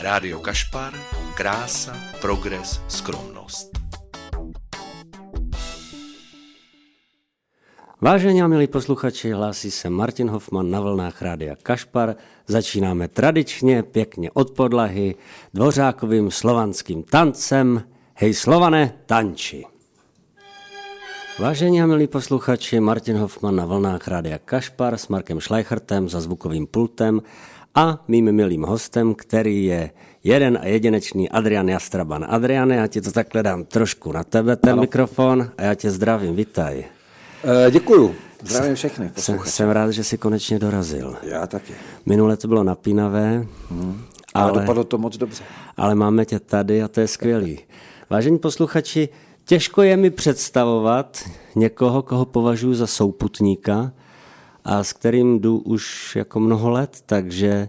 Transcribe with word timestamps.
Rádio 0.00 0.38
Kašpar, 0.38 0.94
krása, 1.34 1.96
progres, 2.20 2.80
skromnost. 2.88 3.80
Vážení 8.00 8.42
a 8.42 8.46
milí 8.46 8.66
posluchači, 8.66 9.30
hlásí 9.30 9.70
se 9.70 9.90
Martin 9.90 10.30
Hoffman 10.30 10.70
na 10.70 10.80
vlnách 10.80 11.22
Rádia 11.22 11.56
Kašpar. 11.62 12.16
Začínáme 12.46 13.08
tradičně, 13.08 13.82
pěkně 13.82 14.30
od 14.30 14.50
podlahy, 14.50 15.14
dvořákovým 15.54 16.30
slovanským 16.30 17.02
tancem. 17.02 17.82
Hej 18.14 18.34
Slovane, 18.34 18.92
tanči! 19.06 19.69
Vážení 21.40 21.82
a 21.82 21.86
milí 21.86 22.06
posluchači, 22.06 22.80
Martin 22.80 23.16
Hoffman 23.16 23.56
na 23.56 23.64
vlnách 23.64 24.08
Rádia 24.08 24.38
Kašpar 24.38 24.98
s 24.98 25.08
Markem 25.08 25.40
Schleichertem 25.40 26.08
za 26.08 26.20
zvukovým 26.20 26.66
pultem 26.66 27.22
a 27.74 28.04
mým 28.08 28.32
milým 28.32 28.62
hostem, 28.62 29.14
který 29.14 29.64
je 29.64 29.90
jeden 30.24 30.58
a 30.62 30.66
jedinečný 30.66 31.28
Adrian 31.28 31.68
Jastraban. 31.68 32.26
Adriane, 32.28 32.76
já 32.76 32.86
ti 32.86 33.00
to 33.00 33.12
takhle 33.12 33.42
dám 33.42 33.64
trošku 33.64 34.12
na 34.12 34.24
tebe, 34.24 34.56
ten 34.56 34.72
ano. 34.72 34.80
mikrofon, 34.80 35.50
a 35.58 35.62
já 35.62 35.74
tě 35.74 35.90
zdravím, 35.90 36.36
vitaj. 36.36 36.84
E, 37.66 37.70
děkuju, 37.70 38.14
zdravím 38.44 38.74
všechny 38.74 39.10
Jsem, 39.16 39.38
jsem 39.44 39.70
rád, 39.70 39.90
že 39.90 40.04
jsi 40.04 40.18
konečně 40.18 40.58
dorazil. 40.58 41.16
Já 41.22 41.46
taky. 41.46 41.72
Minule 42.06 42.36
to 42.36 42.48
bylo 42.48 42.64
napínavé, 42.64 43.46
hmm. 43.70 44.04
ale, 44.34 44.50
ale 44.50 44.60
dopadlo 44.60 44.84
to 44.84 44.98
moc 44.98 45.16
dobře. 45.16 45.44
Ale 45.76 45.94
máme 45.94 46.24
tě 46.24 46.40
tady 46.40 46.82
a 46.82 46.88
to 46.88 47.00
je 47.00 47.08
skvělý. 47.08 47.58
Vážení 48.10 48.38
posluchači, 48.38 49.08
těžko 49.50 49.82
je 49.82 49.96
mi 49.96 50.10
představovat 50.10 51.24
někoho, 51.56 52.02
koho 52.02 52.24
považuji 52.24 52.74
za 52.74 52.86
souputníka, 52.86 53.92
a 54.64 54.84
s 54.84 54.92
kterým 54.92 55.40
jdu 55.40 55.58
už 55.58 56.16
jako 56.16 56.40
mnoho 56.40 56.70
let, 56.70 57.02
takže 57.06 57.68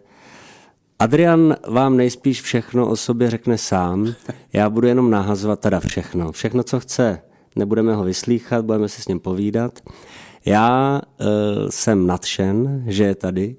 Adrian 1.00 1.56
vám 1.68 1.98
nejspíš 1.98 2.42
všechno 2.42 2.90
o 2.90 2.96
sobě 2.96 3.30
řekne 3.30 3.58
sám, 3.58 4.14
já 4.54 4.70
budu 4.70 4.88
jenom 4.88 5.10
nahazovat 5.10 5.60
teda 5.60 5.80
všechno. 5.80 6.32
Všechno, 6.32 6.64
co 6.64 6.80
chce, 6.80 7.22
nebudeme 7.56 7.96
ho 7.96 8.04
vyslýchat, 8.04 8.66
budeme 8.66 8.90
si 8.90 9.02
s 9.02 9.08
ním 9.08 9.20
povídat. 9.20 9.80
Já 10.46 11.02
uh, 11.02 11.28
jsem 11.70 12.08
nadšen, 12.08 12.84
že 12.88 13.04
je 13.04 13.16
tady. 13.16 13.56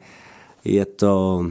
Je 0.64 0.86
to... 0.86 1.47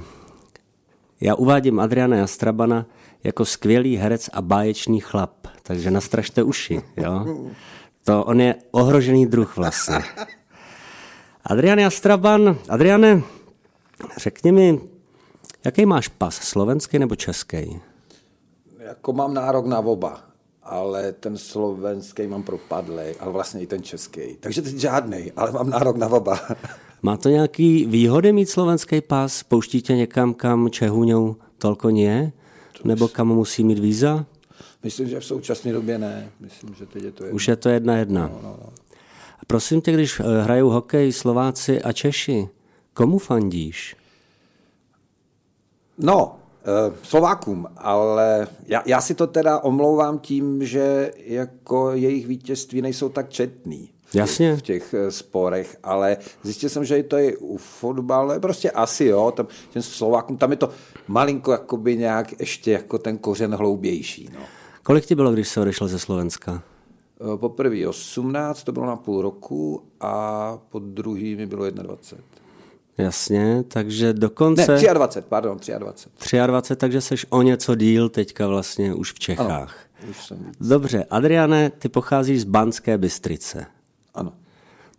Já 1.22 1.36
uvádím 1.36 1.80
Adriana 1.80 2.18
Jastrabana 2.18 2.86
jako 3.24 3.46
skvělý 3.46 3.98
herec 3.98 4.30
a 4.34 4.42
báječný 4.42 5.00
chlap, 5.00 5.48
takže 5.72 5.92
nastražte 5.92 6.44
uši, 6.44 6.82
jo? 6.98 7.26
To 8.04 8.24
on 8.24 8.42
je 8.42 8.56
ohrožený 8.72 9.26
druh 9.26 9.58
vlastně. 9.58 10.00
Adrian 11.44 11.80
Jastraban, 11.80 12.58
Adriane, 12.70 13.22
řekni 14.18 14.52
mi, 14.52 14.80
jaký 15.66 15.86
máš 15.86 16.08
pas, 16.08 16.36
slovenský 16.36 17.00
nebo 17.00 17.16
český? 17.16 17.80
Jako 18.80 19.14
mám 19.14 19.34
nárok 19.34 19.66
na 19.66 19.80
oba, 19.80 20.22
ale 20.64 21.12
ten 21.12 21.38
slovenský 21.38 22.28
mám 22.28 22.44
propadlý, 22.44 23.04
ale 23.20 23.32
vlastně 23.32 23.62
i 23.62 23.68
ten 23.68 23.84
český. 23.84 24.38
Takže 24.40 24.62
teď 24.62 24.76
žádný, 24.76 25.32
ale 25.36 25.52
mám 25.52 25.70
nárok 25.70 25.98
na 25.98 26.08
oba. 26.08 26.40
Má 27.02 27.18
to 27.18 27.30
nějaký 27.30 27.86
výhody 27.86 28.34
mít 28.34 28.50
slovenský 28.50 29.02
pas? 29.02 29.44
Pouští 29.44 29.82
tě 29.82 29.96
někam, 29.96 30.34
kam 30.34 30.70
Čehuňou 30.70 31.36
tolko 31.58 31.90
nie? 31.90 32.32
Nebo 32.84 33.08
kam 33.08 33.28
musí 33.28 33.64
mít 33.64 33.80
víza? 33.80 34.26
Myslím, 34.84 35.10
že 35.10 35.20
v 35.20 35.26
současné 35.26 35.74
době 35.74 35.98
ne. 35.98 36.30
Myslím, 36.40 36.76
že 36.76 36.86
teď 36.86 37.04
je 37.04 37.12
to 37.12 37.24
jedna. 37.24 37.36
Už 37.36 37.48
je 37.48 37.56
to 37.56 37.70
jedna 37.70 37.98
jedna. 37.98 38.28
No, 38.28 38.40
no, 38.44 38.58
no. 38.64 38.70
Prosím 39.48 39.82
tě, 39.82 39.92
když 39.92 40.20
eh, 40.20 40.24
hrajou 40.42 40.70
hokej 40.70 41.12
Slováci 41.12 41.82
a 41.82 41.92
Češi, 41.92 42.50
komu 42.94 43.18
fandíš? 43.18 43.96
No, 45.98 46.36
eh, 46.62 46.96
Slovákům, 47.04 47.68
ale 47.78 48.48
já, 48.68 48.84
já 48.86 49.02
si 49.02 49.14
to 49.14 49.28
teda 49.28 49.60
omlouvám 49.60 50.20
tím, 50.20 50.66
že 50.66 51.12
jako 51.18 51.92
jejich 51.92 52.28
vítězství 52.28 52.82
nejsou 52.82 53.10
tak 53.10 53.30
četný. 53.30 53.90
Jasně. 54.14 54.56
v 54.56 54.62
těch 54.62 54.94
eh, 54.94 55.12
sporech, 55.12 55.78
ale 55.84 56.18
zjistil 56.44 56.70
jsem, 56.70 56.86
že 56.86 57.04
to 57.04 57.18
je 57.18 57.38
u 57.38 57.58
fotbalu, 57.58 58.40
prostě 58.40 58.72
asi 58.72 59.06
jo, 59.06 59.32
tam, 59.36 59.48
těm 59.70 59.82
Slovákům, 59.82 60.38
tam 60.38 60.52
je 60.52 60.58
to 60.58 60.70
malinko 61.08 61.52
jakoby 61.52 61.98
nějak 61.98 62.40
ještě 62.40 62.72
jako 62.72 62.98
ten 62.98 63.18
kořen 63.18 63.56
hloubější. 63.56 64.30
No. 64.34 64.40
Kolik 64.84 65.06
ti 65.06 65.16
bylo, 65.16 65.32
když 65.32 65.48
se 65.48 65.62
odešel 65.62 65.88
ze 65.88 66.00
Slovenska? 66.00 66.64
Po 67.36 67.50
prvý 67.50 67.88
18, 67.88 68.64
to 68.64 68.72
bylo 68.72 68.86
na 68.86 68.96
půl 68.96 69.22
roku 69.22 69.84
a 70.00 70.58
po 70.70 70.80
druhý 70.80 71.36
mi 71.36 71.46
bylo 71.46 71.70
21. 71.70 72.26
Jasně, 72.98 73.64
takže 73.68 74.14
dokonce... 74.14 74.72
Ne, 74.72 74.94
23, 74.94 75.30
pardon, 75.30 75.58
23. 75.78 76.38
23, 76.48 76.76
takže 76.76 77.02
seš 77.02 77.26
o 77.30 77.42
něco 77.42 77.76
díl 77.76 78.10
teďka 78.10 78.48
vlastně 78.48 78.94
už 78.94 79.14
v 79.14 79.20
Čechách. 79.20 79.50
Ano, 80.02 80.10
už 80.10 80.26
jsem. 80.26 80.52
Dobře, 80.60 81.06
Adriane, 81.10 81.70
ty 81.70 81.90
pocházíš 81.90 82.42
z 82.42 82.44
Banské 82.44 82.98
Bystrice. 82.98 83.66
Ano. 84.14 84.34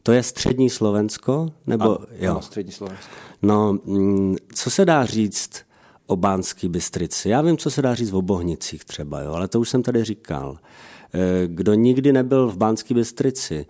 To 0.02 0.12
je 0.12 0.22
střední 0.22 0.70
Slovensko? 0.70 1.48
Nebo, 1.66 1.84
ano, 1.84 2.06
jo. 2.12 2.30
ano, 2.30 2.42
střední 2.42 2.72
Slovensko. 2.72 3.06
No, 3.42 3.78
mm, 3.84 4.36
co 4.54 4.70
se 4.70 4.84
dá 4.84 5.04
říct 5.04 5.62
o 6.12 6.16
Banské 6.16 6.68
Bystrici? 6.68 7.28
Já 7.28 7.42
vím, 7.42 7.56
co 7.56 7.70
se 7.70 7.82
dá 7.82 7.94
říct 7.94 8.12
o 8.12 8.22
Bohnicích 8.22 8.84
třeba, 8.84 9.20
jo, 9.20 9.32
ale 9.32 9.48
to 9.48 9.60
už 9.60 9.68
jsem 9.68 9.82
tady 9.82 10.04
říkal. 10.04 10.58
Eh, 11.14 11.42
kdo 11.46 11.74
nikdy 11.74 12.12
nebyl 12.12 12.48
v 12.48 12.56
Bánské 12.56 12.94
Bystrici, 12.94 13.66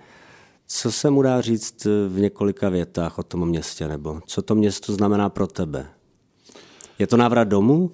co 0.67 0.93
se 0.93 1.11
mu 1.11 1.23
dá 1.23 1.41
říct 1.41 1.85
v 2.09 2.21
několika 2.21 2.69
větách 2.69 3.19
o 3.19 3.23
tom 3.23 3.49
městě, 3.49 3.89
nebo 3.89 4.21
co 4.27 4.43
to 4.43 4.55
město 4.55 4.93
znamená 4.93 5.29
pro 5.29 5.47
tebe? 5.47 5.87
Je 6.99 7.07
to 7.07 7.17
návrat 7.17 7.45
domů? 7.45 7.91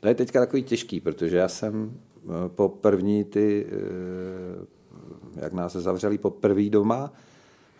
To 0.00 0.08
je 0.08 0.14
teďka 0.14 0.40
takový 0.40 0.62
těžký, 0.62 1.00
protože 1.00 1.36
já 1.36 1.48
jsem 1.48 1.92
eh, 1.92 2.48
po 2.48 2.68
první 2.68 3.24
ty, 3.24 3.66
eh, 3.68 5.40
jak 5.40 5.52
nás 5.52 5.72
zavřeli 5.72 6.18
po 6.18 6.30
první 6.30 6.70
doma 6.70 7.12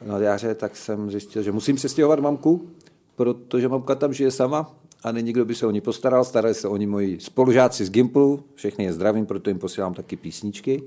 na 0.06 0.18
jaře, 0.18 0.54
tak 0.54 0.76
jsem 0.76 1.10
zjistil, 1.10 1.42
že 1.42 1.52
musím 1.52 1.76
přestěhovat 1.76 2.20
mamku, 2.20 2.70
protože 3.18 3.68
mamka 3.68 3.94
tam 3.94 4.12
žije 4.12 4.30
sama 4.30 4.70
a 5.04 5.12
není 5.12 5.32
kdo 5.32 5.44
by 5.44 5.54
se 5.54 5.66
o 5.66 5.70
ní 5.70 5.80
postaral. 5.80 6.24
Starali 6.24 6.54
se 6.54 6.68
o 6.68 6.76
ní 6.76 6.86
moji 6.86 7.20
spolužáci 7.20 7.84
z 7.84 7.90
Gimplu, 7.90 8.44
všechny 8.54 8.84
je 8.84 8.92
zdravím, 8.92 9.26
proto 9.26 9.50
jim 9.50 9.58
posílám 9.58 9.94
taky 9.94 10.16
písničky. 10.16 10.82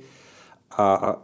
A, 0.71 0.93
a, 0.93 1.09
a 1.11 1.17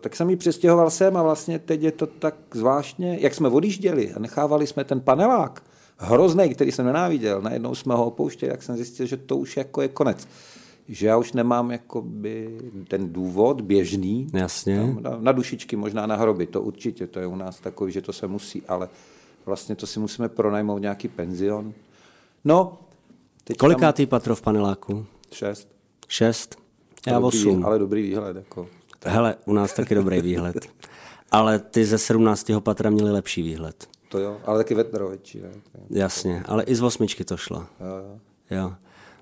tak 0.00 0.16
jsem 0.16 0.30
ji 0.30 0.36
přestěhoval 0.36 0.90
sem 0.90 1.16
a 1.16 1.22
vlastně 1.22 1.58
teď 1.58 1.82
je 1.82 1.92
to 1.92 2.06
tak 2.06 2.34
zvláštně, 2.54 3.18
jak 3.20 3.34
jsme 3.34 3.48
odjížděli 3.48 4.12
a 4.12 4.18
nechávali 4.18 4.66
jsme 4.66 4.84
ten 4.84 5.00
panelák, 5.00 5.62
hrozný, 5.98 6.48
který 6.48 6.72
jsem 6.72 6.86
nenáviděl, 6.86 7.42
najednou 7.42 7.74
jsme 7.74 7.94
ho 7.94 8.06
opouštěli, 8.06 8.52
jak 8.52 8.62
jsem 8.62 8.76
zjistil, 8.76 9.06
že 9.06 9.16
to 9.16 9.36
už 9.36 9.56
jako 9.56 9.82
je 9.82 9.88
konec. 9.88 10.28
Že 10.88 11.06
já 11.06 11.16
už 11.16 11.32
nemám 11.32 11.70
jakoby 11.70 12.58
ten 12.88 13.12
důvod 13.12 13.60
běžný. 13.60 14.26
Jasně. 14.32 14.94
Na, 15.00 15.16
na 15.20 15.32
dušičky, 15.32 15.76
možná 15.76 16.06
na 16.06 16.16
hroby, 16.16 16.46
to 16.46 16.62
určitě, 16.62 17.06
to 17.06 17.20
je 17.20 17.26
u 17.26 17.36
nás 17.36 17.60
takový, 17.60 17.92
že 17.92 18.02
to 18.02 18.12
se 18.12 18.26
musí, 18.26 18.62
ale 18.68 18.88
vlastně 19.46 19.76
to 19.76 19.86
si 19.86 20.00
musíme 20.00 20.28
pronajmout 20.28 20.82
nějaký 20.82 21.08
penzion, 21.08 21.74
No. 22.44 22.78
Teď 23.44 23.56
Kolikátý 23.56 24.06
tam... 24.06 24.10
patro 24.10 24.34
v 24.36 24.42
paneláku? 24.42 25.06
Šest. 25.32 25.68
Šest? 26.08 26.56
Já 27.06 27.20
dobrý, 27.20 27.38
osm. 27.38 27.66
Ale 27.66 27.78
dobrý 27.78 28.02
výhled. 28.02 28.36
Jako. 28.36 28.68
Hele, 29.04 29.36
u 29.46 29.52
nás 29.52 29.72
taky 29.72 29.94
dobrý 29.94 30.20
výhled. 30.20 30.56
Ale 31.30 31.58
ty 31.58 31.84
ze 31.84 31.98
17. 31.98 32.50
patra 32.58 32.90
měli 32.90 33.10
lepší 33.10 33.42
výhled. 33.42 33.88
To 34.08 34.18
jo, 34.18 34.36
ale 34.44 34.58
taky 34.58 34.74
vetro 34.74 35.08
větší. 35.08 35.40
Ne? 35.40 35.50
Jasně, 35.90 36.42
ale 36.46 36.62
i 36.62 36.74
z 36.74 36.82
osmičky 36.82 37.24
to 37.24 37.36
šlo. 37.36 37.66
Jo, 37.80 37.86
jo. 37.86 38.20
jo. 38.58 38.72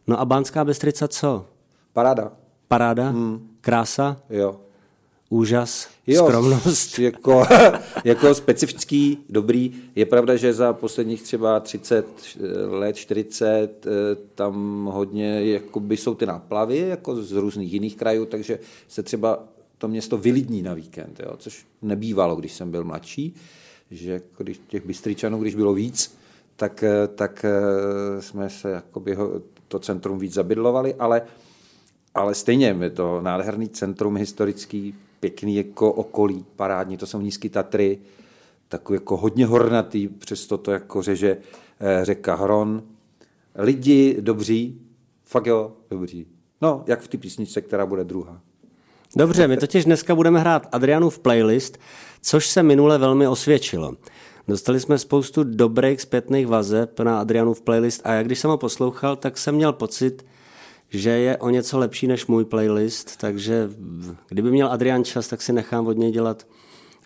No 0.07 0.21
a 0.21 0.25
Bánská 0.25 0.65
Bystrica 0.65 1.09
co? 1.09 1.47
Paráda. 1.93 2.33
Paráda? 2.69 3.09
Hmm. 3.09 3.57
Krása? 3.61 4.17
Jo 4.31 4.61
úžas, 5.33 5.89
jo, 6.07 6.25
skromnost. 6.25 6.99
Jako, 6.99 7.45
jako 8.05 8.35
specifický, 8.35 9.19
dobrý. 9.29 9.73
Je 9.95 10.07
pravda, 10.07 10.37
že 10.37 10.53
za 10.53 10.73
posledních 10.73 11.23
třeba 11.23 11.61
30 11.61 12.07
let, 12.69 12.97
40, 12.97 13.87
eh, 13.87 13.91
tam 14.35 14.85
hodně 14.93 15.53
jakoby 15.53 15.97
jsou 15.97 16.15
ty 16.15 16.27
náplavy 16.27 16.79
jako 16.79 17.17
z 17.17 17.33
různých 17.33 17.73
jiných 17.73 17.97
krajů, 17.97 18.27
takže 18.27 18.59
se 18.89 19.03
třeba 19.03 19.45
to 19.79 19.89
město 19.89 20.19
vylidní 20.19 20.63
na 20.63 20.75
víkend, 20.75 21.21
jo, 21.21 21.33
což 21.37 21.67
nebývalo, 21.83 22.37
když 22.37 22.53
jsem 22.53 22.71
byl 22.71 22.85
mladší, 22.85 23.35
že 23.91 24.21
když 24.39 24.61
těch 24.67 24.87
bystričanů, 24.87 25.39
když 25.39 25.55
bylo 25.55 25.75
víc, 25.75 26.15
tak, 26.57 26.83
eh, 26.83 27.09
tak 27.09 27.45
eh, 27.45 28.23
jsme 28.23 28.51
se 28.51 28.71
jakoby 28.71 29.17
to 29.69 29.79
centrum 29.79 30.19
víc 30.19 30.33
zabydlovali, 30.33 30.95
ale 30.95 31.23
ale 32.15 32.35
stejně 32.35 32.77
je 32.81 32.91
to 32.91 33.21
nádherný 33.21 33.69
centrum 33.69 34.17
historický, 34.17 34.95
pěkný 35.23 35.57
jako 35.57 35.93
okolí, 35.93 36.45
parádní, 36.57 36.97
to 36.97 37.07
jsou 37.07 37.21
nízké 37.21 37.49
Tatry, 37.49 37.99
takový 38.69 38.97
jako 38.97 39.17
hodně 39.17 39.47
hornatý, 39.47 40.09
přesto 40.09 40.59
to 40.59 40.71
jako 40.71 41.03
řeže 41.03 41.37
eh, 41.81 42.05
řeka 42.05 42.35
Hron. 42.35 42.83
Lidi 43.55 44.17
dobří, 44.21 44.81
fakt 45.25 45.47
jo, 45.47 45.73
dobří. 45.91 46.27
No, 46.61 46.85
jak 46.87 47.01
v 47.01 47.09
té 47.09 47.19
písničce, 47.19 47.61
která 47.61 47.87
bude 47.87 48.05
druhá. 48.05 48.41
Dobře, 49.17 49.49
my 49.49 49.57
totiž 49.57 49.85
dneska 49.85 50.15
budeme 50.15 50.41
hrát 50.41 50.69
Adrianův 50.73 51.19
playlist, 51.19 51.79
což 52.23 52.47
se 52.47 52.63
minule 52.63 52.99
velmi 52.99 53.29
osvědčilo. 53.29 53.95
Dostali 54.49 54.81
jsme 54.81 54.99
spoustu 54.99 55.45
dobrých 55.45 56.01
zpětných 56.01 56.47
vazeb 56.47 57.01
na 57.01 57.21
Adrianův 57.21 57.61
playlist 57.61 58.01
a 58.05 58.13
já 58.13 58.23
když 58.23 58.39
jsem 58.39 58.51
ho 58.51 58.59
poslouchal, 58.59 59.17
tak 59.17 59.39
jsem 59.39 59.55
měl 59.55 59.73
pocit, 59.73 60.25
že 60.93 61.11
je 61.11 61.37
o 61.37 61.51
něco 61.51 61.79
lepší 61.79 62.07
než 62.07 62.27
můj 62.27 62.45
playlist, 62.45 63.17
takže 63.17 63.71
kdyby 64.29 64.51
měl 64.51 64.73
Adrian 64.73 65.05
čas, 65.05 65.29
tak 65.29 65.43
si 65.43 65.53
nechám 65.53 65.87
od 65.87 65.97
něj 65.97 66.11
dělat 66.11 66.47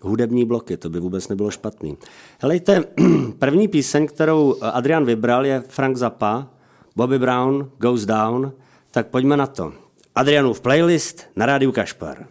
hudební 0.01 0.45
bloky, 0.45 0.77
to 0.77 0.89
by 0.89 0.99
vůbec 0.99 1.27
nebylo 1.27 1.51
špatný. 1.51 1.97
Helejte, 2.39 2.83
první 3.39 3.67
píseň, 3.67 4.07
kterou 4.07 4.55
Adrian 4.61 5.05
vybral, 5.05 5.45
je 5.45 5.63
Frank 5.67 5.97
Zappa, 5.97 6.47
Bobby 6.95 7.19
Brown, 7.19 7.71
Goes 7.77 8.05
Down, 8.05 8.51
tak 8.91 9.07
pojďme 9.07 9.37
na 9.37 9.47
to. 9.47 9.73
Adrianův 10.15 10.61
playlist 10.61 11.25
na 11.35 11.45
rádiu 11.45 11.71
Kašpar. 11.71 12.27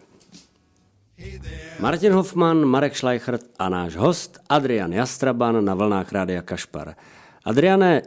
Martin 1.81 2.13
Hoffman, 2.13 2.65
Marek 2.65 2.97
Schleichert 2.97 3.43
a 3.59 3.69
náš 3.69 3.97
host 3.97 4.39
Adrian 4.49 4.93
Jastraban 4.93 5.65
na 5.65 5.75
vlnách 5.75 6.13
Rádia 6.13 6.43
Kašpar. 6.43 6.95
Adriane, 7.45 8.03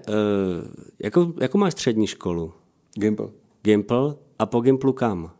jakou, 0.99 1.33
jakou 1.41 1.57
máš 1.57 1.73
střední 1.73 2.07
školu? 2.07 2.53
Gimple. 2.93 3.27
Gimple 3.63 4.15
a 4.39 4.45
po 4.45 4.61
Gimplu 4.61 4.93
kam? 4.93 5.31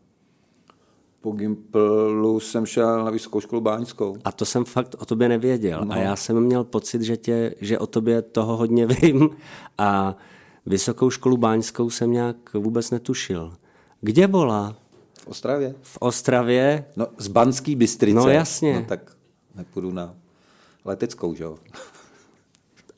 Po 1.21 1.31
Gimplu 1.31 2.39
jsem 2.39 2.65
šel 2.65 3.05
na 3.05 3.11
vysokou 3.11 3.41
školu 3.41 3.61
báňskou. 3.61 4.15
A 4.23 4.31
to 4.31 4.45
jsem 4.45 4.65
fakt 4.65 4.95
o 4.99 5.05
tobě 5.05 5.29
nevěděl. 5.29 5.85
No. 5.85 5.93
A 5.93 5.97
já 5.97 6.15
jsem 6.15 6.39
měl 6.39 6.63
pocit, 6.63 7.01
že, 7.01 7.17
tě, 7.17 7.55
že 7.61 7.79
o 7.79 7.87
tobě 7.87 8.21
toho 8.21 8.57
hodně 8.57 8.85
vím 8.85 9.29
a 9.77 10.15
vysokou 10.65 11.09
školu 11.09 11.37
báňskou 11.37 11.89
jsem 11.89 12.11
nějak 12.11 12.53
vůbec 12.53 12.91
netušil. 12.91 13.53
Kde 14.01 14.27
byla? 14.27 14.75
V 15.23 15.27
Ostravě. 15.27 15.75
V 15.81 15.97
Ostravě? 15.99 16.85
No, 16.95 17.07
z 17.17 17.27
Banský 17.27 17.75
Bystrice. 17.75 18.15
No 18.15 18.29
jasně. 18.29 18.79
No, 18.79 18.85
tak 18.85 19.15
nepůjdu 19.55 19.91
na 19.91 20.15
leteckou, 20.85 21.33
že 21.33 21.43
jo. 21.43 21.57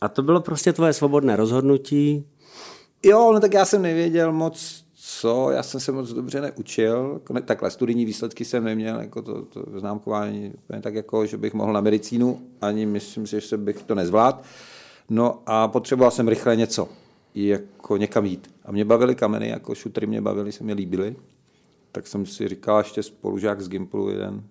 A 0.01 0.09
to 0.09 0.23
bylo 0.23 0.41
prostě 0.41 0.73
tvoje 0.73 0.93
svobodné 0.93 1.35
rozhodnutí? 1.35 2.25
Jo, 3.03 3.31
no 3.33 3.39
tak 3.39 3.53
já 3.53 3.65
jsem 3.65 3.81
nevěděl 3.81 4.31
moc, 4.31 4.85
co, 4.93 5.51
já 5.51 5.63
jsem 5.63 5.79
se 5.79 5.91
moc 5.91 6.13
dobře 6.13 6.41
neučil, 6.41 7.21
takhle 7.45 7.71
studijní 7.71 8.05
výsledky 8.05 8.45
jsem 8.45 8.63
neměl, 8.63 8.99
jako 8.99 9.21
to, 9.21 9.45
to 9.45 9.79
známkování, 9.79 10.53
tak 10.81 10.95
jako, 10.95 11.25
že 11.25 11.37
bych 11.37 11.53
mohl 11.53 11.73
na 11.73 11.81
medicínu, 11.81 12.41
ani 12.61 12.85
myslím 12.85 13.27
si, 13.27 13.39
že 13.39 13.57
bych 13.57 13.83
to 13.83 13.95
nezvládl. 13.95 14.39
No 15.09 15.43
a 15.45 15.67
potřeboval 15.67 16.11
jsem 16.11 16.27
rychle 16.27 16.55
něco, 16.55 16.89
jako 17.35 17.97
někam 17.97 18.25
jít. 18.25 18.53
A 18.65 18.71
mě 18.71 18.85
bavily 18.85 19.15
kameny, 19.15 19.49
jako 19.49 19.75
šutry 19.75 20.07
mě 20.07 20.21
bavily, 20.21 20.51
se 20.51 20.63
mi 20.63 20.73
líbily. 20.73 21.15
Tak 21.91 22.07
jsem 22.07 22.25
si 22.25 22.47
říkal, 22.47 22.77
ještě 22.77 23.03
spolužák 23.03 23.61
z 23.61 23.69
Gimplu, 23.69 24.09
jeden 24.09 24.43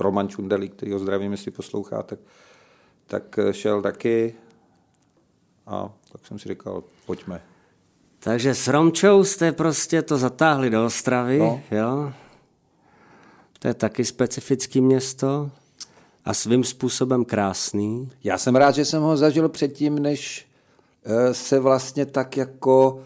Roman 0.00 0.28
Čundelík, 0.28 0.74
který 0.74 0.92
ho 0.92 0.98
zdravím, 0.98 1.32
jestli 1.32 1.50
poslouchá, 1.50 2.02
tak, 2.02 2.18
tak 3.06 3.38
šel 3.50 3.82
taky 3.82 4.34
a 5.66 5.92
tak 6.12 6.26
jsem 6.26 6.38
si 6.38 6.48
říkal, 6.48 6.84
pojďme. 7.06 7.42
Takže 8.20 8.54
s 8.54 8.68
Romčou 8.68 9.24
jste 9.24 9.52
prostě 9.52 10.02
to 10.02 10.18
zatáhli 10.18 10.70
do 10.70 10.84
Ostravy, 10.84 11.38
no. 11.38 11.60
jo? 11.70 12.12
To 13.58 13.68
je 13.68 13.74
taky 13.74 14.04
specifický 14.04 14.80
město 14.80 15.50
a 16.24 16.34
svým 16.34 16.64
způsobem 16.64 17.24
krásný. 17.24 18.10
Já 18.24 18.38
jsem 18.38 18.56
rád, 18.56 18.74
že 18.74 18.84
jsem 18.84 19.02
ho 19.02 19.16
zažil 19.16 19.48
předtím, 19.48 19.98
než 19.98 20.46
eh, 21.04 21.34
se 21.34 21.60
vlastně 21.60 22.06
tak 22.06 22.36
jako 22.36 23.02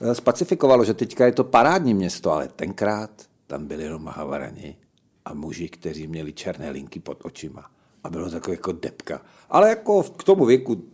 eh, 0.00 0.14
spacifikovalo, 0.14 0.84
že 0.84 0.94
teďka 0.94 1.26
je 1.26 1.32
to 1.32 1.44
parádní 1.44 1.94
město, 1.94 2.32
ale 2.32 2.48
tenkrát 2.48 3.10
tam 3.46 3.66
byli 3.66 3.82
jenom 3.82 4.06
havarani 4.06 4.76
a 5.24 5.34
muži, 5.34 5.68
kteří 5.68 6.06
měli 6.06 6.32
černé 6.32 6.70
linky 6.70 7.00
pod 7.00 7.18
očima. 7.24 7.70
A 8.04 8.10
bylo 8.10 8.30
takové 8.30 8.54
jako 8.54 8.72
depka. 8.72 9.20
Ale 9.50 9.68
jako 9.68 10.02
k 10.02 10.24
tomu 10.24 10.44
věku 10.44 10.84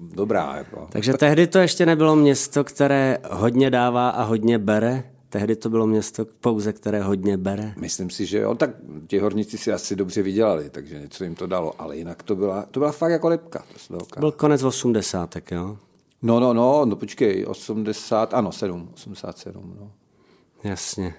dobrá. 0.00 0.56
Jako. 0.56 0.88
Takže 0.92 1.12
tehdy 1.12 1.46
to 1.46 1.58
ještě 1.58 1.86
nebylo 1.86 2.16
město, 2.16 2.64
které 2.64 3.18
hodně 3.30 3.70
dává 3.70 4.08
a 4.08 4.22
hodně 4.22 4.58
bere? 4.58 5.04
Tehdy 5.28 5.56
to 5.56 5.70
bylo 5.70 5.86
město 5.86 6.24
pouze, 6.40 6.72
které 6.72 7.02
hodně 7.02 7.36
bere? 7.36 7.74
Myslím 7.76 8.10
si, 8.10 8.26
že 8.26 8.38
jo. 8.38 8.54
Tak 8.54 8.70
ti 9.06 9.18
horníci 9.18 9.58
si 9.58 9.72
asi 9.72 9.96
dobře 9.96 10.22
vydělali, 10.22 10.70
takže 10.70 11.00
něco 11.00 11.24
jim 11.24 11.34
to 11.34 11.46
dalo. 11.46 11.72
Ale 11.78 11.96
jinak 11.96 12.22
to 12.22 12.36
byla, 12.36 12.66
to 12.70 12.80
byla 12.80 12.92
fakt 12.92 13.10
jako 13.10 13.28
lepka. 13.28 13.64
To, 13.88 14.20
byl 14.20 14.32
konec 14.32 14.62
80. 14.62 15.34
jo? 15.50 15.78
No, 16.22 16.40
no, 16.40 16.54
no, 16.54 16.84
no 16.84 16.96
počkej, 16.96 17.46
80, 17.48 18.34
ano, 18.34 18.52
7, 18.52 18.90
87, 18.94 19.76
no. 19.80 19.92
Jasně. 20.64 21.14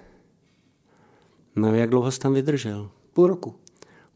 No 1.56 1.74
jak 1.74 1.90
dlouho 1.90 2.10
jsi 2.10 2.18
tam 2.18 2.34
vydržel? 2.34 2.90
Půl 3.12 3.26
roku. 3.26 3.54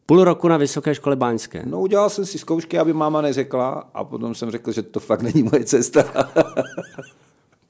Půl 0.05 0.23
roku 0.23 0.47
na 0.47 0.57
Vysoké 0.57 0.95
škole 0.95 1.15
báňské. 1.15 1.63
No 1.65 1.81
udělal 1.81 2.09
jsem 2.09 2.25
si 2.25 2.39
zkoušky, 2.39 2.79
aby 2.79 2.93
máma 2.93 3.21
neřekla 3.21 3.89
a 3.93 4.03
potom 4.03 4.35
jsem 4.35 4.51
řekl, 4.51 4.71
že 4.71 4.81
to 4.81 4.99
fakt 4.99 5.21
není 5.21 5.43
moje 5.43 5.63
cesta. 5.63 6.03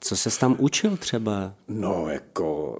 Co 0.00 0.16
se 0.16 0.38
tam 0.38 0.56
učil 0.58 0.96
třeba? 0.96 1.54
No 1.68 2.08
jako, 2.08 2.78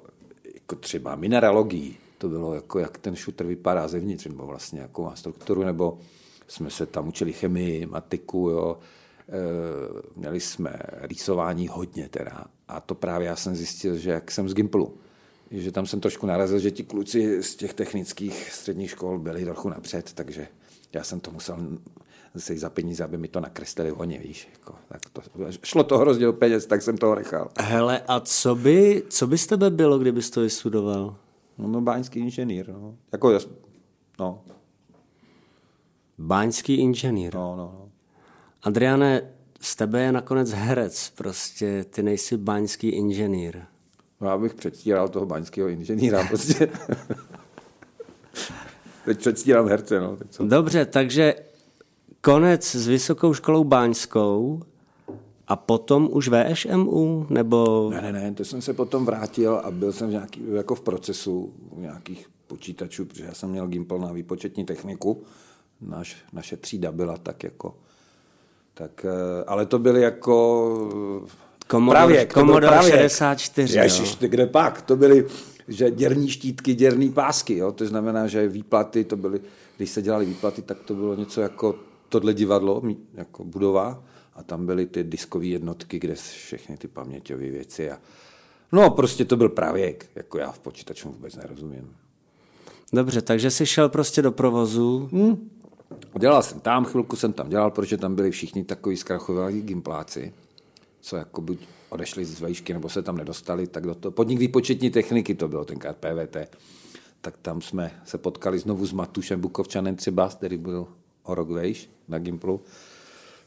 jako 0.55 0.77
třeba 0.77 1.15
mineralogii. 1.15 1.97
To 2.19 2.29
bylo 2.29 2.55
jako, 2.55 2.79
jak 2.79 2.99
ten 2.99 3.17
šutr 3.17 3.47
vypadá 3.47 3.89
zevnitř, 3.89 4.27
nebo 4.27 4.47
vlastně 4.47 4.81
jakou 4.81 5.05
má 5.05 5.17
strukturu, 5.17 5.65
nebo 5.65 5.99
jsme 6.49 6.71
se 6.71 6.87
tam 6.87 7.09
učili 7.09 7.33
chemii, 7.33 7.87
matiku, 7.87 8.49
jo. 8.49 8.79
E, 9.29 9.33
měli 10.17 10.41
jsme 10.41 10.79
rýsování 11.01 11.69
hodně 11.69 12.09
teda. 12.09 12.45
A 12.69 12.81
to 12.81 12.95
právě 12.95 13.27
já 13.27 13.37
jsem 13.37 13.55
zjistil, 13.55 13.97
že 13.97 14.11
jak 14.11 14.31
jsem 14.31 14.49
z 14.49 14.55
Gimplu, 14.55 14.95
že 15.51 15.73
tam 15.73 15.87
jsem 15.87 16.01
trošku 16.01 16.27
narazil, 16.27 16.59
že 16.59 16.71
ti 16.71 16.85
kluci 16.85 17.43
z 17.43 17.57
těch 17.57 17.75
technických 17.75 18.51
středních 18.51 18.91
škol 18.91 19.19
byli 19.19 19.45
trochu 19.45 19.69
napřed, 19.69 20.13
takže 20.13 20.49
já 20.93 21.05
jsem 21.05 21.21
to 21.21 21.31
musel 21.31 21.79
se 22.37 22.59
za 22.59 22.71
peníze, 22.71 23.05
aby 23.05 23.19
mi 23.19 23.29
to 23.29 23.41
nakreslili 23.41 23.93
oni, 23.93 24.19
víš. 24.19 24.49
Jako, 24.53 24.75
tak 24.89 25.01
to, 25.13 25.23
šlo 25.63 25.85
to 25.85 25.99
hrozně 25.99 26.29
o 26.29 26.33
peněz, 26.33 26.67
tak 26.67 26.83
jsem 26.83 26.97
toho 26.97 27.15
nechal. 27.15 27.51
Hele, 27.61 28.03
a 28.09 28.21
co 28.21 28.55
by, 28.55 29.03
co 29.09 29.27
by 29.27 29.39
z 29.39 29.47
tebe 29.47 29.71
bylo, 29.71 29.99
kdybys 29.99 30.31
to 30.31 30.41
vystudoval? 30.41 31.17
No, 31.59 31.69
no 31.69 31.81
báňský 31.81 32.21
inženýr, 32.21 32.69
no. 32.69 32.95
Jako, 33.13 33.39
no. 34.19 34.45
Báňský 36.19 36.75
inženýr. 36.75 37.35
No, 37.35 37.57
no, 37.57 37.73
no. 37.79 37.89
Adriane, 38.63 39.31
z 39.61 39.77
tebe 39.77 40.03
je 40.03 40.13
nakonec 40.13 40.51
herec, 40.51 41.11
prostě 41.11 41.85
ty 41.91 42.03
nejsi 42.03 42.37
báňský 42.37 42.89
inženýr. 42.89 43.63
No 44.25 44.31
já 44.31 44.39
bych 44.39 44.55
předstíral 44.55 45.09
toho 45.09 45.27
baňského 45.27 45.69
inženýra 45.69 46.27
prostě. 46.29 46.69
Teď 49.05 49.19
předstírám 49.19 49.69
herce, 49.69 50.01
no. 50.01 50.17
Teď 50.17 50.31
co? 50.31 50.45
Dobře, 50.47 50.85
takže 50.85 51.35
konec 52.21 52.65
s 52.65 52.87
Vysokou 52.87 53.35
školou 53.35 53.65
báňskou 53.65 54.63
a 55.49 55.57
potom 55.57 56.09
už 56.13 56.29
VŠMU, 56.29 57.27
nebo... 57.31 57.91
Ne, 57.91 58.03
ne, 58.03 58.13
ne, 58.13 58.33
to 58.33 58.45
jsem 58.45 58.63
se 58.63 58.75
potom 58.75 59.07
vrátil 59.07 59.55
a 59.65 59.71
byl 59.71 59.93
jsem 59.93 60.09
v 60.09 60.13
nějaký, 60.13 60.43
jako 60.53 60.75
v 60.75 60.81
procesu 60.81 61.55
nějakých 61.77 62.29
počítačů, 62.47 63.05
protože 63.05 63.25
já 63.25 63.35
jsem 63.35 63.51
měl 63.51 63.67
Gimple 63.67 63.99
na 63.99 64.13
výpočetní 64.13 64.65
techniku, 64.65 65.23
Naš, 65.81 66.17
naše 66.33 66.57
třída 66.57 66.93
byla 66.93 67.17
tak 67.17 67.45
jako... 67.45 67.77
Tak, 68.75 69.05
eh, 69.05 69.45
ale 69.47 69.67
to 69.67 69.79
byly 69.79 70.01
jako 70.01 71.27
Commodore, 71.71 71.99
pravěk, 71.99 72.33
Commodore 72.33 72.69
pravěk. 72.69 72.95
64. 72.95 73.79
Ježiš, 73.79 74.15
ty 74.15 74.29
kde 74.29 74.47
pak? 74.47 74.83
To 74.83 74.97
byly 74.97 75.27
že 75.69 75.91
děrní 75.91 76.31
štítky, 76.31 76.75
děrní 76.75 77.11
pásky. 77.11 77.57
Jo? 77.57 77.73
To 77.73 77.87
znamená, 77.87 78.27
že 78.27 78.49
výplaty, 78.49 79.05
to 79.05 79.17
byly, 79.17 79.41
když 79.77 79.91
se 79.91 80.03
dělali 80.03 80.27
výplaty, 80.27 80.63
tak 80.63 80.79
to 80.79 80.95
bylo 80.95 81.15
něco 81.15 81.41
jako 81.41 81.75
tohle 82.09 82.35
divadlo, 82.35 82.83
jako 83.15 83.45
budova. 83.45 84.05
A 84.35 84.43
tam 84.43 84.67
byly 84.67 84.87
ty 84.87 85.05
diskové 85.05 85.47
jednotky, 85.47 85.99
kde 85.99 86.15
všechny 86.15 86.77
ty 86.77 86.89
paměťové 86.89 87.51
věci. 87.51 87.91
A... 87.91 87.99
No, 88.73 88.91
prostě 88.91 89.25
to 89.25 89.37
byl 89.37 89.49
pravěk. 89.49 90.07
Jako 90.15 90.39
já 90.39 90.53
v 90.53 90.59
počítačům 90.59 91.13
vůbec 91.13 91.37
nerozumím. 91.37 91.97
Dobře, 92.93 93.23
takže 93.23 93.51
jsi 93.51 93.67
šel 93.67 93.89
prostě 93.89 94.23
do 94.23 94.33
provozu. 94.33 95.09
Hmm. 95.13 95.51
Dělal 96.19 96.43
jsem 96.43 96.61
tam, 96.61 96.85
chvilku 96.85 97.17
jsem 97.17 97.33
tam 97.33 97.49
dělal, 97.49 97.71
protože 97.71 97.97
tam 97.97 98.15
byli 98.15 98.31
všichni 98.31 98.65
takový 98.65 98.97
zkrachovalí 98.97 99.63
gimpláci 99.63 100.33
co 101.05 101.17
jako 101.17 101.41
buď 101.41 101.59
odešli 101.89 102.25
z 102.25 102.41
vejšky, 102.41 102.73
nebo 102.73 102.89
se 102.89 103.03
tam 103.03 103.17
nedostali, 103.17 103.67
tak 103.67 103.87
do 103.87 103.95
toho, 103.95 104.13
podnik 104.13 104.39
výpočetní 104.39 104.91
techniky 104.91 105.35
to 105.35 105.49
bylo 105.49 105.65
tenkrát 105.65 105.97
PVT, 105.97 106.37
tak 107.21 107.37
tam 107.43 107.61
jsme 107.61 107.91
se 108.05 108.19
potkali 108.19 108.59
znovu 108.59 108.87
s 108.87 108.93
Matušem 108.93 109.41
Bukovčanem 109.41 109.97
třeba, 109.97 110.29
který 110.29 110.57
byl 110.57 110.87
o 111.23 111.35
rok 111.35 111.51
vejš 111.51 111.91
na 112.09 112.19
Gimplu, 112.19 112.61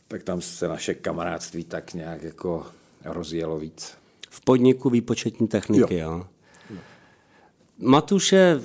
tak 0.08 0.24
tam 0.24 0.42
se 0.42 0.68
naše 0.68 0.94
kamarádství 0.94 1.64
tak 1.64 1.94
nějak 1.94 2.24
jako 2.24 2.66
rozjelo 3.06 3.60
víc. 3.60 3.94
V 4.30 4.42
podniku 4.42 4.90
výpočetní 4.90 5.48
techniky, 5.48 5.98
jo. 5.98 6.12
jo. 6.12 6.26
Matuše 7.80 8.62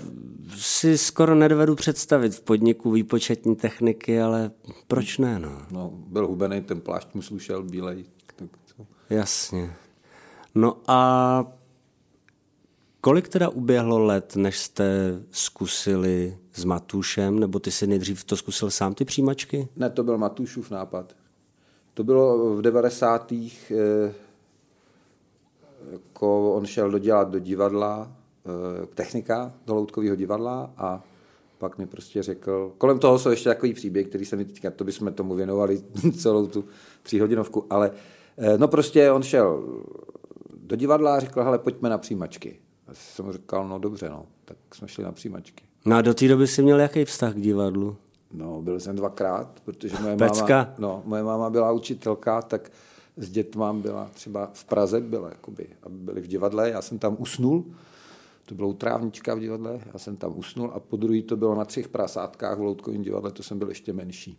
si 0.56 0.98
skoro 0.98 1.34
nedovedu 1.34 1.74
představit 1.74 2.34
v 2.34 2.40
podniku 2.40 2.90
výpočetní 2.90 3.56
techniky, 3.56 4.20
ale 4.20 4.50
proč 4.86 5.18
ne? 5.18 5.38
No, 5.38 5.66
no 5.70 5.90
byl 5.94 6.26
hubený, 6.26 6.60
ten 6.60 6.80
plášť 6.80 7.14
mu 7.14 7.22
slušel 7.22 7.62
bílej. 7.62 8.04
Jasně. 9.12 9.72
No 10.54 10.76
a 10.88 11.44
Kolik 13.04 13.28
teda 13.28 13.48
uběhlo 13.48 13.98
let, 13.98 14.36
než 14.36 14.58
jste 14.58 15.18
zkusili 15.30 16.38
s 16.52 16.64
Matušem, 16.64 17.38
nebo 17.38 17.58
ty 17.58 17.70
si 17.70 17.86
nejdřív 17.86 18.24
to 18.24 18.36
zkusil 18.36 18.70
sám, 18.70 18.94
ty 18.94 19.04
přijímačky? 19.04 19.68
Ne, 19.76 19.90
to 19.90 20.02
byl 20.02 20.18
Matušův 20.18 20.70
nápad. 20.70 21.16
To 21.94 22.04
bylo 22.04 22.56
v 22.56 22.62
90. 22.62 23.32
Eh, 23.32 24.14
jako 25.92 26.54
on 26.54 26.66
šel 26.66 26.90
dodělat 26.90 27.30
do 27.30 27.38
divadla, 27.38 28.12
eh, 28.82 28.86
technika, 28.86 29.52
do 29.66 29.74
loutkového 29.74 30.16
divadla 30.16 30.70
a 30.76 31.02
pak 31.58 31.78
mi 31.78 31.86
prostě 31.86 32.22
řekl, 32.22 32.72
kolem 32.78 32.98
toho 32.98 33.18
jsou 33.18 33.30
ještě 33.30 33.48
takový 33.48 33.74
příběh, 33.74 34.08
který 34.08 34.24
se 34.24 34.36
mi 34.36 34.44
teďka, 34.44 34.70
to 34.70 34.84
bychom 34.84 35.12
tomu 35.12 35.34
věnovali 35.34 35.82
celou 36.18 36.46
tu 36.46 36.64
tříhodinovku, 37.02 37.66
ale 37.70 37.90
no 38.56 38.68
prostě 38.68 39.10
on 39.10 39.22
šel 39.22 39.62
do 40.56 40.76
divadla 40.76 41.16
a 41.16 41.20
řekl, 41.20 41.42
hele, 41.42 41.58
pojďme 41.58 41.88
na 41.88 41.98
přijímačky. 41.98 42.58
A 42.88 42.94
jsem 42.94 43.32
říkal, 43.32 43.68
no 43.68 43.78
dobře, 43.78 44.08
no, 44.08 44.26
tak 44.44 44.56
jsme 44.74 44.88
šli 44.88 45.04
na 45.04 45.12
přijímačky. 45.12 45.64
No 45.84 45.96
a 45.96 46.02
do 46.02 46.14
té 46.14 46.28
doby 46.28 46.46
jsi 46.46 46.62
měl 46.62 46.80
jaký 46.80 47.04
vztah 47.04 47.34
k 47.34 47.40
divadlu? 47.40 47.96
No, 48.32 48.62
byl 48.62 48.80
jsem 48.80 48.96
dvakrát, 48.96 49.60
protože 49.64 49.96
moje 50.02 50.16
Pecka. 50.16 50.58
máma, 50.58 50.74
no, 50.78 51.02
moje 51.04 51.22
máma 51.22 51.50
byla 51.50 51.72
učitelka, 51.72 52.42
tak 52.42 52.70
s 53.16 53.30
dětmám 53.30 53.82
byla 53.82 54.10
třeba 54.14 54.50
v 54.52 54.64
Praze, 54.64 55.00
byla 55.00 55.28
jakoby, 55.28 55.66
aby 55.82 55.96
byli 55.96 56.20
v 56.20 56.26
divadle, 56.26 56.70
já 56.70 56.82
jsem 56.82 56.98
tam 56.98 57.16
usnul, 57.18 57.64
to 58.46 58.54
bylo 58.54 58.68
u 58.68 58.72
Trávnička 58.72 59.34
v 59.34 59.38
divadle, 59.38 59.80
já 59.92 59.98
jsem 59.98 60.16
tam 60.16 60.32
usnul 60.36 60.70
a 60.74 60.80
po 60.80 60.96
druhý 60.96 61.22
to 61.22 61.36
bylo 61.36 61.54
na 61.54 61.64
třech 61.64 61.88
prasátkách 61.88 62.58
v 62.58 62.62
Loutkovém 62.62 63.02
divadle, 63.02 63.30
to 63.30 63.42
jsem 63.42 63.58
byl 63.58 63.68
ještě 63.68 63.92
menší. 63.92 64.38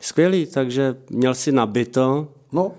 Skvělý, 0.00 0.46
takže 0.46 0.96
měl 1.10 1.34
jsi 1.34 1.52
nabito. 1.52 2.28
No, 2.52 2.72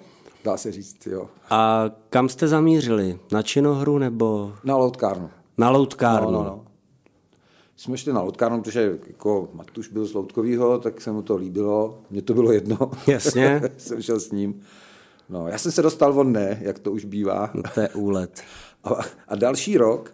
dá 0.44 0.58
se 0.58 0.72
říct, 0.72 1.08
jo. 1.08 1.30
A 1.50 1.86
kam 2.10 2.30
jste 2.30 2.48
zamířili? 2.48 3.20
Na 3.32 3.42
činohru 3.42 3.98
nebo 3.98 4.54
Na 4.64 4.76
Loutkárnu. 4.78 5.30
na 5.58 5.70
loutkárnu? 5.70 6.32
No, 6.32 6.38
no, 6.38 6.44
no. 6.44 6.66
Jsme 7.76 7.98
šli 7.98 8.14
na 8.14 8.22
Loutkárnu, 8.22 8.62
protože 8.62 9.00
jako 9.08 9.50
Matuš 9.54 9.88
byl 9.88 10.06
z 10.06 10.14
Loutkovýho, 10.14 10.78
tak 10.80 11.02
se 11.02 11.12
mu 11.12 11.22
to 11.22 11.36
líbilo, 11.36 12.00
mně 12.10 12.22
to 12.22 12.34
bylo 12.34 12.52
jedno. 12.52 12.92
Jasně. 13.08 13.62
jsem 13.78 14.02
šel 14.02 14.20
s 14.20 14.32
ním. 14.32 14.62
No, 15.30 15.48
já 15.48 15.58
jsem 15.58 15.72
se 15.72 15.82
dostal 15.82 16.20
on 16.20 16.32
ne, 16.32 16.58
jak 16.62 16.80
to 16.80 16.92
už 16.92 17.06
bývá. 17.06 17.50
No, 17.54 17.64
to 17.74 17.80
je 17.82 17.90
úlet. 17.90 18.42
A, 18.84 18.90
a 19.28 19.36
další 19.36 19.78
rok, 19.78 20.14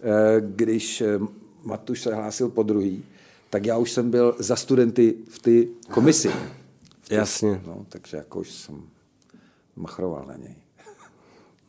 eh, 0.00 0.40
když 0.40 1.00
eh, 1.00 1.18
Matuš 1.64 2.02
se 2.02 2.14
hlásil 2.14 2.48
po 2.48 2.62
druhý, 2.62 3.04
tak 3.50 3.66
já 3.66 3.76
už 3.78 3.90
jsem 3.92 4.10
byl 4.10 4.34
za 4.38 4.56
studenty 4.56 5.14
v 5.28 5.38
ty 5.38 5.68
komisi. 5.92 6.30
Jasně. 7.10 7.62
No, 7.66 7.86
takže 7.88 8.16
jako 8.16 8.40
už 8.40 8.50
jsem 8.50 8.82
machroval 9.76 10.24
na 10.28 10.36
něj. 10.36 10.54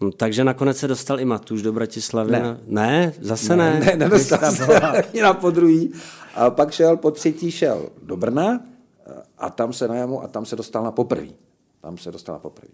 No, 0.01 0.11
takže 0.11 0.43
nakonec 0.43 0.77
se 0.77 0.87
dostal 0.87 1.19
i 1.19 1.25
Matuš 1.25 1.61
do 1.61 1.73
Bratislavy? 1.73 2.31
Ne. 2.31 2.59
ne 2.67 3.13
zase 3.21 3.55
ne. 3.55 3.79
ne, 3.79 3.95
nedostal 3.95 4.51
se 4.51 4.67
na 5.21 5.33
podruhý. 5.33 5.93
A 6.35 6.49
pak 6.49 6.71
šel 6.71 6.97
po 6.97 7.11
třetí, 7.11 7.51
šel 7.51 7.89
do 8.03 8.17
Brna 8.17 8.59
a 9.37 9.49
tam 9.49 9.73
se 9.73 9.87
najamu 9.87 10.23
a 10.23 10.27
tam 10.27 10.45
se 10.45 10.55
dostal 10.55 10.83
na 10.83 10.91
poprvý. 10.91 11.35
Tam 11.81 11.97
se 11.97 12.11
dostal 12.11 12.35
na 12.35 12.39
poprvý. 12.39 12.73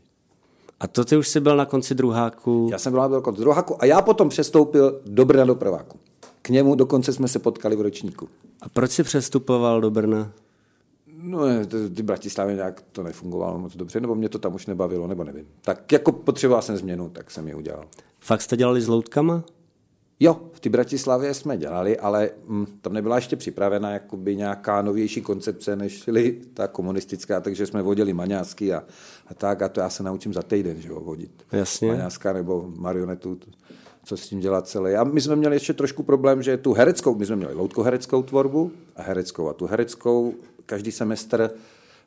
A 0.79 0.87
to 0.87 1.05
ty 1.05 1.17
už 1.17 1.27
jsi 1.27 1.39
byl 1.39 1.57
na 1.57 1.65
konci 1.65 1.95
druháku. 1.95 2.67
Já 2.71 2.77
jsem 2.77 2.93
byl 2.93 3.09
na 3.09 3.21
konci 3.21 3.41
druháku 3.41 3.81
a 3.81 3.85
já 3.85 4.01
potom 4.01 4.29
přestoupil 4.29 5.01
do 5.05 5.25
Brna 5.25 5.45
do 5.45 5.55
prváku. 5.55 5.99
K 6.41 6.49
němu 6.49 6.75
dokonce 6.75 7.13
jsme 7.13 7.27
se 7.27 7.39
potkali 7.39 7.75
v 7.75 7.81
ročníku. 7.81 8.29
A 8.61 8.69
proč 8.69 8.91
jsi 8.91 9.03
přestupoval 9.03 9.81
do 9.81 9.91
Brna? 9.91 10.31
No, 11.21 11.65
ty 11.95 12.03
Bratislavě 12.03 12.55
nějak 12.55 12.83
to 12.91 13.03
nefungovalo 13.03 13.59
moc 13.59 13.75
dobře, 13.75 13.99
nebo 13.99 14.15
mě 14.15 14.29
to 14.29 14.39
tam 14.39 14.55
už 14.55 14.65
nebavilo, 14.65 15.07
nebo 15.07 15.23
nevím. 15.23 15.47
Tak 15.61 15.91
jako 15.91 16.11
potřeboval 16.11 16.61
jsem 16.61 16.77
změnu, 16.77 17.09
tak 17.09 17.31
jsem 17.31 17.47
ji 17.47 17.53
udělal. 17.53 17.85
Fakt 18.19 18.41
jste 18.41 18.57
dělali 18.57 18.81
s 18.81 18.87
loutkama? 18.87 19.43
Jo, 20.19 20.41
v 20.53 20.59
té 20.59 20.69
Bratislavě 20.69 21.33
jsme 21.33 21.57
dělali, 21.57 21.99
ale 21.99 22.29
mm, 22.47 22.65
tam 22.81 22.93
nebyla 22.93 23.15
ještě 23.15 23.35
připravena 23.35 23.91
jakoby 23.91 24.35
nějaká 24.35 24.81
novější 24.81 25.21
koncepce, 25.21 25.75
než 25.75 26.09
ta 26.53 26.67
komunistická, 26.67 27.41
takže 27.41 27.67
jsme 27.67 27.81
vodili 27.81 28.13
maňásky 28.13 28.73
a, 28.73 28.83
a 29.27 29.33
tak, 29.33 29.61
a 29.61 29.69
to 29.69 29.79
já 29.79 29.89
se 29.89 30.03
naučím 30.03 30.33
za 30.33 30.41
týden, 30.41 30.81
že 30.81 30.89
jo, 30.89 30.99
vodit. 30.99 31.43
Jasně. 31.51 31.87
Maňáska 31.87 32.33
nebo 32.33 32.71
marionetu, 32.77 33.39
co 34.03 34.17
s 34.17 34.29
tím 34.29 34.39
dělat 34.39 34.67
celé. 34.67 34.97
A 34.97 35.03
my 35.03 35.21
jsme 35.21 35.35
měli 35.35 35.55
ještě 35.55 35.73
trošku 35.73 36.03
problém, 36.03 36.43
že 36.43 36.57
tu 36.57 36.73
hereckou, 36.73 37.15
my 37.15 37.25
jsme 37.25 37.35
měli 37.35 37.53
loutkohereckou 37.53 38.23
tvorbu 38.23 38.71
a 38.95 39.01
hereckou. 39.01 39.49
A 39.49 39.53
tu 39.53 39.65
hereckou 39.65 40.33
každý 40.67 40.91
semestr 40.91 41.51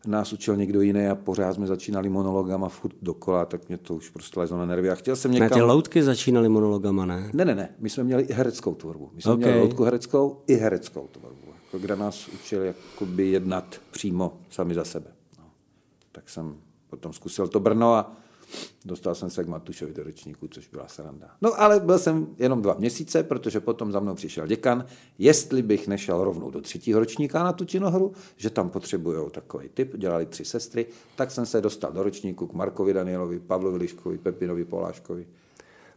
nás 0.07 0.33
učil 0.33 0.57
někdo 0.57 0.81
jiný 0.81 1.07
a 1.07 1.14
pořád 1.14 1.55
jsme 1.55 1.67
začínali 1.67 2.09
monologama 2.09 2.69
furt 2.69 2.95
dokola, 3.02 3.45
tak 3.45 3.69
mě 3.69 3.79
to 3.79 3.95
už 3.95 4.11
prostě 4.11 4.40
lezlo 4.40 4.59
na 4.59 4.67
nervy. 4.67 4.90
A 4.90 4.95
chtěl 4.95 5.17
jsem 5.17 5.31
Ne, 5.31 5.35
někam... 5.35 5.59
ty 5.59 5.62
loutky 5.62 6.02
začínaly 6.02 6.49
monologama, 6.49 7.07
ne? 7.07 7.31
Ne, 7.33 7.45
ne, 7.45 7.55
ne. 7.55 7.75
My 7.79 7.90
jsme 7.90 8.05
měli 8.05 8.23
i 8.23 8.33
hereckou 8.33 8.75
tvorbu. 8.75 9.11
My 9.12 9.23
jsme 9.23 9.33
Ok. 9.33 9.38
okay. 9.38 9.50
měli 9.52 9.62
loutku 9.67 9.85
hereckou 9.85 10.43
i 10.47 10.55
hereckou 10.55 11.09
tvorbu. 11.12 11.47
Jako, 11.64 11.79
kde 11.79 11.97
nás 11.97 12.29
učili 12.29 12.67
jakoby 12.67 13.31
jednat 13.31 13.81
přímo 13.90 14.40
sami 14.50 14.75
za 14.75 14.85
sebe. 14.85 15.11
No. 15.38 15.45
Tak 16.12 16.29
jsem 16.29 16.57
potom 16.90 17.12
zkusil 17.12 17.49
to 17.49 17.61
Brno 17.61 17.95
a 17.95 18.17
dostal 18.85 19.14
jsem 19.14 19.30
se 19.30 19.45
k 19.45 19.49
Matušovi 19.49 19.92
do 19.92 20.04
ročníku, 20.04 20.49
což 20.49 20.69
byla 20.69 20.88
sranda. 20.88 21.30
No 21.40 21.61
ale 21.61 21.80
byl 21.80 21.99
jsem 21.99 22.26
jenom 22.38 22.62
dva 22.62 22.75
měsíce, 22.75 23.23
protože 23.23 23.61
potom 23.61 23.92
za 23.92 24.00
mnou 24.00 24.14
přišel 24.14 24.47
děkan, 24.47 24.87
jestli 25.19 25.62
bych 25.62 25.88
nešel 25.88 26.25
rovnou 26.25 26.50
do 26.50 26.61
třetího 26.61 27.00
ročníka 27.00 27.45
na 27.45 27.52
tu 27.52 27.64
činohru, 27.64 28.12
že 28.37 28.50
tam 28.50 28.71
potřebují 28.71 29.30
takový 29.30 29.69
typ, 29.69 29.97
dělali 29.97 30.26
tři 30.26 30.45
sestry, 30.45 30.87
tak 31.16 31.30
jsem 31.30 31.47
se 31.47 31.61
dostal 31.61 31.92
do 31.92 32.02
ročníku 32.02 32.47
k 32.47 32.52
Markovi 32.52 32.92
Danielovi, 32.92 33.40
Pavlovi 33.40 33.78
Liškovi, 33.78 34.19
Pepinovi 34.19 34.64
Poláškovi. 34.64 35.26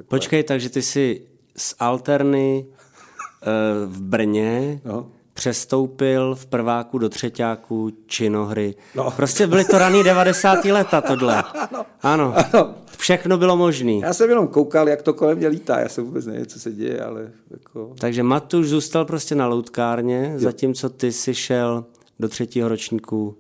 Počkej, 0.07 0.43
takže 0.43 0.69
ty 0.69 0.81
jsi 0.81 1.22
z 1.57 1.75
Alterny 1.79 2.65
eh, 2.67 3.86
v 3.86 4.01
Brně 4.01 4.81
No. 4.86 5.12
Přestoupil 5.33 6.35
v 6.35 6.45
prváku 6.45 6.97
do 6.97 7.09
třetíku 7.09 7.91
činohry. 8.05 8.75
No. 8.95 9.11
Prostě 9.11 9.47
byly 9.47 9.65
to 9.65 9.77
raný 9.77 10.03
90. 10.03 10.65
leta 10.65 11.01
tohle. 11.01 11.43
Ano. 12.01 12.33
ano. 12.35 12.75
Všechno 12.97 13.37
bylo 13.37 13.57
možné. 13.57 13.91
Já 13.91 14.13
jsem 14.13 14.29
jenom 14.29 14.47
koukal, 14.47 14.89
jak 14.89 15.01
to 15.01 15.13
kolem 15.13 15.37
mě 15.37 15.47
lítá. 15.47 15.79
Já 15.79 15.89
jsem 15.89 16.05
vůbec 16.05 16.25
nevěděl, 16.25 16.45
co 16.45 16.59
se 16.59 16.71
děje, 16.71 17.03
ale 17.03 17.31
jako... 17.51 17.93
Takže 17.99 18.23
Matuš 18.23 18.67
zůstal 18.67 19.05
prostě 19.05 19.35
na 19.35 19.47
loutkárně, 19.47 20.33
zatímco 20.35 20.89
ty 20.89 21.11
si 21.11 21.33
šel 21.33 21.85
do 22.19 22.29
třetího 22.29 22.69
ročníku 22.69 23.37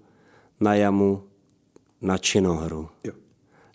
na 0.59 0.75
jamu 0.75 1.23
na 2.01 2.17
činohru. 2.17 2.89
Jo. 3.03 3.13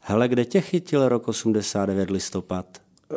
Hele, 0.02 0.28
kde 0.28 0.44
tě 0.44 0.60
chytil 0.60 1.08
rok 1.08 1.28
89 1.28 2.10
listopad? 2.10 2.66
E, 3.10 3.14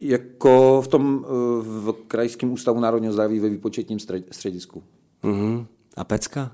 jako 0.00 0.82
v 0.84 0.88
tom 0.88 1.24
e, 1.24 1.28
v 1.62 1.92
Krajském 2.08 2.52
ústavu 2.52 2.80
národního 2.80 3.12
zdraví 3.12 3.40
ve 3.40 3.48
výpočetním 3.48 3.98
střed- 3.98 4.24
středisku. 4.30 4.82
Mhm. 5.22 5.66
A 5.96 6.04
Pecka? 6.04 6.52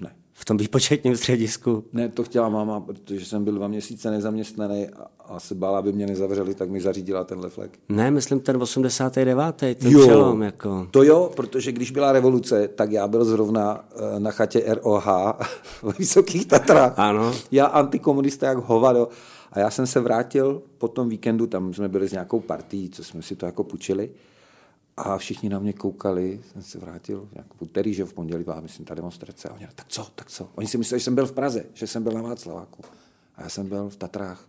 Ne. 0.00 0.16
V 0.32 0.44
tom 0.44 0.56
výpočetním 0.56 1.16
středisku. 1.16 1.84
Ne, 1.92 2.08
to 2.08 2.24
chtěla 2.24 2.48
máma, 2.48 2.80
protože 2.80 3.26
jsem 3.26 3.44
byl 3.44 3.54
dva 3.54 3.68
měsíce 3.68 4.10
nezaměstnaný 4.10 4.88
a, 4.88 5.06
a 5.24 5.40
se 5.40 5.54
bála, 5.54 5.78
aby 5.78 5.92
mě 5.92 6.06
nezavřeli, 6.06 6.54
tak 6.54 6.70
mi 6.70 6.80
zařídila 6.80 7.24
tenhle 7.24 7.48
flek. 7.50 7.78
Ne, 7.88 8.10
myslím 8.10 8.40
ten 8.40 8.62
89. 8.62 9.56
ten 9.56 9.74
přelom, 9.74 10.42
jako. 10.42 10.88
To 10.90 11.02
jo, 11.02 11.30
protože 11.36 11.72
když 11.72 11.90
byla 11.90 12.12
revoluce, 12.12 12.68
tak 12.68 12.92
já 12.92 13.08
byl 13.08 13.24
zrovna 13.24 13.84
eh, 14.16 14.20
na 14.20 14.30
chatě 14.30 14.62
ROH 14.74 15.06
v 15.82 15.98
Vysokých 15.98 16.46
Tatrách. 16.46 16.98
Ano. 16.98 17.34
Já 17.50 17.66
antikomunista 17.66 18.46
jak 18.46 18.58
hovado. 18.58 19.08
A 19.52 19.58
já 19.58 19.70
jsem 19.70 19.86
se 19.86 20.00
vrátil 20.00 20.62
po 20.78 20.88
tom 20.88 21.08
víkendu, 21.08 21.46
tam 21.46 21.74
jsme 21.74 21.88
byli 21.88 22.08
s 22.08 22.12
nějakou 22.12 22.40
partí, 22.40 22.90
co 22.90 23.04
jsme 23.04 23.22
si 23.22 23.36
to 23.36 23.46
jako 23.46 23.64
půjčili. 23.64 24.10
A 24.96 25.18
všichni 25.18 25.48
na 25.48 25.58
mě 25.58 25.72
koukali, 25.72 26.40
jsem 26.52 26.62
se 26.62 26.78
vrátil 26.78 27.28
nějak 27.34 27.54
v 27.54 27.62
úterý, 27.62 27.94
že 27.94 28.04
v 28.04 28.14
pondělí 28.14 28.44
byla, 28.44 28.60
myslím, 28.60 28.86
ta 28.86 28.94
demonstrace. 28.94 29.48
A 29.48 29.54
oni, 29.54 29.68
tak 29.74 29.86
co, 29.88 30.06
tak 30.14 30.30
co? 30.30 30.48
Oni 30.54 30.68
si 30.68 30.78
mysleli, 30.78 31.00
že 31.00 31.04
jsem 31.04 31.14
byl 31.14 31.26
v 31.26 31.32
Praze, 31.32 31.64
že 31.74 31.86
jsem 31.86 32.02
byl 32.02 32.12
na 32.12 32.22
Václaváku. 32.22 32.82
A 33.36 33.42
já 33.42 33.48
jsem 33.48 33.68
byl 33.68 33.88
v 33.88 33.96
Tatrách 33.96 34.48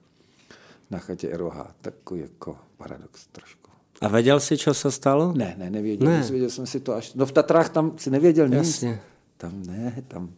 na 0.92 1.00
chatě 1.00 1.38
ROH. 1.38 1.68
Takový 1.82 2.22
jako 2.22 2.58
paradox 2.78 3.28
trošku. 3.28 3.72
A 4.02 4.08
věděl 4.08 4.40
jsi, 4.40 4.58
co 4.58 4.74
se 4.74 4.92
stalo? 4.92 5.34
Ne, 5.34 5.56
ne, 5.58 5.70
nevěděl. 5.70 6.08
Ne. 6.08 6.20
Ne. 6.20 6.32
Věděl 6.32 6.50
jsem 6.50 6.66
si 6.66 6.80
to 6.80 6.94
až... 6.94 7.14
No 7.14 7.26
v 7.26 7.32
Tatrách 7.32 7.70
tam 7.70 7.98
si 7.98 8.10
nevěděl 8.10 8.48
nic. 8.48 8.58
Jasně. 8.58 9.02
Tam 9.38 9.64
ne, 9.64 10.04
tam 10.08 10.30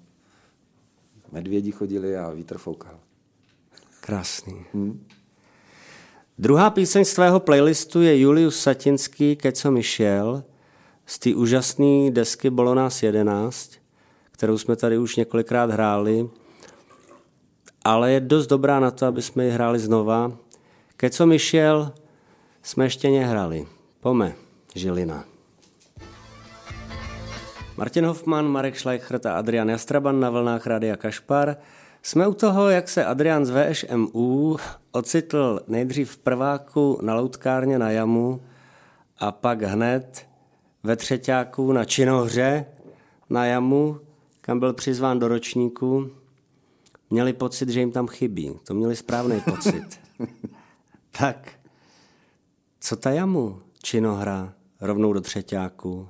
medvědi 1.31 1.71
chodili 1.71 2.17
a 2.17 2.29
vítr 2.29 2.57
foukal. 2.57 2.99
Krásný. 4.09 4.65
Druhá 6.37 6.69
píseň 6.69 7.05
z 7.05 7.13
tvého 7.13 7.39
playlistu 7.39 8.01
je 8.01 8.19
Julius 8.19 8.61
Satinský 8.61 9.35
Keco 9.35 9.71
Michel 9.71 10.43
z 11.05 11.19
té 11.19 11.29
úžasné 11.35 12.09
desky 12.11 12.49
Bolo 12.49 12.73
nás 12.75 13.03
11, 13.03 13.71
kterou 14.31 14.57
jsme 14.57 14.75
tady 14.75 14.97
už 14.97 15.15
několikrát 15.15 15.71
hráli, 15.71 16.29
ale 17.85 18.11
je 18.11 18.19
dost 18.19 18.47
dobrá 18.47 18.79
na 18.79 18.91
to, 18.91 19.05
aby 19.05 19.21
jsme 19.21 19.45
ji 19.45 19.51
hráli 19.51 19.79
znova. 19.79 20.31
Keco 20.97 21.25
Michel 21.25 21.93
jsme 22.63 22.85
ještě 22.85 23.09
nehráli. 23.09 23.67
Pome, 23.99 24.33
Žilina. 24.75 25.25
Martin 27.77 28.05
Hoffman, 28.05 28.47
Marek 28.47 28.79
Schleichert 28.79 29.25
a 29.25 29.37
Adrian 29.37 29.69
Jastraban 29.69 30.19
na 30.19 30.29
vlnách 30.29 30.67
Rádia 30.67 30.97
Kašpar. 30.97 31.57
Jsme 32.03 32.27
u 32.27 32.33
toho, 32.33 32.69
jak 32.69 32.89
se 32.89 33.05
Adrian 33.05 33.45
z 33.45 33.49
VŠMU 33.49 34.57
ocitl 34.91 35.59
nejdřív 35.67 36.11
v 36.11 36.17
prváku 36.17 36.99
na 37.01 37.15
loutkárně 37.15 37.79
na 37.79 37.91
jamu 37.91 38.41
a 39.17 39.31
pak 39.31 39.61
hned 39.61 40.27
ve 40.83 40.95
třetíku 40.95 41.71
na 41.71 41.85
činohře 41.85 42.65
na 43.29 43.45
jamu, 43.45 43.99
kam 44.41 44.59
byl 44.59 44.73
přizván 44.73 45.19
do 45.19 45.27
ročníku. 45.27 46.11
Měli 47.09 47.33
pocit, 47.33 47.69
že 47.69 47.79
jim 47.79 47.91
tam 47.91 48.07
chybí. 48.07 48.59
To 48.63 48.73
měli 48.73 48.95
správný 48.95 49.41
pocit. 49.41 49.99
tak, 51.19 51.51
co 52.79 52.95
ta 52.95 53.11
jamu? 53.11 53.59
Činohra, 53.83 54.53
rovnou 54.81 55.13
do 55.13 55.21
třetíku, 55.21 56.07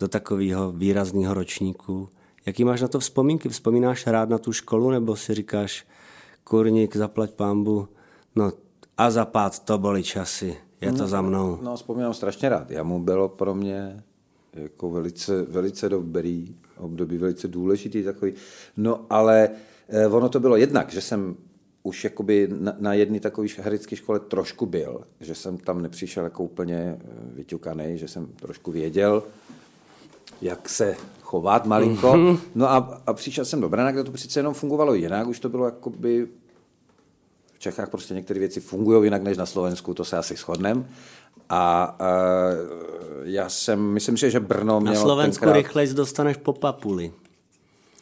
do 0.00 0.08
takového 0.08 0.72
výrazného 0.72 1.34
ročníku. 1.34 2.08
Jaký 2.46 2.64
máš 2.64 2.80
na 2.80 2.88
to 2.88 3.00
vzpomínky? 3.00 3.48
Vzpomínáš 3.48 4.06
rád 4.06 4.28
na 4.28 4.38
tu 4.38 4.52
školu, 4.52 4.90
nebo 4.90 5.16
si 5.16 5.34
říkáš, 5.34 5.86
kurník, 6.44 6.96
zaplať 6.96 7.30
pámbu, 7.30 7.88
no 8.36 8.52
a 8.98 9.10
zapát 9.10 9.58
to 9.58 9.78
byly 9.78 10.02
časy, 10.02 10.56
je 10.80 10.92
to 10.92 10.98
no, 10.98 11.08
za 11.08 11.22
mnou. 11.22 11.58
No, 11.62 11.76
vzpomínám 11.76 12.14
strašně 12.14 12.48
rád. 12.48 12.70
Já 12.70 12.82
mu 12.82 13.00
bylo 13.00 13.28
pro 13.28 13.54
mě 13.54 14.04
jako 14.52 14.90
velice, 14.90 15.42
velice 15.42 15.88
dobrý 15.88 16.56
období, 16.76 17.18
velice 17.18 17.48
důležitý 17.48 18.02
takový. 18.02 18.32
No 18.76 19.06
ale 19.10 19.50
eh, 19.88 20.06
ono 20.06 20.28
to 20.28 20.40
bylo 20.40 20.56
jednak, 20.56 20.92
že 20.92 21.00
jsem 21.00 21.36
už 21.82 22.04
jakoby 22.04 22.48
na, 22.60 22.76
na 22.78 22.94
jedné 22.94 23.20
takové 23.20 23.48
herecké 23.58 23.96
škole 23.96 24.20
trošku 24.20 24.66
byl, 24.66 25.00
že 25.20 25.34
jsem 25.34 25.58
tam 25.58 25.82
nepřišel 25.82 26.24
jako 26.24 26.44
úplně 26.44 26.76
eh, 26.76 27.06
vyťukaný, 27.34 27.98
že 27.98 28.08
jsem 28.08 28.26
trošku 28.26 28.72
věděl, 28.72 29.22
jak 30.42 30.68
se 30.68 30.96
chovat 31.22 31.66
malinko. 31.66 32.12
Mm-hmm. 32.12 32.38
No 32.54 32.70
a, 32.70 33.00
a 33.06 33.12
přišel 33.12 33.44
jsem 33.44 33.60
do 33.60 33.68
Brna, 33.68 33.92
kde 33.92 34.04
to 34.04 34.12
přece 34.12 34.38
jenom 34.38 34.54
fungovalo 34.54 34.94
jinak, 34.94 35.26
už 35.26 35.40
to 35.40 35.48
bylo 35.48 35.64
jakoby 35.64 36.28
v 37.52 37.58
Čechách 37.58 37.90
prostě 37.90 38.14
některé 38.14 38.40
věci 38.40 38.60
fungují 38.60 39.04
jinak 39.04 39.22
než 39.22 39.36
na 39.36 39.46
Slovensku, 39.46 39.94
to 39.94 40.04
se 40.04 40.16
asi 40.16 40.36
shodneme. 40.36 40.84
A, 41.48 41.84
a 41.84 41.94
já 43.22 43.48
jsem, 43.48 43.80
myslím 43.80 44.16
si, 44.16 44.30
že 44.30 44.40
Brno 44.40 44.80
mělo 44.80 44.94
Na 44.94 45.00
Slovensku 45.00 45.44
tenkrát... 45.44 45.56
rychleji 45.56 45.94
dostaneš 45.94 46.36
po 46.36 46.52
papuli. 46.52 47.12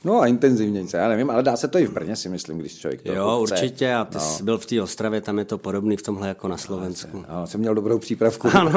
No 0.05 0.21
a 0.21 0.27
intenzivně, 0.27 0.85
já 0.95 1.09
nevím, 1.09 1.31
ale 1.31 1.43
dá 1.43 1.57
se 1.57 1.69
to 1.69 1.79
i 1.79 1.87
v 1.87 1.93
Brně, 1.93 2.17
si 2.17 2.29
myslím, 2.29 2.59
když 2.59 2.79
člověk 2.79 3.03
to 3.03 3.13
Jo, 3.13 3.43
chce. 3.45 3.55
určitě, 3.55 3.95
a 3.95 4.05
ty 4.05 4.15
no. 4.15 4.21
jsi 4.21 4.43
byl 4.43 4.59
v 4.59 4.67
té 4.67 4.83
Ostravě, 4.83 5.21
tam 5.21 5.39
je 5.39 5.45
to 5.45 5.59
podobný 5.59 5.97
v 5.97 6.03
tomhle 6.03 6.29
jako 6.29 6.49
na 6.49 6.57
Slovensku. 6.57 7.25
No, 7.33 7.47
jsem 7.47 7.61
měl 7.61 7.75
dobrou 7.75 7.99
přípravku. 7.99 8.49
Ano. 8.55 8.73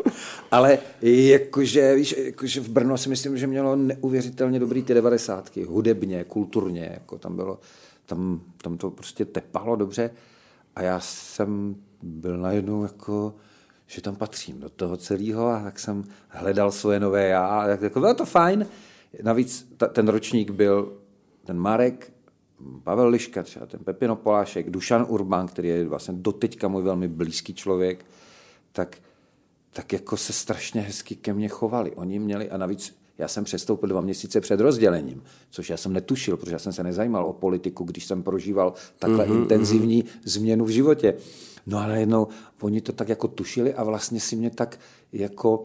Ale 0.50 0.78
jakože, 1.02 1.94
víš, 1.94 2.14
jakože 2.18 2.60
v 2.60 2.68
Brno 2.68 2.98
si 2.98 3.08
myslím, 3.08 3.38
že 3.38 3.46
mělo 3.46 3.76
neuvěřitelně 3.76 4.58
dobrý 4.60 4.82
ty 4.82 4.94
devadesátky. 4.94 5.64
Hudebně, 5.64 6.24
kulturně, 6.24 6.90
jako 6.94 7.18
tam 7.18 7.36
bylo, 7.36 7.58
tam, 8.06 8.40
tam 8.62 8.76
to 8.76 8.90
prostě 8.90 9.24
tepalo 9.24 9.76
dobře. 9.76 10.10
A 10.76 10.82
já 10.82 11.00
jsem 11.00 11.76
byl 12.02 12.38
najednou 12.38 12.82
jako, 12.82 13.34
že 13.86 14.00
tam 14.02 14.16
patřím 14.16 14.60
do 14.60 14.68
toho 14.68 14.96
celého 14.96 15.48
a 15.48 15.60
tak 15.64 15.78
jsem 15.78 16.04
hledal 16.28 16.72
svoje 16.72 17.00
nové 17.00 17.28
já. 17.28 17.46
A 17.46 17.66
tak, 17.66 17.82
jako 17.82 18.00
bylo 18.00 18.14
to 18.14 18.26
fajn. 18.26 18.66
Navíc 19.22 19.68
ta, 19.76 19.86
ten 19.86 20.08
ročník 20.08 20.50
byl 20.50 20.98
ten 21.44 21.58
Marek, 21.58 22.12
Pavel 22.84 23.08
Liška, 23.08 23.42
třeba 23.42 23.66
ten 23.66 23.80
Pepino 23.80 24.16
Polášek, 24.16 24.70
Dušan 24.70 25.06
Urban, 25.08 25.46
který 25.46 25.68
je 25.68 25.84
vlastně 25.84 26.14
doteďka 26.14 26.68
můj 26.68 26.82
velmi 26.82 27.08
blízký 27.08 27.54
člověk, 27.54 28.04
tak, 28.72 28.98
tak 29.72 29.92
jako 29.92 30.16
se 30.16 30.32
strašně 30.32 30.80
hezky 30.80 31.16
ke 31.16 31.34
mně 31.34 31.48
chovali. 31.48 31.92
Oni 31.94 32.18
měli, 32.18 32.50
a 32.50 32.56
navíc 32.56 32.96
já 33.18 33.28
jsem 33.28 33.44
přestoupil 33.44 33.88
dva 33.88 34.00
měsíce 34.00 34.40
před 34.40 34.60
rozdělením, 34.60 35.22
což 35.50 35.70
já 35.70 35.76
jsem 35.76 35.92
netušil, 35.92 36.36
protože 36.36 36.52
já 36.52 36.58
jsem 36.58 36.72
se 36.72 36.82
nezajímal 36.82 37.26
o 37.26 37.32
politiku, 37.32 37.84
když 37.84 38.06
jsem 38.06 38.22
prožíval 38.22 38.72
takhle 38.98 39.26
mm-hmm, 39.26 39.42
intenzivní 39.42 40.02
mm-hmm. 40.02 40.20
změnu 40.24 40.64
v 40.64 40.68
životě. 40.68 41.14
No 41.66 41.78
a 41.78 41.86
najednou 41.86 42.28
oni 42.60 42.80
to 42.80 42.92
tak 42.92 43.08
jako 43.08 43.28
tušili 43.28 43.74
a 43.74 43.84
vlastně 43.84 44.20
si 44.20 44.36
mě 44.36 44.50
tak 44.50 44.80
jako 45.12 45.64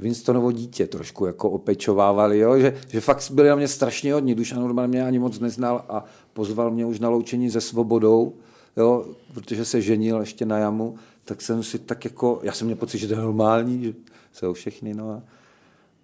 Winstonovo 0.00 0.52
dítě 0.52 0.86
trošku 0.86 1.26
jako 1.26 1.50
opečovávali, 1.50 2.38
jo? 2.38 2.58
Že, 2.58 2.80
že 2.88 3.00
fakt 3.00 3.30
byli 3.30 3.48
na 3.48 3.56
mě 3.56 3.68
strašně 3.68 4.14
hodní. 4.14 4.34
Dušan 4.34 4.62
Urban 4.62 4.90
mě 4.90 5.04
ani 5.04 5.18
moc 5.18 5.38
neznal 5.38 5.84
a 5.88 6.04
pozval 6.32 6.70
mě 6.70 6.86
už 6.86 7.00
na 7.00 7.08
loučení 7.08 7.50
se 7.50 7.60
svobodou, 7.60 8.34
jo? 8.76 9.06
protože 9.34 9.64
se 9.64 9.80
ženil 9.80 10.20
ještě 10.20 10.46
na 10.46 10.58
jamu, 10.58 10.94
tak 11.24 11.42
jsem 11.42 11.62
si 11.62 11.78
tak 11.78 12.04
jako, 12.04 12.40
já 12.42 12.52
jsem 12.52 12.66
měl 12.66 12.76
pocit, 12.76 12.98
že 12.98 13.08
to 13.08 13.14
je 13.14 13.20
normální, 13.20 13.84
že 13.84 13.94
jsou 14.32 14.52
všechny, 14.52 14.94
no 14.94 15.10
a, 15.10 15.22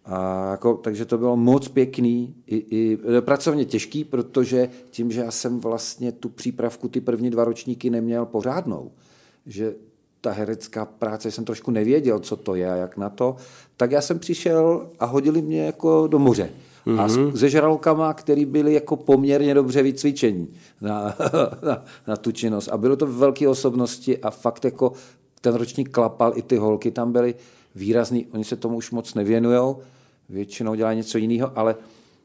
a 0.05 0.51
jako, 0.51 0.75
takže 0.75 1.05
to 1.05 1.19
bylo 1.19 1.37
moc 1.37 1.69
pěkný, 1.69 2.35
i, 2.47 2.57
i 2.57 2.99
pracovně 3.21 3.65
těžký, 3.65 4.05
protože 4.05 4.69
tím, 4.91 5.13
že 5.13 5.21
já 5.21 5.31
jsem 5.31 5.61
vlastně 5.61 6.13
tu 6.13 6.29
přípravku, 6.29 6.89
ty 6.89 7.01
první 7.01 7.31
dva 7.31 7.45
ročníky 7.45 7.91
neměl 7.91 8.27
pořádnou, 8.27 8.91
že 9.47 9.75
ta 10.27 10.33
herecká 10.33 10.85
práce, 10.85 11.31
jsem 11.31 11.45
trošku 11.45 11.71
nevěděl, 11.71 12.19
co 12.19 12.37
to 12.37 12.55
je 12.55 12.71
a 12.71 12.75
jak 12.75 12.97
na 12.97 13.11
to, 13.11 13.37
tak 13.77 13.91
já 13.91 14.01
jsem 14.01 14.19
přišel 14.19 14.89
a 14.99 15.07
hodili 15.07 15.43
mě 15.43 15.65
jako 15.67 16.07
do 16.07 16.19
moře. 16.19 16.51
Mm-hmm. 16.87 17.01
A 17.01 17.07
Mhm. 17.07 17.37
se 17.37 17.49
žralokama, 17.51 18.15
který 18.15 18.45
byli 18.45 18.73
jako 18.75 18.97
poměrně 18.97 19.55
dobře 19.55 19.83
vycvičení 19.83 20.49
na, 20.81 21.17
na, 21.67 21.85
na 22.07 22.17
tu 22.17 22.33
činnost. 22.33 22.69
A 22.69 22.77
bylo 22.77 22.97
to 22.97 23.07
velké 23.07 23.49
osobnosti 23.49 24.19
a 24.19 24.31
fakt 24.31 24.65
jako 24.65 24.93
ten 25.41 25.55
ročník 25.55 25.91
klapal, 25.91 26.33
i 26.35 26.43
ty 26.43 26.57
holky 26.57 26.91
tam 26.91 27.13
byly 27.13 27.35
výrazný, 27.75 28.27
oni 28.33 28.45
se 28.45 28.57
tomu 28.57 28.77
už 28.77 28.91
moc 28.91 29.15
nevěnujou, 29.15 29.79
většinou 30.29 30.75
dělají 30.75 30.97
něco 30.97 31.19
jiného, 31.19 31.53
ale, 31.55 31.77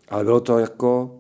ale 0.10 0.24
bylo 0.24 0.40
to 0.40 0.60
jako 0.60 1.16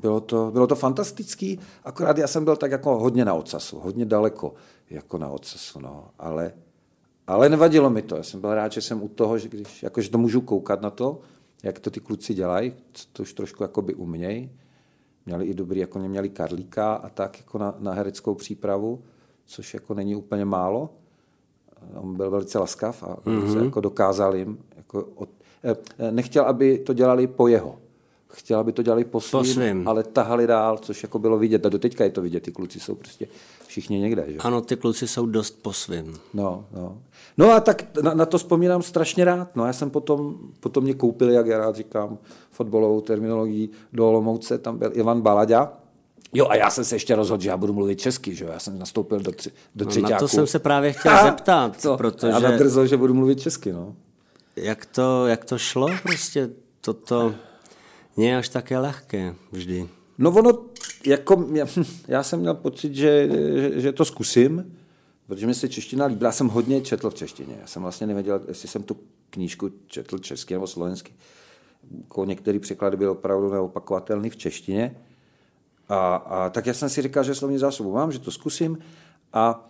bylo 0.00 0.20
to, 0.20 0.50
bylo 0.50 0.66
to 0.66 0.74
fantastický, 0.74 1.58
akorát 1.84 2.18
já 2.18 2.26
jsem 2.26 2.44
byl 2.44 2.56
tak 2.56 2.70
jako 2.70 2.98
hodně 2.98 3.24
na 3.24 3.34
ocasu, 3.34 3.78
hodně 3.78 4.04
daleko 4.04 4.54
jako 4.90 5.18
na 5.18 5.28
ocasu, 5.28 5.80
no, 5.80 6.08
ale, 6.18 6.52
ale 7.26 7.48
nevadilo 7.48 7.90
mi 7.90 8.02
to, 8.02 8.16
já 8.16 8.22
jsem 8.22 8.40
byl 8.40 8.54
rád, 8.54 8.72
že 8.72 8.82
jsem 8.82 9.02
u 9.02 9.08
toho, 9.08 9.38
že 9.38 9.48
když, 9.48 9.82
jako, 9.82 10.00
že 10.00 10.10
to 10.10 10.18
můžu 10.18 10.40
koukat 10.40 10.80
na 10.80 10.90
to, 10.90 11.20
jak 11.62 11.78
to 11.78 11.90
ty 11.90 12.00
kluci 12.00 12.34
dělají, 12.34 12.72
to 13.12 13.22
už 13.22 13.32
trošku 13.32 13.62
jakoby 13.62 13.94
umějí, 13.94 14.50
měli 15.26 15.46
i 15.46 15.54
dobrý, 15.54 15.80
jako 15.80 15.98
měli 15.98 16.28
Karlíka 16.28 16.94
a 16.94 17.08
tak 17.08 17.38
jako 17.38 17.58
na, 17.58 17.74
na 17.78 17.92
hereckou 17.92 18.34
přípravu, 18.34 19.02
což 19.44 19.74
jako 19.74 19.94
není 19.94 20.16
úplně 20.16 20.44
málo, 20.44 20.90
on 21.94 22.16
byl 22.16 22.30
velice 22.30 22.58
laskav 22.58 23.02
a 23.02 23.16
mm-hmm. 23.16 23.64
jako 23.64 23.80
dokázal 23.80 24.36
jim, 24.36 24.58
jako 24.76 25.08
od, 25.14 25.28
eh, 25.64 26.12
nechtěl, 26.12 26.44
aby 26.44 26.78
to 26.78 26.92
dělali 26.92 27.26
po 27.26 27.48
jeho, 27.48 27.78
chtěl, 28.32 28.58
aby 28.58 28.72
to 28.72 28.82
dělali 28.82 29.04
po 29.04 29.20
svým, 29.20 29.40
Po 29.40 29.44
svým. 29.44 29.88
ale 29.88 30.02
tahali 30.04 30.46
dál, 30.46 30.78
což 30.78 31.02
jako 31.02 31.18
bylo 31.18 31.38
vidět. 31.38 31.66
A 31.66 31.68
doteďka 31.68 32.04
je 32.04 32.10
to 32.10 32.22
vidět, 32.22 32.40
ty 32.42 32.52
kluci 32.52 32.80
jsou 32.80 32.94
prostě 32.94 33.26
všichni 33.66 33.98
někde. 33.98 34.24
Že? 34.28 34.36
Ano, 34.38 34.60
ty 34.60 34.76
kluci 34.76 35.08
jsou 35.08 35.26
dost 35.26 35.62
po 35.62 35.72
svým. 35.72 36.14
No, 36.34 36.64
no. 36.74 36.98
no 37.38 37.52
a 37.52 37.60
tak 37.60 37.96
na, 38.02 38.14
na 38.14 38.26
to 38.26 38.38
vzpomínám 38.38 38.82
strašně 38.82 39.24
rád. 39.24 39.56
No 39.56 39.66
já 39.66 39.72
jsem 39.72 39.90
potom, 39.90 40.34
potom 40.60 40.84
mě 40.84 40.94
koupili, 40.94 41.34
jak 41.34 41.46
já 41.46 41.58
rád 41.58 41.76
říkám, 41.76 42.18
fotbalovou 42.50 43.00
terminologii 43.00 43.68
do 43.92 44.08
Olomouce, 44.08 44.58
tam 44.58 44.78
byl 44.78 44.90
Ivan 44.94 45.20
Balaďa. 45.20 45.72
Jo 46.32 46.46
a 46.48 46.56
já 46.56 46.70
jsem 46.70 46.84
se 46.84 46.94
ještě 46.94 47.14
rozhodl, 47.16 47.42
že 47.42 47.48
já 47.48 47.56
budu 47.56 47.72
mluvit 47.72 48.00
česky, 48.00 48.34
že 48.34 48.44
jo? 48.44 48.50
Já 48.52 48.58
jsem 48.58 48.78
nastoupil 48.78 49.20
do, 49.20 49.32
tři, 49.32 49.50
do 49.74 49.84
No, 49.84 49.90
třetíku. 49.90 50.10
na 50.12 50.18
to 50.18 50.28
jsem 50.28 50.46
se 50.46 50.58
právě 50.58 50.92
chtěl 50.92 51.12
A, 51.16 51.24
zeptat, 51.24 51.80
co? 51.80 51.96
protože 51.96 52.28
Já 52.32 52.38
nadrzo, 52.38 52.86
že 52.86 52.96
budu 52.96 53.14
mluvit 53.14 53.40
česky, 53.40 53.72
no. 53.72 53.94
jak 54.56 54.86
to, 54.86 55.26
jak 55.26 55.44
to 55.44 55.58
šlo 55.58 55.88
prostě, 56.02 56.50
toto 56.80 57.34
je 58.26 58.36
až 58.36 58.48
také 58.48 58.78
lehké 58.78 59.34
vždy. 59.52 59.88
No 60.18 60.30
ono, 60.30 60.58
jako, 61.06 61.46
já, 61.52 61.66
já 62.08 62.22
jsem 62.22 62.40
měl 62.40 62.54
pocit, 62.54 62.94
že, 62.94 63.28
že, 63.56 63.80
že 63.80 63.92
to 63.92 64.04
zkusím, 64.04 64.76
protože 65.26 65.46
mi 65.46 65.54
se 65.54 65.68
čeština 65.68 66.06
líbila. 66.06 66.28
Já 66.28 66.32
jsem 66.32 66.48
hodně 66.48 66.80
četl 66.80 67.10
v 67.10 67.14
češtině. 67.14 67.56
Já 67.60 67.66
jsem 67.66 67.82
vlastně 67.82 68.06
nevěděl, 68.06 68.40
jestli 68.48 68.68
jsem 68.68 68.82
tu 68.82 68.96
knížku 69.30 69.70
četl 69.86 70.18
česky 70.18 70.54
nebo 70.54 70.66
slovensky. 70.66 71.12
Jako 71.98 72.24
některé 72.24 72.58
překlady 72.58 72.96
byly 72.96 73.10
opravdu 73.10 73.52
neopakovatelné 73.52 74.30
v 74.30 74.36
češtině. 74.36 74.96
A, 75.88 76.16
a 76.16 76.50
tak 76.50 76.66
já 76.66 76.74
jsem 76.74 76.88
si 76.88 77.02
říkal, 77.02 77.24
že 77.24 77.34
slovní 77.34 77.58
zásobu 77.58 77.92
mám, 77.92 78.12
že 78.12 78.18
to 78.18 78.30
zkusím. 78.30 78.78
A 79.32 79.68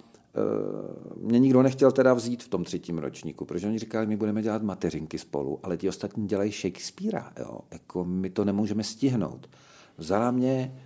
mě 1.17 1.39
nikdo 1.39 1.63
nechtěl 1.63 1.93
teda 1.93 2.15
vzít 2.15 2.43
v 2.43 2.49
tom 2.49 2.65
třetím 2.65 2.99
ročníku, 2.99 3.45
protože 3.45 3.67
oni 3.67 3.79
říkali, 3.79 4.07
my 4.07 4.17
budeme 4.17 4.43
dělat 4.43 4.63
mateřinky 4.63 5.19
spolu, 5.19 5.61
ale 5.63 5.77
ti 5.77 5.89
ostatní 5.89 6.27
dělají 6.27 6.53
Shakespearea, 6.53 7.33
jo? 7.39 7.59
Jako 7.71 8.05
my 8.05 8.31
to 8.31 8.45
nemůžeme 8.45 8.85
stihnout. 8.85 9.51
Vzala 9.99 10.31
mě 10.31 10.81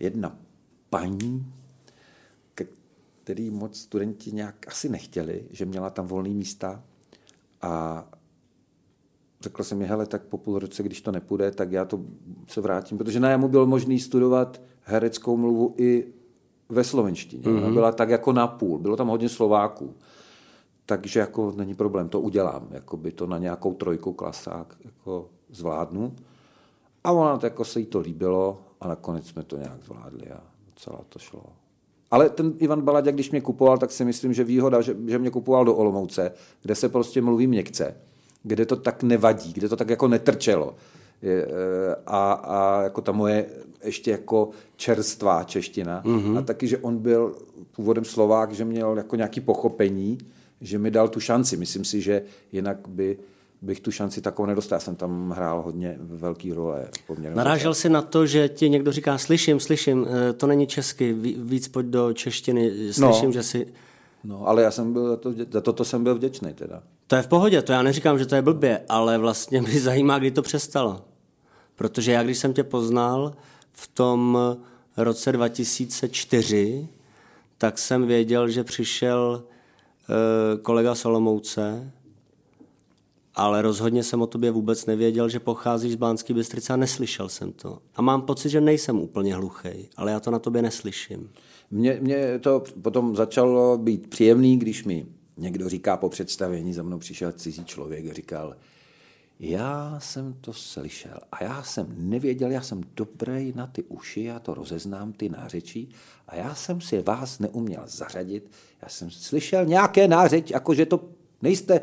jedna 0.00 0.38
paní, 0.90 1.52
který 3.24 3.50
moc 3.50 3.78
studenti 3.78 4.32
nějak 4.32 4.68
asi 4.68 4.88
nechtěli, 4.88 5.44
že 5.50 5.64
měla 5.64 5.90
tam 5.90 6.06
volné 6.06 6.28
místa 6.28 6.84
a 7.62 8.04
řekl 9.40 9.64
jsem 9.64 9.78
mi, 9.78 9.86
hele, 9.86 10.06
tak 10.06 10.22
po 10.22 10.38
půl 10.38 10.58
roce, 10.58 10.82
když 10.82 11.00
to 11.00 11.12
nepůjde, 11.12 11.50
tak 11.50 11.72
já 11.72 11.84
to 11.84 12.04
se 12.48 12.60
vrátím, 12.60 12.98
protože 12.98 13.20
na 13.20 13.30
jamu 13.30 13.48
bylo 13.48 13.66
možné 13.66 13.98
studovat 13.98 14.62
hereckou 14.80 15.36
mluvu 15.36 15.74
i 15.78 16.12
ve 16.72 16.84
slovenštině. 16.84 17.42
Mm-hmm. 17.42 17.58
Ona 17.58 17.70
byla 17.70 17.92
tak 17.92 18.08
jako 18.08 18.32
na 18.32 18.46
půl, 18.46 18.78
bylo 18.78 18.96
tam 18.96 19.08
hodně 19.08 19.28
Slováků. 19.28 19.94
Takže 20.86 21.20
jako 21.20 21.52
není 21.56 21.74
problém, 21.74 22.08
to 22.08 22.20
udělám, 22.20 22.68
jako 22.70 22.96
by 22.96 23.12
to 23.12 23.26
na 23.26 23.38
nějakou 23.38 23.74
trojku 23.74 24.12
klasák 24.12 24.76
jako 24.84 25.28
zvládnu. 25.50 26.14
A 27.04 27.12
ona 27.12 27.38
to 27.38 27.46
jako 27.46 27.64
se 27.64 27.80
jí 27.80 27.86
to 27.86 28.00
líbilo 28.00 28.62
a 28.80 28.88
nakonec 28.88 29.26
jsme 29.26 29.42
to 29.42 29.56
nějak 29.56 29.84
zvládli 29.84 30.30
a 30.30 30.40
celá 30.76 31.00
to 31.08 31.18
šlo. 31.18 31.42
Ale 32.10 32.30
ten 32.30 32.54
Ivan 32.58 32.82
Baladě, 32.82 33.12
když 33.12 33.30
mě 33.30 33.40
kupoval, 33.40 33.78
tak 33.78 33.90
si 33.90 34.04
myslím, 34.04 34.32
že 34.32 34.44
výhoda, 34.44 34.80
že, 34.80 34.96
že 35.06 35.18
mě 35.18 35.30
kupoval 35.30 35.64
do 35.64 35.74
Olomouce, 35.74 36.32
kde 36.62 36.74
se 36.74 36.88
prostě 36.88 37.22
mluví 37.22 37.46
měkce, 37.46 37.96
kde 38.42 38.66
to 38.66 38.76
tak 38.76 39.02
nevadí, 39.02 39.52
kde 39.52 39.68
to 39.68 39.76
tak 39.76 39.90
jako 39.90 40.08
netrčelo. 40.08 40.74
Eh, 41.22 41.96
a, 42.06 42.32
a 42.32 42.82
jako 42.82 43.00
ta 43.00 43.12
moje 43.12 43.46
ještě 43.84 44.10
jako 44.10 44.50
čerstvá 44.76 45.44
čeština. 45.44 46.02
Mm-hmm. 46.04 46.38
A 46.38 46.42
taky, 46.42 46.66
že 46.66 46.78
on 46.78 46.98
byl 46.98 47.34
původem 47.76 48.04
Slovák, 48.04 48.52
že 48.52 48.64
měl 48.64 48.96
jako 48.96 49.16
nějaký 49.16 49.40
pochopení, 49.40 50.18
že 50.60 50.78
mi 50.78 50.90
dal 50.90 51.08
tu 51.08 51.20
šanci. 51.20 51.56
Myslím 51.56 51.84
si, 51.84 52.00
že 52.00 52.22
jinak 52.52 52.88
by 52.88 53.18
bych 53.62 53.80
tu 53.80 53.90
šanci 53.90 54.20
takovou 54.20 54.46
nedostal. 54.46 54.76
Já 54.76 54.80
jsem 54.80 54.96
tam 54.96 55.30
hrál 55.30 55.62
hodně 55.62 55.96
velký 56.00 56.52
role. 56.52 56.88
Narážel 57.34 57.74
jsi 57.74 57.88
na 57.88 58.02
to, 58.02 58.26
že 58.26 58.48
ti 58.48 58.70
někdo 58.70 58.92
říká, 58.92 59.18
slyším, 59.18 59.60
slyším, 59.60 60.06
eh, 60.08 60.32
to 60.32 60.46
není 60.46 60.66
česky, 60.66 61.12
víc 61.36 61.68
pojď 61.68 61.86
do 61.86 62.12
češtiny, 62.12 62.92
slyším, 62.92 63.26
no. 63.28 63.32
že 63.32 63.42
si... 63.42 63.66
No, 64.24 64.48
ale 64.48 64.62
já 64.62 64.70
jsem 64.70 64.92
byl, 64.92 65.08
za, 65.08 65.16
to, 65.16 65.32
za 65.50 65.60
toto 65.60 65.84
jsem 65.84 66.04
byl 66.04 66.14
vděčný 66.14 66.54
teda. 66.54 66.82
To 67.06 67.16
je 67.16 67.22
v 67.22 67.28
pohodě, 67.28 67.62
to 67.62 67.72
já 67.72 67.82
neříkám, 67.82 68.18
že 68.18 68.26
to 68.26 68.34
je 68.34 68.42
blbě, 68.42 68.80
ale 68.88 69.18
vlastně 69.18 69.62
mě 69.62 69.80
zajímá, 69.80 70.18
kdy 70.18 70.30
to 70.30 70.42
přestalo. 70.42 71.04
Protože 71.76 72.12
já, 72.12 72.22
když 72.22 72.38
jsem 72.38 72.52
tě 72.52 72.64
poznal 72.64 73.34
v 73.72 73.88
tom 73.88 74.38
roce 74.96 75.32
2004, 75.32 76.88
tak 77.58 77.78
jsem 77.78 78.06
věděl, 78.06 78.48
že 78.48 78.64
přišel 78.64 79.42
e, 79.44 80.58
kolega 80.58 80.94
Solomouce, 80.94 81.92
ale 83.34 83.62
rozhodně 83.62 84.02
jsem 84.02 84.22
o 84.22 84.26
tobě 84.26 84.50
vůbec 84.50 84.86
nevěděl, 84.86 85.28
že 85.28 85.40
pocházíš 85.40 85.92
z 85.92 85.96
Bánské 85.96 86.34
Bystrice 86.34 86.72
a 86.72 86.76
neslyšel 86.76 87.28
jsem 87.28 87.52
to. 87.52 87.78
A 87.94 88.02
mám 88.02 88.22
pocit, 88.22 88.48
že 88.48 88.60
nejsem 88.60 89.00
úplně 89.00 89.34
hluchý, 89.34 89.88
ale 89.96 90.12
já 90.12 90.20
to 90.20 90.30
na 90.30 90.38
tobě 90.38 90.62
neslyším. 90.62 91.30
Mně, 91.70 91.98
mně 92.00 92.38
to 92.38 92.64
potom 92.82 93.16
začalo 93.16 93.78
být 93.78 94.10
příjemný, 94.10 94.56
když 94.56 94.84
mi 94.84 95.06
někdo 95.36 95.68
říká 95.68 95.96
po 95.96 96.08
představení, 96.08 96.74
za 96.74 96.82
mnou 96.82 96.98
přišel 96.98 97.32
cizí 97.32 97.64
člověk 97.64 98.10
a 98.10 98.12
říkal, 98.12 98.56
já 99.44 100.00
jsem 100.00 100.34
to 100.40 100.52
slyšel 100.52 101.18
a 101.32 101.44
já 101.44 101.62
jsem 101.62 101.86
nevěděl, 101.96 102.50
já 102.50 102.62
jsem 102.62 102.80
dobrý 102.96 103.52
na 103.56 103.66
ty 103.66 103.82
uši, 103.82 104.22
já 104.22 104.38
to 104.38 104.54
rozeznám, 104.54 105.12
ty 105.12 105.28
nářečí 105.28 105.88
a 106.28 106.36
já 106.36 106.54
jsem 106.54 106.80
si 106.80 107.02
vás 107.02 107.38
neuměl 107.38 107.82
zařadit. 107.86 108.50
Já 108.82 108.88
jsem 108.88 109.10
slyšel 109.10 109.66
nějaké 109.66 110.08
nářeč, 110.08 110.50
jako 110.50 110.74
že 110.74 110.86
to 110.86 111.08
nejste 111.42 111.80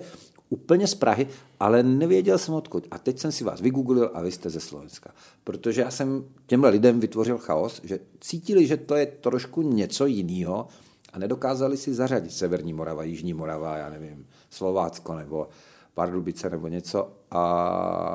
úplně 0.49 0.87
z 0.87 0.95
Prahy, 0.95 1.27
ale 1.59 1.83
nevěděl 1.83 2.37
jsem 2.37 2.53
odkud. 2.53 2.87
A 2.91 2.97
teď 2.97 3.19
jsem 3.19 3.31
si 3.31 3.43
vás 3.43 3.61
vygooglil 3.61 4.11
a 4.13 4.21
vy 4.21 4.31
jste 4.31 4.49
ze 4.49 4.59
Slovenska. 4.59 5.13
Protože 5.43 5.81
já 5.81 5.91
jsem 5.91 6.25
těmhle 6.47 6.69
lidem 6.69 6.99
vytvořil 6.99 7.37
chaos, 7.37 7.81
že 7.83 7.99
cítili, 8.19 8.67
že 8.67 8.77
to 8.77 8.95
je 8.95 9.05
trošku 9.05 9.61
něco 9.61 10.05
jiného 10.05 10.67
a 11.13 11.19
nedokázali 11.19 11.77
si 11.77 11.93
zařadit 11.93 12.31
Severní 12.31 12.73
Morava, 12.73 13.03
Jižní 13.03 13.33
Morava, 13.33 13.77
já 13.77 13.89
nevím, 13.89 14.27
Slovácko 14.49 15.15
nebo 15.15 15.47
Pardubice 15.93 16.49
nebo 16.49 16.67
něco. 16.67 17.18
A, 17.31 17.41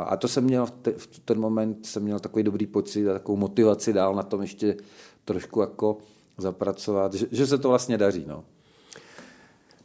a 0.08 0.16
to 0.16 0.28
jsem 0.28 0.44
měl, 0.44 0.66
v, 0.66 0.70
te, 0.70 0.92
v 0.92 1.18
ten 1.24 1.40
moment 1.40 1.86
jsem 1.86 2.02
měl 2.02 2.20
takový 2.20 2.42
dobrý 2.42 2.66
pocit 2.66 3.08
a 3.08 3.12
takovou 3.12 3.38
motivaci 3.38 3.92
dál 3.92 4.14
na 4.14 4.22
tom 4.22 4.40
ještě 4.40 4.76
trošku 5.24 5.60
jako 5.60 5.98
zapracovat, 6.38 7.14
že, 7.14 7.26
že 7.32 7.46
se 7.46 7.58
to 7.58 7.68
vlastně 7.68 7.98
daří. 7.98 8.24
No. 8.26 8.44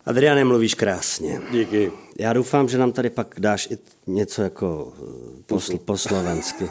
Adriane, 0.05 0.43
mluvíš 0.43 0.75
krásně. 0.75 1.41
Díky. 1.51 1.91
Já 2.19 2.33
doufám, 2.33 2.69
že 2.69 2.77
nám 2.77 2.91
tady 2.91 3.09
pak 3.09 3.35
dáš 3.39 3.67
i 3.71 3.77
něco 4.07 4.41
jako 4.41 4.93
eh, 4.97 5.43
posl, 5.47 5.77
po 5.77 5.97
slovensky. 5.97 6.69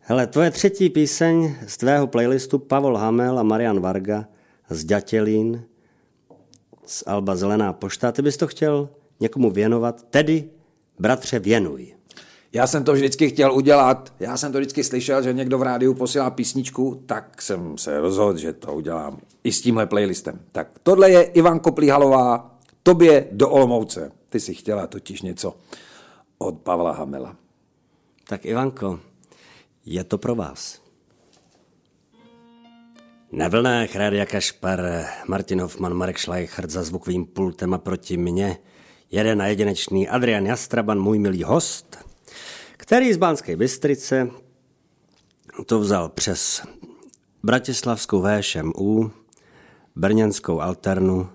Hele, 0.00 0.26
tvoje 0.26 0.50
třetí 0.50 0.90
píseň 0.90 1.56
z 1.66 1.76
tvého 1.76 2.06
playlistu 2.06 2.58
Pavol 2.58 2.96
Hamel 2.96 3.38
a 3.38 3.42
Marian 3.42 3.80
Varga 3.80 4.24
z 4.70 4.84
Ďatelín 4.84 5.64
z 6.86 7.04
Alba 7.06 7.36
Zelená 7.36 7.72
pošta. 7.72 8.12
Ty 8.12 8.22
bys 8.22 8.36
to 8.36 8.46
chtěl 8.46 8.88
někomu 9.20 9.50
věnovat, 9.50 10.02
tedy 10.10 10.50
bratře 10.98 11.38
věnuj. 11.38 11.94
Já 12.52 12.66
jsem 12.66 12.84
to 12.84 12.92
vždycky 12.92 13.28
chtěl 13.28 13.52
udělat, 13.52 14.12
já 14.20 14.36
jsem 14.36 14.52
to 14.52 14.58
vždycky 14.58 14.84
slyšel, 14.84 15.22
že 15.22 15.32
někdo 15.32 15.58
v 15.58 15.62
rádiu 15.62 15.94
posílá 15.94 16.30
písničku, 16.30 17.02
tak 17.06 17.42
jsem 17.42 17.78
se 17.78 18.00
rozhodl, 18.00 18.38
že 18.38 18.52
to 18.52 18.74
udělám 18.74 19.18
i 19.44 19.52
s 19.52 19.62
tímhle 19.62 19.86
playlistem. 19.86 20.40
Tak 20.52 20.68
tohle 20.82 21.10
je 21.10 21.22
Ivan 21.22 21.60
Koplíhalová, 21.60 22.58
tobě 22.82 23.28
do 23.32 23.50
Olomouce. 23.50 24.12
Ty 24.28 24.40
si 24.40 24.54
chtěla 24.54 24.86
totiž 24.86 25.22
něco 25.22 25.56
od 26.38 26.58
Pavla 26.58 26.92
Hamela. 26.92 27.36
Tak 28.28 28.46
Ivanko, 28.46 29.00
je 29.86 30.04
to 30.04 30.18
pro 30.18 30.34
vás. 30.34 30.80
Na 33.32 33.48
vlnách 33.48 33.96
Rádia 33.96 34.26
Kašpar, 34.26 34.80
Martin 35.28 35.60
Hoffman, 35.60 35.94
Marek 35.94 36.18
Schleichert 36.18 36.70
za 36.70 36.82
zvukovým 36.82 37.26
pultem 37.26 37.74
a 37.74 37.78
proti 37.78 38.16
mně 38.16 38.58
jeden 39.10 39.42
a 39.42 39.46
jedinečný 39.46 40.08
Adrian 40.08 40.46
Jastraban, 40.46 41.00
můj 41.00 41.18
milý 41.18 41.42
host, 41.42 41.98
který 42.76 43.12
z 43.12 43.16
Banské 43.16 43.56
Bystrice 43.56 44.30
to 45.66 45.80
vzal 45.80 46.08
přes 46.08 46.62
Bratislavskou 47.42 48.22
VŠMU, 48.22 49.10
Brněnskou 49.96 50.60
Alternu 50.60 51.28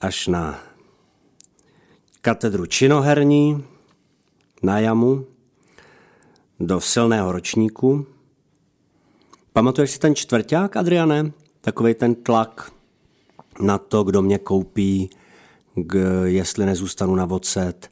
až 0.00 0.26
na 0.26 0.60
katedru 2.20 2.66
činoherní 2.66 3.64
na 4.62 4.78
jamu 4.78 5.26
do 6.60 6.80
silného 6.80 7.32
ročníku. 7.32 8.06
Pamatuješ 9.52 9.90
si 9.90 9.98
ten 9.98 10.14
čtvrták, 10.14 10.76
Adriane? 10.76 11.32
Takový 11.60 11.94
ten 11.94 12.14
tlak 12.14 12.72
na 13.60 13.78
to, 13.78 14.04
kdo 14.04 14.22
mě 14.22 14.38
koupí, 14.38 15.10
k, 15.86 16.22
jestli 16.24 16.66
nezůstanu 16.66 17.14
na 17.14 17.24
vocet. 17.24 17.90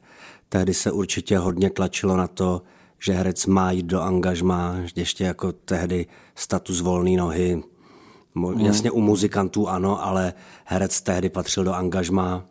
Tehdy 0.49 0.73
se 0.73 0.91
určitě 0.91 1.37
hodně 1.37 1.69
tlačilo 1.69 2.17
na 2.17 2.27
to, 2.27 2.61
že 2.99 3.13
herec 3.13 3.45
má 3.45 3.71
jít 3.71 3.85
do 3.85 4.01
angažma, 4.01 4.75
ještě 4.95 5.23
jako 5.23 5.51
tehdy 5.51 6.05
status 6.35 6.81
volné 6.81 7.17
nohy. 7.17 7.63
Mm. 8.35 8.59
Jasně 8.59 8.91
u 8.91 9.01
muzikantů 9.01 9.69
ano, 9.69 10.05
ale 10.05 10.33
herec 10.65 11.01
tehdy 11.01 11.29
patřil 11.29 11.63
do 11.63 11.73
angažma. 11.73 12.45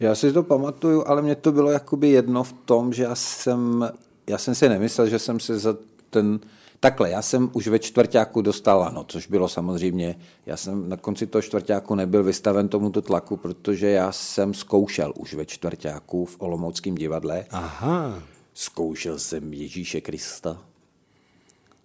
Já 0.00 0.14
si 0.14 0.32
to 0.32 0.42
pamatuju, 0.42 1.04
ale 1.06 1.22
mě 1.22 1.34
to 1.34 1.52
bylo 1.52 1.70
jakoby 1.70 2.08
jedno 2.08 2.44
v 2.44 2.52
tom, 2.52 2.92
že 2.92 3.02
já 3.02 3.14
jsem, 3.14 3.90
já 4.26 4.38
jsem 4.38 4.54
si 4.54 4.68
nemyslel, 4.68 5.08
že 5.08 5.18
jsem 5.18 5.40
se 5.40 5.58
za 5.58 5.76
ten 6.10 6.40
Takhle, 6.80 7.10
já 7.10 7.22
jsem 7.22 7.50
už 7.52 7.68
ve 7.68 7.78
čtvrtáku 7.78 8.42
dostal 8.42 8.82
ano, 8.82 9.04
což 9.08 9.26
bylo 9.26 9.48
samozřejmě, 9.48 10.16
já 10.46 10.56
jsem 10.56 10.88
na 10.88 10.96
konci 10.96 11.26
toho 11.26 11.42
čtvrtáku 11.42 11.94
nebyl 11.94 12.24
vystaven 12.24 12.68
tomuto 12.68 13.02
tlaku, 13.02 13.36
protože 13.36 13.90
já 13.90 14.12
jsem 14.12 14.54
zkoušel 14.54 15.12
už 15.16 15.34
ve 15.34 15.46
čtvrtáku 15.46 16.24
v 16.24 16.36
Olomouckém 16.38 16.94
divadle. 16.94 17.44
Aha. 17.50 18.22
Zkoušel 18.54 19.18
jsem 19.18 19.52
Ježíše 19.52 20.00
Krista. 20.00 20.62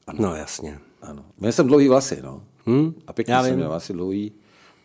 Ano. 0.08 0.20
No 0.22 0.36
jasně. 0.36 0.80
Ano. 1.02 1.26
Měl 1.40 1.52
jsem 1.52 1.68
dlouhý 1.68 1.88
vlasy, 1.88 2.20
no. 2.24 2.44
Hmm? 2.66 2.94
A 3.08 3.14
pěkně 3.14 3.44
jsem 3.44 3.56
měl 3.56 3.70
vlasy 3.70 3.94
dlouhý. 3.94 4.32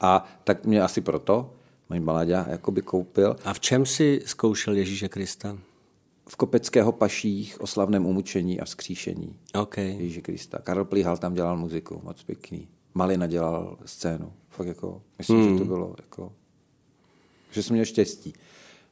A 0.00 0.24
tak 0.44 0.64
mě 0.64 0.82
asi 0.82 1.00
proto, 1.00 1.50
můj 1.90 2.00
Baladě 2.00 2.44
jakoby 2.48 2.82
koupil. 2.82 3.36
A 3.44 3.54
v 3.54 3.60
čem 3.60 3.86
si 3.86 4.22
zkoušel 4.26 4.76
Ježíše 4.76 5.08
Krista? 5.08 5.58
V 6.28 6.36
Kopeckého 6.36 6.92
paších 6.92 7.60
o 7.60 7.66
slavném 7.66 8.06
umučení 8.06 8.60
a 8.60 8.64
vzkříšení 8.64 9.38
okay. 9.60 9.84
Ježíše 9.84 10.20
Krista. 10.20 10.58
Karel 10.58 10.84
Plíhal 10.84 11.16
tam 11.16 11.34
dělal 11.34 11.56
muziku, 11.56 12.00
moc 12.04 12.22
pěkný. 12.22 12.68
Malina 12.94 13.26
dělal 13.26 13.78
scénu. 13.84 14.32
Fakt 14.48 14.66
jako, 14.66 15.02
myslím, 15.18 15.40
hmm. 15.40 15.52
že 15.52 15.58
to 15.58 15.64
bylo 15.64 15.94
jako, 15.98 16.32
že 17.50 17.62
jsem 17.62 17.74
měl 17.74 17.84
štěstí. 17.84 18.32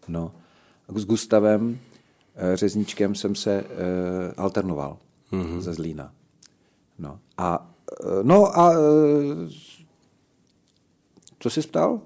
No. 0.08 0.32
S 0.94 1.04
Gustavem 1.04 1.78
eh, 2.34 2.56
Řezničkem 2.56 3.14
jsem 3.14 3.34
se 3.34 3.62
uh, 3.62 3.68
alternoval 4.36 4.98
hmm. 5.30 5.60
ze 5.60 5.74
Zlína. 5.74 6.14
No 6.98 7.20
a, 7.38 7.74
uh, 8.04 8.22
no 8.22 8.58
a 8.58 8.72
co 11.38 11.50
jsi 11.50 11.60
ptal? 11.60 12.00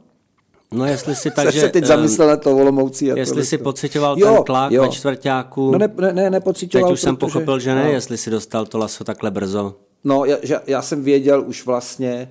No 0.72 0.87
jestli 0.87 1.14
si 1.14 1.31
tak, 1.37 1.52
že... 1.52 1.61
se 1.61 1.68
teď 1.68 1.85
zamyslel 1.85 2.28
na 2.28 2.37
to 2.37 2.57
Olomoucí. 2.57 3.12
A 3.12 3.16
jestli 3.16 3.46
si 3.46 3.59
pocitoval 3.59 4.18
jo, 4.18 4.35
ten 4.35 4.44
tlak 4.44 4.72
jo. 4.72 4.83
ve 4.83 4.88
čtvrtáku. 4.88 5.70
No 5.70 5.78
ne, 5.78 5.94
ne, 6.00 6.12
ne 6.12 6.31
nepocitoval. 6.31 6.88
Teď 6.88 6.92
už 6.92 7.00
protože, 7.00 7.07
jsem 7.07 7.16
pochopil, 7.16 7.59
že 7.59 7.74
ne, 7.74 7.85
no. 7.85 7.90
jestli 7.90 8.18
si 8.18 8.31
dostal 8.31 8.66
to 8.66 8.78
laso 8.78 9.04
takhle 9.04 9.31
brzo. 9.31 9.74
No, 10.04 10.24
já, 10.24 10.61
já 10.66 10.83
jsem 10.83 11.04
věděl 11.04 11.44
už 11.46 11.66
vlastně, 11.66 12.31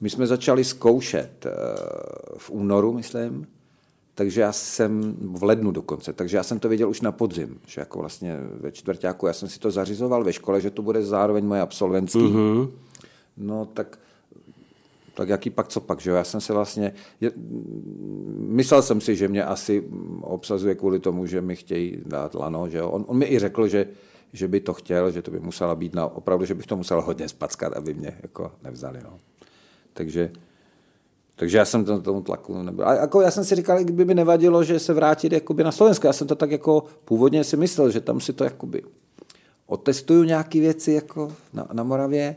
my 0.00 0.10
jsme 0.10 0.26
začali 0.26 0.64
zkoušet 0.64 1.46
uh, 1.46 1.52
v 2.38 2.50
únoru, 2.50 2.92
myslím, 2.92 3.46
takže 4.14 4.40
já 4.40 4.52
jsem, 4.52 5.16
v 5.20 5.44
lednu 5.44 5.70
dokonce, 5.70 6.12
takže 6.12 6.36
já 6.36 6.42
jsem 6.42 6.58
to 6.58 6.68
věděl 6.68 6.90
už 6.90 7.00
na 7.00 7.12
podzim, 7.12 7.60
že 7.66 7.80
jako 7.80 7.98
vlastně 7.98 8.36
ve 8.60 8.72
čtvrtáku, 8.72 9.26
já 9.26 9.32
jsem 9.32 9.48
si 9.48 9.58
to 9.58 9.70
zařizoval 9.70 10.24
ve 10.24 10.32
škole, 10.32 10.60
že 10.60 10.70
to 10.70 10.82
bude 10.82 11.04
zároveň 11.04 11.44
moje 11.44 11.60
absolventský. 11.60 12.18
Mm-hmm. 12.18 12.70
No 13.36 13.66
tak 13.74 13.98
tak 15.18 15.28
jaký 15.28 15.50
pak, 15.50 15.68
co 15.68 15.80
pak, 15.80 16.00
že 16.00 16.10
jo? 16.10 16.16
Já 16.16 16.24
jsem 16.24 16.40
se 16.40 16.52
vlastně, 16.52 16.92
je, 17.20 17.32
myslel 18.38 18.82
jsem 18.82 19.00
si, 19.00 19.16
že 19.16 19.28
mě 19.28 19.44
asi 19.44 19.84
obsazuje 20.20 20.74
kvůli 20.74 21.00
tomu, 21.00 21.26
že 21.26 21.40
mi 21.40 21.56
chtějí 21.56 22.02
dát 22.06 22.34
lano, 22.34 22.68
že 22.68 22.78
jo? 22.78 22.90
On, 22.90 23.04
on 23.08 23.18
mi 23.18 23.26
i 23.26 23.38
řekl, 23.38 23.68
že, 23.68 23.86
že 24.32 24.48
by 24.48 24.60
to 24.60 24.74
chtěl, 24.74 25.10
že 25.10 25.22
to 25.22 25.30
by 25.30 25.40
musela 25.40 25.74
být 25.74 25.94
na, 25.94 26.06
opravdu, 26.06 26.44
že 26.44 26.54
bych 26.54 26.66
to 26.66 26.76
musel 26.76 27.00
hodně 27.02 27.28
spackat, 27.28 27.72
aby 27.72 27.94
mě 27.94 28.18
jako 28.22 28.52
nevzali. 28.62 29.00
No. 29.04 29.18
Takže, 29.92 30.30
takže 31.36 31.58
já 31.58 31.64
jsem 31.64 31.84
to, 31.84 32.00
tomu 32.00 32.22
tlaku 32.22 32.62
nebyl. 32.62 32.88
A 32.88 32.94
jako 32.94 33.20
já 33.20 33.30
jsem 33.30 33.44
si 33.44 33.54
říkal, 33.54 33.78
kdyby 33.84 34.04
mi 34.04 34.14
nevadilo, 34.14 34.64
že 34.64 34.78
se 34.78 34.94
vrátit 34.94 35.32
jakoby 35.32 35.64
na 35.64 35.72
Slovensko. 35.72 36.06
Já 36.06 36.12
jsem 36.12 36.26
to 36.26 36.34
tak 36.34 36.50
jako 36.50 36.84
původně 37.04 37.44
si 37.44 37.56
myslel, 37.56 37.90
že 37.90 38.00
tam 38.00 38.20
si 38.20 38.32
to 38.32 38.44
jakoby 38.44 38.82
otestuju 39.66 40.22
nějaké 40.24 40.60
věci 40.60 40.92
jako 40.92 41.32
na, 41.52 41.68
na 41.72 41.82
Moravě 41.82 42.36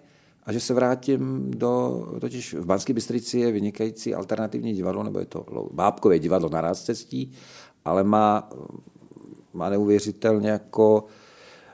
a 0.52 0.54
že 0.54 0.60
se 0.60 0.74
vrátím 0.74 1.52
do, 1.52 2.06
totiž 2.22 2.54
v 2.54 2.66
Banské 2.66 2.94
Bystrici 2.94 3.40
je 3.40 3.52
vynikající 3.52 4.16
alternativní 4.16 4.74
divadlo, 4.74 5.04
nebo 5.04 5.20
je 5.20 5.26
to 5.26 5.46
bábkové 5.72 6.20
divadlo 6.20 6.50
na 6.50 6.62
Rázcestí, 6.62 7.32
ale 7.86 8.04
má, 8.04 8.50
má 9.54 9.70
neuvěřitelně 9.70 10.50
jako 10.50 11.06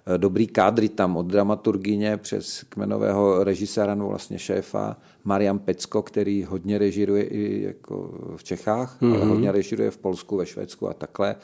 eh, 0.06 0.18
dobrý 0.18 0.48
kádry 0.48 0.90
tam 0.90 1.18
od 1.18 1.26
dramaturgině 1.26 2.18
přes 2.18 2.63
kmenového 2.70 3.44
režiséra, 3.44 3.96
nebo 3.96 4.10
vlastně 4.10 4.40
šéfa, 4.40 4.98
Marian 5.24 5.60
Pecko, 5.60 6.02
který 6.02 6.44
hodně 6.44 6.78
režiruje 6.78 7.24
i 7.24 7.63
jako 7.63 8.13
v 8.36 8.44
Čechách, 8.44 9.02
mm-hmm. 9.02 9.13
ale 9.13 9.20
mhm. 9.20 9.30
hodně 9.30 9.52
režiruje 9.52 9.92
v 9.92 9.98
Polsku, 9.98 10.38
ve 10.38 10.46
Švédsku 10.46 10.90
a 10.90 10.94
takhle. 10.94 11.36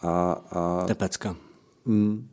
A, 0.00 0.32
a... 0.50 0.84
Tepecka. 0.86 1.36
Mm, 1.84 2.28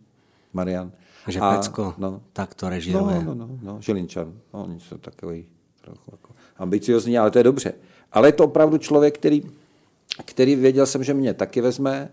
Marian. 0.54 0.92
Že 1.28 1.40
a, 1.40 1.56
Pecko 1.56 1.94
no, 1.98 2.22
tak 2.34 2.54
to 2.54 2.70
režiruje. 2.70 3.24
No, 3.26 3.36
no, 3.36 3.48
no, 3.48 3.60
no 3.62 3.82
Žilinčan. 3.82 4.34
No, 4.54 4.64
oni 4.64 4.80
jsou 4.80 4.98
takový 4.98 5.46
trochu 5.82 6.12
jako 6.12 6.34
ambiciozní, 6.58 7.18
ale 7.18 7.32
to 7.32 7.38
je 7.38 7.44
dobře. 7.44 7.74
Ale 8.12 8.28
je 8.28 8.32
to 8.32 8.44
opravdu 8.44 8.78
člověk, 8.78 9.18
který, 9.18 9.44
který 10.26 10.56
věděl 10.56 10.86
jsem, 10.86 11.04
že 11.04 11.14
mě 11.14 11.34
taky 11.34 11.62
vezme, 11.62 12.10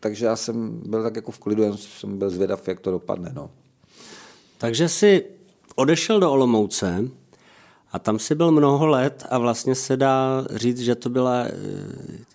takže 0.00 0.26
já 0.26 0.36
jsem 0.36 0.82
byl 0.86 1.02
tak 1.02 1.16
jako 1.16 1.32
v 1.32 1.38
klidu, 1.38 1.62
jen 1.62 1.76
jsem 1.76 2.18
byl 2.18 2.30
zvědav, 2.30 2.68
jak 2.68 2.80
to 2.80 2.90
dopadne. 2.90 3.32
No. 3.34 3.50
Takže 4.58 4.88
si 4.88 5.24
odešel 5.76 6.20
do 6.20 6.32
Olomouce 6.32 7.04
a 7.92 7.98
tam 7.98 8.18
si 8.18 8.34
byl 8.34 8.50
mnoho 8.50 8.86
let 8.86 9.26
a 9.30 9.38
vlastně 9.38 9.74
se 9.74 9.96
dá 9.96 10.44
říct, 10.54 10.80
že 10.80 10.94
to 10.94 11.10
byla 11.10 11.44
e, 11.44 11.52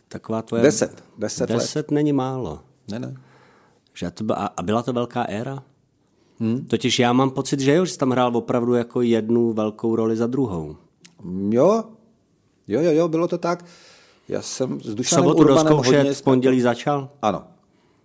taková 0.08 0.42
tvoje... 0.42 0.64
Deset. 0.64 1.04
Deset, 1.18 1.50
deset 1.50 1.78
let. 1.78 1.92
není 1.92 2.14
málo. 2.14 2.60
Ne, 2.88 3.00
ne. 3.00 3.16
Že 3.94 4.12
to 4.12 4.24
byla, 4.24 4.36
a 4.58 4.62
byla 4.62 4.84
to 4.84 4.94
velká 4.94 5.24
éra? 5.24 5.64
Hmm. 6.40 6.66
Totiž 6.66 7.00
já 7.00 7.14
mám 7.14 7.32
pocit, 7.32 7.60
že 7.60 7.74
jo, 7.74 7.86
že 7.86 7.92
jsi 7.92 7.98
tam 7.98 8.12
hrál 8.12 8.38
opravdu 8.38 8.74
jako 8.74 9.02
jednu 9.02 9.54
velkou 9.54 9.96
roli 9.96 10.16
za 10.16 10.28
druhou. 10.28 10.76
Jo, 11.50 11.84
jo, 12.68 12.82
jo, 12.82 12.92
jo 12.92 13.08
bylo 13.08 13.28
to 13.28 13.38
tak. 13.38 13.66
Já 14.28 14.42
jsem 14.42 14.82
s 14.82 14.96
Dušanem 14.96 15.26
Sobotu 15.26 15.42
Urbanem 15.42 15.74
hodně... 15.74 16.14
v 16.14 16.22
pondělí 16.22 16.62
začal? 16.62 17.10
Ano. 17.22 17.44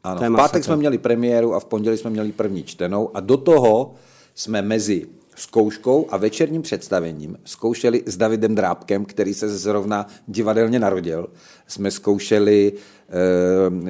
ano. 0.05 0.21
V 0.21 0.37
pátek 0.37 0.65
jsme 0.65 0.77
měli 0.77 0.99
premiéru 0.99 1.55
a 1.55 1.61
v 1.61 1.65
pondělí 1.65 1.97
jsme 1.97 2.11
měli 2.11 2.33
první 2.33 2.63
čtenou 2.63 3.17
a 3.17 3.21
do 3.21 3.37
toho 3.37 3.95
jsme 4.35 4.63
mezi 4.63 5.07
zkouškou 5.41 6.07
a 6.11 6.17
večerním 6.17 6.63
představením 6.63 7.39
zkoušeli 7.45 8.03
s 8.07 8.17
Davidem 8.17 8.55
Drábkem, 8.55 9.05
který 9.05 9.35
se 9.35 9.49
zrovna 9.49 10.07
divadelně 10.27 10.79
narodil. 10.79 11.29
Jsme 11.67 11.91
zkoušeli 11.91 12.73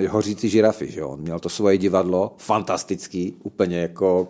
eh, 0.02 0.08
Hořící 0.08 0.48
žirafy, 0.48 0.90
že 0.90 1.04
on 1.04 1.20
měl 1.20 1.38
to 1.40 1.48
svoje 1.48 1.78
divadlo, 1.78 2.34
fantastický, 2.38 3.36
úplně 3.42 3.78
jako 3.78 4.28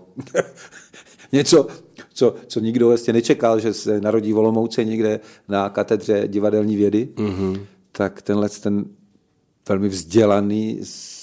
něco, 1.33 1.67
co, 2.15 2.35
co 2.47 2.61
nikdo 2.61 2.87
vlastně 2.87 3.13
nečekal, 3.13 3.61
že 3.61 3.75
se 3.75 4.01
narodí 4.01 4.33
Volomouce 4.33 4.85
někde 4.85 5.21
na 5.49 5.69
katedře 5.69 6.29
divadelní 6.29 6.77
vědy. 6.77 7.09
Mm-hmm. 7.15 7.61
Tak 7.93 8.23
tenhle 8.23 8.49
ten 8.49 8.85
velmi 9.69 9.89
vzdělaný, 9.89 10.81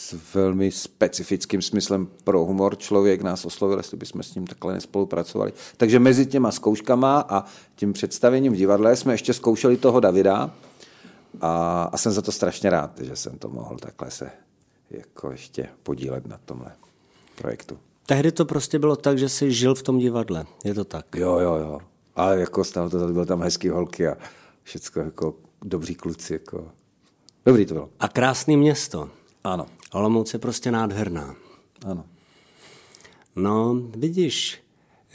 s 0.07 0.33
velmi 0.33 0.71
specifickým 0.71 1.61
smyslem 1.61 2.07
pro 2.23 2.45
humor 2.45 2.77
člověk 2.77 3.21
nás 3.21 3.45
oslovil, 3.45 3.77
jestli 3.77 3.97
bychom 3.97 4.23
s 4.23 4.35
ním 4.35 4.47
takhle 4.47 4.73
nespolupracovali. 4.73 5.53
Takže 5.77 5.99
mezi 5.99 6.25
těma 6.25 6.51
zkouškama 6.51 7.25
a 7.29 7.45
tím 7.75 7.93
představením 7.93 8.53
v 8.53 8.55
divadle 8.55 8.95
jsme 8.95 9.13
ještě 9.13 9.33
zkoušeli 9.33 9.77
toho 9.77 9.99
Davida 9.99 10.51
a, 11.41 11.83
a 11.83 11.97
jsem 11.97 12.11
za 12.11 12.21
to 12.21 12.31
strašně 12.31 12.69
rád, 12.69 12.99
že 13.01 13.15
jsem 13.15 13.37
to 13.37 13.49
mohl 13.49 13.77
takhle 13.77 14.11
se 14.11 14.31
jako 14.89 15.31
ještě 15.31 15.69
podílet 15.83 16.27
na 16.27 16.39
tomhle 16.45 16.71
projektu. 17.35 17.77
Tehdy 18.05 18.31
to 18.31 18.45
prostě 18.45 18.79
bylo 18.79 18.95
tak, 18.95 19.17
že 19.17 19.29
jsi 19.29 19.51
žil 19.51 19.75
v 19.75 19.83
tom 19.83 19.97
divadle, 19.97 20.45
je 20.63 20.73
to 20.73 20.83
tak? 20.83 21.05
Jo, 21.15 21.39
jo, 21.39 21.55
jo. 21.55 21.79
Ale 22.15 22.39
jako 22.39 22.63
stalo 22.63 22.89
to, 22.89 23.07
bylo 23.07 23.25
tam 23.25 23.41
hezký 23.41 23.69
holky 23.69 24.07
a 24.07 24.17
všechno 24.63 25.01
jako 25.01 25.35
dobří 25.61 25.95
kluci. 25.95 26.33
Jako. 26.33 26.67
Dobrý 27.45 27.65
to 27.65 27.73
bylo. 27.73 27.89
A 27.99 28.07
krásný 28.07 28.57
město. 28.57 29.09
Ano. 29.43 29.65
Olomouc 29.93 30.33
je 30.33 30.39
prostě 30.39 30.71
nádherná. 30.71 31.35
Ano. 31.85 32.05
No, 33.35 33.73
vidíš, 33.95 34.63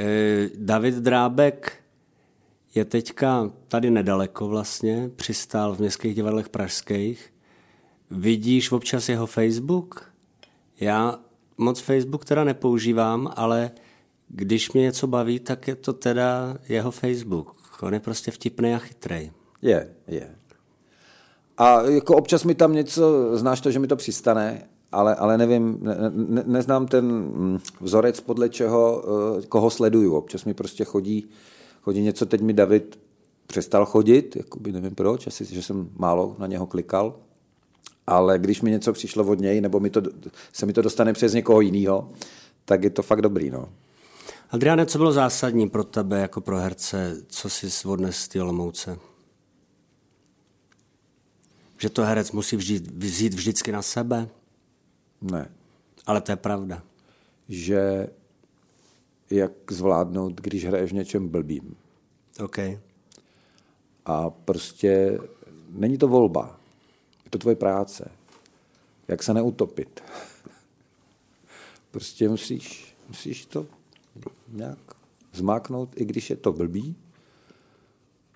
eh, 0.01 0.51
David 0.57 0.95
Drábek 0.95 1.83
je 2.75 2.85
teďka 2.85 3.51
tady 3.69 3.91
nedaleko 3.91 4.49
vlastně, 4.49 5.11
přistál 5.17 5.75
v 5.75 5.79
městských 5.79 6.15
divadlech 6.15 6.49
pražských. 6.49 7.33
Vidíš 8.11 8.73
občas 8.73 9.09
jeho 9.09 9.27
Facebook? 9.27 10.13
Já 10.81 11.19
moc 11.59 11.81
Facebook 11.81 12.25
teda 12.25 12.45
nepoužívám, 12.45 13.33
ale 13.37 13.71
když 14.29 14.73
mě 14.73 14.83
něco 14.83 15.07
baví, 15.07 15.41
tak 15.41 15.69
je 15.69 15.75
to 15.75 15.93
teda 15.93 16.59
jeho 16.69 16.91
Facebook. 16.91 17.79
On 17.83 17.95
je 17.95 18.01
prostě 18.01 18.31
vtipný 18.31 18.75
a 18.75 18.79
chytrý. 18.79 19.31
Je, 19.63 19.95
je. 20.07 20.35
A 21.59 21.83
jako 21.83 22.17
občas 22.17 22.45
mi 22.45 22.55
tam 22.55 22.73
něco, 22.73 23.31
znáš 23.39 23.61
to, 23.61 23.71
že 23.71 23.79
mi 23.79 23.87
to 23.87 23.97
přistane, 23.97 24.63
ale, 24.93 25.15
ale 25.15 25.39
nevím, 25.39 25.79
ne, 25.81 25.97
ne, 26.11 26.43
neznám 26.47 26.87
ten 26.87 27.05
mm, 27.05 27.59
vzorec, 27.81 28.21
podle 28.21 28.49
čeho, 28.49 29.05
eh, 29.39 29.47
koho 29.47 29.71
sleduju. 29.71 30.15
Občas 30.15 30.45
mi 30.45 30.55
prostě 30.55 30.85
chodí, 30.85 31.29
chodí 31.83 32.03
něco, 32.03 32.27
teď 32.27 32.41
mi 32.41 32.53
David 32.53 32.99
přestal 33.47 33.87
chodit, 33.87 34.37
jakoby 34.37 34.73
nevím 34.73 34.95
proč, 34.95 35.27
asi, 35.27 35.45
že 35.45 35.63
jsem 35.63 35.91
málo 35.97 36.37
na 36.39 36.47
něho 36.47 36.67
klikal, 36.67 37.15
ale 38.07 38.39
když 38.39 38.63
mi 38.63 38.71
něco 38.71 38.93
přišlo 38.93 39.25
od 39.25 39.41
něj, 39.41 39.61
nebo 39.61 39.81
mi 39.81 39.91
to, 39.91 40.03
se 40.53 40.67
mi 40.67 40.73
to 40.73 40.83
dostane 40.83 41.13
přes 41.13 41.33
někoho 41.33 41.61
jiného, 41.61 42.11
tak 42.65 42.85
je 42.85 42.91
to 42.91 43.03
fakt 43.03 43.23
dobrý. 43.23 43.51
No. 43.51 43.69
Adriane, 44.51 44.87
co 44.87 44.99
bylo 44.99 45.13
zásadní 45.13 45.69
pro 45.69 45.85
tebe 45.85 46.21
jako 46.21 46.41
pro 46.41 46.59
herce, 46.59 47.17
co 47.27 47.51
jsi 47.51 47.89
odnes 47.89 48.17
z 48.17 48.37
Olomouce? 48.37 48.99
Že 51.83 51.91
to 51.91 52.05
herec 52.05 52.33
musí 52.33 52.57
vždy, 52.57 52.79
vzít 52.79 53.35
vždycky 53.35 53.73
na 53.73 53.83
sebe? 53.83 54.29
Ne. 55.21 55.51
Ale 56.07 56.21
to 56.21 56.33
je 56.33 56.37
pravda. 56.37 56.83
Že 57.49 58.07
jak 59.31 59.53
zvládnout, 59.71 60.41
když 60.41 60.65
hraješ 60.65 60.91
v 60.91 60.95
něčem 60.95 61.29
blbým. 61.29 61.77
OK. 62.41 62.59
A 64.07 64.31
prostě 64.31 65.19
není 65.69 65.99
to 65.99 66.09
volba. 66.09 66.61
Je 67.25 67.31
to 67.31 67.39
tvoje 67.39 67.57
práce. 67.57 68.11
Jak 69.09 69.23
se 69.23 69.35
neutopit. 69.35 70.03
Prostě 71.91 72.29
musíš, 72.29 72.97
musíš 73.09 73.47
to 73.47 73.67
nějak 74.49 74.79
zmáknout, 75.33 75.89
i 75.95 76.05
když 76.05 76.31
je 76.31 76.37
to 76.37 76.53
blbý, 76.53 76.97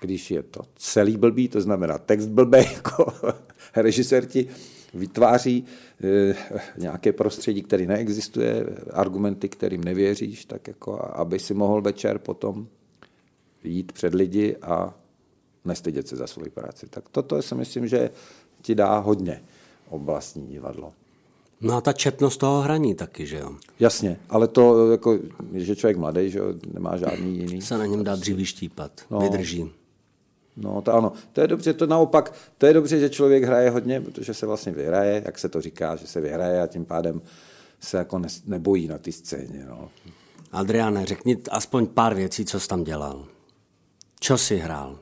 když 0.01 0.31
je 0.31 0.43
to 0.43 0.61
celý 0.77 1.17
blbý, 1.17 1.49
to 1.49 1.61
znamená 1.61 1.99
text 1.99 2.27
blbý, 2.27 2.59
jako 2.75 3.13
režisér 3.77 4.27
ti 4.27 4.49
vytváří 4.95 5.65
e, 6.05 6.35
nějaké 6.79 7.13
prostředí, 7.13 7.63
které 7.63 7.87
neexistuje, 7.87 8.67
argumenty, 8.93 9.49
kterým 9.49 9.85
nevěříš, 9.85 10.45
tak 10.45 10.69
jako, 10.69 11.11
aby 11.15 11.39
si 11.39 11.55
mohl 11.55 11.83
večer 11.83 12.19
potom 12.19 12.67
jít 13.65 13.93
před 13.93 14.15
lidi 14.15 14.57
a 14.63 14.95
nestydět 15.65 16.09
se 16.09 16.17
za 16.17 16.27
svou 16.27 16.51
práci. 16.55 16.87
Tak 16.91 17.09
toto 17.09 17.43
si 17.43 17.55
myslím, 17.55 17.89
že 17.89 18.11
ti 18.63 18.75
dá 18.75 18.99
hodně 18.99 19.43
oblastní 19.89 20.47
divadlo. 20.47 20.93
No 21.61 21.75
a 21.75 21.81
ta 21.81 21.93
četnost 21.93 22.37
toho 22.37 22.63
hraní 22.63 22.95
taky, 22.95 23.27
že 23.27 23.39
jo? 23.39 23.57
Jasně, 23.81 24.21
ale 24.29 24.49
to, 24.49 24.91
jako, 24.91 25.19
že 25.53 25.77
člověk 25.77 25.97
mladý, 25.97 26.31
že 26.31 26.39
jo, 26.39 26.55
nemá 26.73 26.97
žádný 26.97 27.39
jiný. 27.39 27.63
Se 27.63 27.79
na 27.79 27.87
něm 27.87 28.05
dá 28.05 28.17
dřív 28.17 28.49
štípat, 28.49 28.93
no, 29.11 29.21
vydrží. 29.21 29.71
No 30.57 30.83
to 30.83 30.95
ano, 30.95 31.13
to 31.33 31.41
je 31.41 31.47
dobře, 31.47 31.73
to 31.73 31.87
naopak, 31.87 32.33
to 32.59 32.67
je 32.67 32.73
dobře, 32.73 33.01
že 33.01 33.11
člověk 33.11 33.45
hraje 33.45 33.71
hodně, 33.71 34.01
protože 34.01 34.35
se 34.35 34.47
vlastně 34.47 34.73
vyhraje, 34.73 35.23
jak 35.25 35.39
se 35.39 35.49
to 35.49 35.61
říká, 35.61 35.97
že 35.97 36.07
se 36.07 36.21
vyhraje 36.21 36.63
a 36.63 36.67
tím 36.67 36.85
pádem 36.85 37.23
se 37.81 37.97
jako 37.97 38.19
ne, 38.19 38.29
nebojí 38.47 38.89
na 38.89 38.99
té 38.99 39.13
scéně. 39.13 39.67
No. 39.69 39.89
Adriane, 40.53 41.07
řekni 41.07 41.37
aspoň 41.51 41.87
pár 41.87 42.15
věcí, 42.15 42.45
co 42.45 42.61
jsi 42.61 42.69
tam 42.69 42.85
dělal. 42.85 43.25
Co 44.21 44.39
jsi 44.39 44.57
hrál? 44.57 44.99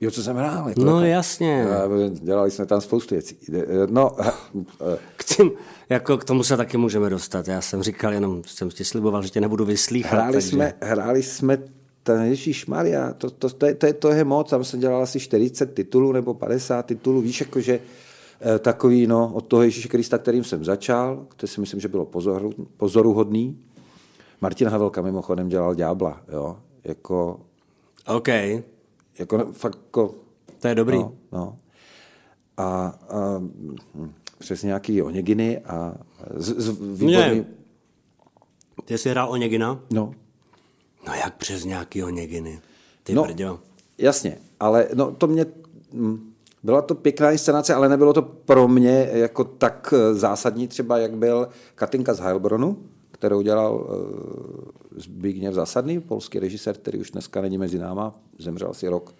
Jo, 0.00 0.10
co 0.10 0.22
jsem 0.22 0.36
hrál? 0.36 0.68
Jako 0.68 0.84
no 0.84 1.04
jasně. 1.04 1.66
Dělali 2.10 2.50
jsme 2.50 2.66
tam 2.66 2.80
spoustu 2.80 3.14
věcí. 3.14 3.36
No, 3.90 4.10
k, 5.16 5.24
tím, 5.24 5.50
jako 5.88 6.18
k 6.18 6.24
tomu 6.24 6.42
se 6.42 6.56
taky 6.56 6.76
můžeme 6.76 7.10
dostat. 7.10 7.48
Já 7.48 7.60
jsem 7.60 7.82
říkal, 7.82 8.12
jenom 8.12 8.42
jsem 8.46 8.70
ti 8.70 8.84
sliboval, 8.84 9.22
že 9.22 9.30
tě 9.30 9.40
nebudu 9.40 9.64
vyslýchat. 9.64 10.12
Hráli, 10.12 10.32
takže... 10.32 10.48
jsme, 10.48 10.74
hráli 10.80 11.22
jsme 11.22 11.58
ten 12.02 12.22
Ježíš 12.22 12.66
Maria, 12.66 13.12
to, 13.12 13.30
to, 13.30 13.48
to, 13.50 13.74
to, 13.74 13.86
je, 13.86 13.92
to 13.92 14.08
je 14.08 14.24
moc, 14.24 14.50
tam 14.50 14.64
jsem 14.64 14.80
dělal 14.80 15.02
asi 15.02 15.20
40 15.20 15.74
titulů 15.74 16.12
nebo 16.12 16.34
50 16.34 16.86
titulů, 16.86 17.20
víš, 17.20 17.40
jakože 17.40 17.80
eh, 18.40 18.58
takový, 18.58 19.06
no, 19.06 19.30
od 19.34 19.46
toho 19.46 19.62
Ježíše 19.62 19.88
Krista, 19.88 20.18
kterým 20.18 20.44
jsem 20.44 20.64
začal, 20.64 21.26
to 21.36 21.46
si 21.46 21.60
myslím, 21.60 21.80
že 21.80 21.88
bylo 21.88 22.04
pozoru, 22.04 22.52
pozoruhodný, 22.76 23.58
Martin 24.40 24.68
Havelka 24.68 25.02
mimochodem 25.02 25.48
dělal 25.48 25.74
Ďábla, 25.74 26.22
jo, 26.32 26.56
jako, 26.84 27.40
OK, 28.06 28.28
jako 29.18 29.52
fakt 29.52 29.78
jako, 29.84 30.14
to 30.60 30.68
je 30.68 30.74
dobrý. 30.74 30.98
no, 30.98 31.12
no. 31.32 31.58
A, 32.56 32.64
a 32.64 33.42
přes 34.38 34.62
nějaký 34.62 35.02
Oneginy 35.02 35.58
a 35.58 35.94
z, 36.36 36.46
z 36.46 36.68
výborný, 36.68 37.38
Ne. 37.38 37.44
Ty 38.84 38.98
jsi 38.98 39.10
hrál 39.10 39.30
Onegina? 39.30 39.80
no, 39.90 40.14
No 41.06 41.14
jak 41.14 41.36
přes 41.36 41.64
nějakýho 41.64 42.10
Neginy? 42.10 42.60
Ty 43.02 43.14
No. 43.14 43.22
brďo. 43.22 43.60
Jasně, 43.98 44.38
ale 44.60 44.88
no, 44.94 45.12
to 45.12 45.26
mě, 45.26 45.46
hm, 45.92 46.32
byla 46.62 46.82
to 46.82 46.94
pěkná 46.94 47.30
inscenace, 47.30 47.74
ale 47.74 47.88
nebylo 47.88 48.12
to 48.12 48.22
pro 48.22 48.68
mě 48.68 49.08
jako 49.12 49.44
tak 49.44 49.94
eh, 49.96 50.14
zásadní 50.14 50.68
třeba, 50.68 50.98
jak 50.98 51.16
byl 51.16 51.48
Katinka 51.74 52.14
z 52.14 52.18
Heilbronu, 52.20 52.78
kterou 53.12 53.42
dělal 53.42 53.74
uh, 53.74 54.96
Zbigněv 54.96 55.54
Zásadný, 55.54 56.00
polský 56.00 56.38
režisér, 56.38 56.76
který 56.76 56.98
už 56.98 57.10
dneska 57.10 57.40
není 57.40 57.58
mezi 57.58 57.78
náma, 57.78 58.14
zemřel 58.38 58.70
asi 58.70 58.88
rok, 58.88 59.14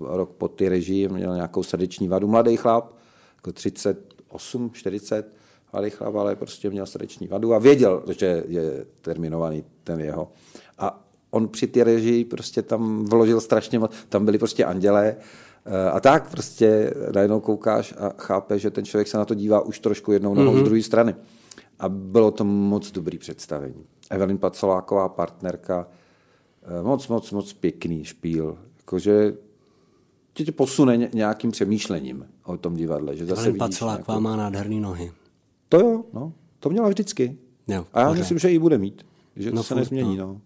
rok 0.00 0.30
po 0.30 0.48
ty 0.48 0.68
režii, 0.68 1.08
měl 1.08 1.34
nějakou 1.34 1.62
srdeční 1.62 2.08
vadu, 2.08 2.28
mladý 2.28 2.56
chlap, 2.56 2.92
jako 3.36 3.52
38, 3.52 4.70
40, 4.72 5.32
mladý 5.72 5.90
chlap, 5.90 6.14
ale 6.14 6.36
prostě 6.36 6.70
měl 6.70 6.86
srdeční 6.86 7.26
vadu 7.26 7.54
a 7.54 7.58
věděl, 7.58 8.02
že 8.18 8.44
je 8.48 8.86
terminovaný 9.00 9.64
ten 9.84 10.00
jeho. 10.00 10.32
A 10.78 11.04
on 11.30 11.48
při 11.48 11.66
té 11.66 11.84
režii 11.84 12.24
prostě 12.24 12.62
tam 12.62 13.04
vložil 13.04 13.40
strašně 13.40 13.78
moc, 13.78 13.92
tam 14.08 14.24
byli 14.24 14.38
prostě 14.38 14.64
andělé 14.64 15.16
eh, 15.66 15.90
a 15.90 16.00
tak 16.00 16.30
prostě 16.30 16.94
najednou 17.14 17.40
koukáš 17.40 17.94
a 17.98 18.12
chápe, 18.22 18.58
že 18.58 18.70
ten 18.70 18.84
člověk 18.84 19.08
se 19.08 19.18
na 19.18 19.24
to 19.24 19.34
dívá 19.34 19.60
už 19.60 19.78
trošku 19.78 20.12
jednou 20.12 20.34
nohou 20.34 20.52
mm-hmm. 20.56 20.60
z 20.60 20.64
druhé 20.64 20.82
strany. 20.82 21.14
A 21.78 21.88
bylo 21.88 22.30
to 22.30 22.44
moc 22.44 22.90
dobrý 22.92 23.18
představení. 23.18 23.84
Evelyn 24.10 24.38
Pacoláková, 24.38 25.08
partnerka, 25.08 25.86
eh, 26.62 26.82
moc, 26.82 27.08
moc, 27.08 27.30
moc 27.30 27.52
pěkný 27.52 28.04
špíl. 28.04 28.58
Jakože 28.78 29.34
tě, 30.32 30.44
tě 30.44 30.52
posune 30.52 30.96
ně- 30.96 31.10
nějakým 31.14 31.50
přemýšlením 31.50 32.26
o 32.44 32.56
tom 32.56 32.74
divadle. 32.76 33.16
Že 33.16 33.26
zase 33.26 33.40
Evelyn 33.40 33.58
Pacoláková 33.58 34.14
nějakou- 34.14 34.22
má 34.22 34.36
nádherný 34.36 34.80
nohy. 34.80 35.12
To 35.68 35.80
jo, 35.80 36.04
no. 36.12 36.32
To 36.60 36.70
měla 36.70 36.88
vždycky. 36.88 37.38
Jo, 37.68 37.86
a 37.92 38.00
já 38.00 38.08
pořád. 38.08 38.18
myslím, 38.20 38.38
že 38.38 38.50
ji 38.50 38.58
bude 38.58 38.78
mít. 38.78 39.06
Že 39.36 39.50
to 39.50 39.56
No 39.56 39.62
se 39.62 39.68
furt, 39.68 39.78
nezmění, 39.78 40.16
no. 40.16 40.40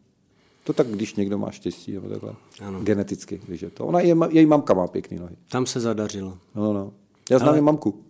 To 0.64 0.72
tak, 0.72 0.86
když 0.86 1.14
někdo 1.14 1.38
má 1.38 1.50
štěstí, 1.50 1.92
nebo 1.92 2.08
takhle. 2.08 2.32
Ano. 2.66 2.80
Geneticky, 2.82 3.40
když 3.46 3.60
je 3.62 3.70
to. 3.70 3.86
Ona, 3.86 4.00
je, 4.00 4.16
její 4.30 4.46
mamka 4.46 4.74
má 4.74 4.86
pěkný 4.86 5.18
nohy. 5.18 5.36
Tam 5.48 5.66
se 5.66 5.80
zadařilo. 5.80 6.38
No, 6.54 6.72
no. 6.72 6.92
Já 7.30 7.38
znám 7.38 7.48
Ale- 7.50 7.60
mamku. 7.60 8.04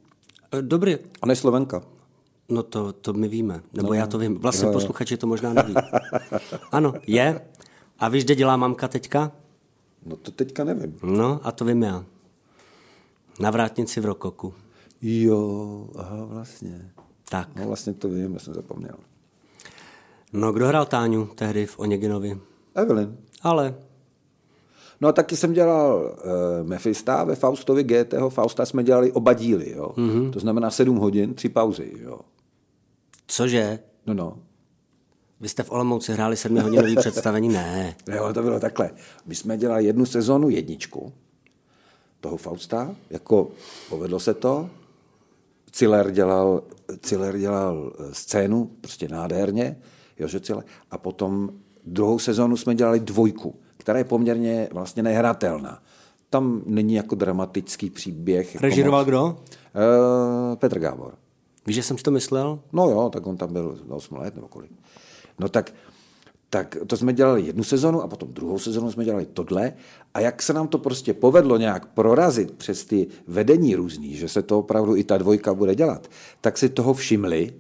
E, 0.59 0.63
Dobrý, 0.63 0.97
Ona 1.23 1.33
je 1.33 1.37
Slovenka. 1.37 1.83
no 2.49 2.63
to, 2.63 2.93
to 2.93 3.13
my 3.13 3.29
víme. 3.29 3.63
Nebo 3.73 3.89
no, 3.89 3.95
já 3.95 4.07
to 4.07 4.19
vím. 4.19 4.39
Vlastně 4.39 4.67
jo. 4.67 4.73
posluchači 4.73 5.17
to 5.17 5.27
možná 5.27 5.53
neví. 5.53 5.75
Ano, 6.73 6.95
je. 7.07 7.41
A 7.99 8.09
víš, 8.09 8.25
kde 8.25 8.35
dělá 8.35 8.57
mamka 8.57 8.89
teďka? 8.89 9.33
No 10.07 10.17
to 10.17 10.31
teďka 10.31 10.65
nevím. 10.65 10.99
No, 11.03 11.41
a 11.43 11.53
to 11.53 11.65
vím 11.65 11.83
já. 11.83 12.05
Na 13.41 13.51
vrátnici 13.51 14.01
v 14.01 14.05
Rokoku. 14.05 14.55
Jo, 15.03 15.87
aha, 15.99 16.25
vlastně. 16.25 16.91
Tak. 17.29 17.49
No 17.57 17.67
vlastně 17.67 17.93
to 17.95 18.09
vím, 18.09 18.33
já 18.35 18.39
jsem 18.39 18.55
zapomněl. 18.55 18.95
No, 20.35 20.53
kdo 20.53 20.67
hrál 20.67 20.87
Táňu 20.87 21.27
tehdy 21.35 21.67
v 21.67 21.79
Oneginovi? 21.79 22.39
Evelyn. 22.75 23.17
Ale 23.43 23.75
No 25.01 25.09
a 25.09 25.13
taky 25.13 25.37
jsem 25.37 25.53
dělal 25.53 26.03
uh, 26.05 26.69
Mefista 26.69 27.25
ve 27.25 27.35
Faustovi 27.35 27.85
GTho. 27.85 28.31
Fausta 28.31 28.67
jsme 28.67 28.85
dělali 28.85 29.13
oba 29.13 29.33
díly, 29.33 29.71
jo. 29.71 29.93
Mm-hmm. 29.97 30.31
To 30.31 30.41
znamená 30.41 30.71
sedm 30.71 30.97
hodin, 30.97 31.35
tři 31.35 31.49
pauzy, 31.49 31.93
jo. 32.01 32.21
cože? 33.27 33.79
No, 34.07 34.15
no. 34.15 34.39
Vy 35.41 35.49
jste 35.49 35.63
v 35.63 35.71
Olomouci 35.71 36.13
hráli 36.13 36.37
sedmihodinový 36.37 36.97
představení? 37.01 37.49
Ne. 37.49 37.97
Jo, 38.15 38.33
to 38.33 38.43
bylo 38.43 38.61
takhle. 38.61 38.91
My 39.27 39.35
jsme 39.35 39.57
dělali 39.57 39.85
jednu 39.85 40.07
sezónu 40.07 40.51
jedničku 40.51 41.13
toho 42.21 42.37
Fausta, 42.37 42.97
jako 43.11 43.51
povedlo 43.89 44.21
se 44.21 44.35
to. 44.35 44.71
Ciller 45.73 46.11
dělal, 46.11 46.63
Ciller 47.01 47.39
dělal 47.39 47.93
eh, 47.99 48.15
scénu, 48.15 48.71
prostě 48.81 49.09
nádherně, 49.09 49.77
Jože 50.19 50.41
Ciller. 50.41 50.65
A 50.91 50.99
potom 50.99 51.51
druhou 51.87 52.19
sezónu 52.19 52.57
jsme 52.57 52.75
dělali 52.75 53.01
dvojku, 53.01 53.55
která 53.77 53.99
je 53.99 54.05
poměrně 54.05 54.69
vlastně 54.73 55.03
nehratelná. 55.03 55.83
Tam 56.31 56.63
není 56.67 56.95
jako 56.95 57.15
dramatický 57.15 57.91
příběh. 57.91 58.55
Jako 58.55 58.67
Režiroval 58.67 59.01
moc. 59.01 59.09
kdo? 59.09 59.25
Uh, 59.25 60.57
Petr 60.57 60.79
Gábor. 60.79 61.15
Víš, 61.67 61.77
že 61.77 61.83
jsem 61.83 61.99
si 61.99 62.03
to 62.03 62.11
myslel? 62.11 62.61
No 62.73 62.91
jo, 62.91 63.11
tak 63.13 63.27
on 63.27 63.37
tam 63.37 63.53
byl 63.53 63.79
8 63.89 64.17
let 64.17 64.35
nebo 64.35 64.49
kolik. 64.49 64.71
No 65.39 65.49
tak, 65.49 65.75
tak 66.51 66.77
to 66.87 66.97
jsme 66.97 67.13
dělali 67.13 67.43
jednu 67.43 67.65
sezonu 67.65 68.03
a 68.03 68.09
potom 68.09 68.33
druhou 68.33 68.59
sezonu 68.59 68.93
jsme 68.93 69.05
dělali 69.05 69.27
tohle 69.27 69.73
a 70.15 70.21
jak 70.21 70.43
se 70.43 70.53
nám 70.53 70.69
to 70.69 70.79
prostě 70.79 71.15
povedlo 71.15 71.57
nějak 71.57 71.87
prorazit 71.87 72.53
přes 72.53 72.85
ty 72.85 73.07
vedení 73.27 73.75
různý, 73.75 74.17
že 74.17 74.29
se 74.29 74.43
to 74.43 74.59
opravdu 74.59 74.97
i 74.97 75.05
ta 75.05 75.19
dvojka 75.19 75.55
bude 75.55 75.75
dělat, 75.75 76.11
tak 76.41 76.59
si 76.59 76.69
toho 76.69 76.95
všimli 76.95 77.55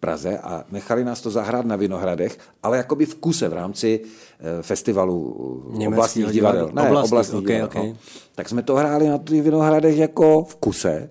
Praze 0.00 0.38
a 0.38 0.64
nechali 0.70 1.04
nás 1.04 1.20
to 1.20 1.30
zahrát 1.30 1.66
na 1.66 1.76
Vinohradech, 1.76 2.38
ale 2.62 2.76
jakoby 2.76 3.06
v 3.06 3.14
kuse 3.14 3.48
v 3.48 3.52
rámci 3.52 4.00
eh, 4.40 4.62
festivalu 4.62 5.36
eh, 5.74 5.78
Německého 5.78 5.92
oblastních 5.92 6.26
divadel. 6.26 6.66
divadla. 6.66 6.82
Ne, 6.82 6.88
Oblastních, 6.88 7.12
oblastních 7.12 7.42
okej, 7.42 7.56
divadel. 7.56 7.80
okej. 7.80 7.90
no. 7.92 7.96
Tak 8.34 8.48
jsme 8.48 8.62
to 8.62 8.74
hráli 8.76 9.08
na 9.08 9.18
těch 9.18 9.42
Vinohradech 9.42 9.98
jako 9.98 10.44
v 10.44 10.56
kuse 10.56 11.10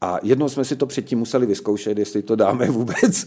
a 0.00 0.18
jednou 0.22 0.48
jsme 0.48 0.64
si 0.64 0.76
to 0.76 0.86
předtím 0.86 1.18
museli 1.18 1.46
vyzkoušet, 1.46 1.98
jestli 1.98 2.22
to 2.22 2.36
dáme 2.36 2.66
vůbec. 2.70 3.26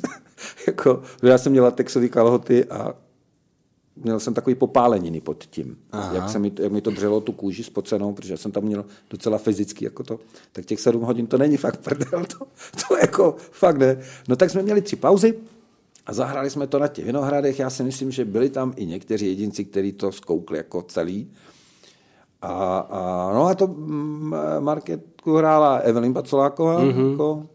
jako, 0.67 1.01
já 1.23 1.37
jsem 1.37 1.51
měl 1.51 1.63
latexový 1.63 2.09
kalhoty 2.09 2.65
a 2.65 2.93
měl 4.03 4.19
jsem 4.19 4.33
takový 4.33 4.55
popáleniny 4.55 5.21
pod 5.21 5.43
tím. 5.43 5.77
Jak, 6.13 6.29
se 6.29 6.39
mi, 6.39 6.51
to- 6.51 6.61
jak 6.61 6.71
mi 6.71 6.81
to 6.81 6.91
dřelo 6.91 7.21
tu 7.21 7.31
kůži 7.31 7.63
spocenou, 7.63 8.13
protože 8.13 8.37
jsem 8.37 8.51
tam 8.51 8.63
měl 8.63 8.85
docela 9.09 9.37
fyzicky 9.37 9.85
jako 9.85 10.03
to. 10.03 10.19
Tak 10.51 10.65
těch 10.65 10.79
sedm 10.79 11.01
hodin 11.01 11.27
to 11.27 11.37
není 11.37 11.57
fakt 11.57 11.77
prdel. 11.77 12.25
To, 12.25 12.45
to 12.87 12.97
jako 12.97 13.35
fakt 13.51 13.77
ne. 13.77 13.99
No 14.27 14.35
tak 14.35 14.49
jsme 14.49 14.61
měli 14.61 14.81
tři 14.81 14.95
pauzy 14.95 15.33
a 16.05 16.13
zahráli 16.13 16.49
jsme 16.49 16.67
to 16.67 16.79
na 16.79 16.87
těch 16.87 17.05
Vinohradech. 17.05 17.59
Já 17.59 17.69
si 17.69 17.83
myslím, 17.83 18.11
že 18.11 18.25
byli 18.25 18.49
tam 18.49 18.73
i 18.75 18.85
někteří 18.85 19.27
jedinci, 19.27 19.65
kteří 19.65 19.91
to 19.91 20.11
zkoukli 20.11 20.57
jako 20.57 20.81
celý. 20.81 21.31
A, 22.41 22.79
a, 22.79 23.33
no 23.33 23.45
a 23.45 23.55
to 23.55 23.67
mm, 23.67 24.33
marketku 24.59 25.33
hrála 25.35 25.75
Evelyn 25.75 26.13
Pacoláková, 26.13 26.81
mm-hmm. 26.81 27.11
jako, 27.11 27.47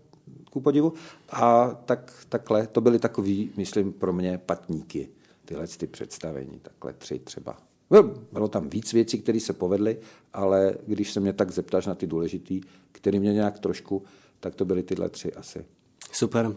ku 0.51 0.61
podivu. 0.61 0.93
A 1.31 1.71
tak, 1.85 2.13
takhle, 2.29 2.67
to 2.67 2.81
byly 2.81 2.99
takový, 2.99 3.51
myslím, 3.57 3.93
pro 3.93 4.13
mě 4.13 4.41
patníky, 4.47 5.09
tyhle 5.45 5.67
ty 5.67 5.87
představení, 5.87 6.61
takhle 6.63 6.93
tři 6.93 7.19
třeba. 7.19 7.57
Byl- 7.91 8.15
Bylo 8.33 8.49
tam 8.49 8.69
víc 8.69 8.93
věcí, 8.93 9.19
které 9.19 9.41
se 9.41 9.53
povedly, 9.53 9.99
ale 10.33 10.75
když 10.87 11.13
se 11.13 11.21
mě 11.21 11.33
tak 11.33 11.51
zeptáš 11.51 11.87
na 11.87 11.95
ty 11.95 12.07
důležitý, 12.07 12.61
který 12.93 13.21
mě 13.21 13.33
nějak 13.33 13.59
trošku, 13.59 14.03
tak 14.41 14.55
to 14.55 14.65
byly 14.65 14.83
tyhle 14.83 15.09
tři 15.09 15.33
asi. 15.35 15.65
Super. 16.13 16.57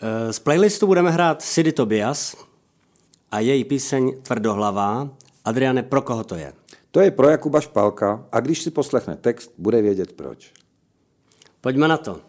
Eh, 0.00 0.32
Z 0.32 0.38
playlistu 0.38 0.86
budeme 0.86 1.10
hrát 1.10 1.42
Sidy 1.42 1.72
Tobias 1.72 2.36
a 3.30 3.40
její 3.40 3.64
píseň 3.64 4.22
Tvrdohlavá. 4.22 5.16
Adriane, 5.44 5.82
pro 5.82 6.02
koho 6.02 6.24
to 6.24 6.34
je? 6.34 6.52
To 6.90 7.00
je 7.00 7.10
pro 7.10 7.28
Jakuba 7.28 7.60
Špalka 7.60 8.26
a 8.32 8.40
když 8.40 8.62
si 8.62 8.70
poslechne 8.70 9.16
text, 9.16 9.52
bude 9.58 9.82
vědět 9.82 10.12
proč. 10.12 10.52
Pojďme 11.60 11.88
na 11.88 11.96
to. 11.96 12.20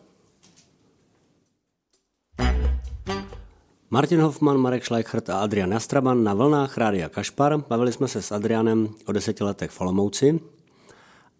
Martin 3.94 4.22
Hoffman, 4.22 4.58
Marek 4.58 4.86
Schleichert 4.86 5.30
a 5.30 5.40
Adrian 5.44 5.72
Jastraban 5.72 6.24
na 6.24 6.34
vlnách 6.34 6.78
Rádia 6.78 7.10
Kašpar. 7.10 7.58
Bavili 7.68 7.92
jsme 7.92 8.08
se 8.08 8.22
s 8.22 8.32
Adrianem 8.32 8.90
o 9.06 9.12
deseti 9.12 9.44
letech 9.44 9.72
v 9.72 9.82
Olomouci. 9.82 10.40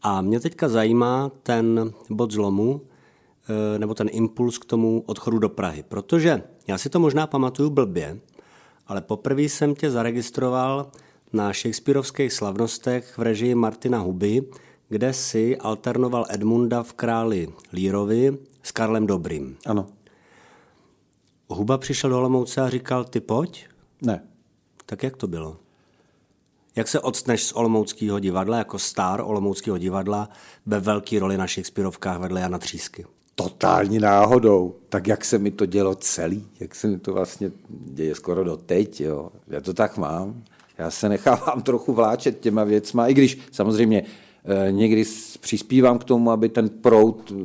A 0.02 0.22
mě 0.22 0.40
teďka 0.40 0.70
zajímá 0.70 1.32
ten 1.44 1.94
bod 2.10 2.32
zlomu, 2.32 2.82
eh, 3.50 3.80
nebo 3.80 3.94
ten 3.94 4.10
impuls 4.12 4.58
k 4.58 4.66
tomu 4.66 5.04
odchodu 5.06 5.40
do 5.40 5.50
Prahy. 5.50 5.84
Protože 5.84 6.44
já 6.68 6.78
si 6.78 6.90
to 6.90 7.00
možná 7.00 7.28
pamatuju 7.28 7.70
blbě, 7.70 8.20
ale 8.88 9.02
poprvé 9.02 9.42
jsem 9.42 9.76
tě 9.76 9.92
zaregistroval 9.92 10.92
na 11.34 11.54
Shakespeareovských 11.54 12.34
slavnostech 12.34 13.18
v 13.18 13.22
režii 13.22 13.56
Martina 13.56 14.00
Huby, 14.00 14.44
kde 14.90 15.14
si 15.14 15.58
alternoval 15.58 16.26
Edmunda 16.30 16.84
v 16.84 16.94
Králi 16.94 17.48
Lírovi 17.74 18.38
s 18.64 18.72
Karlem 18.72 19.08
Dobrým. 19.08 19.58
Ano. 19.66 20.01
Huba 21.56 21.78
přišel 21.78 22.10
do 22.10 22.18
Olomouce 22.18 22.62
a 22.62 22.70
říkal, 22.70 23.04
ty 23.04 23.20
pojď? 23.20 23.68
Ne. 24.02 24.24
Tak 24.86 25.04
jak 25.04 25.18
to 25.18 25.28
bylo? 25.28 25.58
Jak 26.76 26.88
se 26.88 27.00
odstneš 27.00 27.44
z 27.44 27.54
Olomouckého 27.54 28.20
divadla, 28.20 28.58
jako 28.58 28.80
star 28.80 29.22
Olomouckého 29.22 29.78
divadla, 29.78 30.30
ve 30.66 30.80
velké 30.80 31.20
roli 31.20 31.38
na 31.38 31.48
Shakespeareovkách 31.48 32.20
vedle 32.20 32.42
Jana 32.42 32.58
Třísky? 32.58 33.06
totální 33.36 34.00
náhodou, 34.00 34.76
tak 34.90 35.08
jak 35.08 35.26
se 35.26 35.38
mi 35.38 35.52
to 35.52 35.66
dělo 35.66 35.96
celý, 35.96 36.48
jak 36.60 36.76
se 36.76 36.88
mi 36.88 37.00
to 37.00 37.14
vlastně 37.14 37.52
děje 37.70 38.16
skoro 38.16 38.44
do 38.44 38.58
teď, 38.58 39.02
jo. 39.02 39.32
Já 39.48 39.62
to 39.62 39.74
tak 39.74 39.98
mám. 39.98 40.44
Já 40.78 40.92
se 40.92 41.10
nechávám 41.10 41.62
trochu 41.62 41.94
vláčet 41.94 42.40
těma 42.40 42.64
věcma, 42.64 43.08
i 43.08 43.14
když 43.14 43.38
samozřejmě 43.52 44.04
někdy 44.72 45.06
s- 45.06 45.38
přispívám 45.38 46.00
k 46.00 46.04
tomu, 46.04 46.32
aby 46.32 46.50
ten 46.50 46.70
prout 46.70 47.32
eh, 47.32 47.36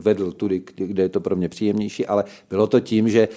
vedl 0.00 0.32
tudy, 0.32 0.62
kde 0.76 1.02
je 1.02 1.08
to 1.08 1.20
pro 1.20 1.36
mě 1.36 1.48
příjemnější, 1.48 2.06
ale 2.06 2.24
bylo 2.50 2.66
to 2.66 2.80
tím, 2.80 3.08
že 3.08 3.28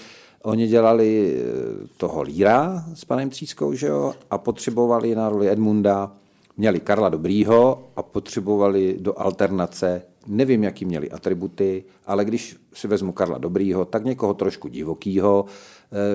oni 0.43 0.68
dělali 0.68 1.36
eh, 1.38 1.88
toho 1.97 2.22
Líra 2.22 2.86
s 2.93 3.06
panem 3.06 3.30
Třískou, 3.30 3.74
že 3.74 3.88
jo, 3.88 4.14
a 4.32 4.38
potřebovali 4.38 5.16
na 5.16 5.30
roli 5.30 5.49
Edmunda, 5.49 6.12
měli 6.58 6.80
Karla 6.80 7.10
Dobrýho 7.10 7.84
a 7.95 8.03
potřebovali 8.03 8.97
do 8.99 9.20
alternace, 9.20 10.01
nevím, 10.28 10.64
jaký 10.64 10.86
měli 10.86 11.12
atributy, 11.12 11.84
ale 12.06 12.26
když 12.26 12.56
si 12.74 12.88
vezmu 12.88 13.12
Karla 13.12 13.38
Dobrýho, 13.38 13.86
tak 13.86 14.06
někoho 14.06 14.34
trošku 14.34 14.68
divokýho, 14.68 15.45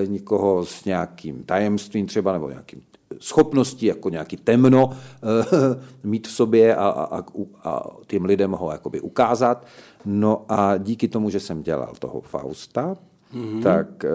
eh, 0.03 0.07
někoho 0.07 0.65
s 0.65 0.85
nějakým 0.85 1.43
tajemstvím 1.43 2.05
třeba, 2.05 2.33
nebo 2.33 2.49
nějakým 2.49 2.81
schopností, 3.19 3.85
jako 3.85 4.09
nějaký 4.09 4.37
temno 4.37 4.89
eh, 4.91 5.81
mít 6.03 6.27
v 6.27 6.31
sobě 6.31 6.75
a, 6.75 6.87
a, 6.87 7.23
a, 7.63 7.83
těm 8.07 8.25
lidem 8.25 8.51
ho 8.51 8.71
jakoby 8.71 9.01
ukázat. 9.01 9.65
No 10.05 10.45
a 10.49 10.77
díky 10.77 11.07
tomu, 11.07 11.29
že 11.29 11.39
jsem 11.39 11.63
dělal 11.63 11.93
toho 11.99 12.21
Fausta, 12.21 12.97
mm-hmm. 13.35 13.63
tak 13.63 14.05
eh, 14.05 14.09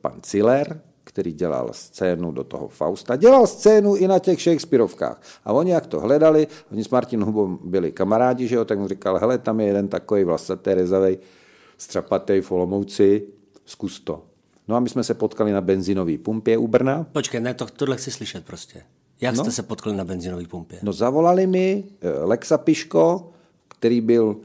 pan 0.00 0.14
Ciller, 0.22 0.80
který 1.04 1.32
dělal 1.32 1.68
scénu 1.72 2.32
do 2.32 2.44
toho 2.44 2.68
Fausta, 2.68 3.16
dělal 3.16 3.46
scénu 3.46 3.96
i 3.96 4.08
na 4.08 4.18
těch 4.18 4.42
Shakespeareovkách. 4.42 5.20
A 5.44 5.52
oni 5.52 5.70
jak 5.70 5.86
to 5.86 6.00
hledali, 6.00 6.46
oni 6.72 6.84
s 6.84 6.88
Martin 6.88 7.24
Hubou 7.24 7.58
byli 7.64 7.92
kamarádi, 7.92 8.48
že 8.48 8.56
jo, 8.56 8.64
tak 8.64 8.78
mu 8.78 8.88
říkal, 8.88 9.18
hele, 9.18 9.38
tam 9.38 9.60
je 9.60 9.66
jeden 9.66 9.88
takový 9.88 10.24
vlasatý, 10.24 10.74
rezavej, 10.74 11.18
strapatý 11.78 12.40
v 12.40 12.52
Olomouci, 12.52 13.26
zkus 13.64 14.00
to. 14.00 14.31
No 14.72 14.76
a 14.76 14.80
my 14.80 14.88
jsme 14.88 15.04
se 15.04 15.14
potkali 15.14 15.52
na 15.52 15.60
benzinové 15.60 16.18
pumpě 16.18 16.58
u 16.58 16.68
Brna. 16.68 17.06
Počkej, 17.12 17.40
ne, 17.40 17.54
to, 17.54 17.66
tohle 17.66 17.96
chci 17.96 18.10
slyšet 18.10 18.44
prostě. 18.44 18.82
Jak 19.20 19.34
no. 19.34 19.44
jste 19.44 19.50
se 19.50 19.62
potkali 19.62 19.96
na 19.96 20.04
benzinové 20.04 20.44
pumpě? 20.44 20.78
No 20.82 20.92
zavolali 20.92 21.46
mi 21.46 21.84
eh, 22.00 22.10
Lexa 22.24 22.58
Piško, 22.58 23.30
který 23.68 24.00
byl 24.00 24.36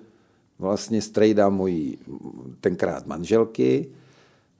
vlastně 0.59 1.01
strejda 1.01 1.49
mojí 1.49 1.97
tenkrát 2.61 3.07
manželky, 3.07 3.87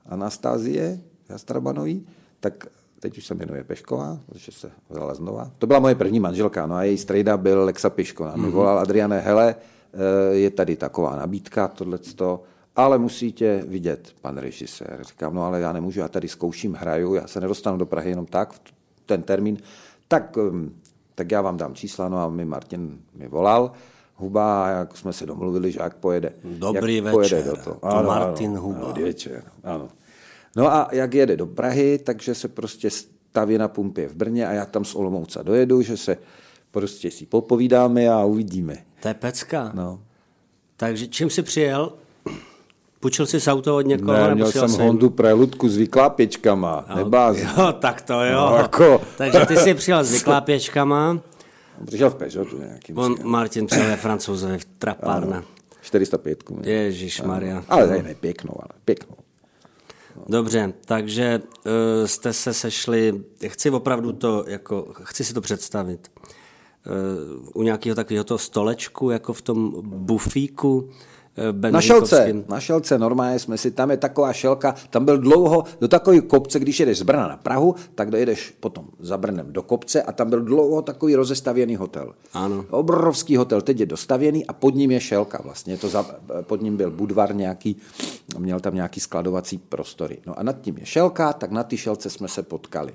Anastázie 0.06 1.00
Jastrabanový, 1.28 2.06
tak 2.40 2.66
teď 3.00 3.18
už 3.18 3.26
se 3.26 3.34
jmenuje 3.34 3.64
Pešková, 3.64 4.18
protože 4.26 4.52
se 4.52 4.70
vzala 4.90 5.14
znova. 5.14 5.50
To 5.58 5.66
byla 5.66 5.78
moje 5.78 5.94
první 5.94 6.20
manželka, 6.20 6.66
no 6.66 6.74
a 6.74 6.82
její 6.82 6.98
strejda 6.98 7.36
byl 7.36 7.64
Lexa 7.64 7.90
Piško. 7.90 8.24
A 8.24 8.36
mi 8.36 8.42
mm-hmm. 8.42 8.50
volal 8.50 8.78
Adriane, 8.78 9.20
hele, 9.20 9.54
eh, 9.54 10.34
je 10.34 10.50
tady 10.50 10.76
taková 10.76 11.16
nabídka, 11.16 11.68
tohleto, 11.68 12.42
ale 12.78 12.98
musíte 12.98 13.62
vidět, 13.62 14.14
pan 14.20 14.38
režisér. 14.38 14.98
Říkám, 15.02 15.34
no 15.34 15.44
ale 15.44 15.60
já 15.60 15.72
nemůžu, 15.72 16.00
já 16.00 16.08
tady 16.08 16.28
zkouším, 16.28 16.74
hraju, 16.74 17.14
já 17.14 17.26
se 17.26 17.40
nedostanu 17.40 17.76
do 17.76 17.86
Prahy 17.86 18.10
jenom 18.10 18.26
tak, 18.26 18.52
v 18.52 18.60
ten 19.06 19.22
termín. 19.22 19.58
Tak, 20.08 20.36
um, 20.36 20.74
tak 21.14 21.30
já 21.30 21.42
vám 21.42 21.56
dám 21.56 21.74
čísla, 21.74 22.08
no 22.08 22.18
a 22.18 22.28
mi 22.28 22.44
Martin 22.44 22.98
mi 23.14 23.28
volal, 23.28 23.72
Huba, 24.14 24.68
jak 24.68 24.96
jsme 24.96 25.12
se 25.12 25.26
domluvili, 25.26 25.72
že 25.72 25.78
jak 25.82 25.96
pojede. 25.96 26.32
Dobrý 26.44 26.96
jak 26.96 27.04
večer, 27.04 27.14
pojede 27.14 27.42
do 27.42 27.56
toho. 27.56 27.76
to 27.80 28.02
Martin 28.02 28.50
ano, 28.50 28.60
Huba. 28.60 28.86
Dobrý 28.86 29.02
večer, 29.02 29.44
ano. 29.64 29.88
No 30.56 30.72
a 30.72 30.88
jak 30.92 31.14
jede 31.14 31.36
do 31.36 31.46
Prahy, 31.46 31.98
takže 31.98 32.34
se 32.34 32.48
prostě 32.48 32.90
staví 32.90 33.58
na 33.58 33.68
pumpě 33.68 34.08
v 34.08 34.14
Brně 34.14 34.46
a 34.46 34.52
já 34.52 34.66
tam 34.66 34.84
z 34.84 34.94
Olomouca 34.94 35.42
dojedu, 35.42 35.82
že 35.82 35.96
se 35.96 36.16
prostě 36.70 37.10
si 37.10 37.26
popovídáme 37.26 38.08
a 38.08 38.24
uvidíme. 38.24 38.76
To 39.02 39.08
je 39.08 39.14
pecka. 39.14 39.70
No. 39.74 40.00
Takže 40.76 41.06
čím 41.08 41.30
jsi 41.30 41.42
přijel? 41.42 41.92
Půjčil 43.00 43.26
jsi 43.26 43.50
auto 43.50 43.76
od 43.76 43.80
někoho? 43.86 44.12
Ne, 44.12 44.34
měl 44.34 44.52
jsem 44.52 44.64
asi- 44.64 44.82
Hondu 44.82 45.10
Preludku 45.10 45.68
s 45.68 45.76
vyklápěčkama, 45.76 46.84
nebází. 46.94 47.42
Jo, 47.58 47.72
tak 47.72 48.02
to 48.02 48.24
jo. 48.24 48.50
No, 48.50 48.56
jako- 48.56 49.00
Takže 49.16 49.46
ty 49.46 49.56
jsi 49.56 49.74
přijel 49.74 50.04
s 50.04 50.12
vyklápěčkama, 50.12 51.20
Přišel 51.86 52.10
v 52.10 52.14
Peugeotu 52.14 52.58
nějakým. 52.58 52.98
on 52.98 53.14
Martin 53.22 53.66
přijel 53.66 53.86
ve 53.86 53.96
francouzovi 53.96 54.58
v 54.58 54.64
trapárna. 54.64 55.44
405. 55.80 56.44
Ježíš 56.62 57.22
Maria. 57.22 57.64
Ale 57.68 57.86
ne, 57.86 58.02
ne, 58.02 58.14
pěknou, 58.14 58.54
ale 58.58 58.80
pěknou. 58.84 59.16
Dobře, 60.28 60.72
takže 60.84 61.40
uh, 61.66 61.72
jste 62.06 62.32
se 62.32 62.54
sešli, 62.54 63.20
chci 63.46 63.70
opravdu 63.70 64.12
to, 64.12 64.44
jako, 64.46 64.86
chci 65.02 65.24
si 65.24 65.34
to 65.34 65.40
představit, 65.40 66.10
uh, 66.18 67.48
u 67.54 67.62
nějakého 67.62 67.96
takového 67.96 68.24
toho 68.24 68.38
stolečku, 68.38 69.10
jako 69.10 69.32
v 69.32 69.42
tom 69.42 69.72
bufíku 69.84 70.90
uh, 71.64 71.70
Na 71.70 71.80
šelce, 71.80 72.34
na 72.48 72.60
šelce 72.60 72.98
normálně 72.98 73.38
jsme 73.38 73.58
si, 73.58 73.70
tam 73.70 73.90
je 73.90 73.96
taková 73.96 74.32
šelka, 74.32 74.74
tam 74.90 75.04
byl 75.04 75.18
dlouho, 75.18 75.64
do 75.80 75.88
takové 75.88 76.20
kopce, 76.20 76.60
když 76.60 76.80
jedeš 76.80 76.98
z 76.98 77.02
Brna 77.02 77.28
na 77.28 77.36
Prahu, 77.36 77.74
tak 77.94 78.10
dojedeš 78.10 78.54
potom 78.60 78.84
za 78.98 79.16
Brnem 79.16 79.52
do 79.52 79.62
kopce 79.62 80.02
a 80.02 80.12
tam 80.12 80.30
byl 80.30 80.40
dlouho 80.40 80.82
takový 80.82 81.14
rozestavěný 81.14 81.76
hotel. 81.76 82.14
Ano. 82.32 82.64
Obrovský 82.70 83.36
hotel, 83.36 83.60
teď 83.62 83.80
je 83.80 83.86
dostavěný 83.86 84.46
a 84.46 84.52
pod 84.52 84.74
ním 84.74 84.90
je 84.90 85.00
šelka 85.00 85.40
vlastně, 85.44 85.76
to 85.76 85.88
za, 85.88 86.06
pod 86.42 86.62
ním 86.62 86.76
byl 86.76 86.90
budvar 86.90 87.34
nějaký, 87.34 87.76
měl 88.38 88.60
tam 88.60 88.74
nějaký 88.74 89.00
skladovací 89.00 89.58
prostory. 89.58 90.18
No 90.26 90.38
a 90.38 90.42
nad 90.42 90.60
tím 90.60 90.78
je 90.78 90.86
šelka, 90.86 91.32
tak 91.32 91.50
na 91.50 91.62
ty 91.64 91.76
šelce 91.76 92.10
jsme 92.10 92.28
se 92.28 92.42
potkali. 92.42 92.92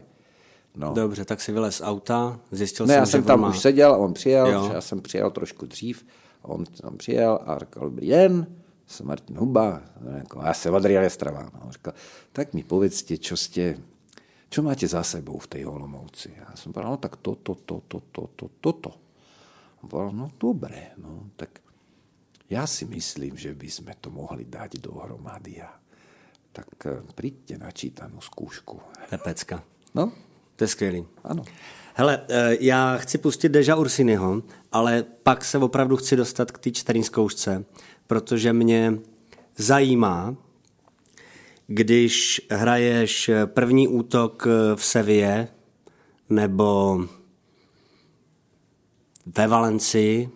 No. 0.76 0.94
Dobře, 0.94 1.26
tak 1.26 1.42
si 1.42 1.52
vylez 1.52 1.76
z 1.76 1.82
auta, 1.82 2.40
zjistil 2.52 2.86
Ne, 2.86 2.94
jsem, 2.94 3.00
já 3.00 3.06
jsem 3.06 3.24
tam 3.24 3.42
má... 3.42 3.50
už 3.50 3.60
seděl, 3.60 3.96
on 4.00 4.14
přijel, 4.14 4.70
já 4.74 4.82
jsem 4.82 5.02
přijel 5.02 5.32
trošku 5.32 5.66
dřív, 5.66 6.06
on 6.44 6.66
tam 6.66 6.98
přijel 6.98 7.40
a 7.46 7.60
říkal, 7.60 7.84
dobrý 7.90 8.08
den, 8.10 8.48
jsem 8.88 9.08
Martin 9.08 9.38
Huba, 9.38 9.82
No, 10.02 10.12
jako, 10.12 10.42
já 10.46 10.54
jsem 10.54 10.76
Adrian 10.76 11.04
Estraván. 11.04 11.50
A 11.54 11.62
on 11.66 11.72
říkal, 11.72 11.94
tak 12.32 12.54
mi 12.54 12.64
povedzte, 12.64 13.18
čo 13.18 13.38
ste, 13.38 13.78
čo 14.50 14.62
máte 14.62 14.88
za 14.88 15.04
sebou 15.04 15.40
v 15.40 15.48
tej 15.48 15.66
Olomouci? 15.66 16.30
Já 16.38 16.56
jsem 16.56 16.74
povedal, 16.74 16.92
no 16.92 16.98
tak 16.98 17.16
to, 17.16 17.36
to, 17.36 17.56
to, 17.56 17.82
to, 17.88 18.00
to, 18.12 18.22
to, 18.36 18.50
to, 18.62 18.72
to. 18.74 18.92
On 19.84 19.90
povedal, 19.90 20.12
no 20.14 20.32
dobré, 20.40 20.92
no 20.98 21.30
tak 21.36 21.60
já 22.50 22.68
si 22.68 22.86
myslím, 22.86 23.38
že 23.38 23.54
by 23.56 23.70
sme 23.70 23.94
to 24.02 24.10
mohli 24.10 24.46
dať 24.46 24.78
dohromady 24.78 25.62
a 25.62 25.74
tak 26.54 26.70
eh, 26.86 27.02
príďte 27.16 27.58
na. 27.58 27.72
To 27.74 29.12
je 29.12 29.18
pecka. 29.18 29.64
No, 29.96 30.12
To 30.56 30.64
je 30.64 30.68
skvělý. 30.68 31.06
ano. 31.24 31.44
Hele, 31.96 32.22
eh, 32.30 32.58
já 32.60 32.98
chci 32.98 33.18
pustit 33.18 33.50
Deja 33.50 33.76
Ursiniho, 33.76 34.42
ale 34.72 35.06
pak 35.24 35.46
se 35.46 35.58
opravdu 35.58 35.98
chci 35.98 36.16
dostat 36.16 36.52
k 36.52 36.58
té 36.58 36.72
čterní 36.72 37.04
zkoušce, 37.04 37.66
protože 38.08 38.54
mě 38.54 38.94
zajímá, 39.58 40.36
když 41.68 42.42
hraješ 42.52 43.32
první 43.46 43.88
útok 43.88 44.48
v 44.76 44.86
Sevě 44.86 45.48
nebo 46.30 47.00
ve 49.26 49.48
Valencii 49.48 50.30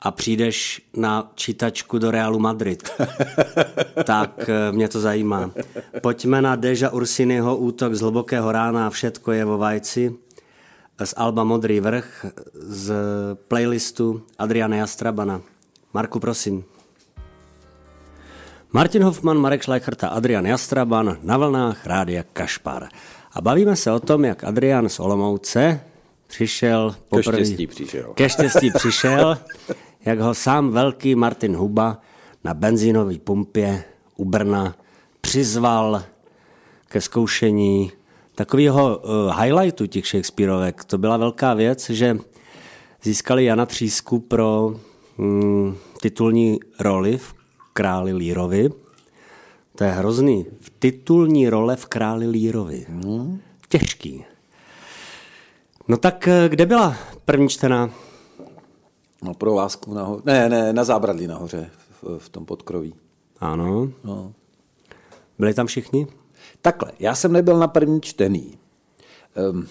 a 0.00 0.10
přijdeš 0.10 0.82
na 0.96 1.30
čítačku 1.34 1.98
do 1.98 2.10
Realu 2.10 2.38
Madrid, 2.38 2.90
tak 4.04 4.48
eh, 4.48 4.72
mě 4.72 4.88
to 4.88 5.00
zajímá. 5.00 5.50
Pojďme 6.00 6.42
na 6.42 6.56
Deja 6.56 6.90
Ursiniho 6.90 7.56
útok 7.56 7.94
z 7.94 8.00
hlubokého 8.00 8.52
rána 8.52 8.90
všetko 8.90 9.32
je 9.32 9.44
vo 9.44 9.58
vajci 9.58 10.14
z 11.04 11.14
Alba 11.16 11.44
Modrý 11.44 11.80
vrch 11.80 12.26
z 12.54 12.94
playlistu 13.48 14.22
Adriana 14.38 14.76
Jastrabana. 14.76 15.40
Marku, 15.94 16.20
prosím. 16.20 16.64
Martin 18.72 19.02
Hoffman, 19.02 19.38
Marek 19.38 19.62
Schleichert 19.62 20.04
a 20.04 20.08
Adrian 20.08 20.46
Jastraban 20.46 21.16
na 21.22 21.36
vlnách 21.36 21.86
Rádia 21.86 22.24
Kašpar. 22.32 22.88
A 23.32 23.40
bavíme 23.40 23.76
se 23.76 23.92
o 23.92 24.00
tom, 24.00 24.24
jak 24.24 24.44
Adrian 24.44 24.88
z 24.88 25.00
Olomouce 25.00 25.80
přišel 26.26 26.96
poprvé... 27.08 27.38
štěstí 27.38 27.66
přišel. 27.66 28.12
Ke 28.14 28.28
štěstí 28.28 28.70
přišel, 28.70 29.38
jak 30.04 30.20
ho 30.20 30.34
sám 30.34 30.70
velký 30.70 31.14
Martin 31.14 31.56
Huba 31.56 32.00
na 32.44 32.54
benzínové 32.54 33.18
pumpě 33.18 33.84
u 34.16 34.24
Brna 34.24 34.74
přizval 35.20 36.02
ke 36.88 37.00
zkoušení 37.00 37.92
takového 38.34 38.98
uh, 38.98 39.40
highlightu 39.40 39.86
těch 39.86 40.06
Shakespeareovek. 40.06 40.84
To 40.84 40.98
byla 40.98 41.16
velká 41.16 41.54
věc, 41.54 41.90
že 41.90 42.18
získali 43.02 43.44
Jana 43.44 43.66
Třísku 43.66 44.18
pro 44.18 44.76
mm, 45.18 45.76
titulní 46.00 46.60
roli 46.80 47.18
v 47.18 47.34
Králi 47.72 48.12
Lírovi. 48.12 48.70
To 49.76 49.84
je 49.84 49.90
hrozný. 49.90 50.46
V 50.60 50.70
titulní 50.78 51.48
role 51.48 51.76
v 51.76 51.86
Králi 51.86 52.26
Lírovi. 52.26 52.86
Hmm. 52.88 53.40
Těžký. 53.68 54.24
No 55.88 55.96
tak 55.96 56.28
eh, 56.28 56.48
kde 56.48 56.66
byla 56.66 56.96
první 57.24 57.48
čtená? 57.48 57.90
No 59.22 59.34
pro 59.34 59.54
lásku 59.54 59.94
nahoře. 59.94 60.22
Ne, 60.24 60.48
ne, 60.48 60.72
na 60.72 60.84
zábradlí 60.84 61.26
nahoře, 61.26 61.70
v, 62.02 62.18
v 62.18 62.28
tom 62.28 62.44
podkroví. 62.44 62.94
Ano. 63.40 63.88
No. 64.04 64.32
Byli 65.38 65.54
tam 65.54 65.66
všichni? 65.66 66.06
Takhle, 66.62 66.92
já 66.98 67.14
jsem 67.14 67.32
nebyl 67.32 67.58
na 67.58 67.68
první 67.68 68.00
čtený. 68.00 68.58
Um, 69.50 69.66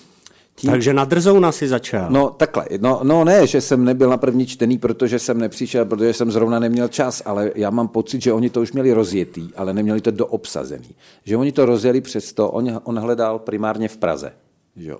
tím, 0.55 0.71
Takže 0.71 0.93
na 0.93 1.05
drzouna 1.05 1.51
si 1.51 1.67
začal. 1.67 2.09
No 2.09 2.29
takhle, 2.29 2.65
no, 2.79 2.99
no 3.03 3.23
ne, 3.23 3.47
že 3.47 3.61
jsem 3.61 3.85
nebyl 3.85 4.09
na 4.09 4.17
první 4.17 4.45
čtený, 4.45 4.77
protože 4.77 5.19
jsem 5.19 5.37
nepřišel, 5.37 5.85
protože 5.85 6.13
jsem 6.13 6.31
zrovna 6.31 6.59
neměl 6.59 6.87
čas, 6.87 7.21
ale 7.25 7.51
já 7.55 7.69
mám 7.69 7.87
pocit, 7.87 8.21
že 8.21 8.33
oni 8.33 8.49
to 8.49 8.61
už 8.61 8.71
měli 8.71 8.93
rozjetý, 8.93 9.49
ale 9.55 9.73
neměli 9.73 10.01
to 10.01 10.11
doobsazený. 10.11 10.95
Že 11.23 11.37
oni 11.37 11.51
to 11.51 11.65
rozjeli 11.65 12.01
přesto, 12.01 12.49
on, 12.49 12.81
on 12.83 12.99
hledal 12.99 13.39
primárně 13.39 13.87
v 13.87 13.97
Praze. 13.97 14.33
Že. 14.75 14.93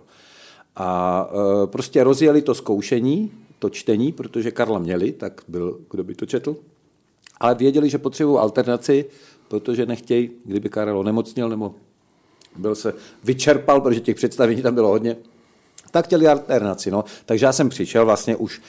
A 0.76 1.30
e, 1.64 1.68
prostě 1.68 2.04
rozjeli 2.04 2.42
to 2.42 2.56
zkoušení, 2.56 3.32
to 3.60 3.70
čtení, 3.70 4.12
protože 4.12 4.52
Karla 4.52 4.80
měli, 4.80 5.12
tak 5.12 5.42
byl, 5.48 5.80
kdo 5.92 6.04
by 6.04 6.16
to 6.16 6.26
četl. 6.26 6.56
Ale 7.40 7.56
věděli, 7.56 7.90
že 7.90 7.98
potřebují 7.98 8.40
alternaci, 8.40 9.06
protože 9.48 9.86
nechtějí, 9.86 10.30
kdyby 10.46 10.70
Karel 10.70 11.00
onemocněl 11.00 11.50
nebo 11.50 11.76
byl 12.56 12.76
se 12.76 12.94
vyčerpal, 13.24 13.82
protože 13.82 14.00
těch 14.00 14.16
představení 14.16 14.62
tam 14.62 14.76
bylo 14.76 14.90
hodně, 14.90 15.18
tak 15.92 16.06
chtěli 16.06 16.28
alternaci. 16.28 16.92
No. 16.92 17.04
Takže 17.26 17.46
já 17.46 17.54
jsem 17.54 17.70
přišel 17.70 18.06
vlastně 18.06 18.36
už 18.36 18.62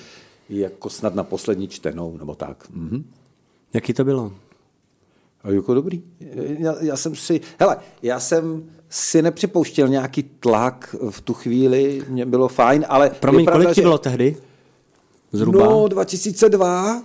jako 0.48 0.90
snad 0.90 1.14
na 1.14 1.24
poslední 1.24 1.68
čtenou, 1.68 2.16
nebo 2.16 2.34
tak. 2.34 2.70
Mhm. 2.70 3.04
Jaký 3.74 3.92
to 3.92 4.04
bylo? 4.04 4.32
A 5.42 5.50
jako 5.50 5.74
dobrý. 5.74 6.02
Já, 6.58 6.74
já 6.80 6.96
jsem 6.96 7.16
si, 7.16 7.40
hele, 7.58 7.76
já 8.02 8.20
jsem 8.20 8.70
si 8.88 9.22
nepřipouštěl 9.22 9.88
nějaký 9.88 10.22
tlak 10.22 10.96
v 11.10 11.20
tu 11.20 11.34
chvíli, 11.34 12.02
mě 12.08 12.26
bylo 12.26 12.48
fajn, 12.48 12.84
ale... 12.88 13.10
Promiň, 13.10 13.46
kolik 13.46 13.70
ti 13.72 13.80
bylo 13.80 13.98
tehdy? 13.98 14.36
Zhruba? 15.32 15.64
No, 15.64 15.88
2002, 15.88 17.02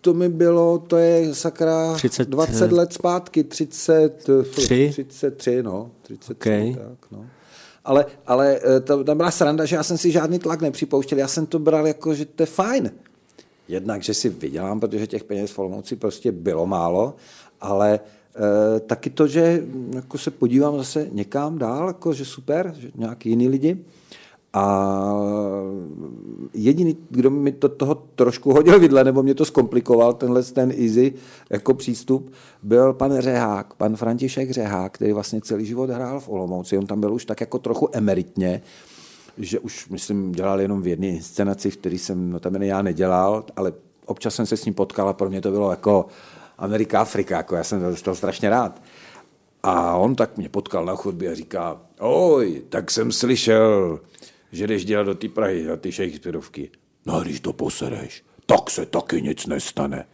to 0.00 0.14
mi 0.14 0.28
bylo, 0.28 0.78
to 0.78 0.96
je 0.96 1.34
sakra 1.34 1.94
30, 1.94 2.28
20 2.28 2.72
let 2.72 2.92
zpátky, 2.92 3.44
30, 3.44 4.28
Tři? 4.50 4.90
33, 4.92 5.62
no, 5.62 5.90
33, 6.02 6.32
Okej. 6.32 6.74
tak, 6.74 7.10
no. 7.10 7.26
Ale, 7.84 8.06
ale 8.26 8.60
eh, 8.76 8.80
to, 8.80 9.04
tam 9.04 9.16
byla 9.16 9.30
sranda, 9.30 9.64
že 9.64 9.76
já 9.76 9.82
jsem 9.82 9.98
si 9.98 10.10
žádný 10.10 10.38
tlak 10.38 10.60
nepřipouštěl, 10.60 11.18
já 11.18 11.28
jsem 11.28 11.46
to 11.46 11.58
bral 11.58 11.86
jako, 11.86 12.14
že 12.14 12.24
to 12.24 12.42
je 12.42 12.46
fajn. 12.46 12.90
Jednak, 13.68 14.02
že 14.02 14.14
si 14.14 14.28
vydělám, 14.28 14.80
protože 14.80 15.06
těch 15.06 15.24
peněz 15.24 15.50
v 15.50 15.58
Olomouci 15.58 15.96
prostě 15.96 16.32
bylo 16.32 16.66
málo, 16.66 17.14
ale 17.60 18.00
e, 18.76 18.80
taky 18.80 19.10
to, 19.10 19.26
že 19.26 19.62
jako 19.94 20.18
se 20.18 20.30
podívám 20.30 20.78
zase 20.78 21.08
někam 21.12 21.58
dál, 21.58 21.86
jako, 21.86 22.12
že 22.12 22.24
super, 22.24 22.74
že 22.78 22.90
nějaký 22.94 23.28
jiný 23.30 23.48
lidi. 23.48 23.84
A 24.56 24.86
jediný, 26.54 26.96
kdo 27.10 27.30
mi 27.30 27.52
to 27.52 27.68
toho 27.68 27.94
trošku 27.94 28.52
hodil 28.52 28.80
vidle, 28.80 29.04
nebo 29.04 29.22
mě 29.22 29.34
to 29.34 29.44
zkomplikoval, 29.44 30.12
tenhle 30.12 30.42
ten 30.42 30.70
easy 30.70 31.14
jako 31.50 31.74
přístup, 31.74 32.32
byl 32.62 32.92
pan 32.92 33.20
Řehák, 33.20 33.74
pan 33.74 33.96
František 33.96 34.50
Řehák, 34.50 34.92
který 34.92 35.12
vlastně 35.12 35.40
celý 35.40 35.66
život 35.66 35.90
hrál 35.90 36.20
v 36.20 36.28
Olomouci. 36.28 36.78
On 36.78 36.86
tam 36.86 37.00
byl 37.00 37.14
už 37.14 37.24
tak 37.24 37.40
jako 37.40 37.58
trochu 37.58 37.88
emeritně, 37.92 38.62
že 39.38 39.58
už, 39.58 39.88
myslím, 39.88 40.32
dělal 40.32 40.60
jenom 40.60 40.82
v 40.82 40.86
jedné 40.86 41.06
inscenaci, 41.06 41.70
v 41.70 41.76
který 41.76 41.98
jsem 41.98 42.30
notabene 42.30 42.66
já 42.66 42.82
nedělal, 42.82 43.44
ale 43.56 43.72
občas 44.06 44.34
jsem 44.34 44.46
se 44.46 44.56
s 44.56 44.64
ním 44.64 44.74
potkal 44.74 45.08
a 45.08 45.12
pro 45.12 45.30
mě 45.30 45.40
to 45.40 45.50
bylo 45.50 45.70
jako 45.70 46.06
Amerika, 46.58 47.00
Afrika, 47.00 47.36
jako 47.36 47.56
já 47.56 47.64
jsem 47.64 47.80
to 47.80 47.90
dostal 47.90 48.14
strašně 48.14 48.50
rád. 48.50 48.82
A 49.62 49.96
on 49.96 50.14
tak 50.14 50.36
mě 50.36 50.48
potkal 50.48 50.84
na 50.84 50.94
chodbě 50.94 51.30
a 51.30 51.34
říká, 51.34 51.80
oj, 51.98 52.62
tak 52.68 52.90
jsem 52.90 53.12
slyšel, 53.12 54.00
že 54.52 54.66
jdeš 54.66 54.84
dělat 54.84 55.02
do 55.02 55.14
té 55.14 55.28
Prahy 55.28 55.64
za 55.64 55.76
ty 55.76 55.92
Shakespeareovky. 55.92 56.70
No 57.06 57.14
a 57.14 57.22
když 57.22 57.40
to 57.40 57.52
posereš, 57.52 58.24
tak 58.46 58.70
se 58.70 58.86
taky 58.86 59.22
nic 59.22 59.46
nestane. 59.46 60.06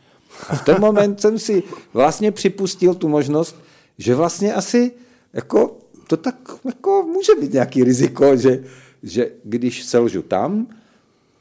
A 0.48 0.56
v 0.56 0.64
ten 0.64 0.80
moment 0.80 1.20
jsem 1.20 1.38
si 1.38 1.62
vlastně 1.92 2.32
připustil 2.32 2.94
tu 2.94 3.08
možnost, 3.08 3.56
že 3.98 4.14
vlastně 4.14 4.54
asi 4.54 4.92
jako, 5.32 5.78
to 6.06 6.16
tak 6.16 6.36
jako 6.64 7.02
může 7.02 7.32
být 7.40 7.52
nějaký 7.52 7.84
riziko, 7.84 8.36
že, 8.36 8.64
že 9.02 9.30
když 9.44 9.82
selžu 9.82 10.22
tam, 10.22 10.66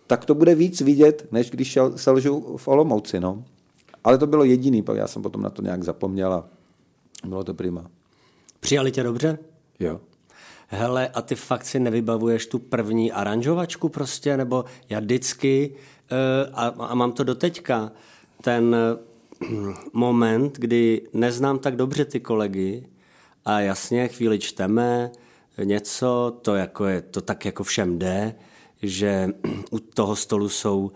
tak 0.07 0.25
to 0.25 0.35
bude 0.35 0.55
víc 0.55 0.81
vidět, 0.81 1.27
než 1.31 1.51
když 1.51 1.77
selžu 1.95 2.57
v 2.57 2.67
Olomouci. 2.67 3.19
No. 3.19 3.43
Ale 4.03 4.17
to 4.17 4.27
bylo 4.27 4.43
jediný, 4.43 4.83
pak 4.83 4.97
já 4.97 5.07
jsem 5.07 5.21
potom 5.21 5.41
na 5.41 5.49
to 5.49 5.61
nějak 5.61 5.83
zapomněl 5.83 6.33
a 6.33 6.49
bylo 7.25 7.43
to 7.43 7.53
prima. 7.53 7.89
Přijali 8.59 8.91
tě 8.91 9.03
dobře? 9.03 9.39
Jo. 9.79 9.99
Hele, 10.73 11.07
a 11.07 11.21
ty 11.21 11.35
fakt 11.35 11.65
si 11.65 11.79
nevybavuješ 11.79 12.45
tu 12.45 12.59
první 12.59 13.11
aranžovačku 13.11 13.89
prostě, 13.89 14.37
nebo 14.37 14.65
já 14.89 14.99
vždycky, 14.99 15.75
uh, 16.11 16.53
a, 16.53 16.67
a 16.67 16.95
mám 16.95 17.11
to 17.11 17.23
doteďka, 17.23 17.91
ten 18.41 18.75
uh, 19.41 19.73
moment, 19.93 20.57
kdy 20.57 21.01
neznám 21.13 21.59
tak 21.59 21.75
dobře 21.75 22.05
ty 22.05 22.19
kolegy 22.19 22.87
a 23.45 23.59
jasně 23.59 24.07
chvíli 24.07 24.39
čteme 24.39 25.11
něco, 25.63 26.37
to, 26.41 26.55
jako 26.55 26.85
je, 26.85 27.01
to 27.01 27.21
tak 27.21 27.45
jako 27.45 27.63
všem 27.63 27.99
jde, 27.99 28.35
že 28.81 29.29
u 29.71 29.79
toho 29.79 30.15
stolu 30.15 30.49
jsou 30.49 30.91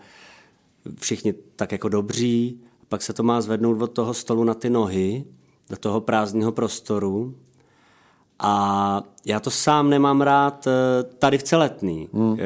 všichni 1.00 1.34
tak 1.56 1.72
jako 1.72 1.88
dobří, 1.88 2.60
pak 2.88 3.02
se 3.02 3.12
to 3.12 3.22
má 3.22 3.40
zvednout 3.40 3.82
od 3.82 3.92
toho 3.92 4.14
stolu 4.14 4.44
na 4.44 4.54
ty 4.54 4.70
nohy, 4.70 5.24
do 5.70 5.76
toho 5.76 6.00
prázdného 6.00 6.52
prostoru 6.52 7.34
a 8.38 9.02
já 9.24 9.40
to 9.40 9.50
sám 9.50 9.90
nemám 9.90 10.20
rád 10.20 10.66
eh, 10.66 11.02
tady 11.02 11.38
v 11.38 11.42
celetný. 11.42 12.08
Hmm. 12.12 12.36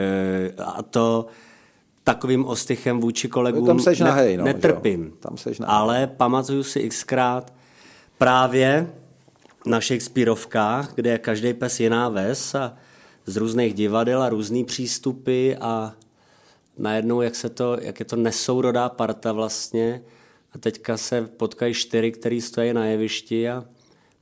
A 0.64 0.82
to 0.82 1.26
takovým 2.05 2.45
ostychem 2.45 3.01
vůči 3.01 3.28
kolegům 3.28 3.66
Tam 3.66 3.80
seš 3.80 4.01
nahej, 4.01 4.36
no, 4.36 4.45
netrpím. 4.45 5.12
Tam 5.20 5.36
seš 5.36 5.59
nahej. 5.59 5.76
Ale 5.76 6.07
pamatuju 6.07 6.62
si 6.62 6.88
xkrát 6.88 7.53
právě 8.18 8.93
na 9.66 9.80
Shakespeareovkách, 9.80 10.95
kde 10.95 11.11
je 11.11 11.18
každý 11.18 11.55
pes 11.55 11.80
jiná 11.80 12.09
ves 12.09 12.55
a 12.55 12.76
z 13.26 13.36
různých 13.36 13.74
divadel 13.74 14.22
a 14.22 14.28
různý 14.28 14.64
přístupy 14.64 15.55
a 15.61 15.95
najednou, 16.78 17.20
jak, 17.20 17.34
se 17.34 17.49
to, 17.49 17.76
jak 17.80 18.01
je 18.01 18.07
to 18.07 18.16
nesourodá 18.16 18.88
parta 18.88 19.32
vlastně 19.32 20.03
a 20.53 20.59
teďka 20.59 20.97
se 20.97 21.22
potkají 21.22 21.74
čtyři, 21.74 22.12
který 22.12 22.41
stojí 22.41 22.72
na 22.72 22.86
jevišti 22.86 23.49
a 23.49 23.64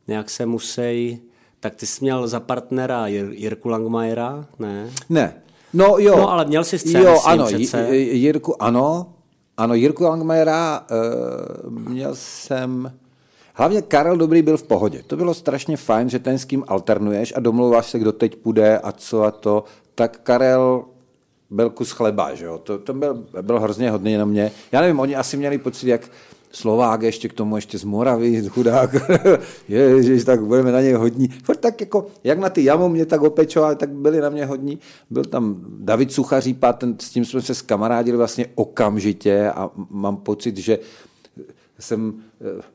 nějak 0.09 0.31
se 0.31 0.47
musí 0.47 1.21
tak 1.61 1.75
ty 1.75 1.87
jsi 1.87 2.05
měl 2.05 2.29
za 2.29 2.41
partnera 2.41 3.07
Jir- 3.07 3.33
Jirku 3.33 3.69
Langmajera, 3.69 4.47
ne? 4.59 4.91
Ne. 5.09 5.43
No 5.73 5.99
jo. 5.99 6.17
No, 6.17 6.31
ale 6.31 6.45
měl 6.45 6.65
jsi 6.65 6.79
scény 6.79 7.05
Jo, 7.05 7.21
ano, 7.25 7.47
přece. 7.47 7.87
J- 7.91 8.15
Jirku, 8.17 8.63
ano. 8.63 9.13
Ano, 9.57 9.75
Jirku 9.75 10.05
Langmajera 10.05 10.87
uh, 10.91 11.71
měl 11.71 12.11
jsem... 12.15 12.93
Hlavně 13.55 13.83
Karel 13.83 14.17
Dobrý 14.17 14.43
byl 14.43 14.57
v 14.57 14.63
pohodě. 14.63 15.03
To 15.07 15.17
bylo 15.17 15.35
strašně 15.35 15.77
fajn, 15.77 16.09
že 16.09 16.19
ten 16.19 16.39
s 16.39 16.45
kým 16.45 16.65
alternuješ 16.69 17.33
a 17.37 17.41
domlouváš 17.41 17.91
se, 17.91 17.99
kdo 17.99 18.13
teď 18.13 18.37
půjde 18.37 18.79
a 18.79 18.93
co 18.93 19.23
a 19.23 19.31
to. 19.31 19.65
Tak 19.95 20.21
Karel 20.23 20.85
byl 21.51 21.71
kus 21.71 21.91
chleba, 21.91 22.35
že 22.35 22.45
jo. 22.45 22.59
To, 22.59 22.79
to 22.79 22.95
byl, 22.95 23.25
byl 23.43 23.61
hrozně 23.61 23.91
hodný 23.91 24.17
na 24.17 24.25
mě. 24.25 24.51
Já 24.73 24.81
nevím, 24.81 25.01
oni 25.01 25.17
asi 25.17 25.37
měli 25.37 25.59
pocit, 25.59 25.89
jak 25.89 26.11
Slovák 26.51 27.03
ještě 27.03 27.29
k 27.29 27.33
tomu 27.33 27.57
ještě 27.57 27.79
z 27.79 27.85
Moravy, 27.85 28.49
chudák, 28.49 28.91
ježiš, 29.69 30.25
tak 30.25 30.45
budeme 30.45 30.73
na 30.73 30.81
něj 30.81 30.93
hodní. 30.93 31.29
Furt 31.29 31.57
tak 31.57 31.81
jako, 31.81 32.07
jak 32.25 32.39
na 32.39 32.49
ty 32.49 32.65
jamu 32.65 32.89
mě 32.89 33.07
tak 33.07 33.23
opečovali, 33.23 33.77
tak 33.77 33.91
byli 33.91 34.21
na 34.21 34.29
mě 34.31 34.47
hodní. 34.47 34.79
Byl 35.11 35.25
tam 35.25 35.57
David 35.79 36.13
Suchařípa, 36.13 36.73
ten, 36.73 36.97
s 37.01 37.11
tím 37.11 37.25
jsme 37.25 37.43
se 37.43 37.55
skamarádili 37.55 38.17
vlastně 38.17 38.47
okamžitě 38.55 39.51
a 39.51 39.71
mám 39.91 40.17
pocit, 40.17 40.57
že 40.57 40.79
jsem, 41.79 42.15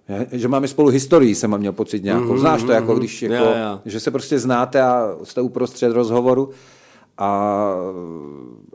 eh, 0.09 0.27
že 0.37 0.47
máme 0.47 0.67
spolu 0.67 0.89
historii, 0.89 1.35
jsem 1.35 1.57
měl 1.57 1.73
pocit 1.73 2.03
nějakou. 2.03 2.37
Znáš 2.37 2.63
to, 2.63 2.71
jako 2.71 2.95
když, 2.95 3.21
jako, 3.21 3.35
Jo, 3.35 3.43
jo. 3.43 3.79
že 3.85 3.99
se 3.99 4.11
prostě 4.11 4.39
znáte 4.39 4.81
a 4.81 5.15
jste 5.23 5.41
uprostřed 5.41 5.91
rozhovoru. 5.91 6.49
A 7.17 7.65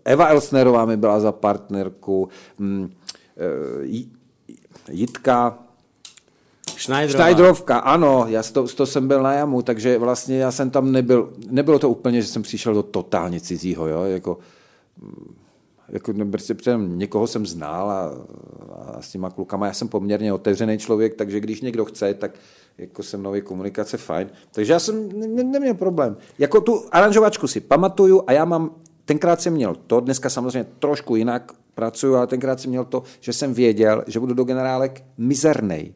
Eva 0.05 0.27
Elsnerová 0.27 0.85
mi 0.85 0.97
byla 0.97 1.21
za 1.21 1.33
partnerku, 1.33 2.29
mm, 2.59 2.91
eh, 3.37 3.85
J- 3.85 4.18
Jitka 4.91 5.59
Schneiderová. 6.79 7.25
Schneiderovka, 7.25 7.79
ano, 7.79 8.25
já 8.29 8.43
to, 8.43 8.69
to 8.69 8.87
jsem 8.87 9.09
byl 9.09 9.23
na 9.23 9.33
jamu, 9.33 9.63
takže 9.63 9.99
vlastně 9.99 10.39
já 10.39 10.53
jsem 10.53 10.71
tam 10.71 10.93
nebyl, 10.93 11.33
nebylo 11.51 11.79
to 11.79 11.91
úplně, 11.91 12.23
že 12.23 12.29
jsem 12.29 12.43
přišel 12.43 12.75
do 12.75 12.83
totálně 12.83 13.41
cizího, 13.41 13.89
jo, 13.89 14.03
jako, 14.05 14.39
mm, 15.03 15.35
jako 15.89 16.13
ne, 16.13 16.25
prostě 16.25 16.55
předem 16.55 16.99
někoho 16.99 17.27
jsem 17.27 17.47
znal 17.47 17.91
a, 17.91 18.11
a 18.97 19.03
s 19.03 19.11
těma 19.11 19.31
klukama, 19.31 19.67
já 19.67 19.73
jsem 19.73 19.89
poměrně 19.89 20.33
otevřený 20.33 20.79
člověk, 20.79 21.15
takže 21.15 21.41
když 21.41 21.61
někdo 21.61 21.85
chce, 21.85 22.15
tak 22.15 22.31
jako 22.79 23.03
se 23.03 23.17
mnou 23.17 23.35
je 23.35 23.41
komunikace 23.41 23.97
fajn. 23.97 24.31
Takže 24.53 24.73
já 24.73 24.79
jsem 24.79 25.09
ne, 25.35 25.45
neměl 25.45 25.75
problém. 25.75 26.17
Jako 26.39 26.61
tu 26.61 26.85
aranžovačku 26.93 27.47
si 27.47 27.61
pamatuju 27.61 28.23
a 28.27 28.33
já 28.33 28.45
mám, 28.45 28.71
tenkrát 29.09 29.41
jsem 29.41 29.53
měl 29.53 29.75
to, 29.87 30.01
dneska 30.01 30.29
samozřejmě 30.31 30.67
trošku 30.79 31.17
jinak 31.17 31.53
pracuju, 31.75 32.15
ale 32.15 32.27
tenkrát 32.27 32.61
jsem 32.61 32.71
měl 32.71 32.85
to, 32.85 33.03
že 33.21 33.33
jsem 33.33 33.55
věděl, 33.55 34.05
že 34.07 34.21
budu 34.21 34.35
do 34.35 34.45
generálek 34.45 35.03
mizernej 35.19 35.95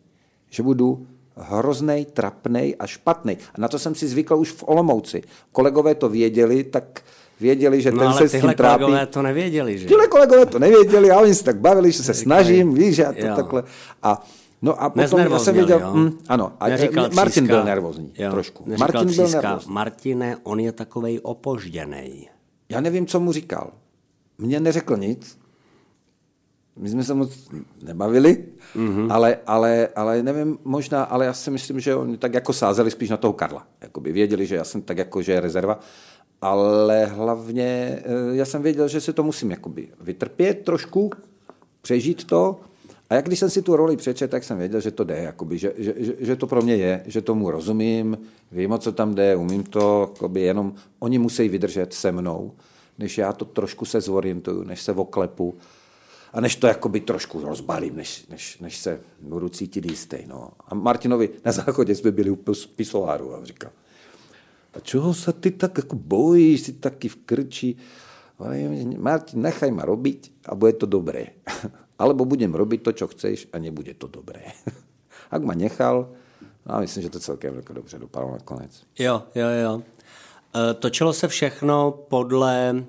že 0.51 0.63
budu 0.63 1.07
hroznej, 1.37 2.05
trapnej 2.05 2.77
a 2.79 2.87
špatný. 2.87 3.39
A 3.55 3.61
na 3.61 3.69
to 3.69 3.79
jsem 3.79 3.95
si 3.95 4.09
zvykl 4.09 4.37
už 4.37 4.53
v 4.53 4.65
Olomouci. 4.67 5.23
Kolegové 5.53 5.95
to 5.95 6.09
věděli, 6.09 6.65
tak 6.65 7.01
věděli, 7.41 7.83
že 7.83 7.91
No 7.93 7.99
ten 7.99 8.09
ale 8.09 8.19
se 8.19 8.29
s 8.29 8.31
tím 8.33 8.41
tyhle 8.41 8.55
trápí. 8.55 8.81
kolegové 8.85 9.07
to 9.07 9.23
nevěděli, 9.23 9.79
že? 9.79 9.87
Tyhle 9.87 10.07
kolegové 10.09 10.47
to 10.47 10.59
nevěděli 10.59 11.11
a 11.11 11.21
oni 11.21 11.35
se 11.35 11.45
tak 11.45 11.57
bavili, 11.61 11.93
že 11.93 12.03
se 12.03 12.15
snažím, 12.15 12.75
víš, 12.75 12.99
a 12.99 13.13
to 13.13 13.27
Jo. 13.27 13.37
takle. 13.37 13.63
A 14.03 14.23
No 14.63 14.83
a 14.83 14.91
potom 14.91 15.21
já 15.21 15.39
jsem 15.39 15.55
věděl, 15.55 15.81
jo? 15.81 15.91
mm, 15.95 16.19
ano, 16.29 16.53
a 16.61 16.69
Neříkal 16.69 17.09
Martin 17.15 17.45
tříska. 17.45 17.55
byl 17.57 17.65
nervózní, 17.65 18.13
jo. 18.19 18.31
trošku. 18.31 18.65
Martin 18.79 19.01
byl 19.07 19.25
tříska, 19.25 19.41
nervózní. 19.43 19.73
Martine, 19.75 20.37
on 20.43 20.61
je 20.61 20.73
takovej 20.73 21.21
opožděnej. 21.23 22.29
Já 22.73 22.81
nevím, 22.81 23.07
co 23.07 23.21
mu 23.21 23.33
říkal. 23.33 23.71
Mně 24.39 24.61
neřekl 24.61 24.97
nic. 24.97 25.39
My 26.77 26.89
jsme 26.89 27.05
se 27.05 27.15
moc 27.15 27.49
nebavili, 27.83 28.45
mm-hmm. 28.77 29.13
ale, 29.13 29.39
ale, 29.47 29.89
ale 29.97 30.23
nevím, 30.23 30.59
možná, 30.65 31.03
ale 31.03 31.25
já 31.25 31.33
si 31.33 31.51
myslím, 31.51 31.81
že 31.81 31.95
oni 31.95 32.17
tak 32.17 32.35
jako 32.35 32.53
sázeli 32.53 32.91
spíš 32.91 33.11
na 33.11 33.17
toho 33.17 33.33
Karla. 33.33 33.67
Jakoby 33.81 34.13
věděli, 34.13 34.47
že 34.47 34.57
já 34.57 34.65
jsem 34.65 34.83
tak 34.83 34.99
jako, 34.99 35.23
že 35.23 35.33
je 35.33 35.41
rezerva, 35.41 35.81
ale 36.41 37.05
hlavně 37.05 37.65
eh, 37.65 38.03
já 38.33 38.45
jsem 38.45 38.63
věděl, 38.63 38.89
že 38.89 39.01
se 39.01 39.13
to 39.13 39.23
musím 39.23 39.51
jakoby 39.51 39.89
vytrpět 40.01 40.65
trošku, 40.65 41.11
přežít 41.83 42.25
to 42.25 42.61
a 43.13 43.15
jak 43.15 43.27
když 43.27 43.39
jsem 43.39 43.51
si 43.51 43.63
tu 43.63 43.77
roli 43.77 43.97
přečet, 43.97 44.31
tak 44.31 44.45
jsem 44.45 44.59
věděl, 44.59 44.81
že 44.81 44.91
to 44.91 45.05
jde, 45.05 45.17
jakoby, 45.17 45.59
že, 45.59 45.73
že, 45.77 45.95
že, 45.97 46.15
že, 46.19 46.37
to 46.37 46.47
pro 46.47 46.63
mě 46.63 46.77
je, 46.77 47.03
že 47.07 47.23
tomu 47.23 47.51
rozumím, 47.51 48.19
vím, 48.53 48.73
o 48.73 48.79
co 48.79 48.93
tam 48.93 49.15
jde, 49.15 49.37
umím 49.37 49.63
to, 49.63 50.11
jakoby, 50.13 50.41
jenom 50.41 50.75
oni 50.99 51.19
musí 51.19 51.49
vydržet 51.49 51.93
se 51.93 52.13
mnou, 52.13 52.53
než 52.99 53.19
já 53.19 53.33
to 53.33 53.45
trošku 53.45 53.85
se 53.85 54.01
zorientuju, 54.01 54.65
než 54.65 54.83
se 54.83 54.93
oklepu 54.93 55.55
a 56.33 56.41
než 56.41 56.57
to 56.57 56.67
jakoby 56.67 57.01
trošku 57.01 57.45
rozbalím, 57.45 57.97
než, 57.97 58.27
než, 58.27 58.59
než 58.59 58.79
se 58.79 59.01
budu 59.21 59.49
cítit 59.49 59.85
jistý. 59.87 60.17
No. 60.27 60.49
A 60.69 60.75
Martinovi 60.75 61.31
na 61.45 61.53
záchodě 61.53 61.95
jsme 61.95 62.11
byli 62.11 62.31
u 62.31 62.39
pisoáru 62.77 63.35
a 63.35 63.45
říkal, 63.45 63.71
a 64.75 64.81
čeho 64.81 65.15
se 65.15 65.33
ty 65.33 65.51
tak 65.51 65.79
jako 65.79 65.97
bojíš, 65.97 66.61
si 66.61 66.73
taky 66.73 67.09
v 67.09 67.17
krči? 67.17 67.77
Martin, 68.99 69.43
nechaj 69.43 69.71
ma 69.71 69.85
robiť 69.85 70.33
a 70.49 70.55
bude 70.55 70.73
to 70.73 70.87
dobré. 70.87 71.27
Alebo 71.99 72.25
budem 72.25 72.55
robiť 72.55 72.83
to, 72.83 72.93
čo 72.93 73.07
chceš 73.13 73.49
a 73.53 73.59
nebude 73.59 73.95
to 73.95 74.07
dobré. 74.07 74.53
Ak 75.35 75.43
ma 75.43 75.55
nechal, 75.55 76.09
a 76.67 76.81
myslím, 76.81 77.03
že 77.03 77.11
to 77.11 77.21
celkem 77.21 77.57
jako 77.57 77.73
dobře 77.73 77.99
dopadlo 77.99 78.33
nakonec. 78.33 78.83
Jo, 78.99 79.23
jo, 79.35 79.49
jo. 79.49 79.83
E, 80.57 80.75
točilo 80.75 81.13
se 81.13 81.29
všechno 81.29 81.91
podle 82.09 82.85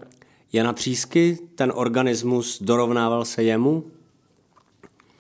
Jana 0.53 0.73
Třísky? 0.73 1.37
Ten 1.55 1.71
organismus 1.75 2.61
dorovnával 2.61 3.25
se 3.25 3.43
jemu? 3.43 3.83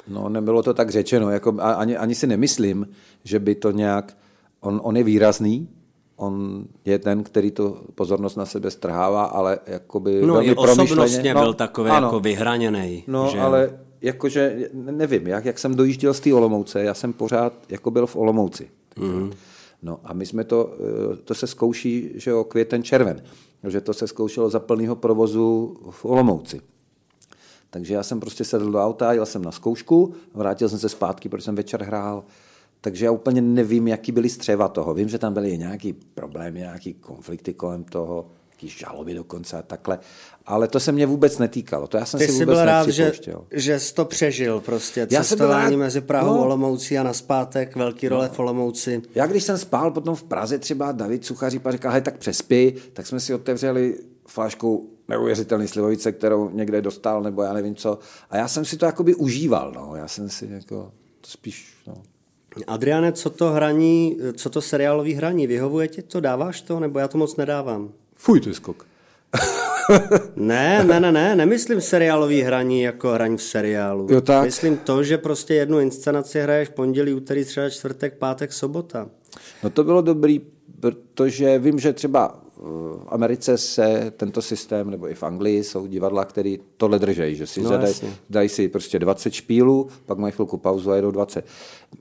No, 0.07 0.29
nebylo 0.29 0.63
to 0.63 0.73
tak 0.73 0.89
řečeno. 0.89 1.29
Jako, 1.29 1.57
ani, 1.61 1.97
ani 1.97 2.15
si 2.15 2.27
nemyslím, 2.27 2.87
že 3.23 3.39
by 3.39 3.55
to 3.55 3.71
nějak... 3.71 4.17
On, 4.59 4.81
on 4.83 4.97
je 4.97 5.03
výrazný, 5.03 5.67
on 6.15 6.65
je 6.85 6.99
ten, 6.99 7.23
který 7.23 7.51
tu 7.51 7.77
pozornost 7.95 8.35
na 8.35 8.45
sebe 8.45 8.71
strhává, 8.71 9.23
ale 9.23 9.59
jakoby 9.67 10.21
No 10.25 10.47
i 10.47 10.55
osobnostně 10.55 11.33
no, 11.33 11.41
byl 11.41 11.53
takový 11.53 11.89
ano, 11.89 12.07
jako 12.07 12.19
vyhraněný. 12.19 13.03
No, 13.07 13.29
že... 13.31 13.39
ale 13.39 13.79
jakože, 14.01 14.69
nevím, 14.73 15.27
jak, 15.27 15.45
jak 15.45 15.59
jsem 15.59 15.75
dojížděl 15.75 16.13
z 16.13 16.19
té 16.19 16.33
Olomouce, 16.33 16.83
já 16.83 16.93
jsem 16.93 17.13
pořád 17.13 17.53
jako 17.69 17.91
byl 17.91 18.07
v 18.07 18.15
Olomouci. 18.15 18.69
Mm. 18.97 19.31
No 19.81 19.99
a 20.03 20.13
my 20.13 20.25
jsme 20.25 20.43
to, 20.43 20.73
eh, 21.13 21.15
to 21.15 21.35
se 21.35 21.47
zkouší, 21.47 22.11
že 22.15 22.31
jo, 22.31 22.43
květen, 22.43 22.83
červen, 22.83 23.23
že 23.67 23.81
to 23.81 23.93
se 23.93 24.07
zkoušelo 24.07 24.49
za 24.49 24.59
plného 24.59 24.95
provozu 24.95 25.77
v 25.89 26.05
Olomouci. 26.05 26.61
Takže 27.69 27.93
já 27.93 28.03
jsem 28.03 28.19
prostě 28.19 28.43
sedl 28.43 28.71
do 28.71 28.79
auta, 28.79 29.13
jel 29.13 29.25
jsem 29.25 29.43
na 29.43 29.51
zkoušku, 29.51 30.13
vrátil 30.33 30.69
jsem 30.69 30.79
se 30.79 30.89
zpátky, 30.89 31.29
protože 31.29 31.45
jsem 31.45 31.55
večer 31.55 31.83
hrál 31.83 32.23
takže 32.83 33.05
já 33.05 33.11
úplně 33.11 33.41
nevím, 33.41 33.87
jaký 33.87 34.11
byly 34.11 34.29
střeva 34.29 34.67
toho. 34.67 34.93
Vím, 34.93 35.09
že 35.09 35.17
tam 35.17 35.33
byly 35.33 35.57
nějaký 35.57 35.93
problémy, 35.93 36.59
nějaký 36.59 36.93
konflikty 36.93 37.53
kolem 37.53 37.83
toho, 37.83 38.27
nějaký 38.49 38.69
žaloby 38.69 39.13
dokonce 39.13 39.57
a 39.57 39.61
takhle. 39.61 39.99
Ale 40.45 40.67
to 40.67 40.79
se 40.79 40.91
mě 40.91 41.05
vůbec 41.05 41.37
netýkalo. 41.37 41.87
To 41.87 41.97
já 41.97 42.05
jsem 42.05 42.17
Ty 42.17 42.25
si 42.25 42.31
jsi 42.31 42.39
vůbec 42.39 42.57
byl 42.57 42.65
rád, 42.65 42.89
že, 42.89 43.11
že 43.51 43.79
jsi 43.79 43.93
to 43.93 44.05
přežil 44.05 44.59
prostě. 44.59 45.07
Já 45.11 45.23
Cestování 45.23 45.77
mezi 45.77 46.01
Prahou, 46.01 46.35
no. 46.35 46.43
Olomoucí 46.43 46.97
a 46.97 47.03
naspátek, 47.03 47.75
velký 47.75 48.07
role 48.07 48.27
no. 48.27 48.33
v 48.33 48.39
Olomouci. 48.39 49.01
Já 49.15 49.27
když 49.27 49.43
jsem 49.43 49.57
spál 49.57 49.91
potom 49.91 50.15
v 50.15 50.23
Praze 50.23 50.59
třeba 50.59 50.91
David 50.91 51.25
Suchaří 51.25 51.61
říkal, 51.69 51.91
hej, 51.91 52.01
tak 52.01 52.17
přespí, 52.17 52.73
tak 52.93 53.07
jsme 53.07 53.19
si 53.19 53.33
otevřeli 53.33 53.97
flašku 54.27 54.89
neuvěřitelný 55.07 55.67
slivovice, 55.67 56.11
kterou 56.11 56.49
někde 56.49 56.81
dostal, 56.81 57.21
nebo 57.21 57.41
já 57.41 57.53
nevím 57.53 57.75
co. 57.75 57.99
A 58.29 58.37
já 58.37 58.47
jsem 58.47 58.65
si 58.65 58.77
to 58.77 58.85
jakoby 58.85 59.15
užíval, 59.15 59.71
no. 59.75 59.95
Já 59.95 60.07
jsem 60.07 60.29
si 60.29 60.47
jako 60.51 60.91
to 61.21 61.29
spíš, 61.29 61.77
no. 61.87 61.93
Adriane, 62.67 63.11
co 63.11 63.29
to 63.29 63.51
hraní, 63.51 64.17
co 64.35 64.49
to 64.49 64.61
seriálový 64.61 65.13
hraní, 65.13 65.47
vyhovuje 65.47 65.87
ti 65.87 66.01
to, 66.01 66.19
dáváš 66.19 66.61
to, 66.61 66.79
nebo 66.79 66.99
já 66.99 67.07
to 67.07 67.17
moc 67.17 67.35
nedávám? 67.35 67.89
Fuj, 68.15 68.39
to 68.39 68.49
je 68.49 68.55
skok. 68.55 68.85
ne, 70.35 70.83
ne, 70.83 70.99
ne, 70.99 71.11
ne, 71.11 71.35
nemyslím 71.35 71.81
seriálový 71.81 72.41
hraní 72.41 72.81
jako 72.81 73.09
hraní 73.09 73.37
v 73.37 73.43
seriálu. 73.43 74.07
Jo, 74.09 74.21
tak. 74.21 74.43
Myslím 74.43 74.77
to, 74.77 75.03
že 75.03 75.17
prostě 75.17 75.53
jednu 75.53 75.79
inscenaci 75.79 76.39
hraješ 76.39 76.69
pondělí, 76.69 77.13
úterý, 77.13 77.43
středa, 77.43 77.69
čtvrtek, 77.69 78.17
pátek, 78.17 78.53
sobota. 78.53 79.09
No 79.63 79.69
to 79.69 79.83
bylo 79.83 80.01
dobrý, 80.01 80.41
protože 80.79 81.59
vím, 81.59 81.79
že 81.79 81.93
třeba 81.93 82.42
v 82.63 83.07
Americe 83.07 83.57
se 83.57 84.13
tento 84.17 84.41
systém, 84.41 84.89
nebo 84.89 85.09
i 85.09 85.15
v 85.15 85.23
Anglii 85.23 85.63
jsou 85.63 85.87
divadla, 85.87 86.25
které 86.25 86.55
tohle 86.77 86.99
držejí, 86.99 87.35
že 87.35 87.47
si 87.47 87.61
no, 87.61 87.69
zadají, 87.69 87.93
dají 88.29 88.49
si 88.49 88.67
prostě 88.67 88.99
20 88.99 89.33
špílů, 89.33 89.87
pak 90.05 90.17
mají 90.17 90.33
chvilku 90.33 90.57
pauzu 90.57 90.91
a 90.91 90.95
jedou 90.95 91.11
20. 91.11 91.45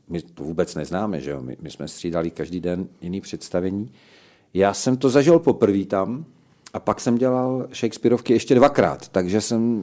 My 0.09 0.23
to 0.23 0.43
vůbec 0.43 0.75
neznáme, 0.75 1.21
že 1.21 1.31
jo? 1.31 1.41
My, 1.43 1.57
my 1.61 1.71
jsme 1.71 1.89
střídali 1.89 2.31
každý 2.31 2.61
den 2.61 2.89
jiný 3.01 3.21
představení. 3.21 3.91
Já 4.55 4.75
jsem 4.75 4.97
to 4.97 5.11
zažil 5.11 5.39
poprvé 5.39 5.85
tam 5.85 6.25
a 6.73 6.81
pak 6.81 7.01
jsem 7.01 7.19
dělal 7.19 7.67
Shakespeareovky 7.75 8.33
ještě 8.33 8.55
dvakrát, 8.55 9.09
takže 9.09 9.41
jsem... 9.41 9.83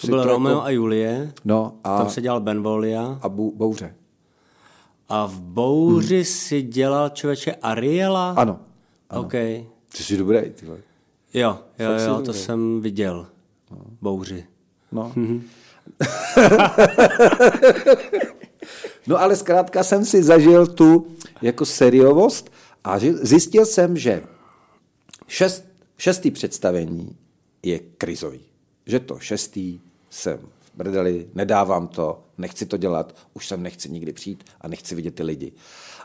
To 0.00 0.06
byl 0.06 0.22
to 0.22 0.28
Romeo 0.28 0.52
jako... 0.52 0.64
a 0.64 0.70
Julie, 0.70 1.32
no, 1.44 1.72
a, 1.84 1.98
tam 1.98 2.10
se 2.10 2.20
dělal 2.20 2.40
Benvolia. 2.40 3.18
A 3.22 3.28
bu, 3.28 3.52
Bouře. 3.56 3.94
A 5.08 5.26
v 5.26 5.40
Bouři 5.40 6.16
hmm. 6.16 6.24
si 6.24 6.62
dělal 6.62 7.08
člověče 7.08 7.54
Ariela? 7.62 8.30
Ano. 8.30 8.58
ano. 9.10 9.20
Okay. 9.20 9.64
Ty 9.96 10.02
jsi 10.02 10.16
dobrý, 10.16 10.38
ty 10.50 10.66
Jo, 11.34 11.58
jo, 11.78 11.88
Fakt 11.88 12.00
jo, 12.06 12.14
to 12.16 12.22
dobrý. 12.22 12.40
jsem 12.40 12.80
viděl. 12.80 13.26
No. 13.70 13.76
Bouři. 14.00 14.46
No. 14.92 15.12
no 19.06 19.20
ale 19.20 19.36
zkrátka 19.36 19.84
jsem 19.84 20.04
si 20.04 20.22
zažil 20.22 20.66
tu 20.66 21.06
jako 21.42 21.66
seriovost 21.66 22.52
a 22.84 22.98
zjistil 22.98 23.66
jsem, 23.66 23.96
že 23.96 24.22
šest, 25.28 25.64
šestý 25.98 26.30
představení 26.30 27.16
je 27.62 27.78
krizový. 27.78 28.40
Že 28.86 29.00
to 29.00 29.18
šestý 29.18 29.80
jsem 30.10 30.38
v 30.60 30.76
brdeli, 30.76 31.26
nedávám 31.34 31.88
to, 31.88 32.22
nechci 32.38 32.66
to 32.66 32.76
dělat, 32.76 33.16
už 33.34 33.48
sem 33.48 33.62
nechci 33.62 33.90
nikdy 33.90 34.12
přijít 34.12 34.44
a 34.60 34.68
nechci 34.68 34.94
vidět 34.94 35.14
ty 35.14 35.22
lidi. 35.22 35.52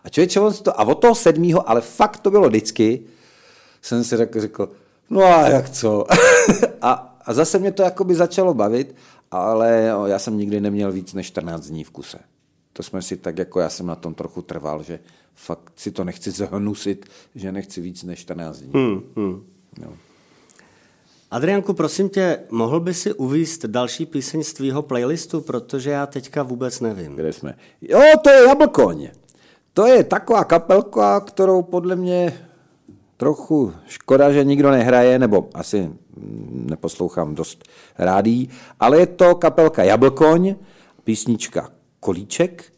A 0.03 0.09
člověče, 0.09 0.39
on 0.39 0.53
to, 0.53 0.79
a 0.79 0.83
od 0.83 0.95
toho 0.95 1.15
sedmýho, 1.15 1.69
ale 1.69 1.81
fakt 1.81 2.19
to 2.19 2.31
bylo 2.31 2.47
vždycky, 2.47 3.03
jsem 3.81 4.03
si 4.03 4.17
řekl, 4.17 4.41
řekl 4.41 4.69
no 5.09 5.23
a 5.23 5.49
jak 5.49 5.69
co? 5.69 6.05
a, 6.81 7.17
a 7.25 7.33
zase 7.33 7.59
mě 7.59 7.71
to 7.71 7.83
jakoby 7.83 8.15
začalo 8.15 8.53
bavit, 8.53 8.95
ale 9.31 9.93
já 10.05 10.19
jsem 10.19 10.37
nikdy 10.37 10.61
neměl 10.61 10.91
víc 10.91 11.13
než 11.13 11.27
14 11.27 11.67
dní 11.67 11.83
v 11.83 11.91
kuse. 11.91 12.19
To 12.73 12.83
jsme 12.83 13.01
si 13.01 13.17
tak, 13.17 13.37
jako 13.37 13.59
já 13.59 13.69
jsem 13.69 13.85
na 13.85 13.95
tom 13.95 14.13
trochu 14.13 14.41
trval, 14.41 14.83
že 14.83 14.99
fakt 15.35 15.71
si 15.75 15.91
to 15.91 16.03
nechci 16.03 16.31
zahnusit, 16.41 17.05
že 17.35 17.51
nechci 17.51 17.81
víc 17.81 18.03
než 18.03 18.19
14 18.19 18.57
dní. 18.57 18.71
Hmm, 18.73 19.01
hmm. 19.15 19.45
No. 19.81 19.93
Adrianku, 21.31 21.73
prosím 21.73 22.09
tě, 22.09 22.39
mohl 22.49 22.79
by 22.79 22.93
si 22.93 23.13
uvíst 23.13 23.65
další 23.65 24.05
píseň 24.05 24.43
z 24.43 24.53
tvýho 24.53 24.81
playlistu, 24.81 25.41
protože 25.41 25.89
já 25.89 26.05
teďka 26.05 26.43
vůbec 26.43 26.79
nevím. 26.79 27.15
Kde 27.15 27.33
jsme? 27.33 27.55
Jo, 27.81 28.01
to 28.23 28.29
je 28.29 28.47
Jablkoň. 28.47 29.09
To 29.73 29.85
je 29.85 30.03
taková 30.03 30.43
kapelka, 30.43 31.19
kterou 31.19 31.61
podle 31.61 31.95
mě 31.95 32.46
trochu 33.17 33.73
škoda, 33.87 34.31
že 34.31 34.43
nikdo 34.43 34.71
nehraje, 34.71 35.19
nebo 35.19 35.49
asi 35.53 35.91
neposlouchám 36.51 37.35
dost 37.35 37.63
rádí, 37.97 38.49
ale 38.79 38.99
je 38.99 39.05
to 39.07 39.35
kapelka 39.35 39.83
Jablkoň, 39.83 40.55
písnička 41.03 41.69
Kolíček 41.99 42.73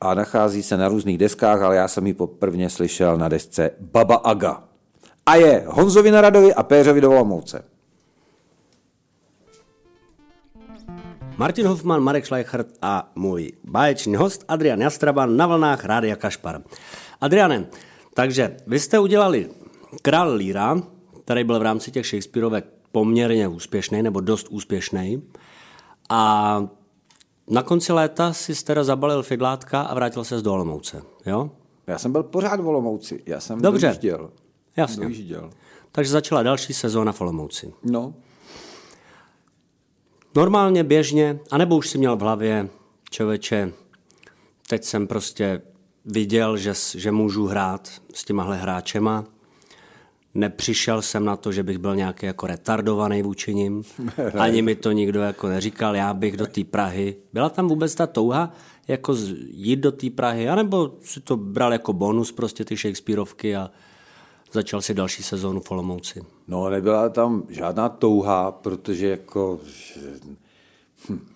a 0.00 0.14
nachází 0.14 0.62
se 0.62 0.76
na 0.76 0.88
různých 0.88 1.18
deskách, 1.18 1.62
ale 1.62 1.76
já 1.76 1.88
jsem 1.88 2.06
ji 2.06 2.14
poprvně 2.14 2.70
slyšel 2.70 3.16
na 3.16 3.28
desce 3.28 3.70
Baba 3.80 4.14
Aga. 4.14 4.62
A 5.26 5.34
je 5.34 5.64
Honzovi 5.66 6.10
Naradovi 6.10 6.54
a 6.54 6.62
Péřovi 6.62 7.00
do 7.00 7.10
Olomouce. 7.10 7.64
Martin 11.36 11.66
Hoffman, 11.66 12.02
Marek 12.02 12.26
Schleichert 12.26 12.66
a 12.82 13.10
můj 13.14 13.52
báječný 13.64 14.16
host 14.16 14.44
Adrian 14.48 14.80
Jastraban 14.80 15.36
na 15.36 15.46
vlnách 15.46 15.84
Rádia 15.84 16.16
Kašpar. 16.16 16.62
Adriane, 17.20 17.66
takže 18.16 18.56
vy 18.66 18.80
jste 18.80 18.98
udělali 18.98 19.50
Král 20.02 20.34
Líra, 20.34 20.82
který 21.24 21.44
byl 21.44 21.58
v 21.58 21.62
rámci 21.62 21.90
těch 21.90 22.06
Shakespeareovek 22.06 22.66
poměrně 22.92 23.48
úspěšný, 23.48 24.02
nebo 24.02 24.20
dost 24.20 24.48
úspěšný. 24.50 25.22
A 26.08 26.62
na 27.50 27.62
konci 27.62 27.92
léta 27.92 28.32
si 28.32 28.64
teda 28.64 28.84
zabalil 28.84 29.22
figlátka 29.22 29.82
a 29.82 29.94
vrátil 29.94 30.24
se 30.24 30.38
z 30.38 30.46
Olomouce, 30.46 31.02
jo? 31.26 31.50
Já 31.86 31.98
jsem 31.98 32.12
byl 32.12 32.22
pořád 32.22 32.60
v 32.60 32.68
Olomouci, 32.68 33.22
já 33.26 33.40
jsem 33.40 33.62
Dobře. 33.62 33.86
dojížděl. 33.86 34.30
Jasně. 34.76 35.02
Dojížděl. 35.02 35.50
Takže 35.92 36.10
začala 36.10 36.42
další 36.42 36.74
sezóna 36.74 37.12
v 37.12 37.20
Olomouci. 37.20 37.72
No. 37.84 38.14
Normálně, 40.36 40.84
běžně, 40.84 41.38
anebo 41.50 41.76
už 41.76 41.88
si 41.88 41.98
měl 41.98 42.16
v 42.16 42.20
hlavě, 42.20 42.68
člověče, 43.10 43.72
teď 44.68 44.84
jsem 44.84 45.06
prostě 45.06 45.62
viděl, 46.06 46.56
že, 46.56 46.72
že 46.94 47.12
můžu 47.12 47.46
hrát 47.46 47.90
s 48.14 48.24
těmahle 48.24 48.56
hráčema. 48.56 49.24
Nepřišel 50.34 51.02
jsem 51.02 51.24
na 51.24 51.36
to, 51.36 51.52
že 51.52 51.62
bych 51.62 51.78
byl 51.78 51.96
nějaký 51.96 52.26
jako 52.26 52.46
retardovaný 52.46 53.22
vůči 53.22 53.54
nim. 53.54 53.82
Ani 54.38 54.62
mi 54.62 54.74
to 54.74 54.92
nikdo 54.92 55.20
jako 55.20 55.48
neříkal, 55.48 55.96
já 55.96 56.14
bych 56.14 56.36
do 56.36 56.46
té 56.46 56.64
Prahy. 56.64 57.16
Byla 57.32 57.48
tam 57.48 57.68
vůbec 57.68 57.94
ta 57.94 58.06
touha 58.06 58.52
jako 58.88 59.16
jít 59.50 59.76
do 59.76 59.92
té 59.92 60.10
Prahy, 60.10 60.48
anebo 60.48 60.94
si 61.02 61.20
to 61.20 61.36
bral 61.36 61.72
jako 61.72 61.92
bonus 61.92 62.32
prostě 62.32 62.64
ty 62.64 62.76
Shakespeareovky 62.76 63.56
a 63.56 63.70
začal 64.52 64.82
si 64.82 64.94
další 64.94 65.22
sezónu 65.22 65.60
v 65.60 65.70
Olomouci? 65.70 66.24
No 66.48 66.70
nebyla 66.70 67.08
tam 67.08 67.42
žádná 67.48 67.88
touha, 67.88 68.52
protože 68.52 69.08
jako... 69.08 69.60
Hm, 71.08 71.26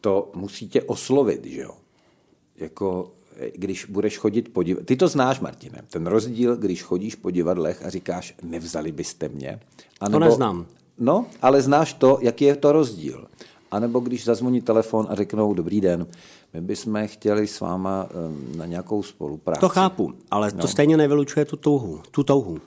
to 0.00 0.30
musí 0.34 0.68
tě 0.68 0.82
oslovit, 0.82 1.44
že 1.44 1.60
jo. 1.60 1.74
Jako, 2.56 3.12
když 3.54 3.84
budeš 3.84 4.18
chodit 4.18 4.52
po 4.52 4.62
divadle. 4.62 4.84
Ty 4.84 4.96
to 4.96 5.08
znáš, 5.08 5.40
Martine, 5.40 5.82
ten 5.90 6.06
rozdíl, 6.06 6.56
když 6.56 6.82
chodíš 6.82 7.14
po 7.14 7.30
divadlech 7.30 7.84
a 7.84 7.90
říkáš, 7.90 8.34
nevzali 8.42 8.92
byste 8.92 9.28
mě. 9.28 9.60
A 10.00 10.08
nebo, 10.08 10.18
to 10.18 10.24
neznám. 10.24 10.66
No, 10.98 11.26
ale 11.42 11.62
znáš 11.62 11.92
to, 11.92 12.18
jaký 12.20 12.44
je 12.44 12.56
to 12.56 12.72
rozdíl. 12.72 13.26
A 13.70 13.78
nebo 13.78 14.00
když 14.00 14.24
zazvoní 14.24 14.60
telefon 14.60 15.06
a 15.10 15.14
řeknou, 15.14 15.54
dobrý 15.54 15.80
den, 15.80 16.06
my 16.52 16.60
bychom 16.60 17.06
chtěli 17.06 17.46
s 17.46 17.60
váma 17.60 18.08
na 18.56 18.66
nějakou 18.66 19.02
spolupráci. 19.02 19.60
To 19.60 19.68
chápu, 19.68 20.14
ale 20.30 20.50
no. 20.54 20.60
to 20.60 20.68
stejně 20.68 20.96
nevylučuje 20.96 21.44
tu 21.44 21.56
touhu. 21.56 22.00
Tu 22.10 22.22
touhu. 22.22 22.60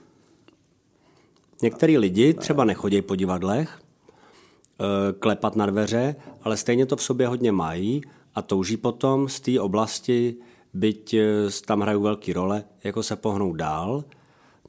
Některý 1.61 1.97
lidi 1.97 2.33
třeba 2.33 2.65
nechodí 2.65 3.01
po 3.01 3.15
divadlech, 3.15 3.79
eh, 3.79 5.13
klepat 5.19 5.55
na 5.55 5.65
dveře, 5.65 6.15
ale 6.43 6.57
stejně 6.57 6.85
to 6.85 6.95
v 6.95 7.03
sobě 7.03 7.27
hodně 7.27 7.51
mají 7.51 8.01
a 8.35 8.41
touží 8.41 8.77
potom 8.77 9.29
z 9.29 9.39
té 9.39 9.59
oblasti, 9.59 10.35
byť 10.73 11.13
eh, 11.13 11.25
tam 11.65 11.81
hrají 11.81 12.01
velké 12.01 12.33
role, 12.33 12.63
jako 12.83 13.03
se 13.03 13.15
pohnout 13.15 13.55
dál. 13.55 14.03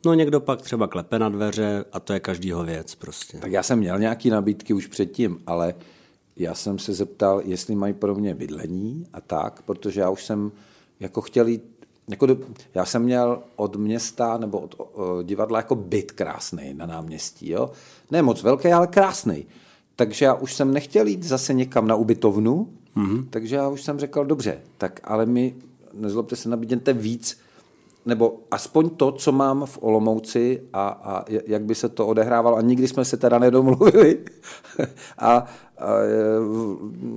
No 0.07 0.15
někdo 0.15 0.41
pak 0.41 0.63
třeba 0.63 0.87
klepe 0.87 1.19
na 1.19 1.29
dveře 1.29 1.85
a 1.93 2.01
to 2.01 2.13
je 2.13 2.21
každýho 2.21 2.65
věc 2.65 2.95
prostě. 2.95 3.39
Tak 3.39 3.53
já 3.53 3.63
jsem 3.63 3.79
měl 3.79 3.99
nějaký 3.99 4.31
nabídky 4.31 4.75
už 4.75 4.87
předtím, 4.87 5.39
ale 5.47 5.75
já 6.37 6.55
jsem 6.55 6.79
se 6.79 6.95
zeptal, 6.95 7.43
jestli 7.45 7.75
mají 7.75 7.95
pro 7.95 8.15
mě 8.15 8.35
bydlení 8.35 9.07
a 9.13 9.21
tak, 9.21 9.63
protože 9.63 10.01
já 10.01 10.11
už 10.11 10.25
jsem 10.25 10.53
jako 11.01 11.21
chtěl 11.21 11.47
jít, 11.47 11.63
jako 12.09 12.27
do, 12.27 12.39
já 12.75 12.85
jsem 12.85 13.03
měl 13.03 13.43
od 13.57 13.77
města 13.77 14.39
nebo 14.39 14.59
od 14.59 14.75
o, 14.79 15.23
divadla 15.23 15.59
jako 15.59 15.75
byt 15.75 16.13
krásný 16.13 16.75
na 16.75 16.87
náměstí, 16.87 17.51
jo? 17.51 17.71
Ne 18.11 18.23
moc 18.23 18.43
velký, 18.43 18.69
ale 18.69 18.87
krásný. 18.87 19.47
Takže 19.97 20.25
já 20.25 20.35
už 20.35 20.55
jsem 20.55 20.73
nechtěl 20.73 21.07
jít 21.07 21.23
zase 21.23 21.55
někam 21.55 21.87
na 21.89 21.95
ubytovnu, 21.95 22.69
mm-hmm. 22.97 23.27
takže 23.31 23.57
já 23.57 23.69
už 23.69 23.83
jsem 23.83 23.99
řekl, 23.99 24.25
dobře, 24.25 24.61
tak 24.79 25.01
ale 25.05 25.27
mi, 25.27 25.55
nezlobte 25.97 26.37
se, 26.37 26.49
nabídněte 26.49 26.93
víc, 26.93 27.39
nebo 28.07 28.41
aspoň 28.51 28.91
to, 28.91 29.13
co 29.13 29.33
mám 29.33 29.67
v 29.67 29.79
Olomouci 29.81 30.63
a, 30.73 30.89
a 30.89 31.25
jak 31.47 31.65
by 31.65 31.75
se 31.75 31.89
to 31.89 32.07
odehrávalo. 32.07 32.57
A 32.57 32.61
nikdy 32.61 32.89
jsme 32.89 33.05
se 33.05 33.17
teda 33.17 33.39
nedomluvili. 33.39 34.19
a, 35.19 35.29
a 35.29 35.47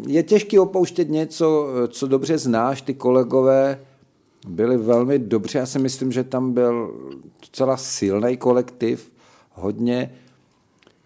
je 0.08 0.24
těžké 0.24 0.60
opouštět 0.60 1.10
něco, 1.10 1.68
co 1.88 2.08
dobře 2.08 2.38
znáš. 2.38 2.82
Ty 2.82 2.94
kolegové 2.94 3.80
byli 4.48 4.78
velmi 4.78 5.20
dobře. 5.20 5.60
Já 5.60 5.66
si 5.66 5.80
myslím, 5.80 6.12
že 6.12 6.24
tam 6.24 6.54
byl 6.54 6.94
docela 7.42 7.78
silný 7.78 8.38
kolektiv, 8.38 9.12
hodně, 9.54 10.14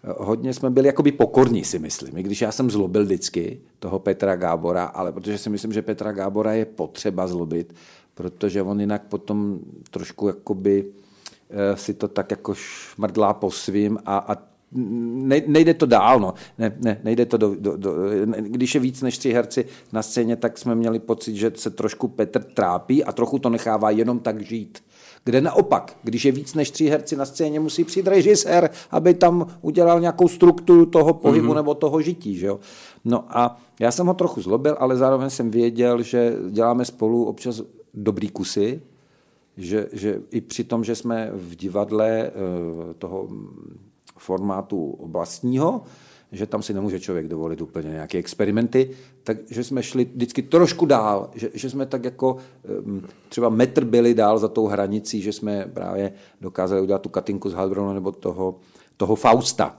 hodně 0.04 0.54
jsme 0.54 0.70
byli 0.70 0.86
jakoby 0.86 1.12
pokorní, 1.12 1.64
si 1.64 1.78
myslím. 1.78 2.16
I 2.16 2.22
když 2.22 2.40
já 2.40 2.52
jsem 2.52 2.70
zlobil 2.70 3.04
vždycky 3.04 3.60
toho 3.78 3.98
Petra 3.98 4.36
Gábora, 4.36 4.84
ale 4.84 5.12
protože 5.12 5.38
si 5.38 5.50
myslím, 5.50 5.72
že 5.72 5.82
Petra 5.82 6.12
Gábora 6.12 6.52
je 6.52 6.64
potřeba 6.64 7.26
zlobit, 7.26 7.74
protože 8.14 8.62
on 8.62 8.80
jinak 8.80 9.02
potom 9.02 9.60
trošku 9.90 10.26
jakoby 10.26 10.84
eh, 11.50 11.76
si 11.76 11.94
to 11.94 12.08
tak 12.08 12.30
jako 12.30 12.54
šmrdlá 12.54 13.34
po 13.34 13.50
svým 13.50 13.98
a, 14.04 14.18
a 14.18 14.52
nejde 15.46 15.74
to 15.74 15.86
dál, 15.86 16.20
no. 16.20 16.34
ne, 16.58 16.76
ne, 16.80 17.00
nejde 17.04 17.26
to 17.26 17.36
do, 17.36 17.54
do, 17.54 17.76
do, 17.76 17.92
když 18.40 18.74
je 18.74 18.80
víc 18.80 19.02
než 19.02 19.18
tři 19.18 19.32
herci 19.32 19.66
na 19.92 20.02
scéně, 20.02 20.36
tak 20.36 20.58
jsme 20.58 20.74
měli 20.74 20.98
pocit, 20.98 21.36
že 21.36 21.52
se 21.54 21.70
trošku 21.70 22.08
Petr 22.08 22.42
trápí 22.42 23.04
a 23.04 23.12
trochu 23.12 23.38
to 23.38 23.50
nechává 23.50 23.90
jenom 23.90 24.18
tak 24.18 24.40
žít. 24.40 24.82
Kde 25.24 25.40
naopak, 25.40 25.96
když 26.02 26.24
je 26.24 26.32
víc 26.32 26.54
než 26.54 26.70
tři 26.70 26.86
herci 26.86 27.16
na 27.16 27.24
scéně, 27.24 27.60
musí 27.60 27.84
přijít 27.84 28.06
režisér, 28.06 28.70
aby 28.90 29.14
tam 29.14 29.46
udělal 29.60 30.00
nějakou 30.00 30.28
strukturu 30.28 30.86
toho 30.86 31.14
pohybu 31.14 31.48
mm-hmm. 31.48 31.54
nebo 31.54 31.74
toho 31.74 32.00
žití. 32.00 32.36
Že 32.36 32.46
jo? 32.46 32.60
No 33.04 33.24
a 33.28 33.60
já 33.80 33.90
jsem 33.90 34.06
ho 34.06 34.14
trochu 34.14 34.42
zlobil, 34.42 34.76
ale 34.78 34.96
zároveň 34.96 35.30
jsem 35.30 35.50
věděl, 35.50 36.02
že 36.02 36.36
děláme 36.50 36.84
spolu 36.84 37.24
občas 37.24 37.62
dobrý 37.94 38.28
kusy, 38.28 38.82
že, 39.56 39.88
že 39.92 40.20
i 40.30 40.40
při 40.40 40.64
tom, 40.64 40.84
že 40.84 40.94
jsme 40.94 41.30
v 41.34 41.56
divadle 41.56 42.08
eh, 42.10 42.30
toho 42.98 43.28
formátu 44.18 44.98
vlastního, 45.02 45.82
že 46.32 46.46
tam 46.46 46.62
si 46.62 46.74
nemůže 46.74 47.00
člověk 47.00 47.28
dovolit 47.28 47.60
úplně 47.60 47.90
nějaké 47.90 48.18
experimenty, 48.18 48.90
takže 49.24 49.64
jsme 49.64 49.82
šli 49.82 50.04
vždycky 50.04 50.42
trošku 50.42 50.86
dál, 50.86 51.30
že, 51.34 51.50
že 51.54 51.70
jsme 51.70 51.86
tak 51.86 52.04
jako 52.04 52.36
třeba 53.28 53.48
metr 53.48 53.84
byli 53.84 54.14
dál 54.14 54.38
za 54.38 54.48
tou 54.48 54.66
hranicí, 54.66 55.22
že 55.22 55.32
jsme 55.32 55.70
právě 55.74 56.12
dokázali 56.40 56.80
udělat 56.80 57.02
tu 57.02 57.08
Katinku 57.08 57.50
z 57.50 57.54
Halbrona 57.54 57.92
nebo 57.92 58.12
toho, 58.12 58.54
toho 58.96 59.16
Fausta, 59.16 59.78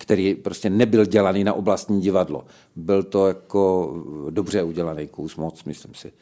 který 0.00 0.34
prostě 0.34 0.70
nebyl 0.70 1.06
dělaný 1.06 1.44
na 1.44 1.52
oblastní 1.52 2.00
divadlo. 2.00 2.44
Byl 2.76 3.02
to 3.02 3.26
jako 3.28 3.94
dobře 4.30 4.62
udělaný 4.62 5.08
kus, 5.08 5.36
moc, 5.36 5.64
myslím 5.64 5.94
si. 5.94 6.12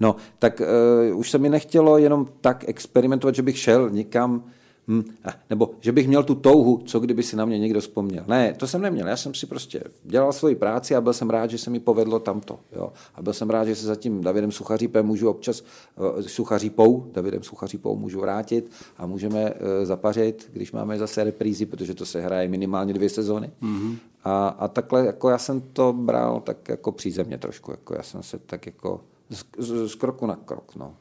No, 0.00 0.16
tak 0.38 0.62
uh, 1.10 1.18
už 1.18 1.30
se 1.30 1.38
mi 1.38 1.48
nechtělo 1.48 1.98
jenom 1.98 2.28
tak 2.40 2.64
experimentovat, 2.68 3.34
že 3.34 3.42
bych 3.42 3.58
šel 3.58 3.90
někam, 3.90 4.44
hm, 4.88 5.02
nebo 5.50 5.70
že 5.80 5.92
bych 5.92 6.08
měl 6.08 6.22
tu 6.22 6.34
touhu, 6.34 6.82
co 6.84 7.00
kdyby 7.00 7.22
si 7.22 7.36
na 7.36 7.44
mě 7.44 7.58
někdo 7.58 7.80
vzpomněl. 7.80 8.24
Ne, 8.28 8.54
to 8.54 8.66
jsem 8.66 8.82
neměl. 8.82 9.08
Já 9.08 9.16
jsem 9.16 9.34
si 9.34 9.46
prostě 9.46 9.82
dělal 10.04 10.32
svoji 10.32 10.54
práci 10.54 10.94
a 10.94 11.00
byl 11.00 11.12
jsem 11.12 11.30
rád, 11.30 11.50
že 11.50 11.58
se 11.58 11.70
mi 11.70 11.80
povedlo 11.80 12.18
tamto. 12.18 12.60
Jo? 12.76 12.92
A 13.14 13.22
byl 13.22 13.32
jsem 13.32 13.50
rád, 13.50 13.64
že 13.64 13.74
se 13.74 13.86
za 13.86 13.96
tím 13.96 14.20
Davidem 14.20 14.52
Suchařípem 14.52 15.06
můžu 15.06 15.30
občas, 15.30 15.62
uh, 15.96 16.20
Suchařípou, 16.20 17.10
Davidem 17.12 17.42
Suchařípou 17.42 17.96
můžu 17.96 18.20
vrátit 18.20 18.70
a 18.96 19.06
můžeme 19.06 19.50
uh, 19.50 19.56
zapařit, 19.82 20.50
když 20.52 20.72
máme 20.72 20.98
zase 20.98 21.24
reprízy, 21.24 21.66
protože 21.66 21.94
to 21.94 22.06
se 22.06 22.20
hraje 22.20 22.48
minimálně 22.48 22.92
dvě 22.92 23.08
sezóny. 23.08 23.50
Mm-hmm. 23.62 23.96
A, 24.24 24.48
a 24.48 24.68
takhle, 24.68 25.06
jako 25.06 25.28
já 25.30 25.38
jsem 25.38 25.60
to 25.60 25.92
bral 25.92 26.40
tak 26.40 26.68
jako 26.68 26.92
přízemně 26.92 27.38
trošku. 27.38 27.70
Jako 27.70 27.94
já 27.94 28.02
jsem 28.02 28.22
se 28.22 28.38
tak 28.38 28.66
jako 28.66 29.00
z, 29.30 29.44
z, 29.58 29.88
z 29.88 29.94
kroku 29.94 30.26
na 30.26 30.36
krok. 30.36 30.76
No. 30.76 30.94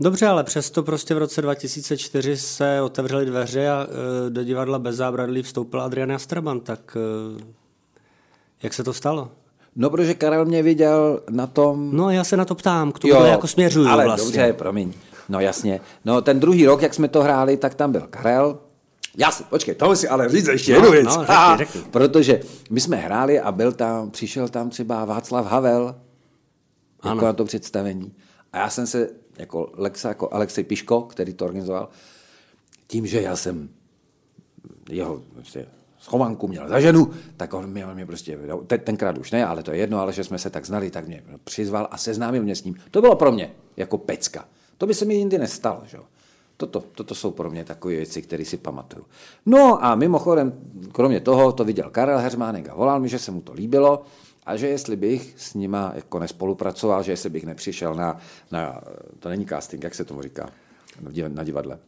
Dobře, 0.00 0.26
ale 0.26 0.44
přesto 0.44 0.82
prostě 0.82 1.14
v 1.14 1.18
roce 1.18 1.42
2004 1.42 2.36
se 2.36 2.80
otevřely 2.80 3.26
dveře 3.26 3.68
a 3.68 3.86
e, 4.26 4.30
do 4.30 4.44
divadla 4.44 4.78
bez 4.78 4.96
zábradlí 4.96 5.42
vstoupila 5.42 5.84
Adriana 5.84 6.18
Straban, 6.18 6.60
tak 6.60 6.96
e, 6.96 7.44
jak 8.62 8.74
se 8.74 8.84
to 8.84 8.92
stalo? 8.92 9.30
No, 9.76 9.90
protože 9.90 10.14
Karel 10.14 10.44
mě 10.44 10.62
viděl 10.62 11.20
na 11.30 11.46
tom... 11.46 11.96
No, 11.96 12.10
já 12.10 12.24
se 12.24 12.36
na 12.36 12.44
to 12.44 12.54
ptám, 12.54 12.92
k 12.92 12.98
tomu 12.98 13.14
jo, 13.14 13.24
jako 13.24 13.46
směřuju 13.46 13.88
ale 13.88 14.04
vlastně. 14.04 14.24
dobře, 14.24 14.52
promiň. 14.52 14.92
No 15.28 15.40
jasně. 15.40 15.80
No, 16.04 16.22
ten 16.22 16.40
druhý 16.40 16.66
rok, 16.66 16.82
jak 16.82 16.94
jsme 16.94 17.08
to 17.08 17.22
hráli, 17.22 17.56
tak 17.56 17.74
tam 17.74 17.92
byl 17.92 18.06
Karel, 18.10 18.58
já 19.16 19.30
si, 19.30 19.44
počkej, 19.44 19.74
to 19.74 19.96
si 19.96 20.08
ale 20.08 20.28
říct 20.28 20.48
ještě 20.48 20.72
no, 20.72 20.78
jednu 20.78 20.90
věc. 20.90 21.16
No, 21.16 21.24
řekni, 21.56 21.56
řekni. 21.58 21.90
Protože 21.90 22.40
my 22.70 22.80
jsme 22.80 22.96
hráli 22.96 23.40
a 23.40 23.52
byl 23.52 23.72
tam, 23.72 24.10
přišel 24.10 24.48
tam 24.48 24.70
třeba 24.70 25.04
Václav 25.04 25.46
Havel, 25.46 25.94
jako 27.04 27.24
na 27.24 27.32
to 27.32 27.44
představení. 27.44 28.12
A 28.52 28.58
já 28.58 28.70
jsem 28.70 28.86
se, 28.86 29.08
jako 29.40 29.70
Lexa, 29.76 30.08
jako 30.08 30.34
Alexej 30.34 30.64
Piško, 30.64 31.02
který 31.02 31.34
to 31.34 31.44
organizoval, 31.44 31.88
tím, 32.86 33.06
že 33.06 33.22
já 33.22 33.36
jsem 33.36 33.68
jeho 34.90 35.22
prostě, 35.34 35.66
schovanku 35.98 36.48
měl 36.48 36.68
za 36.68 36.80
ženu, 36.80 37.10
tak 37.36 37.54
on 37.54 37.66
mě, 37.66 37.86
mě 37.86 38.06
prostě, 38.06 38.38
ten, 38.66 38.80
tenkrát 38.80 39.18
už 39.18 39.30
ne, 39.30 39.46
ale 39.46 39.62
to 39.62 39.70
je 39.70 39.78
jedno, 39.78 40.00
ale 40.00 40.12
že 40.12 40.24
jsme 40.24 40.38
se 40.38 40.50
tak 40.50 40.66
znali, 40.66 40.90
tak 40.90 41.06
mě 41.06 41.22
přizval 41.44 41.88
a 41.90 41.96
seznámil 41.96 42.42
mě 42.42 42.56
s 42.56 42.64
ním. 42.64 42.76
To 42.90 43.00
bylo 43.00 43.16
pro 43.16 43.32
mě 43.32 43.54
jako 43.76 43.98
pecka. 43.98 44.44
To 44.78 44.86
by 44.86 44.94
se 44.94 45.04
mi 45.04 45.14
jindy 45.14 45.38
nestalo. 45.38 45.82
Že? 45.86 45.98
Toto, 46.56 46.84
toto 46.94 47.14
jsou 47.14 47.30
pro 47.30 47.50
mě 47.50 47.64
takové 47.64 47.94
věci, 47.94 48.22
které 48.22 48.44
si 48.44 48.56
pamatuju. 48.56 49.04
No 49.46 49.84
a 49.84 49.94
mimochodem, 49.94 50.52
kromě 50.92 51.20
toho, 51.20 51.52
to 51.52 51.64
viděl 51.64 51.90
Karel 51.90 52.18
Hermánek 52.18 52.68
a 52.68 52.74
volal 52.74 53.00
mi, 53.00 53.08
že 53.08 53.18
se 53.18 53.30
mu 53.30 53.40
to 53.40 53.52
líbilo 53.52 54.02
a 54.46 54.56
že 54.56 54.68
jestli 54.68 54.96
bych 54.96 55.34
s 55.36 55.54
nima 55.54 55.92
jako 55.94 56.18
nespolupracoval, 56.18 57.02
že 57.02 57.12
jestli 57.12 57.30
bych 57.30 57.44
nepřišel 57.44 57.94
na, 57.94 58.18
na 58.52 58.80
to 59.18 59.28
není 59.28 59.46
casting, 59.46 59.84
jak 59.84 59.94
se 59.94 60.04
tomu 60.04 60.22
říká, 60.22 60.50
na 61.28 61.44
divadle. 61.44 61.78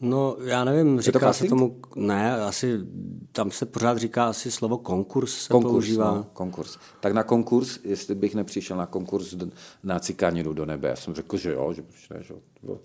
No, 0.00 0.36
já 0.44 0.64
nevím, 0.64 1.00
říká 1.00 1.18
to 1.18 1.32
se 1.32 1.44
tomu, 1.44 1.76
ne, 1.96 2.42
asi 2.42 2.78
tam 3.32 3.50
se 3.50 3.66
pořád 3.66 3.98
říká 3.98 4.28
asi 4.28 4.50
slovo 4.50 4.78
konkurs 4.78 5.34
se 5.34 5.48
konkurs, 5.48 5.72
používá. 5.72 6.14
No, 6.14 6.26
konkurs. 6.32 6.78
Tak 7.00 7.12
na 7.12 7.22
konkurs, 7.22 7.78
jestli 7.84 8.14
bych 8.14 8.34
nepřišel 8.34 8.76
na 8.76 8.86
konkurs 8.86 9.34
na 9.82 9.98
cikáninu 9.98 10.52
do 10.52 10.66
nebe, 10.66 10.88
já 10.88 10.96
jsem 10.96 11.14
řekl, 11.14 11.36
že 11.36 11.52
jo, 11.52 11.72
že 11.72 11.82
ne, 12.14 12.22
že 12.22 12.34
jo. 12.62 12.78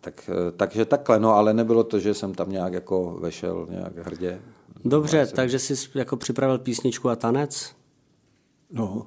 Tak, 0.00 0.30
takže 0.56 0.84
takhle, 0.84 1.20
no, 1.20 1.34
ale 1.34 1.54
nebylo 1.54 1.84
to, 1.84 1.98
že 1.98 2.14
jsem 2.14 2.34
tam 2.34 2.50
nějak 2.50 2.72
jako 2.72 3.18
vešel 3.20 3.66
nějak 3.70 3.96
hrdě. 3.96 4.40
Dobře, 4.84 5.20
no, 5.20 5.32
takže 5.34 5.58
jsi 5.58 5.74
jako 5.94 6.16
připravil 6.16 6.58
písničku 6.58 7.08
a 7.08 7.16
tanec? 7.16 7.72
No. 8.72 9.06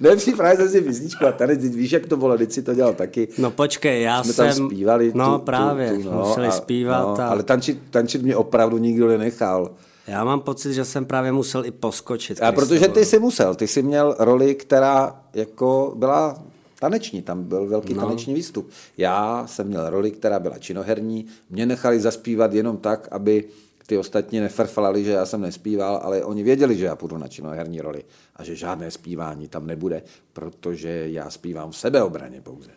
Nepřipravil 0.00 0.56
jsem 0.56 0.68
si 0.68 0.80
písničku 0.80 1.26
a 1.26 1.32
tanec, 1.32 1.60
víš, 1.60 1.92
jak 1.92 2.06
to 2.06 2.16
bylo, 2.16 2.38
teď 2.38 2.52
si 2.52 2.62
to 2.62 2.74
dělal 2.74 2.94
taky. 2.94 3.28
No 3.38 3.50
počkej, 3.50 4.02
já 4.02 4.22
Jsme 4.22 4.32
jsem... 4.32 4.48
tam 4.48 4.66
zpívali. 4.66 5.12
No 5.14 5.38
tu, 5.38 5.44
právě, 5.44 5.92
tu, 5.92 6.02
tu, 6.02 6.10
no, 6.10 6.18
museli 6.18 6.46
a, 6.46 6.50
zpívat. 6.50 7.18
No, 7.18 7.24
a... 7.24 7.28
Ale 7.28 7.42
tančit, 7.42 7.78
tančit 7.90 8.22
mě 8.22 8.36
opravdu 8.36 8.78
nikdo 8.78 9.08
nenechal. 9.08 9.70
Já 10.06 10.24
mám 10.24 10.40
pocit, 10.40 10.74
že 10.74 10.84
jsem 10.84 11.04
právě 11.04 11.32
musel 11.32 11.64
i 11.64 11.70
poskočit. 11.70 12.42
A 12.42 12.52
protože 12.52 12.88
ty 12.88 13.04
jsi 13.04 13.18
musel, 13.18 13.54
ty 13.54 13.68
jsi 13.68 13.82
měl 13.82 14.16
roli, 14.18 14.54
která 14.54 15.16
jako 15.34 15.92
byla 15.96 16.42
taneční, 16.82 17.22
tam 17.22 17.44
byl 17.44 17.66
velký 17.66 17.94
no. 17.94 18.02
taneční 18.02 18.34
výstup. 18.34 18.70
Já 18.98 19.46
jsem 19.46 19.66
měl 19.66 19.90
roli, 19.90 20.10
která 20.10 20.38
byla 20.38 20.58
činoherní, 20.58 21.26
mě 21.50 21.66
nechali 21.66 22.00
zaspívat 22.00 22.52
jenom 22.52 22.76
tak, 22.76 23.08
aby 23.10 23.44
ty 23.86 23.98
ostatní 23.98 24.40
neferfalali, 24.40 25.04
že 25.04 25.10
já 25.10 25.26
jsem 25.26 25.40
nespíval, 25.40 26.00
ale 26.02 26.24
oni 26.24 26.42
věděli, 26.42 26.76
že 26.76 26.84
já 26.84 26.96
půjdu 26.96 27.18
na 27.18 27.28
činoherní 27.28 27.80
roli 27.80 28.04
a 28.36 28.44
že 28.44 28.56
žádné 28.56 28.90
zpívání 28.90 29.48
tam 29.48 29.66
nebude, 29.66 30.02
protože 30.32 30.88
já 31.06 31.30
zpívám 31.30 31.70
v 31.70 31.76
sebeobraně 31.76 32.40
pouze. 32.40 32.70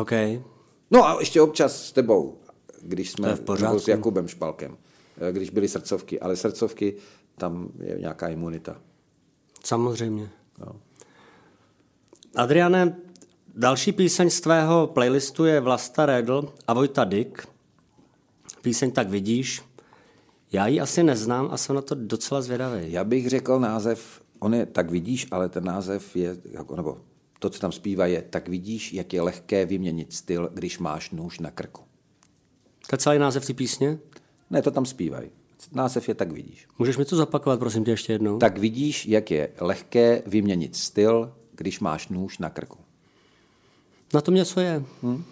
OK. 0.00 0.12
No 0.90 1.06
a 1.06 1.16
ještě 1.20 1.40
občas 1.40 1.86
s 1.86 1.92
tebou, 1.92 2.38
když 2.82 3.10
jsme 3.10 3.36
v 3.36 3.40
pořádku. 3.40 3.72
nebo 3.72 3.80
s 3.80 3.88
Jakubem 3.88 4.28
Špalkem, 4.28 4.76
eh, 5.28 5.32
když 5.32 5.50
byly 5.50 5.68
srdcovky, 5.68 6.20
ale 6.20 6.36
srdcovky, 6.36 6.94
tam 7.38 7.68
je 7.80 7.96
nějaká 8.00 8.28
imunita. 8.28 8.76
Samozřejmě. 9.64 10.28
No. 10.58 10.76
Adriane, 12.34 12.96
další 13.56 13.92
píseň 13.92 14.30
z 14.30 14.40
tvého 14.40 14.86
playlistu 14.86 15.44
je 15.44 15.60
Vlasta 15.60 16.06
Redl 16.06 16.52
a 16.66 16.74
Vojta 16.74 17.04
Dyk. 17.04 17.48
Píseň 18.62 18.90
Tak 18.90 19.10
vidíš. 19.10 19.62
Já 20.52 20.66
ji 20.66 20.80
asi 20.80 21.02
neznám 21.02 21.48
a 21.52 21.56
jsem 21.56 21.76
na 21.76 21.82
to 21.82 21.94
docela 21.94 22.42
zvědavý. 22.42 22.92
Já 22.92 23.04
bych 23.04 23.28
řekl 23.28 23.60
název, 23.60 24.22
on 24.38 24.54
je 24.54 24.66
tak 24.66 24.90
vidíš, 24.90 25.26
ale 25.30 25.48
ten 25.48 25.64
název 25.64 26.16
je, 26.16 26.36
jako, 26.50 26.76
nebo 26.76 26.98
to, 27.38 27.50
co 27.50 27.60
tam 27.60 27.72
zpívá, 27.72 28.06
je 28.06 28.22
tak 28.22 28.48
vidíš, 28.48 28.92
jak 28.92 29.12
je 29.12 29.22
lehké 29.22 29.66
vyměnit 29.66 30.12
styl, 30.12 30.50
když 30.54 30.78
máš 30.78 31.10
nůž 31.10 31.38
na 31.38 31.50
krku. 31.50 31.82
To 32.90 32.94
je 32.94 32.98
celý 32.98 33.18
název 33.18 33.46
té 33.46 33.54
písně? 33.54 33.98
Ne, 34.50 34.62
to 34.62 34.70
tam 34.70 34.86
zpívají. 34.86 35.30
Název 35.72 36.08
je 36.08 36.14
tak 36.14 36.32
vidíš. 36.32 36.66
Můžeš 36.78 36.96
mi 36.96 37.04
to 37.04 37.16
zapakovat, 37.16 37.58
prosím 37.58 37.84
tě, 37.84 37.90
ještě 37.90 38.12
jednou? 38.12 38.38
Tak 38.38 38.58
vidíš, 38.58 39.06
jak 39.06 39.30
je 39.30 39.52
lehké 39.60 40.22
vyměnit 40.26 40.76
styl, 40.76 41.32
když 41.52 41.80
máš 41.80 42.08
nůž 42.08 42.38
na 42.38 42.50
krku. 42.50 42.83
Na 44.14 44.20
tom 44.20 44.34
něco 44.34 44.60
je. 44.60 44.82
Hmm? 45.02 45.24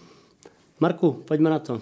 Marku, 0.81 1.13
pojďme 1.13 1.51
na 1.51 1.59
to. 1.59 1.81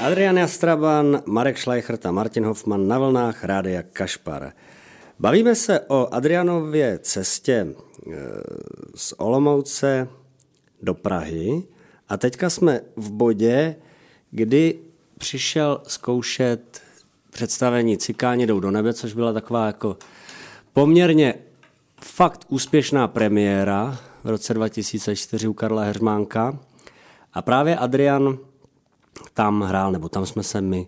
Adrian 0.00 0.36
Jastraban, 0.36 1.22
Marek 1.26 1.58
Schleichert 1.58 2.06
a 2.06 2.12
Martin 2.12 2.44
Hoffman 2.44 2.88
na 2.88 2.98
vlnách 2.98 3.44
Rádia 3.44 3.82
Kašpar. 3.82 4.52
Bavíme 5.18 5.54
se 5.54 5.80
o 5.80 6.14
Adrianově 6.14 6.98
cestě 7.02 7.66
eh, 7.66 8.12
z 8.94 9.14
Olomouce 9.16 10.08
do 10.82 10.94
Prahy 10.94 11.62
a 12.08 12.16
teďka 12.16 12.50
jsme 12.50 12.80
v 12.96 13.10
bodě, 13.10 13.76
kdy 14.30 14.78
přišel 15.18 15.80
zkoušet 15.86 16.82
představení 17.30 17.98
Cikáni 17.98 18.46
jdou 18.46 18.60
do 18.60 18.70
nebe, 18.70 18.94
což 18.94 19.12
byla 19.12 19.32
taková 19.32 19.66
jako 19.66 19.96
poměrně 20.72 21.34
fakt 22.00 22.44
úspěšná 22.48 23.08
premiéra 23.08 23.98
v 24.24 24.28
roce 24.28 24.54
2004 24.54 25.48
u 25.48 25.52
Karla 25.52 25.82
Heřmánka. 25.82 26.58
A 27.32 27.42
právě 27.42 27.76
Adrian 27.76 28.38
tam 29.34 29.62
hrál, 29.62 29.92
nebo 29.92 30.08
tam 30.08 30.26
jsme 30.26 30.42
se 30.42 30.60
my 30.60 30.86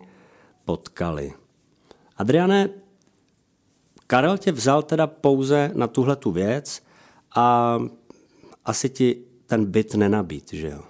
potkali. 0.64 1.32
Adriane, 2.16 2.68
Karel 4.07 4.39
tě 4.39 4.53
vzal 4.53 4.82
teda 4.82 5.07
pouze 5.07 5.70
na 5.74 5.87
tuhle 5.87 6.16
tu 6.16 6.30
věc 6.30 6.82
a 7.37 7.78
asi 8.64 8.89
ti 8.89 9.18
ten 9.47 9.64
byt 9.64 9.95
nenabít, 9.95 10.53
že 10.53 10.68
jo? 10.68 10.80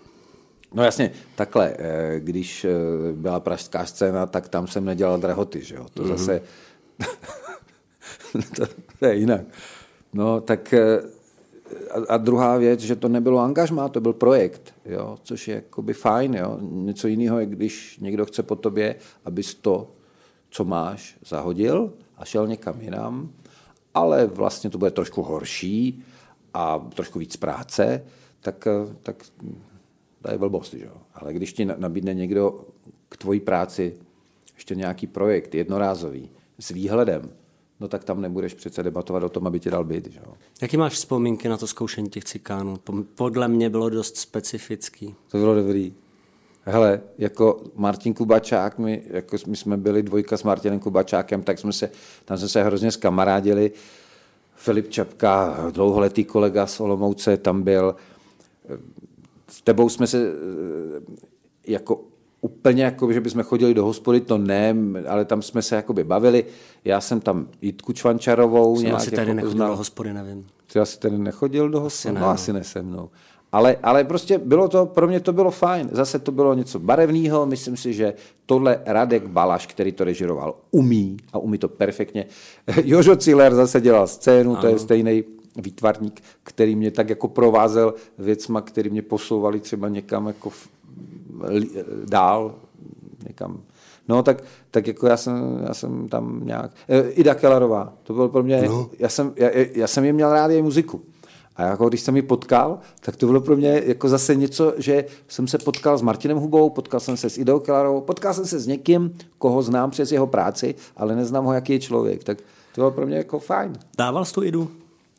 No 0.75 0.85
jasně, 0.85 1.13
takhle, 1.35 1.77
eh, 1.79 2.21
když 2.21 2.65
eh, 2.65 2.73
byla 3.13 3.41
pražská 3.41 3.87
scéna, 3.87 4.27
tak 4.27 4.49
tam 4.49 4.67
jsem 4.67 4.85
nedělal 4.85 5.19
drahoty, 5.19 5.65
že 5.65 5.75
jo, 5.75 5.87
to 5.95 6.03
mm-hmm. 6.03 6.17
zase, 6.17 6.43
to, 8.57 8.67
to 8.99 9.07
je 9.07 9.17
jinak. 9.17 9.41
No, 10.13 10.41
tak 10.41 10.73
eh, 10.73 11.03
a, 11.91 12.15
a 12.15 12.17
druhá 12.17 12.57
věc, 12.57 12.81
že 12.81 12.97
to 12.97 13.09
nebylo 13.09 13.39
angažmá, 13.39 13.89
to 13.89 14.01
byl 14.01 14.13
projekt, 14.13 14.75
jo, 14.85 15.19
což 15.23 15.49
je 15.49 15.55
jakoby 15.55 15.93
fajn, 15.93 16.35
jo. 16.35 16.59
Něco 16.61 17.09
jiného 17.09 17.41
je, 17.41 17.47
když 17.47 17.99
někdo 18.01 18.27
chce 18.27 18.43
po 18.43 18.57
tobě, 18.57 18.97
abys 19.25 19.55
to, 19.55 19.91
co 20.51 20.65
máš, 20.65 21.17
zahodil 21.27 21.93
a 22.17 22.25
šel 22.25 22.47
někam 22.49 22.81
jinam, 22.81 23.31
ale 23.95 24.27
vlastně 24.27 24.71
to 24.71 24.79
bude 24.79 24.91
trošku 24.91 25.23
horší 25.23 26.05
a 26.55 26.79
trošku 26.79 27.19
víc 27.19 27.37
práce, 27.37 28.05
tak, 28.41 28.67
eh, 28.67 28.95
tak 29.03 29.25
to 30.23 30.33
je 30.33 30.39
blbost, 30.39 30.75
že. 30.75 30.89
Ale 31.15 31.33
když 31.33 31.53
ti 31.53 31.65
na- 31.65 31.75
nabídne 31.79 32.15
někdo 32.15 32.65
k 33.09 33.17
tvojí 33.17 33.41
práci 33.41 33.95
ještě 34.55 34.75
nějaký 34.75 35.07
projekt 35.07 35.55
jednorázový 35.55 36.31
s 36.59 36.71
výhledem, 36.71 37.31
no 37.81 37.89
tak 37.89 38.05
tam 38.05 38.21
nebudeš 38.21 38.55
přece 38.55 38.83
debatovat 38.83 39.23
o 39.23 39.29
tom, 39.29 39.47
aby 39.47 39.61
ti 39.61 39.71
dal 39.71 39.85
byt, 39.85 40.07
že. 40.13 40.21
Jaký 40.63 40.77
máš 40.77 40.93
vzpomínky 40.93 41.49
na 41.49 41.57
to 41.57 41.67
zkoušení 41.67 42.09
těch 42.09 42.25
cikánů? 42.25 42.77
Po- 42.77 43.03
Podle 43.15 43.49
mě 43.49 43.71
bylo 43.71 43.89
dost 43.91 44.17
specifický. 44.17 45.15
To 45.29 45.39
bylo 45.39 45.55
dobrý. 45.55 45.95
Hele, 46.63 47.01
jako 47.19 47.61
Martin 47.75 48.15
Kubačák, 48.15 48.79
my, 48.79 49.03
jako 49.07 49.37
my 49.47 49.57
jsme 49.57 49.77
byli 49.77 50.03
dvojka 50.03 50.37
s 50.37 50.43
Martinem 50.43 50.81
Kubačákem, 50.81 51.43
tak 51.43 51.59
jsme 51.59 51.73
se, 51.73 51.91
tam 52.25 52.39
jsme 52.39 52.49
se 52.49 52.63
hrozně 52.63 52.93
zkamarádili. 52.93 53.71
Filip 54.55 54.89
Čapka, 54.91 55.57
dlouholetý 55.71 56.25
kolega 56.25 56.67
z 56.67 56.81
Olomouce, 56.81 57.37
tam 57.37 57.63
byl. 57.63 57.95
S 59.49 59.63
tebou 59.63 59.89
jsme 59.89 60.07
se 60.07 60.19
eh, 60.29 61.01
jako 61.67 62.05
úplně 62.47 62.85
jako, 62.85 63.13
že 63.13 63.21
bychom 63.21 63.43
chodili 63.43 63.75
do 63.75 63.85
hospody, 63.85 64.21
to 64.21 64.39
ne, 64.39 64.75
ale 65.09 65.25
tam 65.25 65.43
jsme 65.43 65.63
se 65.63 65.77
jakoby 65.77 66.05
bavili. 66.05 66.45
Já 66.85 67.01
jsem 67.01 67.21
tam 67.21 67.49
Jitku 67.63 67.93
Čvančarovou 67.93 68.77
Jsem 68.77 68.85
nějak 68.85 68.97
asi 69.01 69.11
tady 69.11 69.21
jako 69.23 69.35
nechodil 69.35 69.51
poznal. 69.53 69.69
do 69.71 69.77
hospody, 69.77 70.13
nevím. 70.13 70.47
Ty 70.73 70.79
asi 70.79 70.99
tady 70.99 71.19
nechodil 71.19 71.69
do 71.69 71.81
hospody? 71.81 72.15
ne, 72.15 72.21
No 72.21 72.27
no. 72.27 72.33
asi 72.33 72.53
ne 72.53 72.65
se 72.65 72.83
mnou. 72.83 73.11
Ale, 73.53 73.77
ale 73.83 74.05
prostě 74.05 74.39
bylo 74.39 74.69
to, 74.69 74.87
pro 74.87 75.07
mě 75.09 75.21
to 75.21 75.33
bylo 75.33 75.51
fajn. 75.51 75.89
Zase 75.93 76.19
to 76.19 76.33
bylo 76.33 76.55
něco 76.55 76.79
barevného. 76.79 77.47
Myslím 77.47 77.77
si, 77.77 77.93
že 77.93 78.15
tohle 78.47 78.81
Radek 78.87 79.27
Balaš, 79.27 79.67
který 79.67 79.93
to 79.93 80.05
režiroval, 80.05 80.55
umí 80.71 81.17
a 81.33 81.39
umí 81.39 81.59
to 81.59 81.69
perfektně. 81.69 82.27
Jožo 82.85 83.17
Ciller 83.17 83.55
zase 83.55 83.81
dělal 83.81 84.07
scénu, 84.07 84.51
ano. 84.53 84.61
to 84.61 84.67
je 84.67 84.79
stejný 84.79 85.25
výtvarník, 85.57 86.21
který 86.43 86.77
mě 86.77 86.91
tak 86.91 87.11
jako 87.11 87.29
provázel 87.29 87.95
věcma, 88.19 88.61
který 88.61 88.91
mě 88.91 89.03
posouvali 89.03 89.61
třeba 89.61 89.89
někam 89.89 90.27
jako 90.27 90.51
v, 90.51 90.69
dál, 92.05 92.55
někam. 93.29 93.61
No 94.09 94.23
tak, 94.23 94.43
tak 94.71 94.87
jako 94.87 95.07
já 95.07 95.17
jsem, 95.17 95.63
já 95.69 95.75
jsem 95.75 96.09
tam 96.09 96.41
nějak... 96.45 96.71
Eh, 96.89 97.11
Ida 97.11 97.35
Kellerová, 97.35 97.93
to 98.03 98.15
bylo 98.15 98.29
pro 98.29 98.43
mě... 98.43 98.63
No. 98.63 98.91
Já, 98.99 99.09
jsem, 99.09 99.33
já, 99.37 99.49
já 99.75 99.87
jsem 99.87 100.05
je 100.05 100.13
měl 100.13 100.33
rád 100.33 100.51
její 100.51 100.63
muziku. 100.63 101.01
A 101.57 101.63
jako 101.63 101.89
když 101.89 102.01
jsem 102.01 102.17
ji 102.17 102.23
potkal, 102.23 102.79
tak 103.01 103.17
to 103.17 103.27
bylo 103.27 103.41
pro 103.41 103.57
mě 103.57 103.83
jako 103.87 104.09
zase 104.09 104.35
něco, 104.35 104.75
že 104.77 105.05
jsem 105.29 105.49
se 105.49 105.59
potkal 105.59 105.99
s 105.99 106.03
Martinem 106.03 106.39
Hubou, 106.39 106.71
potkal 106.71 107.01
jsem 107.01 107.17
se 107.17 107.31
s 107.31 107.39
Idou 107.39 107.61
Kellerovou, 107.61 108.01
potkal 108.01 108.35
jsem 108.35 108.47
se 108.47 108.59
s 108.59 108.67
někým, 108.67 109.17
koho 109.39 109.63
znám 109.63 109.91
přes 109.91 110.13
jeho 110.13 110.27
práci, 110.27 110.75
ale 110.97 111.17
neznám 111.17 111.45
ho, 111.45 111.53
jaký 111.53 111.73
je 111.73 111.79
člověk. 111.79 112.25
Tak 112.25 112.39
to 112.75 112.81
bylo 112.81 112.91
pro 112.91 113.07
mě 113.07 113.17
jako 113.17 113.39
fajn. 113.39 113.73
Dával 113.99 114.25
jsi 114.25 114.35
tu 114.35 114.43
idu? 114.43 114.71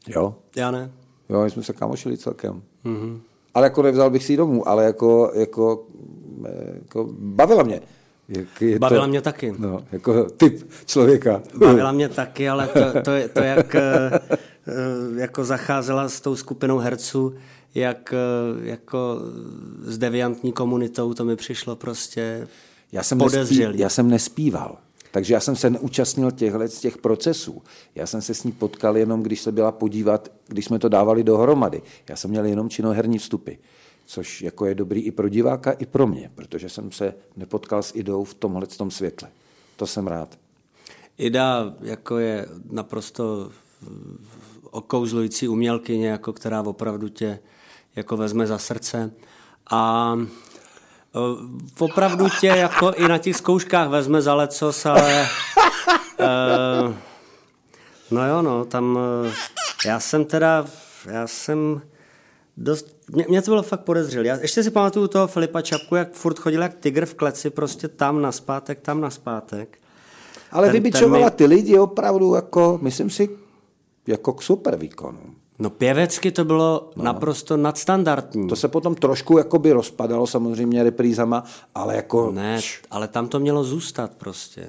Jo. 0.07 0.35
Já 0.55 0.71
ne. 0.71 0.91
Jo, 1.29 1.43
my 1.43 1.49
jsme 1.49 1.63
se 1.63 1.73
kamošili 1.73 2.17
celkem. 2.17 2.61
Mm-hmm. 2.85 3.19
Ale 3.57 3.65
jako 3.65 3.81
nevzal 3.81 4.09
bych 4.09 4.23
si 4.23 4.33
ji 4.33 4.37
domů, 4.37 4.69
ale 4.69 4.83
jako, 4.83 5.31
jako, 5.35 5.85
eh, 6.45 6.79
jako 6.81 7.09
bavila 7.19 7.63
mě. 7.63 7.81
Jak 8.29 8.61
je 8.61 8.79
Bavila 8.79 9.05
to, 9.05 9.09
mě 9.09 9.21
taky. 9.21 9.53
No, 9.57 9.83
jako 9.91 10.23
typ 10.23 10.69
člověka. 10.85 11.41
Bavila 11.57 11.91
mě 11.91 12.09
taky, 12.09 12.49
ale 12.49 12.67
to, 12.67 12.79
to, 12.93 13.11
to 13.33 13.39
jak 13.39 13.75
eh, 13.75 14.09
eh, 14.13 15.21
jako 15.21 15.43
zacházela 15.43 16.09
s 16.09 16.21
tou 16.21 16.35
skupinou 16.35 16.77
herců, 16.77 17.33
jak 17.75 18.13
jako 18.61 19.19
s 19.83 19.97
deviantní 19.97 20.51
komunitou, 20.51 21.13
to 21.13 21.25
mi 21.25 21.35
přišlo 21.35 21.75
prostě 21.75 22.47
Já 22.91 23.03
jsem, 23.03 23.17
podezřelý. 23.17 23.65
nespí, 23.65 23.81
já 23.81 23.89
jsem 23.89 24.09
nespíval. 24.09 24.77
Takže 25.11 25.33
já 25.33 25.39
jsem 25.39 25.55
se 25.55 25.69
neúčastnil 25.69 26.31
těchhle 26.31 26.67
z 26.67 26.79
těch 26.79 26.97
procesů. 26.97 27.61
Já 27.95 28.07
jsem 28.07 28.21
se 28.21 28.33
s 28.33 28.43
ní 28.43 28.51
potkal 28.51 28.97
jenom, 28.97 29.23
když 29.23 29.41
se 29.41 29.51
byla 29.51 29.71
podívat, 29.71 30.31
když 30.47 30.65
jsme 30.65 30.79
to 30.79 30.89
dávali 30.89 31.23
dohromady. 31.23 31.81
Já 32.09 32.15
jsem 32.15 32.29
měl 32.29 32.45
jenom 32.45 32.69
činoherní 32.69 33.17
vstupy, 33.17 33.51
což 34.05 34.41
jako 34.41 34.65
je 34.65 34.75
dobrý 34.75 35.01
i 35.01 35.11
pro 35.11 35.29
diváka, 35.29 35.71
i 35.71 35.85
pro 35.85 36.07
mě, 36.07 36.31
protože 36.35 36.69
jsem 36.69 36.91
se 36.91 37.13
nepotkal 37.37 37.83
s 37.83 37.95
idou 37.95 38.23
v 38.23 38.33
tomhle 38.33 38.67
tom 38.67 38.91
světle. 38.91 39.29
To 39.75 39.87
jsem 39.87 40.07
rád. 40.07 40.37
Ida 41.17 41.75
jako 41.81 42.17
je 42.17 42.45
naprosto 42.71 43.51
okouzlující 44.71 45.47
umělkyně, 45.47 46.07
jako 46.07 46.33
která 46.33 46.61
opravdu 46.61 47.09
tě 47.09 47.39
jako 47.95 48.17
vezme 48.17 48.47
za 48.47 48.57
srdce 48.57 49.11
a 49.71 50.13
opravdu 51.79 52.27
tě 52.39 52.47
jako 52.47 52.91
i 52.91 53.07
na 53.07 53.17
těch 53.17 53.35
zkouškách 53.35 53.89
vezme 53.89 54.21
za 54.21 54.35
lecos, 54.35 54.85
ale 54.85 55.27
uh, 56.19 56.93
no 58.11 58.27
jo, 58.27 58.41
no, 58.41 58.65
tam 58.65 58.95
uh, 59.25 59.31
já 59.85 59.99
jsem 59.99 60.25
teda, 60.25 60.65
já 61.05 61.27
jsem 61.27 61.81
dost, 62.57 62.95
mě, 63.11 63.25
mě 63.29 63.41
to 63.41 63.51
bylo 63.51 63.63
fakt 63.63 63.81
podezřelé. 63.81 64.27
Já 64.27 64.35
ještě 64.35 64.63
si 64.63 64.71
pamatuju 64.71 65.07
toho 65.07 65.27
Filipa 65.27 65.61
Čapku, 65.61 65.95
jak 65.95 66.13
furt 66.13 66.39
chodil 66.39 66.61
jak 66.61 66.73
tygr 66.73 67.05
v 67.05 67.13
kleci, 67.13 67.49
prostě 67.49 67.87
tam 67.87 68.21
na 68.21 68.31
zpátek, 68.31 68.79
tam 68.81 69.01
na 69.01 69.09
zpátek. 69.09 69.77
Ale 70.51 70.67
Ten- 70.67 70.73
vybičovala 70.73 71.29
ten 71.29 71.37
ty 71.37 71.45
lidi 71.45 71.79
opravdu 71.79 72.35
jako, 72.35 72.79
myslím 72.81 73.09
si, 73.09 73.29
jako 74.07 74.33
k 74.33 74.41
super 74.41 74.75
výkonu. 74.75 75.19
No 75.59 75.69
pěvecky 75.69 76.31
to 76.31 76.45
bylo 76.45 76.89
no. 76.95 77.03
naprosto 77.03 77.57
nadstandardní. 77.57 78.47
To 78.47 78.55
se 78.55 78.67
potom 78.67 78.95
trošku 78.95 79.37
jakoby 79.37 79.71
rozpadalo 79.71 80.27
samozřejmě 80.27 80.83
reprízama, 80.83 81.43
ale 81.75 81.95
jako... 81.95 82.31
Ne, 82.31 82.59
ale 82.91 83.07
tam 83.07 83.27
to 83.27 83.39
mělo 83.39 83.63
zůstat 83.63 84.11
prostě. 84.15 84.67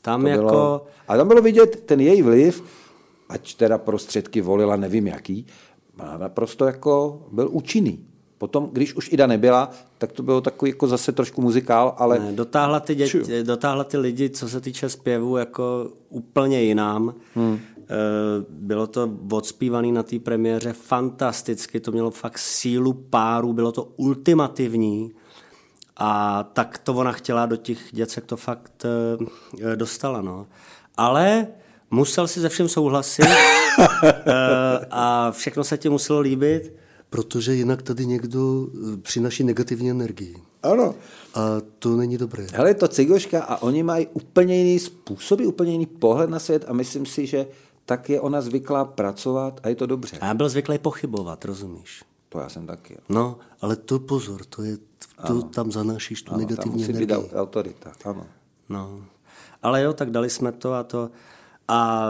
Tam 0.00 0.22
to 0.22 0.28
jako... 0.28 0.42
Bylo, 0.42 0.86
a 1.08 1.16
tam 1.16 1.28
bylo 1.28 1.42
vidět 1.42 1.82
ten 1.86 2.00
její 2.00 2.22
vliv, 2.22 2.64
ať 3.28 3.54
teda 3.54 3.78
prostředky 3.78 4.40
volila, 4.40 4.76
nevím 4.76 5.06
jaký, 5.06 5.46
naprosto 6.18 6.64
jako 6.64 7.22
byl 7.32 7.48
účinný. 7.52 8.06
Potom, 8.38 8.68
když 8.72 8.94
už 8.94 9.12
Ida 9.12 9.26
nebyla, 9.26 9.70
tak 9.98 10.12
to 10.12 10.22
bylo 10.22 10.40
takový 10.40 10.70
jako 10.70 10.86
zase 10.86 11.12
trošku 11.12 11.42
muzikál, 11.42 11.94
ale... 11.98 12.18
Ne, 12.18 12.32
dotáhla, 12.32 12.80
ty 12.80 12.94
děti, 12.94 13.42
dotáhla 13.42 13.84
ty 13.84 13.98
lidi, 13.98 14.30
co 14.30 14.48
se 14.48 14.60
týče 14.60 14.88
zpěvu, 14.88 15.36
jako 15.36 15.88
úplně 16.08 16.62
jinám. 16.62 17.14
Hmm. 17.34 17.58
Bylo 18.48 18.86
to 18.86 19.10
odspívané 19.32 19.92
na 19.92 20.02
té 20.02 20.18
premiéře 20.18 20.72
fantasticky, 20.72 21.80
to 21.80 21.92
mělo 21.92 22.10
fakt 22.10 22.38
sílu 22.38 22.92
páru, 22.92 23.52
bylo 23.52 23.72
to 23.72 23.84
ultimativní 23.96 25.12
a 25.96 26.42
tak 26.52 26.78
to 26.78 26.94
ona 26.94 27.12
chtěla 27.12 27.46
do 27.46 27.56
těch 27.56 27.78
děcek 27.90 28.24
to 28.24 28.36
fakt 28.36 28.84
eh, 28.84 29.76
dostala. 29.76 30.22
No. 30.22 30.46
Ale 30.96 31.46
musel 31.90 32.28
si 32.28 32.40
ze 32.40 32.48
všem 32.48 32.68
souhlasit 32.68 33.26
eh, 34.04 34.12
a 34.90 35.30
všechno 35.30 35.64
se 35.64 35.78
ti 35.78 35.88
muselo 35.88 36.20
líbit. 36.20 36.74
Protože 37.10 37.54
jinak 37.54 37.82
tady 37.82 38.06
někdo 38.06 38.66
přináší 39.02 39.44
negativní 39.44 39.90
energii. 39.90 40.36
Ano. 40.62 40.94
A 41.34 41.40
to 41.78 41.96
není 41.96 42.18
dobré. 42.18 42.46
Hele, 42.52 42.70
je 42.70 42.74
to 42.74 42.88
cigoška 42.88 43.42
a 43.42 43.62
oni 43.62 43.82
mají 43.82 44.06
úplně 44.12 44.56
jiný 44.56 44.78
způsoby, 44.78 45.44
úplně 45.44 45.72
jiný 45.72 45.86
pohled 45.86 46.30
na 46.30 46.38
svět 46.38 46.64
a 46.68 46.72
myslím 46.72 47.06
si, 47.06 47.26
že 47.26 47.46
tak 47.86 48.08
je 48.08 48.20
ona 48.20 48.40
zvyklá 48.40 48.84
pracovat 48.84 49.60
a 49.62 49.68
je 49.68 49.74
to 49.74 49.86
dobře. 49.86 50.18
A 50.20 50.26
já 50.26 50.34
byl 50.34 50.48
zvyklý 50.48 50.78
pochybovat, 50.78 51.44
rozumíš? 51.44 52.04
To 52.28 52.38
já 52.38 52.48
jsem 52.48 52.66
taky. 52.66 52.98
No, 53.08 53.38
ale 53.60 53.76
to 53.76 53.98
pozor, 53.98 54.44
to 54.44 54.62
je, 54.62 54.76
to 54.76 54.82
ano. 55.18 55.42
tam 55.42 55.72
zanášíš 55.72 56.22
tu 56.22 56.32
ano, 56.32 56.40
negativní 56.40 56.82
tam 56.82 56.90
energii. 56.90 57.16
Být 57.16 57.34
autorita, 57.34 57.92
ano. 58.04 58.26
No, 58.68 59.04
ale 59.62 59.82
jo, 59.82 59.92
tak 59.92 60.10
dali 60.10 60.30
jsme 60.30 60.52
to 60.52 60.72
a 60.72 60.82
to 60.82 61.10
a 61.68 62.08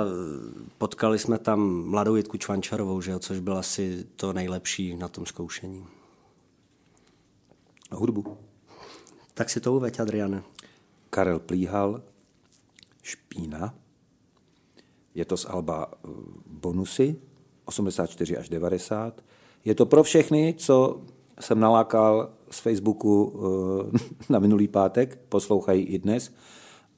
potkali 0.79 1.19
jsme 1.19 1.39
tam 1.39 1.85
mladou 1.85 2.17
Jitku 2.17 2.37
Čvančarovou, 2.37 3.01
že 3.01 3.11
jo, 3.11 3.19
což 3.19 3.39
byl 3.39 3.59
asi 3.59 4.07
to 4.17 4.33
nejlepší 4.33 4.97
na 4.97 5.09
tom 5.09 5.27
zkoušení. 5.27 5.87
A 7.91 7.97
hudbu? 7.97 8.39
Tak 9.35 9.51
si 9.51 9.61
to 9.61 9.73
uveď, 9.73 10.01
Adriane. 10.01 10.43
Karel 11.11 11.39
Plíhal, 11.39 12.03
Špína, 13.03 13.75
je 15.15 15.25
to 15.25 15.37
z 15.37 15.47
Alba 15.49 15.87
eh, 15.93 16.09
Bonusy, 16.47 17.17
84 17.65 18.37
až 18.37 18.49
90. 18.49 19.25
Je 19.65 19.75
to 19.75 19.87
pro 19.87 20.03
všechny, 20.03 20.55
co 20.59 21.01
jsem 21.41 21.61
nalákal 21.61 22.31
z 22.51 22.59
Facebooku 22.59 23.33
eh, 23.95 23.99
na 24.33 24.39
minulý 24.39 24.69
pátek, 24.69 25.19
poslouchají 25.29 25.83
i 25.83 25.99
dnes. 25.99 26.35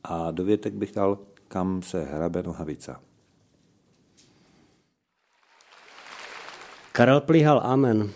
A 0.05 0.31
dovětek 0.31 0.75
bych 0.75 0.93
dal, 0.93 1.19
kam 1.49 1.83
se 1.83 2.05
hrabe 2.05 2.43
nohavica. 2.43 3.01
Karel 6.93 7.21
Plíhal, 7.21 7.61
amen. 7.65 8.11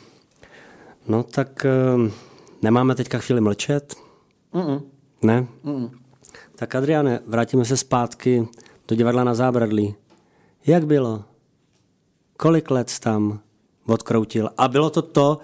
No 1.09 1.23
tak 1.23 1.67
uh, 1.97 2.11
nemáme 2.63 2.95
teďka 2.95 3.19
chvíli 3.19 3.41
mlčet? 3.41 3.95
Mm-mm. 4.55 4.83
Ne? 5.23 5.47
Mm-mm. 5.65 5.91
Tak 6.55 6.75
Adriane, 6.75 7.21
vrátíme 7.27 7.65
se 7.65 7.77
zpátky 7.77 8.49
do 8.89 8.97
divadla 8.97 9.25
na 9.25 9.35
zábradlí. 9.35 9.95
Jak 10.67 10.87
bylo? 10.87 11.25
Kolik 12.37 12.71
let 12.71 12.99
tam 12.99 13.41
odkroutil? 13.87 14.51
A 14.59 14.69
bylo 14.69 14.91
to 14.91 15.03
to, 15.03 15.39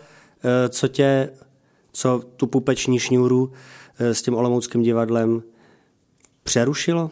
eh, 0.45 0.68
co 0.68 0.88
tě, 0.88 1.30
co 1.92 2.22
tu 2.36 2.47
pupeční 2.47 2.99
šňůru 2.99 3.53
eh, 3.99 4.14
s 4.14 4.22
tím 4.22 4.34
olomouckým 4.34 4.82
divadlem 4.82 5.42
přerušilo? 6.42 7.11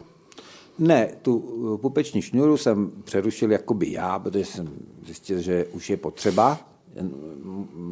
Ne, 0.79 1.15
tu 1.21 1.33
eh, 1.75 1.77
pupeční 1.77 2.21
šňůru 2.21 2.57
jsem 2.57 2.91
přerušil 3.03 3.51
jakoby 3.51 3.91
já, 3.91 4.19
protože 4.19 4.45
jsem 4.45 4.69
zjistil, 5.05 5.41
že 5.41 5.65
už 5.65 5.89
je 5.89 5.97
potřeba. 5.97 6.59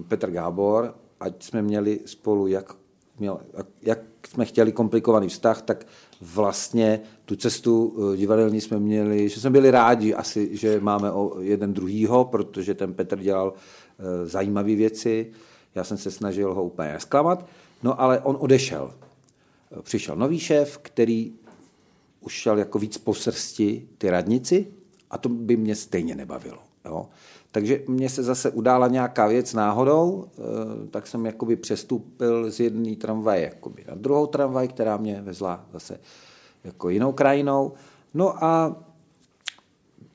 Petr 0.08 0.32
Gábor, 0.32 0.96
ať 1.20 1.44
jsme 1.44 1.62
měli 1.62 2.00
spolu 2.06 2.48
jak, 2.48 2.76
měl, 3.20 3.40
jak 3.82 4.00
jsme 4.28 4.46
chtěli 4.46 4.72
komplikovaný 4.72 5.28
vztah, 5.28 5.62
tak 5.62 5.86
vlastně 6.22 7.02
tu 7.26 7.36
cestu 7.36 7.96
eh, 8.14 8.18
divadelní 8.18 8.62
jsme 8.62 8.80
měli, 8.80 9.30
že 9.30 9.40
jsme 9.40 9.50
byli 9.50 9.72
rádi 9.72 10.14
asi, 10.14 10.58
že 10.58 10.80
máme 10.80 11.12
o 11.12 11.42
jeden 11.42 11.74
druhýho, 11.74 12.26
protože 12.26 12.74
ten 12.74 12.94
Petr 12.94 13.20
dělal 13.20 13.54
eh, 13.54 14.28
zajímavé 14.28 14.76
věci, 14.76 15.32
já 15.76 15.84
jsem 15.84 15.98
se 15.98 16.12
snažil 16.12 16.54
ho 16.54 16.64
úplně 16.64 16.96
zklamat, 17.00 17.46
no 17.84 18.02
ale 18.02 18.20
on 18.20 18.38
odešel. 18.40 18.94
Přišel 19.82 20.16
nový 20.16 20.40
šéf, 20.40 20.78
který 20.78 21.34
už 22.22 22.34
šel 22.34 22.58
jako 22.58 22.80
víc 22.80 22.98
po 22.98 23.14
srsti 23.14 23.88
ty 23.98 24.10
radnici 24.10 24.68
a 25.12 25.18
to 25.18 25.30
by 25.30 25.58
mě 25.58 25.76
stejně 25.76 26.16
nebavilo. 26.16 26.60
Jo. 26.86 27.10
Takže 27.52 27.80
mě 27.88 28.10
se 28.10 28.24
zase 28.24 28.50
udála 28.50 28.88
nějaká 28.88 29.28
věc 29.28 29.54
náhodou, 29.54 30.26
eh, 30.26 30.42
tak 30.92 31.08
jsem 31.08 31.26
jakoby 31.26 31.56
přestoupil 31.56 32.52
z 32.52 32.60
jedné 32.60 32.96
tramvaje 32.96 33.44
jakoby 33.44 33.84
na 33.88 33.96
druhou 33.96 34.28
tramvaj, 34.28 34.68
která 34.68 34.98
mě 34.98 35.22
vezla 35.22 35.66
zase 35.74 36.00
jako 36.64 36.90
jinou 36.90 37.12
krajinou. 37.12 37.72
No 38.14 38.44
a 38.44 38.76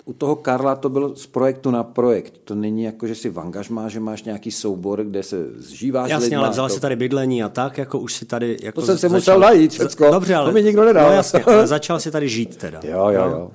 u 0.05 0.12
toho 0.12 0.37
Karla 0.37 0.76
to 0.76 0.89
bylo 0.89 1.16
z 1.16 1.26
projektu 1.26 1.70
na 1.70 1.84
projekt. 1.84 2.41
To 2.45 2.55
není 2.55 2.82
jako, 2.82 3.07
že 3.07 3.14
si 3.14 3.30
v 3.30 3.41
angažmá, 3.41 3.89
že 3.89 4.01
máš 4.01 4.22
nějaký 4.22 4.51
soubor, 4.51 5.05
kde 5.05 5.22
se 5.22 5.37
zžíváš 5.57 6.11
Jasně, 6.11 6.26
lidma, 6.26 6.41
ale 6.41 6.51
vzal 6.51 6.68
to... 6.68 6.74
si 6.74 6.80
tady 6.80 6.97
bydlení 6.97 7.43
a 7.43 7.49
tak, 7.49 7.78
jako 7.78 7.99
už 7.99 8.14
si 8.14 8.24
tady... 8.24 8.59
Jako 8.62 8.80
to 8.80 8.87
jsem 8.87 8.99
se 8.99 9.09
musel 9.09 9.41
najít 9.41 9.72
všecko, 9.72 10.11
Dobře, 10.11 10.34
ale... 10.34 10.49
to 10.49 10.55
mi 10.55 10.62
nikdo 10.62 10.84
nedal. 10.84 11.09
No 11.09 11.14
jasně, 11.14 11.45
ale 11.45 11.66
začal 11.66 12.01
si 12.01 12.11
tady 12.11 12.28
žít 12.28 12.57
teda. 12.57 12.80
Jo, 12.84 13.09
jo, 13.09 13.24
jo. 13.30 13.51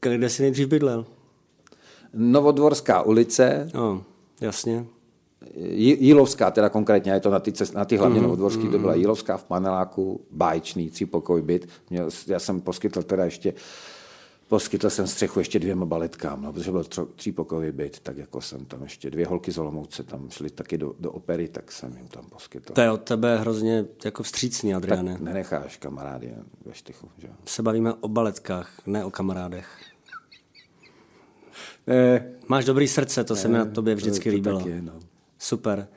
Kde 0.00 0.28
jsi 0.28 0.42
nejdřív 0.42 0.68
bydlel? 0.68 1.06
Novodvorská 2.14 3.02
ulice. 3.02 3.68
No, 3.74 4.04
jasně. 4.40 4.86
Jílovská, 5.74 6.50
teda 6.50 6.68
konkrétně, 6.68 7.12
je 7.12 7.20
to 7.20 7.30
na 7.30 7.40
ty, 7.40 7.52
cest, 7.52 7.74
na 7.74 7.84
ty 7.84 7.96
hlavně 7.96 8.18
mm-hmm. 8.18 8.22
novodvorský, 8.22 8.68
to 8.68 8.78
byla 8.78 8.92
mhm. 8.92 9.00
Jílovská 9.00 9.36
v 9.36 9.44
paneláku, 9.44 10.20
báječný, 10.30 10.90
třípokoj 10.90 11.42
byt. 11.42 11.68
Měl, 11.90 12.08
já 12.26 12.38
jsem 12.38 12.60
poskytl 12.60 13.02
teda 13.02 13.24
ještě 13.24 13.54
Poskytl 14.48 14.90
jsem 14.90 15.06
střechu 15.06 15.38
ještě 15.38 15.58
dvěma 15.58 15.86
baletkám, 15.86 16.42
no, 16.42 16.52
protože 16.52 16.70
byl 16.70 16.84
třípokojový 17.16 17.72
byt, 17.72 18.00
tak 18.00 18.16
jako 18.16 18.40
jsem 18.40 18.64
tam 18.64 18.82
ještě 18.82 19.10
dvě 19.10 19.26
holky 19.26 19.52
z 19.52 19.58
Olomouce 19.58 20.02
tam 20.02 20.30
šly 20.30 20.50
taky 20.50 20.78
do, 20.78 20.94
do 21.00 21.12
opery, 21.12 21.48
tak 21.48 21.72
jsem 21.72 21.96
jim 21.96 22.08
tam 22.08 22.24
poskytl. 22.24 22.72
To 22.72 22.80
je 22.80 22.90
od 22.90 23.00
tebe 23.00 23.38
hrozně 23.38 23.84
jako 24.04 24.22
vstřícný, 24.22 24.74
Adriane. 24.74 25.12
Tak 25.12 25.20
nenecháš 25.20 25.76
kamarády 25.76 26.34
ve 26.64 26.74
štychu, 26.74 27.08
že? 27.18 27.28
Se 27.44 27.62
bavíme 27.62 27.94
o 27.94 28.08
baletkách, 28.08 28.86
ne 28.86 29.04
o 29.04 29.10
kamarádech. 29.10 29.68
Ne. 31.86 32.32
Máš 32.48 32.64
dobrý 32.64 32.88
srdce, 32.88 33.24
to 33.24 33.36
se 33.36 33.48
mi 33.48 33.58
na 33.58 33.64
tobě 33.64 33.94
vždycky 33.94 34.24
to, 34.24 34.30
to 34.30 34.34
líbilo. 34.34 34.62
Je, 34.66 34.82
no. 34.82 34.92
Super. 35.38 35.88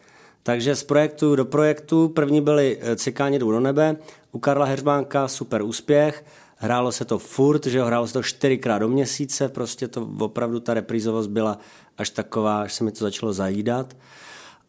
Takže 0.44 0.76
z 0.76 0.84
projektu 0.84 1.36
do 1.36 1.46
projektu, 1.46 2.10
první 2.10 2.42
byly 2.42 2.78
eh, 2.82 2.96
Cikáni 2.96 3.40
jdou 3.40 3.52
do 3.52 3.60
nebe, 3.60 3.96
u 4.32 4.40
Karla 4.40 4.66
Heřbánka 4.66 5.28
super 5.28 5.62
úspěch, 5.62 6.26
hrálo 6.56 6.92
se 6.92 7.06
to 7.06 7.20
furt, 7.20 7.66
že 7.66 7.78
jo, 7.78 7.86
hrálo 7.86 8.08
se 8.08 8.14
to 8.14 8.24
čtyřikrát 8.24 8.80
do 8.80 8.88
měsíce, 8.88 9.50
prostě 9.50 9.88
to 9.88 10.10
opravdu 10.20 10.60
ta 10.60 10.74
reprízovost 10.74 11.30
byla 11.30 11.58
až 11.98 12.10
taková, 12.10 12.62
až 12.62 12.74
se 12.74 12.84
mi 12.84 12.92
to 12.92 13.06
začalo 13.06 13.34
zajídat. 13.34 13.98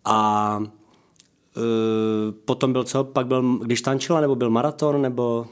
A 0.04 0.58
uh, 1.56 2.32
potom 2.44 2.72
byl 2.72 2.84
co? 2.84 3.04
Pak 3.04 3.26
byl, 3.26 3.58
když 3.58 3.82
tančila, 3.82 4.20
nebo 4.20 4.36
byl 4.36 4.50
maraton, 4.50 5.02
nebo... 5.02 5.46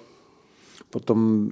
Potom, 0.91 1.51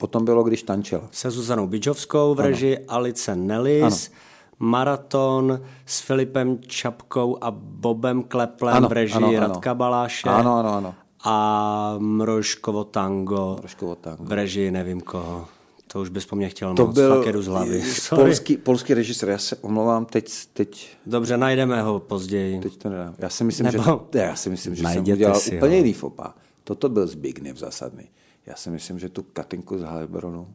potom 0.00 0.24
bylo, 0.24 0.42
když 0.42 0.62
tančila. 0.62 1.02
Se 1.10 1.30
Zuzanou 1.30 1.66
Bidžovskou 1.66 2.34
v 2.34 2.40
režii 2.40 2.78
Alice 2.88 3.36
Nellis. 3.36 3.82
Ano. 4.08 4.16
Maraton 4.62 5.60
s 5.86 6.00
Filipem 6.00 6.58
Čapkou 6.66 7.38
a 7.40 7.50
Bobem 7.50 8.22
Kleplem 8.22 8.76
ano, 8.76 8.88
v 8.88 8.92
režii 8.92 9.16
ano, 9.16 9.28
ano. 9.28 9.40
Radka 9.40 9.74
Baláše. 9.74 10.28
Ano, 10.28 10.58
ano, 10.58 10.74
ano 10.74 10.94
a 11.24 11.96
Mrožkovo 11.98 12.84
tango, 12.84 13.56
Mrožkovo 13.58 13.94
tango. 13.94 14.24
v 14.24 14.32
režii 14.32 14.70
nevím 14.70 15.00
koho. 15.00 15.48
To 15.92 16.00
už 16.00 16.08
bys 16.08 16.26
po 16.26 16.36
mně 16.36 16.48
chtěl 16.48 16.74
to 16.74 16.86
moc, 16.86 16.94
byl 16.94 17.24
fakt 17.24 17.36
z 17.36 17.46
hlavy. 17.46 17.82
Polský, 18.14 18.56
polský 18.56 18.94
režisér, 18.94 19.28
já 19.28 19.38
se 19.38 19.56
omlouvám, 19.56 20.04
teď, 20.04 20.32
teď... 20.52 20.96
Dobře, 21.06 21.36
najdeme 21.36 21.82
ho 21.82 22.00
později. 22.00 22.60
Teď 22.60 22.76
to 22.76 22.88
nedám. 22.88 23.14
Já 23.18 23.28
si 23.28 23.44
myslím, 23.44 23.66
Nebo... 23.66 24.08
že, 24.12 24.18
já 24.18 24.36
si 24.36 24.50
myslím, 24.50 24.74
že 24.74 24.84
jsem 24.84 25.02
udělal 25.02 25.40
úplně 25.56 25.76
jiný 25.76 25.92
fopa. 25.92 26.34
Toto 26.64 26.88
byl 26.88 27.06
Zbigniew 27.06 27.56
zásadný. 27.56 28.08
Já 28.46 28.54
si 28.54 28.70
myslím, 28.70 28.98
že 28.98 29.08
tu 29.08 29.22
Katinku 29.22 29.78
z 29.78 29.82
Heilbronu, 29.82 30.54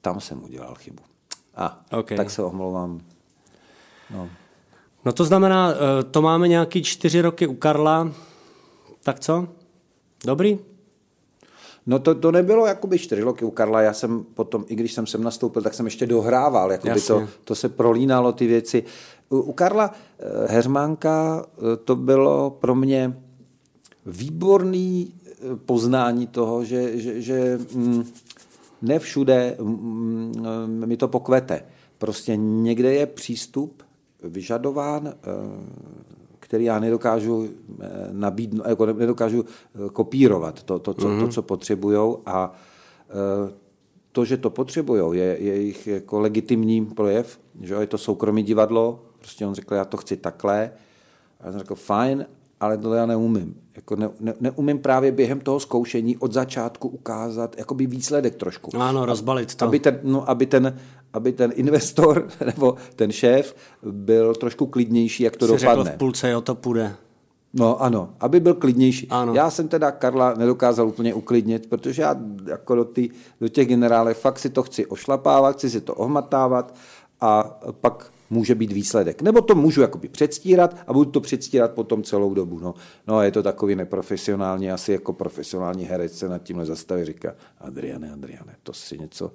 tam 0.00 0.20
jsem 0.20 0.44
udělal 0.44 0.74
chybu. 0.74 1.02
A, 1.54 1.84
okay. 1.98 2.16
tak 2.16 2.30
se 2.30 2.42
omlouvám. 2.42 3.00
No. 4.10 4.28
no 5.04 5.12
to 5.12 5.24
znamená, 5.24 5.72
eh, 5.72 6.04
to 6.04 6.22
máme 6.22 6.48
nějaký 6.48 6.82
čtyři 6.82 7.20
roky 7.20 7.46
u 7.46 7.54
Karla, 7.54 8.12
tak 9.02 9.20
co? 9.20 9.48
Dobrý? 10.24 10.58
No 11.86 11.98
to, 11.98 12.14
to 12.14 12.32
nebylo 12.32 12.66
jakoby 12.66 12.98
čtyři 12.98 13.22
roky 13.22 13.44
u 13.44 13.50
Karla, 13.50 13.82
já 13.82 13.92
jsem 13.92 14.24
potom, 14.24 14.64
i 14.68 14.74
když 14.74 14.92
jsem 14.92 15.06
sem 15.06 15.24
nastoupil, 15.24 15.62
tak 15.62 15.74
jsem 15.74 15.86
ještě 15.86 16.06
dohrával, 16.06 16.72
jakoby 16.72 17.00
to, 17.00 17.28
to 17.44 17.54
se 17.54 17.68
prolínalo 17.68 18.32
ty 18.32 18.46
věci. 18.46 18.84
U, 19.28 19.38
u 19.38 19.52
Karla 19.52 19.90
eh, 20.18 20.52
Hermánka 20.52 21.46
eh, 21.46 21.76
to 21.76 21.96
bylo 21.96 22.50
pro 22.50 22.74
mě 22.74 23.22
výborný 24.06 25.14
poznání 25.66 26.26
toho, 26.26 26.64
že, 26.64 27.00
že, 27.00 27.20
že 27.20 27.58
mm, 27.74 28.04
ne 28.82 28.98
všude 28.98 29.56
mm, 29.60 30.32
mi 30.86 30.96
to 30.96 31.08
pokvete. 31.08 31.64
Prostě 31.98 32.36
někde 32.36 32.94
je 32.94 33.06
přístup 33.06 33.82
vyžadován, 34.22 35.14
který 36.40 36.64
já 36.64 36.78
nedokážu 36.78 37.48
nabídnout, 38.12 38.66
jako 38.68 38.86
nedokážu 38.86 39.44
kopírovat 39.92 40.62
to, 40.62 40.78
to, 40.78 40.94
co, 40.94 41.08
mm-hmm. 41.08 41.18
to, 41.18 41.24
mhm. 41.24 41.30
co 41.30 41.42
potřebujou 41.42 42.22
a 42.26 42.52
to, 44.12 44.24
že 44.24 44.36
to 44.36 44.50
potřebují, 44.50 45.18
je, 45.18 45.24
je 45.24 45.54
jejich 45.54 45.86
jako 45.86 46.20
legitimní 46.20 46.86
projev, 46.86 47.40
že 47.60 47.74
je 47.74 47.86
to 47.86 47.98
soukromý 47.98 48.42
divadlo, 48.42 49.02
prostě 49.18 49.46
on 49.46 49.54
řekl, 49.54 49.74
já 49.74 49.84
to 49.84 49.96
chci 49.96 50.16
takhle, 50.16 50.70
a 51.40 51.46
já 51.46 51.52
jsem 51.52 51.58
řekl, 51.58 51.74
fajn, 51.74 52.26
ale 52.60 52.78
tohle 52.78 52.96
já 52.96 53.06
neumím. 53.06 53.54
Jako 53.76 53.96
ne, 53.96 54.08
ne, 54.20 54.34
neumím 54.40 54.78
právě 54.78 55.12
během 55.12 55.40
toho 55.40 55.60
zkoušení 55.60 56.16
od 56.16 56.32
začátku 56.32 56.88
ukázat 56.88 57.58
jakoby 57.58 57.86
výsledek 57.86 58.34
trošku. 58.34 58.70
Ano, 58.80 59.06
rozbalit 59.06 59.54
to. 59.54 59.64
Aby 59.64 59.78
ten, 59.78 60.00
no, 60.02 60.30
aby 60.30 60.46
ten, 60.46 60.78
aby 61.12 61.32
ten 61.32 61.52
investor 61.54 62.28
nebo 62.46 62.76
ten 62.96 63.12
šéf 63.12 63.54
byl 63.82 64.34
trošku 64.34 64.66
klidnější, 64.66 65.22
jak 65.22 65.36
to 65.36 65.46
Jsi 65.46 65.52
dopadne. 65.52 65.84
Řekl 65.84 65.96
v 65.96 65.98
půlce, 65.98 66.30
jo, 66.30 66.40
to 66.40 66.54
půjde. 66.54 66.94
No 67.54 67.82
ano, 67.82 68.10
aby 68.20 68.40
byl 68.40 68.54
klidnější. 68.54 69.08
Ano. 69.10 69.34
Já 69.34 69.50
jsem 69.50 69.68
teda 69.68 69.90
Karla 69.90 70.34
nedokázal 70.34 70.88
úplně 70.88 71.14
uklidnit, 71.14 71.68
protože 71.68 72.02
já 72.02 72.16
jako 72.46 72.74
do, 72.74 72.84
ty, 72.84 73.10
do 73.40 73.48
těch 73.48 73.68
generálek 73.68 74.16
fakt 74.16 74.38
si 74.38 74.50
to 74.50 74.62
chci 74.62 74.86
ošlapávat, 74.86 75.56
chci 75.56 75.70
si 75.70 75.80
to 75.80 75.94
ohmatávat 75.94 76.74
a 77.20 77.58
pak 77.80 78.12
může 78.30 78.54
být 78.54 78.72
výsledek. 78.72 79.22
Nebo 79.22 79.40
to 79.40 79.54
můžu 79.54 79.80
jakoby 79.80 80.08
předstírat 80.08 80.76
a 80.86 80.92
budu 80.92 81.10
to 81.10 81.20
předstírat 81.20 81.72
potom 81.72 82.02
celou 82.02 82.34
dobu. 82.34 82.58
No, 82.58 82.74
no 83.06 83.22
je 83.22 83.30
to 83.30 83.42
takový 83.42 83.74
neprofesionální, 83.74 84.70
asi 84.70 84.92
jako 84.92 85.12
profesionální 85.12 85.84
herec 85.84 86.18
se 86.18 86.28
nad 86.28 86.42
tímhle 86.42 86.66
zastaví, 86.66 87.04
říká 87.04 87.34
Adriane, 87.58 88.12
Adriane, 88.12 88.56
to 88.62 88.72
si 88.72 88.98
něco 88.98 89.32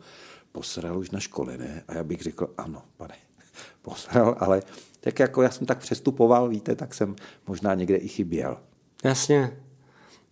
posral 0.51 0.97
už 0.97 1.11
na 1.11 1.19
škole, 1.19 1.57
ne? 1.57 1.83
A 1.87 1.93
já 1.93 2.03
bych 2.03 2.21
řekl, 2.21 2.49
ano, 2.57 2.81
pane, 2.97 3.15
posral, 3.81 4.35
ale 4.39 4.61
tak 4.99 5.19
jako 5.19 5.41
já 5.41 5.49
jsem 5.49 5.67
tak 5.67 5.77
přestupoval, 5.77 6.49
víte, 6.49 6.75
tak 6.75 6.93
jsem 6.93 7.15
možná 7.47 7.73
někde 7.73 7.95
i 7.95 8.07
chyběl. 8.07 8.57
Jasně. 9.03 9.57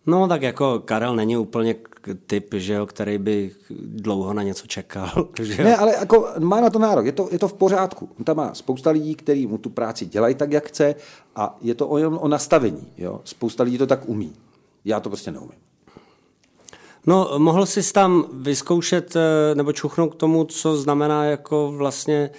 No 0.05 0.27
tak 0.27 0.41
jako 0.41 0.79
Karel 0.79 1.15
není 1.15 1.37
úplně 1.37 1.75
typ, 2.25 2.53
že 2.53 2.73
jo, 2.73 2.85
který 2.85 3.17
by 3.17 3.51
dlouho 3.85 4.33
na 4.33 4.43
něco 4.43 4.67
čekal. 4.67 5.27
Že 5.41 5.61
jo? 5.61 5.63
Ne, 5.63 5.75
ale 5.77 5.95
jako 5.99 6.27
má 6.39 6.61
na 6.61 6.69
to 6.69 6.79
nárok, 6.79 7.05
je 7.05 7.11
to, 7.11 7.29
je 7.31 7.39
to 7.39 7.47
v 7.47 7.53
pořádku. 7.53 8.09
On 8.19 8.25
tam 8.25 8.37
má 8.37 8.53
spousta 8.53 8.89
lidí, 8.89 9.15
kteří 9.15 9.47
mu 9.47 9.57
tu 9.57 9.69
práci 9.69 10.05
dělají 10.05 10.35
tak, 10.35 10.51
jak 10.51 10.67
chce 10.67 10.95
a 11.35 11.57
je 11.61 11.75
to 11.75 11.87
o, 11.87 12.19
o 12.19 12.27
nastavení. 12.27 12.87
Jo? 12.97 13.21
Spousta 13.23 13.63
lidí 13.63 13.77
to 13.77 13.87
tak 13.87 14.09
umí. 14.09 14.33
Já 14.85 14.99
to 14.99 15.09
prostě 15.09 15.31
neumím. 15.31 15.59
No, 17.05 17.31
mohl 17.37 17.65
jsi 17.65 17.93
tam 17.93 18.25
vyzkoušet 18.33 19.15
eh, 19.15 19.55
nebo 19.55 19.71
čuchnout 19.71 20.13
k 20.13 20.17
tomu, 20.17 20.43
co 20.43 20.77
znamená 20.77 21.25
jako 21.25 21.71
vlastně 21.71 22.29
Uh, 22.29 22.37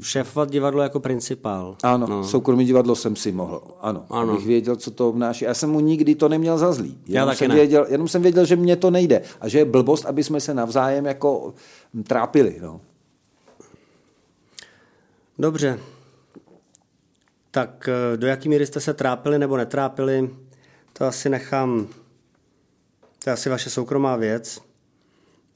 šéfovat 0.00 0.50
divadlo 0.50 0.82
jako 0.82 1.00
principál. 1.00 1.76
Ano, 1.82 2.06
no. 2.06 2.24
soukromý 2.24 2.64
divadlo 2.64 2.96
jsem 2.96 3.16
si 3.16 3.32
mohl, 3.32 3.62
ano, 3.80 4.06
ano. 4.10 4.32
abych 4.32 4.46
věděl, 4.46 4.76
co 4.76 4.90
to 4.90 5.08
obnáší. 5.08 5.44
Já 5.44 5.54
jsem 5.54 5.70
mu 5.70 5.80
nikdy 5.80 6.14
to 6.14 6.28
neměl 6.28 6.58
za 6.58 6.72
zlý. 6.72 6.98
Jenom, 7.06 7.28
Já 7.28 7.34
jsem 7.34 7.48
ne. 7.48 7.54
věděl, 7.54 7.86
jenom 7.88 8.08
jsem 8.08 8.22
věděl, 8.22 8.44
že 8.44 8.56
mně 8.56 8.76
to 8.76 8.90
nejde 8.90 9.22
a 9.40 9.48
že 9.48 9.58
je 9.58 9.64
blbost, 9.64 10.04
aby 10.04 10.24
jsme 10.24 10.40
se 10.40 10.54
navzájem 10.54 11.06
jako 11.06 11.54
trápili. 12.06 12.58
No. 12.62 12.80
Dobře. 15.38 15.78
Tak 17.50 17.88
eh, 17.88 18.16
do 18.16 18.26
jaký 18.26 18.48
míry 18.48 18.66
jste 18.66 18.80
se 18.80 18.94
trápili 18.94 19.38
nebo 19.38 19.56
netrápili, 19.56 20.30
to 20.92 21.04
asi 21.04 21.28
nechám, 21.28 21.86
to 23.24 23.30
je 23.30 23.34
asi 23.34 23.48
vaše 23.50 23.70
soukromá 23.70 24.16
věc. 24.16 24.60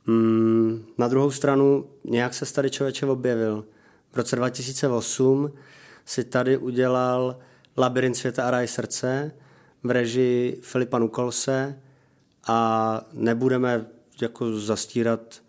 Mm, 0.07 0.87
na 0.99 1.09
druhou 1.09 1.31
stranu, 1.31 1.87
nějak 2.05 2.35
se 2.35 2.53
tady 2.55 2.71
člověče 2.71 3.07
objevil. 3.07 3.65
V 4.13 4.17
roce 4.17 4.37
2008 4.37 5.53
si 6.05 6.25
tady 6.25 6.57
udělal 6.57 7.39
Labirint 7.77 8.17
světa 8.17 8.49
a 8.49 8.51
ráj 8.51 8.69
srdce 8.69 9.33
v 9.83 9.91
režii 9.91 10.61
Filipa 10.63 10.99
Nukolse 10.99 11.81
a 12.47 13.01
nebudeme 13.13 13.87
jako 14.23 14.59
zastírat, 14.59 15.43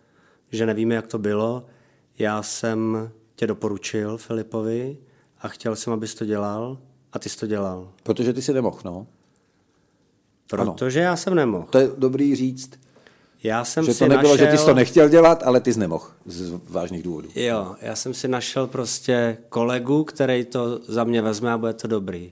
že 0.51 0.65
nevíme, 0.65 0.95
jak 0.95 1.07
to 1.07 1.19
bylo. 1.19 1.65
Já 2.19 2.43
jsem 2.43 3.11
tě 3.35 3.47
doporučil 3.47 4.17
Filipovi 4.17 4.97
a 5.39 5.47
chtěl 5.47 5.75
jsem, 5.75 5.93
abys 5.93 6.15
to 6.15 6.25
dělal 6.25 6.77
a 7.13 7.19
ty 7.19 7.29
jsi 7.29 7.39
to 7.39 7.47
dělal. 7.47 7.91
Protože 8.03 8.33
ty 8.33 8.41
si 8.41 8.53
nemohl, 8.53 8.79
no. 8.85 9.07
Protože 10.49 10.99
ano. 10.99 11.09
já 11.09 11.15
jsem 11.15 11.35
nemohl. 11.35 11.67
To 11.69 11.77
je 11.77 11.89
dobrý 11.97 12.35
říct. 12.35 12.79
Já 13.43 13.65
jsem 13.65 13.85
že 13.85 13.93
si 13.93 13.99
to 13.99 14.07
nebylo, 14.07 14.31
našel... 14.31 14.45
že 14.45 14.51
ty 14.51 14.57
jsi 14.57 14.65
to 14.65 14.73
nechtěl 14.73 15.09
dělat, 15.09 15.43
ale 15.45 15.59
ty 15.59 15.73
jsi 15.73 15.79
nemohl 15.79 16.05
z 16.25 16.53
vážných 16.69 17.03
důvodů. 17.03 17.29
Jo, 17.35 17.75
já 17.81 17.95
jsem 17.95 18.13
si 18.13 18.27
našel 18.27 18.67
prostě 18.67 19.37
kolegu, 19.49 20.03
který 20.03 20.45
to 20.45 20.79
za 20.87 21.03
mě 21.03 21.21
vezme 21.21 21.51
a 21.51 21.57
bude 21.57 21.73
to 21.73 21.87
dobrý. 21.87 22.31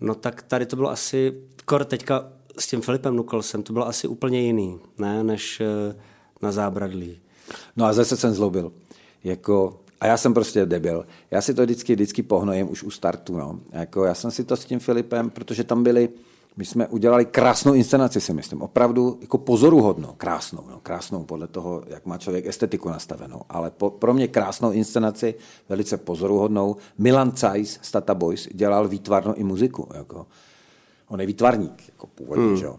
No 0.00 0.14
tak 0.14 0.42
tady 0.42 0.66
to 0.66 0.76
bylo 0.76 0.90
asi, 0.90 1.32
kor 1.64 1.84
teďka 1.84 2.28
s 2.58 2.66
tím 2.66 2.80
Filipem 2.80 3.16
Nukolsem, 3.16 3.62
to 3.62 3.72
bylo 3.72 3.88
asi 3.88 4.08
úplně 4.08 4.40
jiný, 4.40 4.78
ne, 4.98 5.24
než 5.24 5.60
eh, 5.60 5.96
na 6.42 6.52
zábradlí. 6.52 7.20
No 7.76 7.84
a 7.84 7.92
zase 7.92 8.16
jsem 8.16 8.34
zlobil. 8.34 8.72
Jako, 9.24 9.80
a 10.00 10.06
já 10.06 10.16
jsem 10.16 10.34
prostě 10.34 10.66
debil. 10.66 11.06
Já 11.30 11.40
si 11.42 11.54
to 11.54 11.62
vždycky, 11.62 11.94
vždycky 11.94 12.22
pohnojím 12.22 12.70
už 12.70 12.82
u 12.82 12.90
startu. 12.90 13.36
No. 13.36 13.60
Jako, 13.72 14.04
já 14.04 14.14
jsem 14.14 14.30
si 14.30 14.44
to 14.44 14.56
s 14.56 14.64
tím 14.64 14.78
Filipem, 14.78 15.30
protože 15.30 15.64
tam 15.64 15.82
byli, 15.82 16.08
my 16.56 16.64
jsme 16.64 16.88
udělali 16.88 17.24
krásnou 17.24 17.74
inscenaci, 17.74 18.20
si 18.20 18.32
myslím. 18.32 18.62
Opravdu 18.62 19.18
jako 19.20 19.38
pozoruhodnou, 19.38 20.14
krásnou. 20.16 20.64
No, 20.70 20.80
krásnou 20.82 21.24
podle 21.24 21.46
toho, 21.46 21.82
jak 21.86 22.06
má 22.06 22.18
člověk 22.18 22.46
estetiku 22.46 22.88
nastavenou. 22.88 23.42
Ale 23.48 23.70
po, 23.70 23.90
pro 23.90 24.14
mě 24.14 24.28
krásnou 24.28 24.70
inscenaci, 24.70 25.34
velice 25.68 25.96
pozoruhodnou. 25.96 26.76
Milan 26.98 27.32
Cajs 27.32 27.78
z 27.82 27.90
Tata 27.90 28.14
Boys 28.14 28.48
dělal 28.54 28.88
výtvarno 28.88 29.34
i 29.34 29.44
muziku. 29.44 29.88
Jako. 29.94 30.26
On 31.08 31.20
je 31.20 31.26
výtvarník, 31.26 31.88
jako 31.88 32.06
původně, 32.06 32.46
hmm. 32.46 32.56
že 32.56 32.64
jo. 32.64 32.76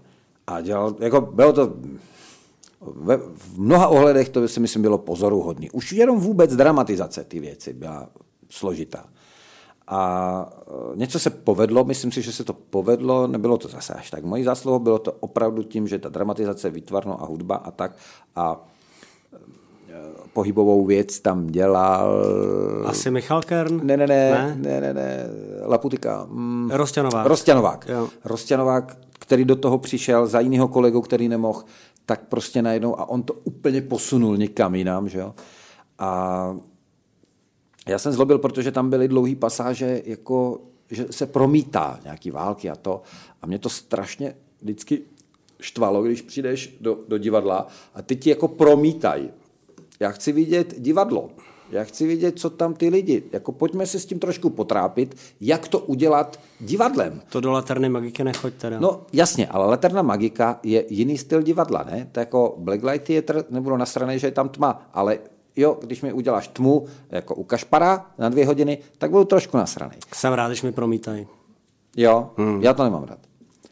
A 0.48 0.62
dělal, 0.62 0.96
jako 1.00 1.22
bylo 1.22 1.54
to, 1.54 1.74
ve, 2.82 3.18
v 3.18 3.60
mnoha 3.60 3.88
ohledech 3.88 4.30
to 4.30 4.48
si 4.48 4.60
myslím 4.60 4.82
bylo 4.82 4.98
pozoruhodný. 4.98 5.72
Už 5.72 5.92
jenom 5.92 6.20
vůbec 6.20 6.56
dramatizace 6.56 7.24
ty 7.24 7.40
věci 7.40 7.74
byla 7.74 8.10
složitá. 8.50 9.06
A 9.92 10.50
e, 10.94 10.98
něco 10.98 11.20
se 11.20 11.30
povedlo, 11.30 11.84
myslím 11.84 12.12
si, 12.12 12.22
že 12.22 12.32
se 12.32 12.44
to 12.44 12.54
povedlo, 12.54 13.28
nebylo 13.28 13.58
to 13.58 13.68
zase 13.68 13.94
až 13.94 14.10
tak 14.12 14.24
mojí 14.24 14.44
zásluhou, 14.44 14.80
bylo 14.80 15.00
to 15.00 15.12
opravdu 15.12 15.64
tím, 15.64 15.88
že 15.88 16.00
ta 16.00 16.10
dramatizace, 16.10 16.70
výtvarno 16.70 17.24
a 17.24 17.26
hudba 17.26 17.56
a 17.56 17.72
tak 17.72 17.92
a 18.36 18.68
e, 19.34 19.96
pohybovou 20.34 20.86
věc 20.86 21.20
tam 21.20 21.48
dělal... 21.48 22.26
Asi 22.86 23.12
Michal 23.12 23.42
Kern? 23.42 23.80
Ne, 23.84 23.98
ne, 23.98 24.08
ne, 24.08 24.32
ne, 24.32 24.56
ne, 24.56 24.82
ne, 24.82 24.94
ne 24.94 25.28
Laputika. 25.66 26.26
Mm, 26.30 26.72
Rostěnovák. 26.74 27.26
Rostěnovák. 27.26 27.86
Jo. 27.90 28.10
Rostěnovák, 28.26 28.98
který 29.20 29.46
do 29.46 29.56
toho 29.56 29.78
přišel 29.78 30.28
za 30.28 30.40
jiného 30.40 30.68
kolegu, 30.68 31.02
který 31.02 31.30
nemohl, 31.30 31.64
tak 32.06 32.22
prostě 32.30 32.62
najednou 32.62 33.00
a 33.00 33.10
on 33.10 33.24
to 33.24 33.34
úplně 33.34 33.82
posunul 33.82 34.38
někam 34.38 34.76
jinam, 34.76 35.10
že 35.10 35.20
jo. 35.20 35.34
A 36.00 36.56
já 37.88 38.00
jsem 38.00 38.12
zlobil, 38.12 38.38
protože 38.38 38.72
tam 38.72 38.90
byly 38.90 39.08
dlouhé 39.08 39.36
pasáže, 39.36 40.02
jako, 40.06 40.62
že 40.92 41.06
se 41.12 41.26
promítá 41.26 42.00
nějaký 42.04 42.32
války 42.32 42.70
a 42.70 42.76
to. 42.76 43.02
A 43.42 43.48
mě 43.48 43.60
to 43.60 43.70
strašně 43.70 44.36
vždycky 44.62 45.02
štvalo, 45.60 46.04
když 46.04 46.22
přijdeš 46.22 46.78
do, 46.82 46.98
do 47.08 47.18
divadla 47.18 47.68
a 47.96 48.02
ty 48.02 48.16
ti 48.16 48.30
jako 48.30 48.48
promítají. 48.48 49.30
Já 50.00 50.12
chci 50.12 50.32
vidět 50.32 50.76
divadlo. 50.78 51.30
Já 51.72 51.84
chci 51.84 52.08
vidět, 52.08 52.40
co 52.40 52.50
tam 52.50 52.74
ty 52.74 52.90
lidi. 52.90 53.24
Jako 53.32 53.52
pojďme 53.52 53.86
se 53.86 54.00
s 54.00 54.06
tím 54.06 54.20
trošku 54.20 54.50
potrápit, 54.50 55.16
jak 55.42 55.68
to 55.68 55.80
udělat 55.80 56.40
divadlem. 56.60 57.22
To 57.30 57.42
do 57.42 57.52
Laterny 57.52 57.90
Magiky 57.90 58.24
nechoď 58.24 58.54
teda. 58.54 58.80
No 58.80 59.02
jasně, 59.14 59.48
ale 59.48 59.66
Laterna 59.66 60.02
Magika 60.02 60.60
je 60.64 60.86
jiný 60.90 61.18
styl 61.18 61.42
divadla, 61.42 61.84
ne? 61.84 62.10
To 62.12 62.20
jako 62.20 62.56
Blacklight 62.58 63.08
Theater, 63.08 63.46
nebudu 63.50 63.78
na 63.78 63.86
straně, 63.86 64.20
že 64.20 64.28
je 64.28 64.32
tam 64.32 64.50
tma, 64.50 64.90
ale 64.94 65.20
jo, 65.56 65.78
když 65.82 66.02
mi 66.02 66.14
uděláš 66.14 66.48
tmu, 66.48 66.86
jako 67.10 67.36
u 67.36 67.44
Kašpara 67.44 68.06
na 68.18 68.30
dvě 68.30 68.46
hodiny, 68.46 68.78
tak 68.98 69.12
budu 69.12 69.26
trošku 69.26 69.58
nasraný. 69.58 69.96
Jsem 70.14 70.34
rád, 70.34 70.48
když 70.48 70.62
mi 70.62 70.72
promítají. 70.72 71.28
Jo, 71.98 72.32
hmm. 72.38 72.64
já 72.64 72.74
to 72.74 72.84
nemám 72.84 73.04
rád. 73.04 73.20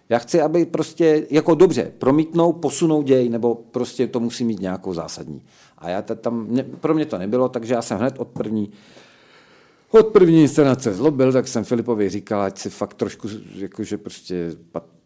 Já 0.10 0.20
chci, 0.20 0.42
aby 0.42 0.66
prostě, 0.66 1.28
jako 1.30 1.56
dobře, 1.56 1.92
promítnou, 1.98 2.54
posunou 2.54 3.02
děj, 3.02 3.30
nebo 3.30 3.56
prostě 3.56 4.08
to 4.08 4.20
musí 4.20 4.44
mít 4.44 4.60
nějakou 4.60 4.94
zásadní. 4.94 5.42
A 5.78 5.90
já 5.90 6.02
tam, 6.02 6.46
mě, 6.46 6.64
pro 6.64 6.94
mě 6.94 7.06
to 7.06 7.18
nebylo, 7.18 7.50
takže 7.50 7.74
já 7.74 7.82
jsem 7.82 7.98
hned 7.98 8.20
od 8.20 8.28
první, 8.28 8.72
od 9.92 10.08
první 10.08 10.42
inscenace 10.42 10.94
zlobil, 10.94 11.34
tak 11.34 11.48
jsem 11.48 11.64
Filipovi 11.64 12.10
říkal, 12.10 12.42
ať 12.42 12.58
si 12.58 12.70
fakt 12.70 12.94
trošku, 12.94 13.28
jakože 13.56 13.98
prostě 13.98 14.52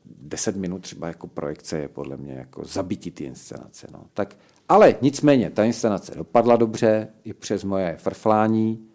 10 0.05 0.55
minut 0.55 0.81
třeba 0.81 1.07
jako 1.07 1.27
projekce 1.27 1.77
je 1.77 1.87
podle 1.87 2.17
mě 2.17 2.33
jako 2.33 2.65
zabití 2.65 3.11
ty 3.11 3.23
inscenace. 3.23 3.87
No. 3.93 4.05
Tak, 4.13 4.35
ale 4.73 4.95
nicméně, 5.01 5.49
ta 5.49 5.63
inscenace 5.63 6.15
dopadla 6.15 6.55
dobře 6.55 7.07
i 7.23 7.33
přes 7.33 7.63
moje 7.63 7.97
frflání 7.99 8.87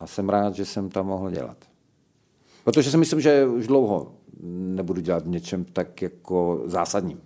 a 0.00 0.06
jsem 0.06 0.28
rád, 0.28 0.54
že 0.54 0.64
jsem 0.64 0.90
tam 0.90 1.06
mohl 1.06 1.30
dělat. 1.30 1.56
Protože 2.64 2.90
si 2.90 2.96
myslím, 2.96 3.20
že 3.20 3.46
už 3.46 3.66
dlouho 3.66 4.14
nebudu 4.42 5.00
dělat 5.00 5.24
v 5.24 5.28
něčem 5.28 5.64
tak 5.64 6.02
jako 6.02 6.62
zásadním. 6.64 7.20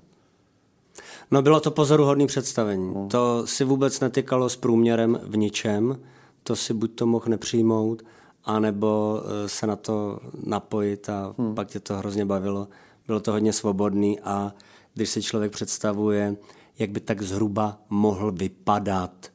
No 1.31 1.43
bylo 1.43 1.61
to 1.61 1.71
pozoruhodný 1.71 2.27
představení. 2.27 2.95
Hmm. 2.95 3.09
To 3.09 3.47
si 3.47 3.65
vůbec 3.65 4.01
netykalo 4.01 4.49
s 4.49 4.57
průměrem 4.57 5.21
v 5.23 5.37
ničem. 5.37 6.01
To 6.43 6.57
si 6.57 6.75
buď 6.75 6.95
to 6.95 7.07
mohl 7.07 7.25
nepřijmout, 7.29 8.03
anebo 8.45 9.23
eh, 9.25 9.49
se 9.49 9.67
na 9.67 9.77
to 9.77 10.19
napojit 10.45 11.09
a 11.09 11.35
hmm. 11.39 11.55
pak 11.55 11.69
tě 11.69 11.81
to 11.81 11.95
hrozně 11.95 12.25
bavilo. 12.25 12.69
Bylo 13.07 13.21
to 13.21 13.33
hodně 13.33 13.53
svobodný 13.53 14.21
a 14.21 14.55
když 14.95 15.11
si 15.11 15.23
člověk 15.23 15.53
představuje, 15.53 16.37
jak 16.79 16.91
by 16.91 17.01
tak 17.01 17.23
zhruba 17.23 17.79
mohl 17.89 18.33
vypadat 18.33 19.33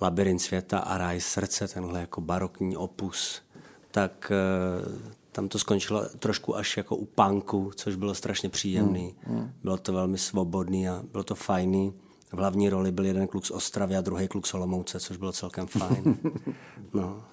Labirint 0.00 0.42
světa 0.42 0.78
a 0.78 0.98
ráj 0.98 1.20
srdce, 1.20 1.68
tenhle 1.68 2.00
jako 2.00 2.20
barokní 2.20 2.76
opus, 2.76 3.42
tak 3.90 4.32
eh, 4.34 5.16
tam 5.32 5.48
to 5.48 5.58
skončilo 5.58 6.08
trošku 6.18 6.56
až 6.56 6.76
jako 6.76 6.96
u 6.96 7.04
punku, 7.04 7.72
což 7.76 7.96
bylo 7.96 8.14
strašně 8.14 8.48
příjemný. 8.48 9.14
Hmm, 9.26 9.38
hmm. 9.38 9.52
Bylo 9.62 9.76
to 9.76 9.92
velmi 9.92 10.18
svobodný 10.18 10.88
a 10.88 11.02
bylo 11.12 11.24
to 11.24 11.34
fajný. 11.34 11.92
V 12.32 12.36
hlavní 12.38 12.68
roli 12.68 12.92
byl 12.92 13.06
jeden 13.06 13.26
kluk 13.26 13.46
z 13.46 13.50
Ostravy 13.50 13.96
a 13.96 14.00
druhý 14.00 14.28
kluk 14.28 14.46
z 14.46 14.54
Olomouce, 14.54 15.00
což 15.00 15.16
bylo 15.16 15.32
celkem 15.32 15.66
fajn. 15.66 16.16
No. 16.94 17.24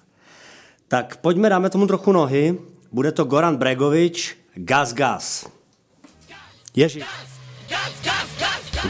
Tak 0.88 1.16
pojďme, 1.16 1.48
dáme 1.48 1.70
tomu 1.70 1.86
trochu 1.86 2.12
nohy. 2.12 2.58
Bude 2.92 3.12
to 3.12 3.24
Goran 3.24 3.56
Bregovič, 3.56 4.36
Gas 4.54 4.92
Gas. 4.92 5.46
Ježi. 6.76 7.02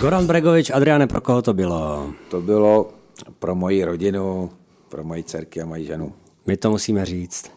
Goran 0.00 0.26
Bregovič, 0.26 0.70
Adriane, 0.70 1.06
pro 1.06 1.20
koho 1.20 1.42
to 1.42 1.54
bylo? 1.54 2.10
To 2.30 2.40
bylo 2.40 2.90
pro 3.38 3.54
moji 3.54 3.84
rodinu, 3.84 4.50
pro 4.88 5.04
moji 5.04 5.22
dcerky 5.22 5.62
a 5.62 5.66
moji 5.66 5.84
ženu. 5.84 6.12
My 6.46 6.56
to 6.56 6.70
musíme 6.70 7.04
říct. 7.04 7.50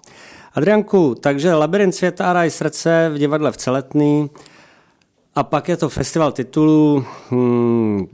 Adrianku, 0.53 1.15
takže 1.15 1.53
Labirint 1.53 1.95
světa 1.95 2.29
a 2.29 2.33
raj 2.33 2.49
srdce 2.49 3.11
v 3.13 3.17
divadle 3.17 3.51
v 3.51 3.57
Celetný. 3.57 4.29
A 5.35 5.43
pak 5.43 5.69
je 5.69 5.77
to 5.77 5.89
festival 5.89 6.31
titulů 6.31 7.05
hmm, 7.29 8.07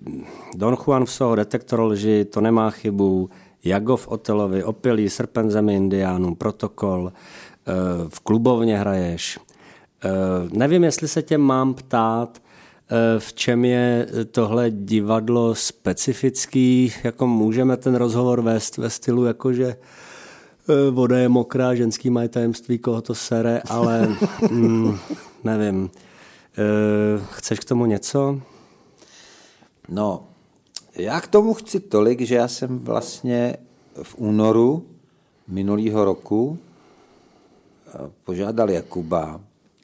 Don 0.55 0.75
Juan 0.75 1.05
v 1.05 1.11
Soho, 1.11 1.35
Detektor 1.35 1.79
lži, 1.81 2.25
To 2.25 2.41
nemá 2.41 2.69
chybu, 2.69 3.29
Jagov 3.63 4.07
Otelovi, 4.07 4.63
Opilí, 4.63 5.09
Srpen 5.09 5.51
zemi 5.51 5.75
Indiánů, 5.75 6.35
Protokol, 6.35 7.11
eh, 7.13 7.71
v 8.09 8.19
klubovně 8.19 8.77
hraješ. 8.77 9.39
Eh, 10.03 10.09
nevím, 10.51 10.83
jestli 10.83 11.07
se 11.07 11.21
tě 11.21 11.37
mám 11.37 11.73
ptát, 11.73 12.42
v 13.19 13.33
čem 13.33 13.65
je 13.65 14.07
tohle 14.31 14.71
divadlo 14.71 15.55
specifický, 15.55 16.93
jako 17.03 17.27
můžeme 17.27 17.77
ten 17.77 17.95
rozhovor 17.95 18.41
vést 18.41 18.77
ve 18.77 18.89
stylu, 18.89 19.25
jakože 19.25 19.75
Eh, 20.69 20.91
voda 20.91 21.17
je 21.17 21.29
mokrá, 21.29 21.75
ženský 21.75 22.09
mají 22.09 22.29
tajemství, 22.29 22.77
koho 22.77 23.01
to 23.01 23.15
sere, 23.15 23.61
ale 23.69 24.07
mm, 24.51 24.97
nevím. 25.43 25.91
Chceš 27.31 27.59
k 27.59 27.65
tomu 27.65 27.85
něco? 27.85 28.41
No, 29.89 30.27
já 30.95 31.21
k 31.21 31.27
tomu 31.27 31.53
chci 31.53 31.79
tolik, 31.79 32.21
že 32.21 32.35
já 32.35 32.47
jsem 32.47 32.79
vlastně 32.79 33.57
v 34.03 34.15
únoru 34.17 34.85
minulého 35.47 36.05
roku 36.05 36.57
eh, 37.87 38.11
požádal 38.23 38.69
Jakuba, 38.69 39.41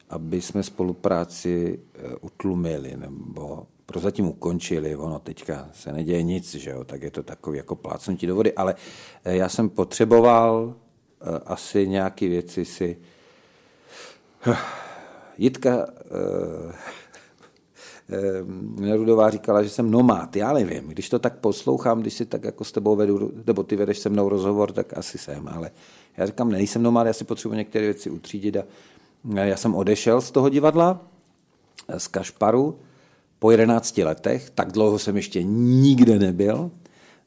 aby 0.10 0.42
jsme 0.42 0.64
spolupráci 0.64 1.80
utlumili 2.22 2.98
nebo 2.98 3.68
prozatím 3.86 4.28
ukončili, 4.28 4.96
ono 4.96 5.20
teďka 5.20 5.70
se 5.74 5.94
neděje 5.94 6.24
nic, 6.24 6.56
že 6.56 6.70
jo, 6.70 6.84
tak 6.84 7.02
je 7.02 7.12
to 7.12 7.24
takový 7.24 7.58
jako 7.58 7.76
plácnutí 7.76 8.28
do 8.28 8.36
vody, 8.36 8.54
ale 8.54 8.76
eh, 9.24 9.36
já 9.36 9.50
jsem 9.50 9.70
potřeboval 9.70 10.74
eh, 11.22 11.40
asi 11.46 11.88
nějaké 11.88 12.28
věci 12.28 12.66
si... 12.66 12.98
Jitka 15.38 15.88
Nerudová 18.80 19.30
říkala, 19.30 19.64
že 19.64 19.70
jsem 19.70 19.92
nomád, 19.92 20.36
já 20.36 20.54
nevím, 20.54 20.88
když 20.88 21.10
to 21.10 21.20
tak 21.20 21.38
poslouchám, 21.38 22.02
když 22.02 22.14
si 22.14 22.26
tak 22.26 22.44
jako 22.44 22.64
s 22.64 22.72
tebou 22.72 22.96
vedu, 22.96 23.32
nebo 23.48 23.64
ty 23.64 23.76
vedeš 23.76 24.00
se 24.00 24.10
mnou 24.10 24.30
rozhovor, 24.30 24.72
tak 24.72 24.98
asi 24.98 25.18
jsem, 25.18 25.48
ale 25.48 25.72
já 26.18 26.26
říkám, 26.26 26.52
nejsem 26.52 26.84
nomád, 26.84 27.08
já 27.08 27.14
si 27.14 27.24
potřebuji 27.24 27.56
některé 27.56 27.86
věci 27.86 28.10
utřídit 28.10 28.58
a 28.58 28.64
já 29.24 29.58
jsem 29.58 29.76
odešel 29.76 30.22
z 30.22 30.32
toho 30.32 30.50
divadla, 30.50 31.02
z 31.98 32.08
Kašparu, 32.08 32.80
po 33.40 33.52
11 33.52 33.98
letech, 33.98 34.50
tak 34.50 34.72
dlouho 34.72 35.00
jsem 35.00 35.16
ještě 35.16 35.44
nikde 35.44 36.20
nebyl, 36.20 36.72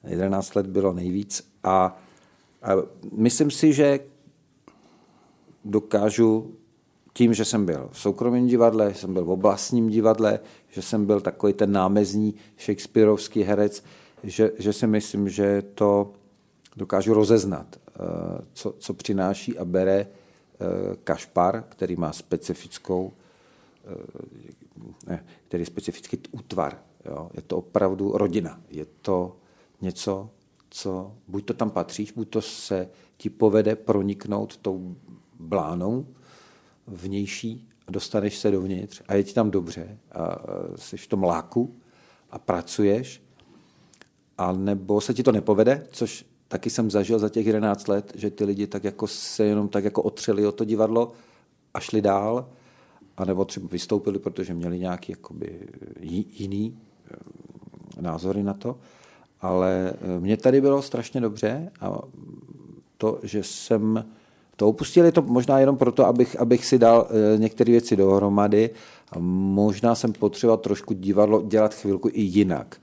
11 0.04 0.54
let 0.54 0.66
bylo 0.66 0.92
nejvíc. 0.92 1.52
A, 1.64 1.96
a 2.62 2.70
myslím 3.12 3.50
si, 3.50 3.72
že 3.72 4.00
dokážu 5.64 6.54
tím, 7.12 7.34
že 7.34 7.44
jsem 7.44 7.66
byl 7.66 7.88
v 7.92 7.98
soukromém 7.98 8.46
divadle, 8.46 8.92
že 8.92 8.98
jsem 8.98 9.14
byl 9.14 9.24
v 9.24 9.30
oblastním 9.30 9.88
divadle, 9.88 10.40
že 10.68 10.82
jsem 10.82 11.06
byl 11.06 11.20
takový 11.20 11.52
ten 11.52 11.72
námezní 11.72 12.34
Shakespeareovský 12.58 13.42
herec, 13.42 13.84
že, 14.24 14.50
že 14.58 14.72
si 14.72 14.86
myslím, 14.86 15.28
že 15.28 15.62
to 15.74 16.12
dokážu 16.76 17.14
rozeznat, 17.14 17.66
eh, 17.76 17.98
co, 18.52 18.74
co 18.78 18.94
přináší 18.94 19.58
a 19.58 19.64
bere 19.64 20.00
eh, 20.00 20.21
Kašpar, 21.04 21.64
který 21.68 21.96
má 21.96 22.12
specifickou 22.12 23.12
eh, 23.84 25.06
ne, 25.06 25.24
který 25.48 25.60
je 25.60 25.66
specifický 25.66 26.18
útvar. 26.30 26.78
Jo. 27.04 27.30
Je 27.34 27.42
to 27.42 27.56
opravdu 27.56 28.12
rodina. 28.12 28.60
Je 28.68 28.86
to 29.02 29.36
něco, 29.80 30.30
co 30.70 31.14
buď 31.28 31.44
to 31.44 31.54
tam 31.54 31.70
patříš, 31.70 32.12
buď 32.12 32.28
to 32.28 32.42
se 32.42 32.88
ti 33.16 33.30
povede 33.30 33.76
proniknout 33.76 34.56
tou 34.56 34.96
blánou 35.38 36.06
vnější 36.86 37.68
a 37.86 37.90
dostaneš 37.90 38.38
se 38.38 38.50
dovnitř 38.50 39.02
a 39.08 39.14
je 39.14 39.24
ti 39.24 39.34
tam 39.34 39.50
dobře 39.50 39.98
a 40.12 40.38
jsi 40.76 40.96
v 40.96 41.06
tom 41.06 41.22
láku 41.22 41.76
a 42.30 42.38
pracuješ, 42.38 43.22
a 44.38 44.52
nebo 44.52 45.00
se 45.00 45.14
ti 45.14 45.22
to 45.22 45.32
nepovede, 45.32 45.86
což 45.92 46.26
taky 46.52 46.70
jsem 46.70 46.90
zažil 46.90 47.18
za 47.18 47.28
těch 47.28 47.46
11 47.46 47.88
let, 47.88 48.12
že 48.14 48.30
ty 48.30 48.44
lidi 48.44 48.66
tak 48.66 48.84
jako 48.84 49.06
se 49.06 49.44
jenom 49.44 49.68
tak 49.68 49.84
jako 49.84 50.02
otřeli 50.02 50.46
o 50.46 50.52
to 50.52 50.64
divadlo 50.64 51.12
a 51.74 51.80
šli 51.80 52.02
dál 52.02 52.48
anebo 53.16 53.44
třeba 53.44 53.68
vystoupili, 53.72 54.18
protože 54.18 54.54
měli 54.54 54.78
nějaký 54.78 55.12
jakoby 55.12 55.68
jiný 56.32 56.78
eh, 57.10 58.02
názory 58.02 58.42
na 58.42 58.54
to. 58.54 58.78
Ale 59.40 59.92
eh, 59.92 60.20
mně 60.20 60.36
tady 60.36 60.60
bylo 60.60 60.82
strašně 60.82 61.20
dobře 61.20 61.72
a 61.80 61.98
to, 62.98 63.18
že 63.22 63.42
jsem 63.42 64.04
to 64.56 64.68
opustil, 64.68 65.04
je 65.04 65.12
to 65.12 65.22
možná 65.22 65.58
jenom 65.58 65.76
proto, 65.76 66.06
abych, 66.06 66.40
abych 66.40 66.66
si 66.66 66.78
dal 66.78 67.08
eh, 67.08 67.38
některé 67.38 67.72
věci 67.72 67.96
dohromady 67.96 68.70
a 69.12 69.18
možná 69.18 69.94
jsem 69.94 70.12
potřeboval 70.12 70.58
trošku 70.58 70.94
divadlo 70.94 71.42
dělat 71.42 71.74
chvilku 71.74 72.08
i 72.12 72.20
jinak. 72.20 72.81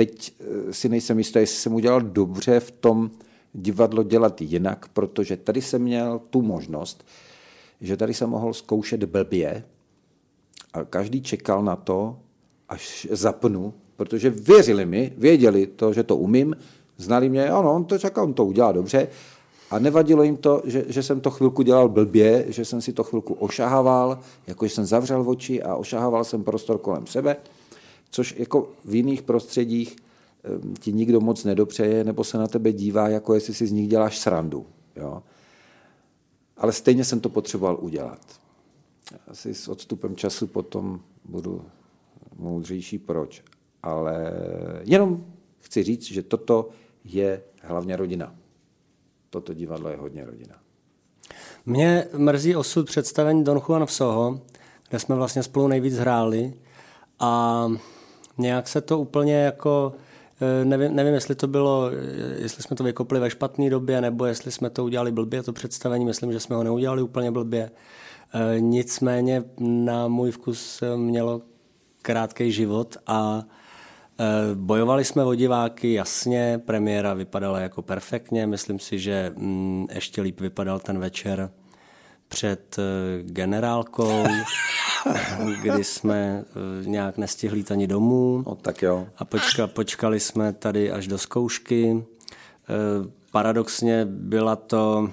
Teď 0.00 0.32
si 0.70 0.88
nejsem 0.88 1.18
jistý, 1.18 1.38
jestli 1.38 1.56
jsem 1.56 1.74
udělal 1.74 2.00
dobře 2.00 2.60
v 2.60 2.70
tom 2.70 3.10
divadlo 3.52 4.02
dělat 4.02 4.40
jinak, 4.40 4.88
protože 4.88 5.36
tady 5.36 5.62
jsem 5.62 5.82
měl 5.82 6.20
tu 6.30 6.42
možnost, 6.42 7.06
že 7.80 7.96
tady 7.96 8.14
jsem 8.14 8.30
mohl 8.30 8.54
zkoušet 8.54 9.04
blbě 9.04 9.64
a 10.72 10.84
každý 10.84 11.22
čekal 11.22 11.62
na 11.62 11.76
to, 11.76 12.16
až 12.68 13.06
zapnu, 13.10 13.74
protože 13.96 14.30
věřili 14.30 14.86
mi, 14.86 15.12
věděli 15.16 15.66
to, 15.66 15.92
že 15.92 16.02
to 16.02 16.16
umím, 16.16 16.56
znali 16.96 17.28
mě, 17.28 17.50
ano, 17.50 17.74
on 17.74 17.84
to 17.84 17.98
čekal, 17.98 18.24
on 18.24 18.34
to 18.34 18.44
udělá 18.44 18.72
dobře. 18.72 19.08
A 19.70 19.78
nevadilo 19.78 20.22
jim 20.22 20.36
to, 20.36 20.62
že, 20.64 20.84
že 20.88 21.02
jsem 21.02 21.20
to 21.20 21.30
chvilku 21.30 21.62
dělal 21.62 21.88
blbě, 21.88 22.44
že 22.48 22.64
jsem 22.64 22.80
si 22.80 22.92
to 22.92 23.04
chvilku 23.04 23.34
ošahával, 23.34 24.18
jakože 24.46 24.74
jsem 24.74 24.84
zavřel 24.84 25.30
oči 25.30 25.62
a 25.62 25.76
ošahával 25.76 26.24
jsem 26.24 26.44
prostor 26.44 26.78
kolem 26.78 27.06
sebe, 27.06 27.36
což 28.10 28.34
jako 28.38 28.68
v 28.84 28.94
jiných 28.94 29.22
prostředích 29.22 29.96
ti 30.80 30.92
nikdo 30.92 31.20
moc 31.20 31.44
nedopřeje, 31.44 32.04
nebo 32.04 32.24
se 32.24 32.38
na 32.38 32.46
tebe 32.46 32.72
dívá, 32.72 33.08
jako 33.08 33.34
jestli 33.34 33.54
si 33.54 33.66
z 33.66 33.72
nich 33.72 33.88
děláš 33.88 34.18
srandu. 34.18 34.66
Jo? 34.96 35.22
ale 36.60 36.72
stejně 36.72 37.04
jsem 37.04 37.20
to 37.20 37.28
potřeboval 37.28 37.78
udělat. 37.80 38.20
Asi 39.28 39.54
s 39.54 39.68
odstupem 39.68 40.16
času 40.16 40.46
potom 40.46 41.00
budu 41.24 41.64
moudřejší 42.36 42.98
proč. 42.98 43.42
Ale 43.82 44.32
jenom 44.84 45.24
chci 45.58 45.82
říct, 45.82 46.04
že 46.04 46.22
toto 46.22 46.68
je 47.04 47.42
hlavně 47.62 47.96
rodina. 47.96 48.34
Toto 49.30 49.54
divadlo 49.54 49.88
je 49.88 49.96
hodně 49.96 50.24
rodina. 50.24 50.54
Mě 51.66 52.06
mrzí 52.16 52.56
osud 52.56 52.86
představení 52.86 53.44
Don 53.44 53.60
Juan 53.68 53.86
v 53.86 53.92
Soho, 53.92 54.40
kde 54.88 54.98
jsme 54.98 55.14
vlastně 55.14 55.42
spolu 55.42 55.68
nejvíc 55.68 55.94
hráli 55.94 56.54
a 57.18 57.66
nějak 58.40 58.68
se 58.68 58.80
to 58.80 58.98
úplně 58.98 59.34
jako 59.34 59.92
Eh, 60.42 60.64
nevím, 60.64 60.96
nevím, 60.96 61.14
jestli 61.14 61.34
to 61.34 61.46
bylo, 61.46 61.90
eh, 61.92 62.42
jestli 62.42 62.62
jsme 62.62 62.76
to 62.76 62.84
vykopli 62.84 63.20
ve 63.20 63.30
špatné 63.30 63.70
době, 63.70 64.00
nebo 64.00 64.26
jestli 64.26 64.52
jsme 64.52 64.70
to 64.70 64.84
udělali 64.84 65.12
blbě, 65.12 65.42
to 65.42 65.52
představení. 65.52 66.04
Myslím, 66.04 66.32
že 66.32 66.40
jsme 66.40 66.56
ho 66.56 66.64
neudělali 66.64 67.02
úplně 67.02 67.30
blbě. 67.30 67.70
E, 68.34 68.60
nicméně 68.60 69.44
na 69.58 70.08
můj 70.08 70.30
vkus 70.30 70.82
mělo 70.96 71.42
krátký 72.02 72.52
život 72.52 72.96
a 73.06 73.42
e, 74.18 74.54
bojovali 74.54 75.04
jsme 75.04 75.24
o 75.24 75.34
diváky, 75.34 75.92
jasně, 75.92 76.60
premiéra 76.64 77.14
vypadala 77.14 77.60
jako 77.60 77.82
perfektně, 77.82 78.46
myslím 78.46 78.78
si, 78.78 78.98
že 78.98 79.32
mm, 79.36 79.86
ještě 79.94 80.22
líp 80.22 80.40
vypadal 80.40 80.78
ten 80.78 80.98
večer 80.98 81.50
před 82.30 82.78
e, 82.78 82.82
generálkou, 83.22 84.24
kdy 85.62 85.84
jsme 85.84 86.44
nějak 86.84 87.18
nestihli 87.18 87.64
ani 87.70 87.86
domů. 87.86 88.44
No, 88.46 88.54
tak 88.54 88.82
jo. 88.82 89.06
A 89.16 89.24
počka, 89.24 89.66
počkali 89.66 90.20
jsme 90.20 90.52
tady 90.52 90.92
až 90.92 91.06
do 91.06 91.18
zkoušky. 91.18 92.04
Paradoxně 93.30 94.04
byla 94.04 94.56
to, 94.56 95.10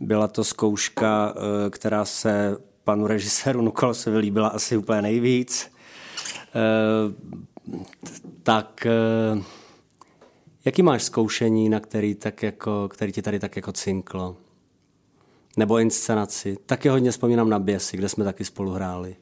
byla 0.00 0.28
to 0.28 0.44
zkouška, 0.44 1.34
která 1.70 2.04
se 2.04 2.56
panu 2.88 3.06
režiséru 3.06 3.62
Nukolosovi 3.62 4.18
líbila 4.18 4.48
asi 4.48 4.76
úplně 4.76 5.02
nejvíc. 5.02 5.70
Eh, 6.54 7.12
tak 8.42 8.86
eh, 8.86 9.42
jaký 10.64 10.82
máš 10.82 11.02
zkoušení, 11.02 11.68
na 11.68 11.80
který, 11.80 12.14
tak 12.14 12.42
jako, 12.42 12.88
který 12.88 13.12
ti 13.12 13.22
tady 13.22 13.38
tak 13.38 13.56
jako 13.56 13.72
cinklo? 13.72 14.36
Nebo 15.58 15.78
inscenaci? 15.78 16.56
Taky 16.66 16.88
hodně 16.88 17.10
vzpomínám 17.10 17.50
na 17.50 17.58
Běsy, 17.58 17.96
kde 17.96 18.08
jsme 18.08 18.24
taky 18.24 18.44
spolu 18.44 18.70
hráli. 18.70 19.16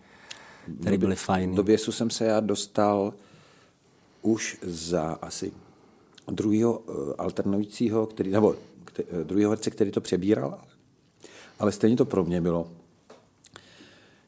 Které 0.81 0.99
byly 0.99 1.17
fajn. 1.17 1.55
Do 1.55 1.63
Běsu 1.63 1.93
jsem 1.93 2.11
se 2.11 2.25
já 2.25 2.41
dostal 2.41 3.15
už 4.23 4.59
za 4.63 5.19
asi 5.23 5.53
druhého 6.29 6.83
eh, 6.89 7.15
alternujícího, 7.19 8.07
který, 8.07 8.31
nebo 8.31 8.57
druhého 9.23 9.51
herce, 9.51 9.71
který 9.71 9.91
to 9.91 10.01
přebíral, 10.01 10.61
ale 11.59 11.73
stejně 11.73 11.97
to 11.97 12.05
pro 12.05 12.25
mě 12.25 12.41
bylo 12.41 12.71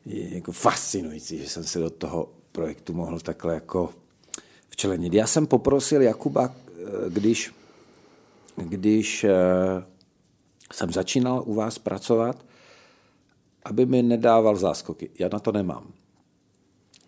jako 0.06 0.52
fascinující, 0.52 1.39
že 1.39 1.48
jsem 1.48 1.64
se 1.64 1.78
do 1.78 1.90
toho 1.90 2.28
projektu 2.52 2.94
mohl 2.94 3.20
takhle 3.20 3.55
jako 3.55 3.90
včlenit. 4.68 5.14
Já 5.14 5.26
jsem 5.26 5.47
poprosil 5.47 6.02
Jakuba, 6.02 6.55
eh, 6.55 6.82
když, 7.09 7.55
když 8.56 9.24
eh, 9.24 9.30
jsem 10.73 10.93
začínal 10.93 11.43
u 11.47 11.55
vás 11.55 11.78
pracovat, 11.78 12.45
aby 13.65 13.86
mi 13.86 14.03
nedával 14.03 14.57
záskoky. 14.57 15.11
Já 15.19 15.28
na 15.32 15.39
to 15.39 15.53
nemám. 15.53 15.93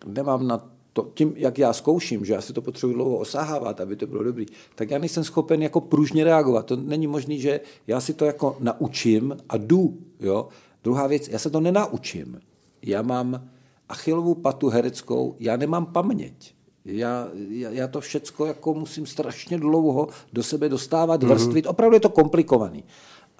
Nemám 0.05 0.47
na 0.47 0.71
to, 0.93 1.11
tím, 1.13 1.33
jak 1.35 1.59
já 1.59 1.73
zkouším, 1.73 2.25
že 2.25 2.33
já 2.33 2.41
si 2.41 2.53
to 2.53 2.61
potřebuji 2.61 2.93
dlouho 2.93 3.17
osahávat, 3.17 3.81
aby 3.81 3.95
to 3.95 4.07
bylo 4.07 4.23
dobrý, 4.23 4.45
tak 4.75 4.91
já 4.91 4.97
nejsem 4.97 5.23
schopen 5.23 5.63
jako 5.63 5.81
pružně 5.81 6.23
reagovat. 6.23 6.65
To 6.65 6.75
není 6.75 7.07
možné, 7.07 7.37
že 7.37 7.59
já 7.87 8.01
si 8.01 8.13
to 8.13 8.25
jako 8.25 8.57
naučím 8.59 9.37
a 9.49 9.57
jdu. 9.57 9.97
Jo? 10.19 10.47
Druhá 10.83 11.07
věc, 11.07 11.27
já 11.27 11.39
se 11.39 11.49
to 11.49 11.59
nenaučím. 11.59 12.39
Já 12.81 13.01
mám 13.01 13.49
achilovou 13.89 14.35
patu 14.35 14.69
hereckou, 14.69 15.35
já 15.39 15.57
nemám 15.57 15.85
paměť. 15.85 16.53
Já, 16.85 17.27
já, 17.49 17.69
já 17.69 17.87
to 17.87 18.01
všecko 18.01 18.45
jako 18.45 18.73
musím 18.73 19.05
strašně 19.05 19.57
dlouho 19.57 20.07
do 20.33 20.43
sebe 20.43 20.69
dostávat, 20.69 21.23
mm-hmm. 21.23 21.27
vrstvit. 21.27 21.67
Opravdu 21.67 21.95
je 21.95 21.99
to 21.99 22.09
komplikovaný. 22.09 22.83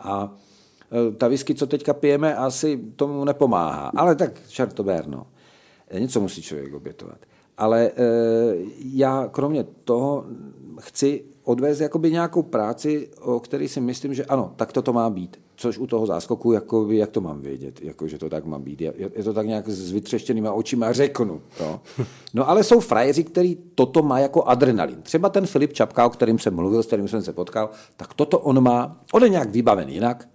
A 0.02 0.36
e, 1.10 1.12
ta 1.12 1.28
whisky, 1.28 1.56
co 1.56 1.68
teďka 1.68 1.94
pijeme, 1.94 2.36
asi 2.36 2.80
tomu 2.96 3.26
nepomáhá. 3.26 3.92
Ale 3.96 4.16
tak 4.16 4.48
čertoberno. 4.48 5.28
E, 5.88 6.00
něco 6.00 6.22
musí 6.22 6.42
člověk 6.42 6.74
obětovat. 6.74 7.18
Ale 7.58 7.86
e, 7.86 7.92
já 8.94 9.28
kromě 9.32 9.64
toho 9.64 10.26
chci 10.80 11.24
odvést 11.44 11.80
jakoby 11.80 12.12
nějakou 12.12 12.42
práci, 12.42 13.10
o 13.22 13.40
které 13.40 13.68
si 13.68 13.82
myslím, 13.82 14.14
že 14.14 14.26
ano, 14.26 14.54
tak 14.56 14.72
to 14.72 14.94
má 14.94 15.10
být 15.10 15.38
což 15.62 15.78
u 15.78 15.88
toho 15.88 16.06
záskoku, 16.06 16.52
jako, 16.52 16.92
jak 16.92 17.12
to 17.12 17.22
mám 17.22 17.40
vědět, 17.40 17.82
jako, 17.82 18.08
že 18.08 18.18
to 18.18 18.30
tak 18.30 18.46
má 18.46 18.60
být. 18.60 18.82
Je, 18.82 18.94
je 18.98 19.24
to 19.24 19.34
tak 19.34 19.48
nějak 19.48 19.70
s 19.70 19.92
vytřeštěnýma 19.92 20.54
očima 20.54 20.94
řeknu. 20.94 21.42
No. 21.60 21.82
no 22.34 22.50
ale 22.50 22.64
jsou 22.64 22.80
frajeři, 22.80 23.24
který 23.24 23.58
toto 23.76 24.04
má 24.04 24.20
jako 24.20 24.44
adrenalin. 24.44 25.02
Třeba 25.02 25.30
ten 25.30 25.46
Filip 25.46 25.74
Čapka, 25.74 26.06
o 26.06 26.10
kterým 26.10 26.40
jsem 26.40 26.56
mluvil, 26.56 26.84
s 26.84 26.88
kterým 26.88 27.08
jsem 27.08 27.22
se 27.22 27.34
potkal, 27.34 27.70
tak 27.98 28.14
toto 28.14 28.40
on 28.40 28.64
má, 28.64 29.02
on 29.14 29.24
je 29.24 29.30
nějak 29.30 29.50
vybaven 29.50 29.90
jinak, 29.90 30.28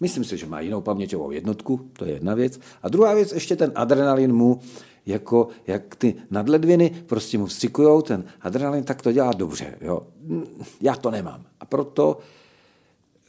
Myslím 0.00 0.24
si, 0.24 0.36
že 0.36 0.46
má 0.46 0.60
jinou 0.60 0.80
paměťovou 0.80 1.30
jednotku, 1.30 1.80
to 1.92 2.04
je 2.04 2.12
jedna 2.12 2.34
věc. 2.34 2.60
A 2.82 2.88
druhá 2.88 3.14
věc, 3.14 3.32
ještě 3.32 3.56
ten 3.56 3.72
adrenalin 3.74 4.32
mu, 4.32 4.60
jako 5.06 5.48
jak 5.66 5.96
ty 5.96 6.14
nadledviny 6.30 6.90
prostě 7.06 7.38
mu 7.38 7.46
vstřikujou, 7.46 8.02
ten 8.02 8.24
adrenalin, 8.40 8.84
tak 8.84 9.02
to 9.02 9.12
dělá 9.12 9.32
dobře. 9.32 9.74
Jo. 9.80 10.02
Já 10.80 10.96
to 10.96 11.10
nemám. 11.10 11.44
A 11.60 11.64
proto 11.64 12.18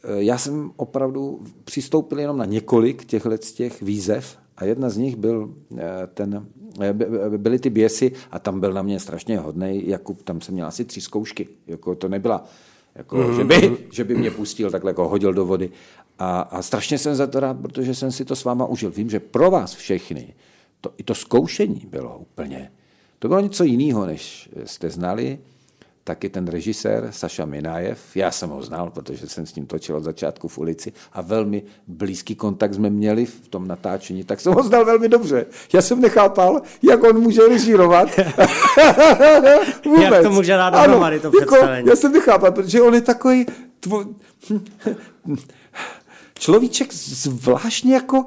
já 0.04 0.38
jsem 0.38 0.70
opravdu 0.76 1.40
přistoupil 1.64 2.18
jenom 2.20 2.36
na 2.36 2.44
několik 2.44 3.04
těchto 3.04 3.36
těch 3.36 3.82
výzev 3.82 4.38
a 4.56 4.64
jedna 4.64 4.90
z 4.90 4.96
nich 4.96 5.16
byl 5.16 5.54
eh, 5.76 6.06
ten, 6.14 6.46
eh, 6.80 6.92
byly 7.38 7.58
ty 7.58 7.70
běsy 7.70 8.12
a 8.30 8.38
tam 8.38 8.60
byl 8.60 8.72
na 8.72 8.82
mě 8.82 9.00
strašně 9.00 9.38
hodný 9.38 9.88
Jakub, 9.88 10.22
tam 10.22 10.40
jsem 10.40 10.54
měl 10.54 10.66
asi 10.66 10.84
tři 10.84 11.00
zkoušky, 11.00 11.48
jako 11.66 11.94
to 11.94 12.08
nebyla, 12.08 12.44
jako, 12.94 13.16
mm-hmm. 13.16 13.36
že, 13.36 13.44
by, 13.44 13.76
že 13.92 14.04
by 14.04 14.14
mě 14.14 14.30
pustil 14.30 14.70
takhle, 14.70 14.90
jako 14.90 15.08
hodil 15.08 15.32
do 15.32 15.46
vody. 15.46 15.70
A, 16.18 16.40
a 16.40 16.62
strašně 16.62 16.98
jsem 16.98 17.14
za 17.14 17.26
to 17.26 17.40
rád, 17.40 17.60
protože 17.60 17.94
jsem 17.94 18.12
si 18.12 18.24
to 18.24 18.36
s 18.36 18.44
váma 18.44 18.66
užil. 18.66 18.90
Vím, 18.90 19.10
že 19.10 19.20
pro 19.20 19.50
vás 19.50 19.74
všechny 19.74 20.34
to, 20.80 20.92
i 20.96 21.02
to 21.02 21.14
zkoušení 21.14 21.82
bylo 21.90 22.18
úplně, 22.18 22.72
to 23.18 23.28
bylo 23.28 23.40
něco 23.40 23.64
jiného, 23.64 24.06
než 24.06 24.50
jste 24.64 24.90
znali 24.90 25.38
taky 26.08 26.28
ten 26.28 26.48
režisér 26.48 27.08
Saša 27.10 27.44
Minájev. 27.44 28.00
Já 28.14 28.30
jsem 28.30 28.50
ho 28.50 28.62
znal, 28.62 28.90
protože 28.90 29.28
jsem 29.28 29.46
s 29.46 29.54
ním 29.54 29.66
točil 29.66 29.96
od 29.96 30.04
začátku 30.04 30.48
v 30.48 30.58
ulici 30.58 30.92
a 31.12 31.20
velmi 31.20 31.62
blízký 31.86 32.34
kontakt 32.34 32.74
jsme 32.74 32.90
měli 32.90 33.26
v 33.26 33.48
tom 33.48 33.68
natáčení, 33.68 34.24
tak 34.24 34.40
jsem 34.40 34.52
ho 34.52 34.62
znal 34.62 34.84
velmi 34.84 35.08
dobře. 35.08 35.46
Já 35.72 35.82
jsem 35.82 36.00
nechápal, 36.00 36.62
jak 36.82 37.04
on 37.04 37.20
může 37.20 37.48
režírovat. 37.48 38.08
jak 40.00 40.22
to 40.22 40.30
může 40.30 40.52
dát 40.52 40.70
dohromady 40.70 41.20
to 41.20 41.26
jako, 41.26 41.38
představení. 41.38 41.88
Já 41.88 41.96
jsem 41.96 42.12
nechápal, 42.12 42.52
protože 42.52 42.82
on 42.82 42.94
je 42.94 43.00
takový 43.00 43.46
tvo... 43.80 44.04
človíček 46.34 46.94
zvláštně 46.94 47.94
jako, 47.94 48.24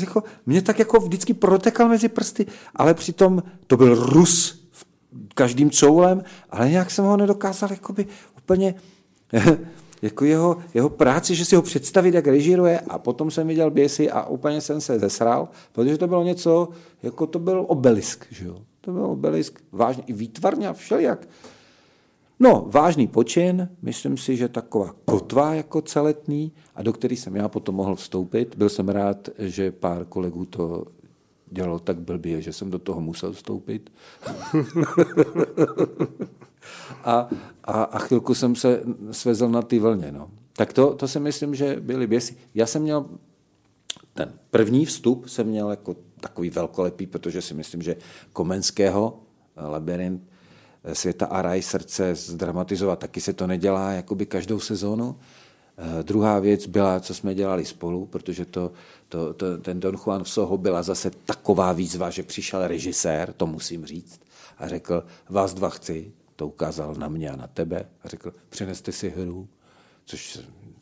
jako, 0.00 0.22
mě 0.46 0.62
tak 0.62 0.78
jako 0.78 1.00
vždycky 1.00 1.34
protekal 1.34 1.88
mezi 1.88 2.08
prsty, 2.08 2.46
ale 2.76 2.94
přitom 2.94 3.42
to 3.66 3.76
byl 3.76 3.94
Rus 3.94 4.61
každým 5.34 5.70
coulem, 5.70 6.22
ale 6.50 6.70
nějak 6.70 6.90
jsem 6.90 7.04
ho 7.04 7.16
nedokázal 7.16 7.70
jakoby 7.70 8.06
úplně 8.36 8.74
jako 10.02 10.24
jeho, 10.24 10.56
jeho 10.74 10.88
práci, 10.90 11.34
že 11.34 11.44
si 11.44 11.56
ho 11.56 11.62
představit, 11.62 12.14
jak 12.14 12.26
režíruje 12.26 12.80
a 12.80 12.98
potom 12.98 13.30
jsem 13.30 13.46
viděl 13.46 13.70
běsy 13.70 14.10
a 14.10 14.26
úplně 14.26 14.60
jsem 14.60 14.80
se 14.80 14.98
zesral, 14.98 15.48
protože 15.72 15.98
to 15.98 16.06
bylo 16.06 16.22
něco, 16.22 16.68
jako 17.02 17.26
to 17.26 17.38
byl 17.38 17.64
obelisk, 17.68 18.26
že 18.30 18.46
jo? 18.46 18.56
To 18.80 18.92
byl 18.92 19.04
obelisk, 19.04 19.60
vážně, 19.72 20.02
i 20.06 20.12
výtvarně 20.12 20.68
a 20.68 20.72
všelijak. 20.72 21.28
No, 22.40 22.66
vážný 22.68 23.06
počin, 23.06 23.68
myslím 23.82 24.16
si, 24.16 24.36
že 24.36 24.48
taková 24.48 24.94
kotva 25.04 25.54
jako 25.54 25.82
celetný, 25.82 26.52
a 26.74 26.82
do 26.82 26.92
který 26.92 27.16
jsem 27.16 27.36
já 27.36 27.48
potom 27.48 27.74
mohl 27.74 27.94
vstoupit. 27.94 28.56
Byl 28.56 28.68
jsem 28.68 28.88
rád, 28.88 29.28
že 29.38 29.72
pár 29.72 30.04
kolegů 30.04 30.44
to 30.44 30.84
dělalo 31.52 31.78
tak 31.78 32.00
blbě, 32.00 32.42
že 32.42 32.52
jsem 32.52 32.70
do 32.70 32.78
toho 32.78 33.00
musel 33.00 33.32
vstoupit. 33.32 33.92
a, 37.04 37.28
a, 37.64 37.82
a 37.82 37.98
chvilku 37.98 38.34
jsem 38.34 38.56
se 38.56 38.82
svezl 39.10 39.48
na 39.48 39.62
ty 39.62 39.78
vlně. 39.78 40.12
No. 40.12 40.30
Tak 40.56 40.72
to, 40.72 40.94
to 40.94 41.08
si 41.08 41.20
myslím, 41.20 41.54
že 41.54 41.76
byly 41.80 42.06
běsy. 42.06 42.36
Já 42.54 42.66
jsem 42.66 42.82
měl 42.82 43.06
ten 44.14 44.32
první 44.50 44.86
vstup 44.86 45.28
jsem 45.28 45.46
měl 45.46 45.70
jako 45.70 45.96
takový 46.20 46.50
velkolepý, 46.50 47.06
protože 47.06 47.42
si 47.42 47.54
myslím, 47.54 47.82
že 47.82 47.96
Komenského 48.32 49.20
labirint 49.56 50.22
světa 50.92 51.26
a 51.26 51.42
raj 51.42 51.62
srdce 51.62 52.14
zdramatizovat, 52.14 52.98
taky 52.98 53.20
se 53.20 53.32
to 53.32 53.46
nedělá 53.46 53.92
jakoby 53.92 54.26
každou 54.26 54.60
sezónu. 54.60 55.16
Eh, 55.78 56.02
druhá 56.02 56.38
věc 56.38 56.66
byla, 56.66 57.00
co 57.00 57.14
jsme 57.14 57.34
dělali 57.34 57.64
spolu, 57.64 58.06
protože 58.06 58.44
to, 58.44 58.72
to, 59.12 59.34
to, 59.34 59.58
ten 59.58 59.80
Don 59.80 59.96
Juan 59.96 60.24
v 60.24 60.28
Soho 60.28 60.58
byla 60.58 60.82
zase 60.82 61.10
taková 61.10 61.72
výzva, 61.72 62.10
že 62.10 62.22
přišel 62.22 62.66
režisér, 62.66 63.32
to 63.32 63.46
musím 63.46 63.86
říct, 63.86 64.20
a 64.58 64.68
řekl, 64.68 65.04
vás 65.28 65.54
dva 65.54 65.68
chci, 65.68 66.12
to 66.36 66.46
ukázal 66.46 66.94
na 66.94 67.08
mě 67.08 67.30
a 67.30 67.36
na 67.36 67.46
tebe, 67.46 67.84
a 68.04 68.08
řekl, 68.08 68.32
přineste 68.48 68.92
si 68.92 69.10
hru, 69.10 69.48
což 70.04 70.32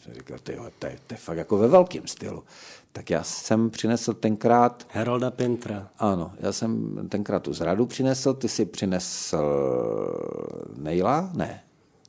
jsem 0.03 0.15
říkal, 0.15 0.39
to, 0.43 0.53
je, 0.53 0.59
to, 0.79 0.87
je, 0.87 0.99
to 1.07 1.15
je 1.15 1.19
fakt 1.19 1.37
jako 1.37 1.59
ve 1.59 1.69
velkém 1.69 2.07
stylu. 2.07 2.45
Tak 2.93 3.11
já 3.11 3.23
jsem 3.23 3.71
přinesl 3.71 4.15
tenkrát... 4.15 4.87
Herolda 4.91 5.31
Pintra. 5.31 5.89
Ano, 5.99 6.33
já 6.41 6.53
jsem 6.53 6.99
tenkrát 7.09 7.43
tu 7.43 7.53
zradu 7.53 7.87
přinesl, 7.87 8.35
ty 8.35 8.49
si 8.49 8.65
přinesl 8.67 9.39
Nejla? 10.77 11.31
Ne. 11.35 11.63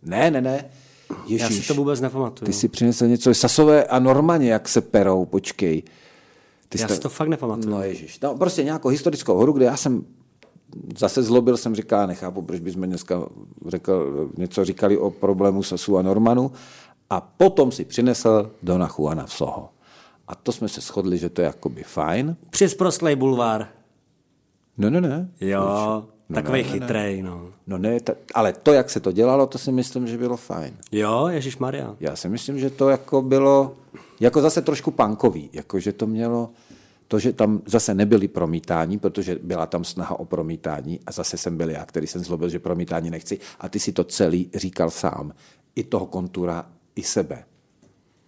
Ne, 0.04 0.32
ne, 0.32 0.42
ne. 0.42 0.70
Ježíš, 1.28 1.42
Já 1.42 1.62
si 1.62 1.68
to 1.68 1.74
vůbec 1.74 2.02
nepamatuju. 2.02 2.46
Ty 2.46 2.54
si 2.54 2.68
přinesl 2.68 3.08
něco 3.08 3.34
Sasové 3.34 3.84
a 3.84 4.00
Normaně, 4.00 4.52
jak 4.52 4.70
se 4.70 4.82
perou, 4.82 5.26
počkej. 5.26 5.84
Ty 6.72 6.82
já 6.82 6.88
jste... 6.88 6.96
si 6.96 7.02
to 7.02 7.10
fakt 7.10 7.28
nepamatuju. 7.28 7.70
No 7.76 7.84
ježíš, 7.84 8.20
no, 8.20 8.38
prostě 8.38 8.64
nějakou 8.64 8.90
historickou 8.90 9.38
hru, 9.40 9.54
kde 9.54 9.66
já 9.66 9.78
jsem 9.78 10.06
zase 10.98 11.24
zlobil, 11.24 11.58
jsem 11.58 11.76
říkal, 11.76 12.08
nechápu, 12.08 12.42
proč 12.42 12.60
bychom 12.60 12.82
dneska 12.84 13.22
řekl, 13.68 14.30
něco 14.38 14.66
říkali 14.66 14.98
o 14.98 15.10
problému 15.12 15.64
Sasu 15.64 15.98
a 15.98 16.02
Normanu. 16.02 16.52
A 17.10 17.22
potom 17.22 17.72
si 17.72 17.86
přinesl 17.86 18.52
Dona 18.64 18.90
Juana 18.98 19.26
v 19.26 19.34
Soho. 19.34 19.70
A 20.28 20.36
to 20.36 20.52
jsme 20.52 20.70
se 20.70 20.82
shodli, 20.82 21.18
že 21.18 21.30
to 21.30 21.42
je 21.42 21.46
jakoby 21.46 21.84
fajn. 21.84 22.36
Přes 22.50 22.74
prostlej 22.76 23.16
bulvár. 23.16 23.68
No, 24.78 24.90
ne, 24.90 25.02
ne. 25.02 25.30
Jo, 25.42 26.04
No, 26.30 26.36
takový 26.36 26.64
ne, 26.64 26.68
ne, 26.68 26.74
ne. 26.74 26.80
chytrej, 26.80 27.22
no. 27.22 27.48
No 27.68 27.78
ne, 27.78 28.00
ta, 28.00 28.14
ale 28.34 28.54
to, 28.54 28.74
jak 28.74 28.90
se 28.90 29.00
to 29.00 29.12
dělalo, 29.12 29.48
to 29.48 29.58
si 29.58 29.72
myslím, 29.72 30.08
že 30.08 30.18
bylo 30.18 30.38
fajn. 30.38 30.74
Jo, 30.92 31.28
Ježíš 31.28 31.58
Maria. 31.58 31.96
Já 32.00 32.16
si 32.16 32.30
myslím, 32.30 32.60
že 32.60 32.70
to 32.70 32.90
jako 32.90 33.22
bylo, 33.22 33.74
jako 34.22 34.42
zase 34.42 34.62
trošku 34.62 34.92
punkový, 34.92 35.50
jako 35.54 35.80
že 35.80 35.94
to 35.94 36.08
mělo, 36.08 36.50
to, 37.08 37.20
že 37.20 37.34
tam 37.34 37.62
zase 37.66 37.94
nebyly 37.94 38.28
promítání, 38.28 39.00
protože 39.00 39.38
byla 39.44 39.66
tam 39.66 39.84
snaha 39.84 40.20
o 40.20 40.26
promítání 40.26 41.00
a 41.08 41.12
zase 41.12 41.38
jsem 41.38 41.58
byl 41.58 41.70
já, 41.70 41.86
který 41.86 42.08
jsem 42.08 42.24
zlobil, 42.24 42.50
že 42.50 42.60
promítání 42.60 43.10
nechci 43.10 43.40
a 43.60 43.70
ty 43.70 43.80
si 43.80 43.92
to 43.92 44.04
celý 44.04 44.50
říkal 44.56 44.90
sám, 44.90 45.34
i 45.76 45.84
toho 45.84 46.06
kontura, 46.06 46.66
i 46.96 47.04
sebe. 47.04 47.44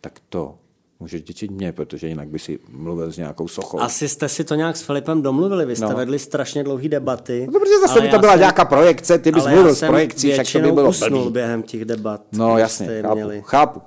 Tak 0.02 0.20
to 0.30 0.56
můžeš 1.00 1.22
děčit 1.24 1.52
mě, 1.52 1.72
protože 1.72 2.08
jinak 2.08 2.28
by 2.28 2.40
si 2.40 2.60
mluvil 2.70 3.12
s 3.12 3.18
nějakou 3.18 3.48
sochou. 3.48 3.80
Asi 3.80 4.10
jste 4.10 4.30
si 4.30 4.44
to 4.44 4.56
nějak 4.56 4.78
s 4.78 4.82
Filipem 4.82 5.22
domluvili, 5.22 5.66
vy 5.66 5.76
jste 5.76 5.86
No. 5.86 5.96
vedli 5.96 6.20
strašně 6.20 6.64
dlouhé 6.64 6.90
debaty. 6.90 7.48
No, 7.54 7.60
protože 7.60 7.80
zase 7.88 8.02
by 8.02 8.10
to 8.10 8.20
byla 8.20 8.32
jsem- 8.34 8.40
nějaká 8.40 8.66
projekce, 8.66 9.18
ty 9.18 9.32
bys 9.32 9.46
mluvil 9.48 9.76
s 9.76 9.80
projekcí, 9.88 10.32
však 10.32 10.48
to 10.52 10.60
by 10.60 10.72
bylo 10.72 10.90
usnul 10.90 11.22
blbý. 11.22 11.34
během 11.34 11.64
těch 11.64 11.86
debat. 11.86 12.22
No 12.32 12.58
jasně, 12.58 13.02
chápu, 13.02 13.16
měli. 13.16 13.42
chápu. 13.46 13.82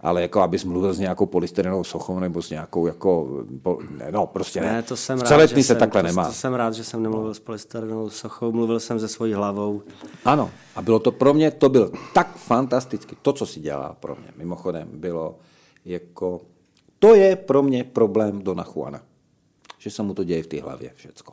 Ale 0.00 0.22
jako 0.22 0.40
abys 0.40 0.64
mluvil 0.64 0.94
s 0.94 0.98
nějakou 0.98 1.26
polystyrenovou 1.26 1.84
sochou 1.84 2.18
nebo 2.18 2.42
s 2.42 2.50
nějakou 2.50 2.86
jako, 2.86 3.28
po- 3.62 3.78
ne, 3.98 4.12
no 4.12 4.26
prostě 4.26 4.60
ne. 4.60 4.72
Ne, 4.72 4.82
to 4.82 4.96
jsem 4.96 5.18
v 5.18 5.22
rád, 5.22 5.48
se 5.48 5.62
jsem, 5.62 5.76
takhle 5.78 6.02
to, 6.02 6.06
nemá. 6.06 6.26
To 6.26 6.32
jsem 6.32 6.54
rád, 6.54 6.74
že 6.74 6.84
jsem 6.84 7.02
nemluvil 7.02 7.34
s 7.34 7.38
polystyrenovou 7.38 8.10
sochou, 8.10 8.52
mluvil 8.52 8.80
jsem 8.80 9.00
se 9.00 9.08
svojí 9.08 9.32
hlavou. 9.32 9.82
Ano, 10.24 10.50
a 10.76 10.82
bylo 10.82 10.98
to 10.98 11.12
pro 11.12 11.34
mě, 11.34 11.50
to 11.50 11.68
byl 11.68 11.92
tak 12.14 12.36
fantasticky, 12.36 13.16
to, 13.22 13.32
co 13.32 13.46
si 13.46 13.60
dělá 13.60 13.96
pro 14.00 14.16
mě, 14.16 14.28
mimochodem, 14.36 14.88
bylo 14.92 15.38
jako, 15.84 16.40
to 16.98 17.14
je 17.14 17.36
pro 17.36 17.62
mě 17.62 17.84
problém 17.84 18.42
Dona 18.42 18.64
Juana, 18.74 19.02
že 19.78 19.90
se 19.90 20.02
mu 20.02 20.14
to 20.14 20.24
děje 20.24 20.42
v 20.42 20.46
té 20.46 20.60
hlavě 20.62 20.92
všecko. 20.94 21.32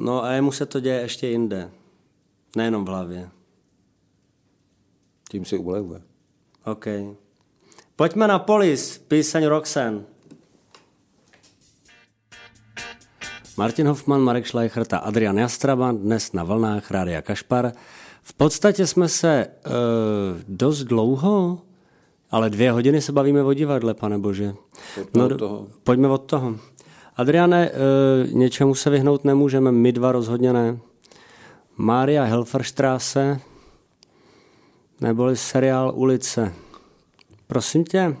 No 0.00 0.24
a 0.24 0.32
jemu 0.32 0.52
se 0.52 0.66
to 0.66 0.80
děje 0.80 1.00
ještě 1.00 1.26
jinde. 1.28 1.70
Nejenom 2.56 2.84
v 2.84 2.88
hlavě. 2.88 3.30
Tím 5.30 5.44
si 5.44 5.58
ulevuje. 5.58 6.02
OK. 6.70 6.86
Pojďme 7.96 8.28
na 8.28 8.38
Polis, 8.38 8.98
píseň 9.08 9.46
Roxanne. 9.46 10.04
Martin 13.56 13.88
Hoffman, 13.88 14.20
Marek 14.20 14.46
Schleichert 14.46 14.92
a 14.92 14.98
Adrian 14.98 15.38
Jastraba 15.38 15.92
dnes 15.92 16.32
na 16.32 16.44
vlnách 16.44 16.90
Rádia 16.90 17.22
Kašpar. 17.22 17.72
V 18.22 18.32
podstatě 18.34 18.86
jsme 18.86 19.08
se 19.08 19.30
e, 19.30 19.50
dost 20.48 20.84
dlouho, 20.84 21.58
ale 22.30 22.50
dvě 22.50 22.72
hodiny 22.72 23.00
se 23.00 23.12
bavíme 23.12 23.42
o 23.42 23.54
divadle, 23.54 23.94
pane 23.94 24.18
bože. 24.18 24.54
Pojďme 24.94 25.24
od 25.24 25.28
do- 25.28 25.36
toho. 25.36 25.66
Pojďme 25.84 26.08
od 26.08 26.18
toho. 26.18 26.56
Adriane, 27.16 27.70
e, 27.70 27.72
něčemu 28.32 28.74
se 28.74 28.90
vyhnout 28.90 29.24
nemůžeme, 29.24 29.72
my 29.72 29.92
dva 29.92 30.12
rozhodně 30.12 30.52
ne. 30.52 30.78
Mária 31.76 32.24
Helferstrasse, 32.24 33.40
neboli 35.00 35.36
seriál 35.36 35.92
Ulice. 35.94 36.54
Prosím 37.46 37.84
tě, 37.84 38.16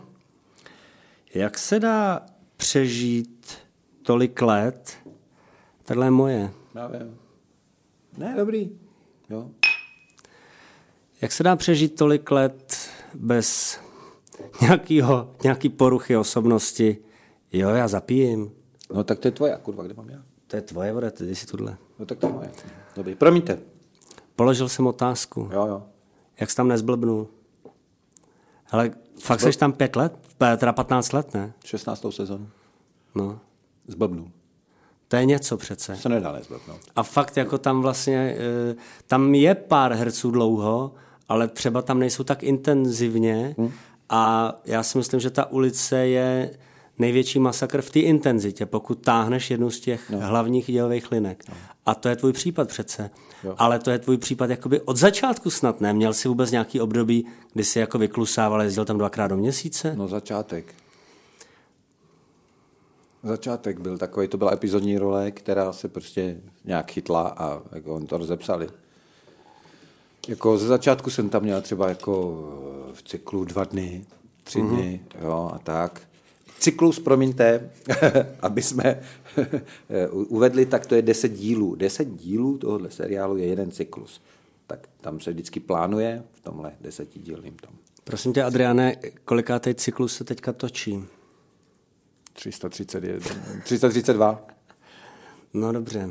jak 1.34 1.58
se 1.58 1.80
dá 1.80 2.26
přežít 2.56 3.58
tolik 4.02 4.42
let? 4.42 4.96
Tohle 5.84 6.06
je 6.06 6.10
moje. 6.10 6.50
Já 6.74 6.86
vím. 6.86 7.18
Ne, 8.18 8.34
dobrý. 8.36 8.70
Jo. 9.30 9.50
Jak 11.22 11.32
se 11.32 11.42
dá 11.42 11.56
přežít 11.56 11.94
tolik 11.94 12.30
let 12.30 12.88
bez 13.14 13.78
nějakýho, 14.60 15.34
nějaký 15.42 15.68
poruchy 15.68 16.16
osobnosti? 16.16 16.98
Jo, 17.52 17.68
já 17.68 17.88
zapijím. 17.88 18.52
No 18.94 19.04
tak 19.04 19.18
to 19.18 19.28
je 19.28 19.32
tvoje, 19.32 19.58
kurva, 19.62 19.84
kde 19.84 19.94
mám 19.94 20.08
já? 20.08 20.22
To 20.46 20.56
je 20.56 20.62
tvoje 20.62 20.92
voda, 20.92 21.10
ty 21.10 21.34
si 21.34 21.46
tuhle. 21.46 21.76
No 21.98 22.06
tak 22.06 22.18
to 22.18 22.26
je 22.26 22.32
moje. 22.32 22.50
Dobrý, 22.96 23.14
promiňte. 23.14 23.58
Položil 24.36 24.68
jsem 24.68 24.86
otázku. 24.86 25.50
Jo, 25.52 25.66
jo. 25.66 25.82
Jak 26.40 26.50
jsi 26.50 26.56
tam 26.56 26.68
nezblbnul? 26.68 27.28
Ale 28.70 28.90
fakt 29.20 29.40
jsi 29.40 29.58
tam 29.58 29.72
pět 29.72 29.96
let? 29.96 30.18
Teda 30.38 30.72
15 30.72 31.12
let, 31.12 31.34
ne? 31.34 31.52
16. 31.64 32.06
sezonu. 32.10 32.48
No. 33.14 33.40
Zblbnul. 33.86 34.30
To 35.08 35.16
je 35.16 35.24
něco 35.24 35.56
přece. 35.56 35.96
Se 35.96 36.08
nedá 36.08 36.32
nezblbnout. 36.32 36.80
A 36.96 37.02
fakt 37.02 37.36
jako 37.36 37.58
tam 37.58 37.82
vlastně, 37.82 38.36
eh, 38.38 38.74
tam 39.06 39.34
je 39.34 39.54
pár 39.54 39.92
herců 39.92 40.30
dlouho, 40.30 40.94
ale 41.28 41.48
třeba 41.48 41.82
tam 41.82 41.98
nejsou 41.98 42.24
tak 42.24 42.42
intenzivně 42.42 43.54
a 44.08 44.52
já 44.64 44.82
si 44.82 44.98
myslím, 44.98 45.20
že 45.20 45.30
ta 45.30 45.50
ulice 45.50 45.96
je 46.06 46.50
největší 46.98 47.38
masakr 47.38 47.82
v 47.82 47.90
té 47.90 48.00
intenzitě, 48.00 48.66
pokud 48.66 48.94
táhneš 48.94 49.50
jednu 49.50 49.70
z 49.70 49.80
těch 49.80 50.10
no. 50.10 50.18
hlavních 50.20 50.66
dělových 50.66 51.12
linek. 51.12 51.44
No. 51.48 51.54
A 51.86 51.94
to 51.94 52.08
je 52.08 52.16
tvůj 52.16 52.32
případ 52.32 52.68
přece. 52.68 53.10
Jo. 53.44 53.54
Ale 53.58 53.78
to 53.78 53.90
je 53.90 53.98
tvůj 53.98 54.18
případ 54.18 54.50
jakoby 54.50 54.80
od 54.80 54.96
začátku 54.96 55.50
snad, 55.50 55.80
ne? 55.80 55.92
Měl 55.92 56.14
jsi 56.14 56.28
vůbec 56.28 56.50
nějaký 56.50 56.80
období, 56.80 57.26
kdy 57.52 57.64
jsi 57.64 57.78
jako 57.78 57.98
vyklusával, 57.98 58.62
jezdil 58.62 58.84
tam 58.84 58.98
dvakrát 58.98 59.28
do 59.28 59.36
měsíce? 59.36 59.94
No 59.96 60.08
začátek. 60.08 60.74
Začátek 63.22 63.80
byl 63.80 63.98
takový, 63.98 64.28
to 64.28 64.36
byla 64.36 64.52
epizodní 64.52 64.98
role, 64.98 65.30
která 65.30 65.72
se 65.72 65.88
prostě 65.88 66.40
nějak 66.64 66.90
chytla 66.90 67.28
a 67.28 67.62
jako 67.72 67.94
on 67.94 68.06
to 68.06 68.18
rozepsali. 68.18 68.68
Jako 70.28 70.58
ze 70.58 70.66
začátku 70.66 71.10
jsem 71.10 71.28
tam 71.28 71.42
měl 71.42 71.62
třeba 71.62 71.88
jako 71.88 72.36
v 72.92 73.02
cyklu 73.02 73.44
dva 73.44 73.64
dny, 73.64 74.04
tři 74.44 74.60
dny, 74.62 75.00
jo, 75.20 75.50
a 75.54 75.58
tak. 75.58 76.07
Cyklus, 76.58 76.98
promiňte, 77.00 77.70
aby 78.40 78.62
jsme 78.62 79.00
uvedli, 80.12 80.66
tak 80.66 80.86
to 80.86 80.94
je 80.94 81.02
deset 81.02 81.28
dílů. 81.28 81.74
Deset 81.74 82.08
dílů 82.08 82.58
tohohle 82.58 82.90
seriálu 82.90 83.36
je 83.36 83.46
jeden 83.46 83.70
cyklus. 83.70 84.20
Tak 84.66 84.88
tam 85.00 85.20
se 85.20 85.30
vždycky 85.30 85.60
plánuje 85.60 86.22
v 86.32 86.40
tomhle 86.40 86.72
desetidílném 86.80 87.56
tom. 87.56 87.70
Prosím 88.04 88.32
tě, 88.32 88.42
Adriane, 88.42 88.96
kolikátej 89.24 89.74
cyklus 89.74 90.16
se 90.16 90.24
teďka 90.24 90.52
točí? 90.52 91.04
331, 92.32 93.18
332. 93.64 94.46
No 95.54 95.72
dobře. 95.72 96.10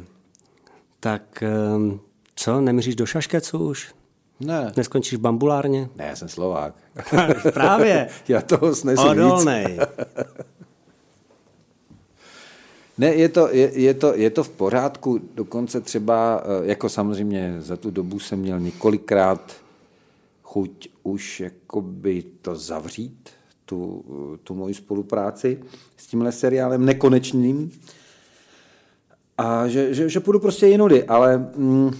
Tak 0.99 1.44
ehm, 1.44 1.99
co, 2.36 2.61
nemíříš 2.61 2.95
do 2.95 3.06
šaškecu 3.06 3.69
už? 3.69 3.94
Ne, 4.39 4.72
Neskončíš 4.77 5.19
bambulárně? 5.19 5.89
ne, 5.95 6.05
já 6.05 6.15
jsem 6.15 6.30
Slovák. 6.30 6.76
Právě. 7.53 8.09
já 8.27 8.41
toho 8.41 8.76
snesu 8.76 9.03
víc. 9.03 9.11
Odolnej. 9.11 9.80
Ne, 12.99 13.14
je 13.14 13.30
to, 13.30 13.49
je, 13.51 13.80
je, 13.80 13.93
to, 13.93 14.15
je 14.15 14.30
to 14.30 14.43
v 14.43 14.49
pořádku, 14.49 15.19
dokonce 15.35 15.81
třeba, 15.81 16.43
eh, 16.43 16.68
jako 16.68 16.89
samozřejmě 16.89 17.55
za 17.59 17.77
tu 17.77 17.91
dobu 17.91 18.19
jsem 18.19 18.39
měl 18.39 18.59
několikrát 18.59 19.55
chuť 20.43 20.89
už 21.03 21.39
jakoby 21.39 22.23
to 22.41 22.55
zavřít, 22.55 23.30
tu, 23.65 24.05
tu 24.43 24.55
moji 24.55 24.73
spolupráci 24.73 25.59
s 25.97 26.07
tímhle 26.07 26.31
seriálem 26.31 26.85
nekonečným. 26.85 27.72
A 29.38 29.68
že, 29.68 29.93
že, 29.93 30.09
že 30.09 30.19
půjdu 30.19 30.39
prostě 30.39 30.68
jinudy, 30.68 31.03
ale 31.03 31.38
mm, 31.38 31.91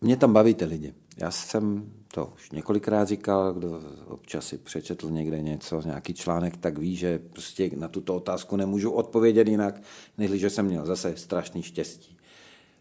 mě 0.00 0.16
tam 0.16 0.32
baví 0.32 0.54
ty 0.54 0.64
lidi. 0.64 0.94
Já 1.16 1.30
jsem 1.30 1.92
to 2.14 2.32
už 2.34 2.50
několikrát 2.50 3.08
říkal, 3.08 3.52
kdo 3.52 3.80
občas 4.06 4.46
si 4.46 4.58
přečetl 4.58 5.10
někde 5.10 5.42
něco, 5.42 5.80
nějaký 5.80 6.14
článek, 6.14 6.56
tak 6.56 6.78
ví, 6.78 6.96
že 6.96 7.18
prostě 7.18 7.70
na 7.76 7.88
tuto 7.88 8.16
otázku 8.16 8.56
nemůžu 8.56 8.90
odpovědět 8.90 9.48
jinak, 9.48 9.82
než 10.18 10.30
že 10.30 10.50
jsem 10.50 10.66
měl 10.66 10.86
zase 10.86 11.16
strašný 11.16 11.62
štěstí. 11.62 12.16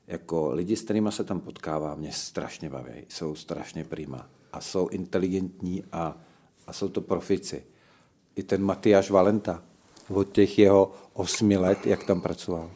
Jako 0.07 0.51
lidi, 0.51 0.75
s 0.75 0.81
kterými 0.81 1.11
se 1.11 1.23
tam 1.23 1.39
potkávám, 1.39 1.99
mě 1.99 2.11
strašně 2.11 2.69
baví, 2.69 2.91
jsou 3.09 3.35
strašně 3.35 3.83
prima 3.83 4.29
a 4.53 4.61
jsou 4.61 4.87
inteligentní 4.87 5.83
a, 5.91 6.17
a 6.67 6.73
jsou 6.73 6.89
to 6.89 7.01
profici. 7.01 7.63
I 8.35 8.43
ten 8.43 8.63
Matyáš 8.63 9.09
Valenta 9.09 9.63
od 10.09 10.31
těch 10.31 10.59
jeho 10.59 10.91
osmi 11.13 11.57
let, 11.57 11.85
jak 11.85 12.03
tam 12.03 12.21
pracoval. 12.21 12.71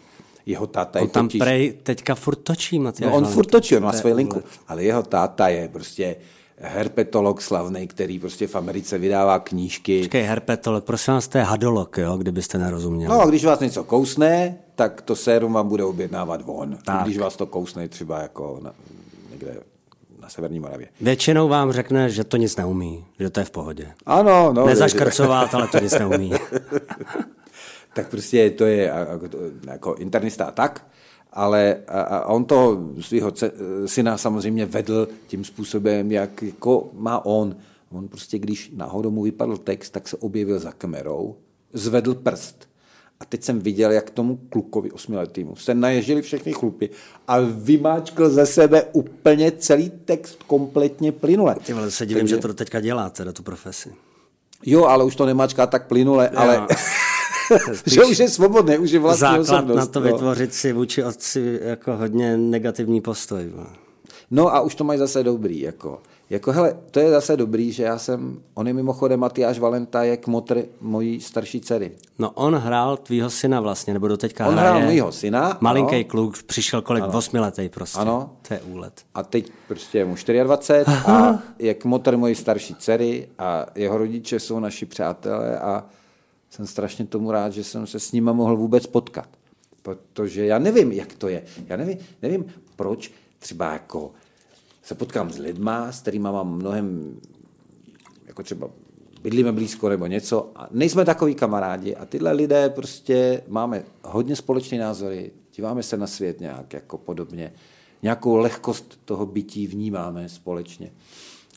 Jeho 0.46 0.68
táta 0.68 1.00
je 1.00 1.04
On 1.04 1.10
tam 1.10 1.28
totiž... 1.28 1.40
prej 1.40 1.74
teďka 1.84 2.16
furt 2.16 2.36
točí, 2.36 2.80
Matyáš. 2.80 3.12
No 3.12 3.18
on 3.18 3.26
furt 3.26 3.52
točí, 3.52 3.78
on 3.78 3.84
má 3.84 3.92
je 3.92 4.00
svoji 4.00 4.14
linku, 4.14 4.44
ale 4.68 4.84
jeho 4.84 5.04
táta 5.04 5.48
je 5.48 5.68
prostě 5.68 6.16
herpetolog 6.62 7.42
slavný, 7.42 7.88
který 7.88 8.20
prostě 8.20 8.48
v 8.48 8.56
Americe 8.56 8.98
vydává 8.98 9.40
knížky. 9.40 10.00
Počkej, 10.00 10.24
herpetolog, 10.24 10.84
prosím 10.84 11.14
vás, 11.14 11.28
to 11.28 11.38
je 11.38 11.44
hadolog, 11.44 11.98
jo, 11.98 12.18
kdybyste 12.18 12.58
nerozuměli. 12.58 13.14
No 13.14 13.22
a 13.22 13.26
když 13.26 13.46
vás 13.46 13.60
něco 13.60 13.84
kousne, 13.84 14.58
tak 14.76 15.02
to 15.02 15.16
sérum 15.16 15.54
vám 15.54 15.68
bude 15.68 15.84
objednávat 15.84 16.42
on. 16.46 16.78
Tak. 16.86 17.04
Když 17.04 17.18
vás 17.18 17.36
to 17.36 17.46
kousne 17.46 17.88
třeba 17.88 18.20
jako 18.20 18.60
na, 18.62 18.74
někde 19.32 19.58
na 20.22 20.30
Severní 20.30 20.60
Moravě. 20.60 20.88
Většinou 21.02 21.48
vám 21.48 21.72
řekne, 21.72 22.10
že 22.10 22.24
to 22.24 22.38
nic 22.38 22.56
neumí, 22.56 23.06
že 23.20 23.30
to 23.30 23.40
je 23.40 23.46
v 23.46 23.52
pohodě. 23.52 23.88
Ano, 24.06 24.54
no. 24.54 24.66
Nezaškrcovat, 24.66 25.56
ale 25.56 25.68
to 25.68 25.80
nic 25.80 26.00
neumí. 26.00 26.34
tak 27.94 28.10
prostě 28.10 28.50
to 28.50 28.66
je 28.66 28.92
jako 29.68 29.96
internista 29.96 30.46
a 30.46 30.52
tak, 30.52 30.88
ale 31.34 31.78
a, 31.88 32.02
a 32.02 32.26
on 32.26 32.46
toho 32.46 32.78
svého 33.02 33.34
syna 33.86 34.18
samozřejmě 34.18 34.66
vedl 34.66 35.08
tím 35.28 35.44
způsobem, 35.44 36.12
jak 36.12 36.44
jako 36.44 36.90
má 36.94 37.26
on. 37.26 37.56
On 37.92 38.08
prostě, 38.08 38.40
když 38.40 38.72
náhodou 38.76 39.12
mu 39.12 39.24
vypadl 39.24 39.58
text, 39.58 39.90
tak 39.90 40.08
se 40.08 40.18
objevil 40.18 40.60
za 40.60 40.72
kamerou, 40.72 41.36
zvedl 41.74 42.16
prst 42.16 42.72
a 43.22 43.26
teď 43.26 43.44
jsem 43.44 43.60
viděl, 43.60 43.92
jak 43.92 44.10
tomu 44.10 44.40
klukovi 44.50 44.92
osmiletýmu 44.92 45.56
se 45.56 45.74
naježili 45.74 46.22
všechny 46.22 46.54
chlupy 46.54 46.90
a 47.28 47.40
vymáčkl 47.40 48.30
ze 48.30 48.46
sebe 48.46 48.84
úplně 48.92 49.52
celý 49.52 49.90
text 49.90 50.44
kompletně 50.44 51.12
plynule. 51.12 51.56
Ty 51.66 51.74
vole, 51.74 51.92
se 51.92 52.06
divím, 52.06 52.22
Takže... 52.22 52.36
že 52.36 52.42
to 52.42 52.54
teďka 52.54 52.80
děláte, 52.80 53.26
do 53.26 53.34
tu 53.34 53.44
profesi. 53.44 53.94
Jo, 54.66 54.86
ale 54.86 55.04
už 55.04 55.16
to 55.16 55.26
nemáčká 55.26 55.68
tak 55.68 55.88
plynule, 55.88 56.30
jo. 56.34 56.40
ale... 56.40 56.68
že 57.86 58.04
už 58.04 58.18
je 58.20 58.30
svobodný, 58.30 58.78
už 58.78 58.92
je 58.92 59.00
vlastní 59.00 59.20
Základ 59.20 59.40
osobnost. 59.40 59.78
na 59.78 59.86
to 59.86 60.00
no. 60.00 60.06
vytvořit 60.06 60.54
si 60.54 60.74
vůči 60.74 61.04
otci 61.04 61.60
jako 61.64 61.98
hodně 61.98 62.38
negativní 62.38 63.02
postoj. 63.02 63.52
No 64.32 64.56
a 64.56 64.62
už 64.62 64.76
to 64.76 64.84
mají 64.84 65.00
zase 65.00 65.24
dobrý, 65.24 65.60
jako. 65.60 66.00
Jako 66.30 66.52
hele, 66.52 66.78
to 66.92 67.00
je 67.00 67.10
zase 67.10 67.38
dobrý, 67.38 67.72
že 67.72 67.84
já 67.84 67.98
jsem, 67.98 68.42
on 68.54 68.68
je 68.68 68.74
mimochodem 68.74 69.20
Matyáš 69.20 69.60
Valenta 69.60 70.04
je 70.04 70.18
kmotr 70.18 70.64
mojí 70.82 71.22
starší 71.22 71.62
dcery. 71.62 71.92
No 72.20 72.32
on 72.32 72.56
hrál 72.56 72.98
tvýho 72.98 73.30
syna 73.30 73.62
vlastně, 73.62 73.94
nebo 73.94 74.08
doteďka 74.08 74.48
On 74.48 74.54
hraje. 74.54 74.70
hrál 74.70 74.92
mýho 74.92 75.12
syna. 75.12 75.58
Malinký 75.62 75.96
ano. 75.96 76.04
kluk, 76.08 76.44
přišel 76.44 76.82
kolik, 76.82 77.04
ano. 77.04 77.14
osmiletej 77.14 77.70
prostě. 77.70 78.00
Ano. 78.00 78.30
To 78.48 78.54
je 78.54 78.60
úlet. 78.62 78.94
A 79.14 79.24
teď 79.24 79.52
prostě 79.68 79.98
je 79.98 80.06
mu 80.06 80.16
24 80.44 80.86
a 81.06 81.40
je 81.60 81.74
kmotr 81.74 82.18
mojí 82.18 82.36
starší 82.36 82.76
dcery 82.76 83.28
a 83.40 83.66
jeho 83.76 83.98
rodiče 83.98 84.40
jsou 84.40 84.60
naši 84.60 84.86
přátelé 84.86 85.60
a 85.60 85.86
jsem 86.52 86.68
strašně 86.68 87.06
tomu 87.06 87.32
rád, 87.32 87.50
že 87.50 87.64
jsem 87.64 87.88
se 87.88 88.00
s 88.00 88.12
nima 88.12 88.34
mohl 88.34 88.58
vůbec 88.58 88.88
potkat. 88.88 89.30
Protože 89.82 90.46
já 90.46 90.60
nevím, 90.60 90.92
jak 90.92 91.14
to 91.14 91.28
je. 91.28 91.44
Já 91.68 91.78
nevím, 91.78 91.98
nevím 92.22 92.46
proč 92.76 93.12
třeba 93.40 93.74
jako 93.74 94.12
se 94.84 94.96
potkám 94.96 95.32
s 95.32 95.38
lidma, 95.38 95.92
s 95.92 96.02
kterými 96.02 96.24
mám 96.24 96.56
mnohem, 96.56 97.18
jako 98.26 98.44
třeba 98.44 98.70
bydlíme 99.22 99.52
blízko 99.52 99.90
nebo 99.90 100.06
něco 100.06 100.52
a 100.56 100.68
nejsme 100.72 101.06
takový 101.06 101.36
kamarádi 101.36 101.96
a 101.96 102.06
tyhle 102.06 102.32
lidé 102.32 102.70
prostě 102.70 103.44
máme 103.48 103.84
hodně 104.04 104.36
společné 104.36 104.78
názory, 104.78 105.32
díváme 105.56 105.84
se 105.84 105.98
na 105.98 106.08
svět 106.08 106.40
nějak 106.40 106.74
jako 106.74 106.98
podobně, 106.98 107.54
nějakou 108.02 108.36
lehkost 108.36 109.00
toho 109.06 109.26
bytí 109.26 109.68
vnímáme 109.68 110.30
společně. 110.30 110.92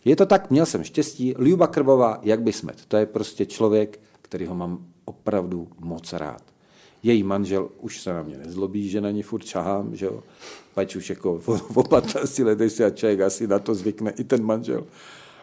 Je 0.04 0.16
to 0.16 0.26
tak, 0.26 0.50
měl 0.50 0.66
jsem 0.66 0.84
štěstí, 0.84 1.34
Ljuba 1.38 1.66
Krbová, 1.66 2.20
jak 2.22 2.42
by 2.42 2.52
smet, 2.52 2.84
to 2.88 2.96
je 2.96 3.06
prostě 3.06 3.46
člověk, 3.46 4.00
který 4.24 4.46
ho 4.46 4.54
mám 4.54 4.86
opravdu 5.04 5.68
moc 5.78 6.12
rád. 6.12 6.42
Její 7.02 7.22
manžel 7.22 7.68
už 7.80 8.00
se 8.00 8.12
na 8.12 8.22
mě 8.22 8.38
nezlobí, 8.38 8.88
že 8.88 9.00
na 9.00 9.10
ní 9.10 9.22
furt 9.22 9.44
čahám, 9.44 9.96
že 9.96 10.06
jo. 10.06 10.22
Pač 10.74 10.96
už 10.96 11.10
jako 11.10 11.40
o 11.74 11.82
15 11.82 12.38
letech 12.38 12.72
si 12.72 12.84
a 12.84 12.90
člověk 12.90 13.20
asi 13.20 13.46
na 13.46 13.58
to 13.58 13.74
zvykne, 13.74 14.10
i 14.10 14.24
ten 14.24 14.44
manžel. 14.44 14.86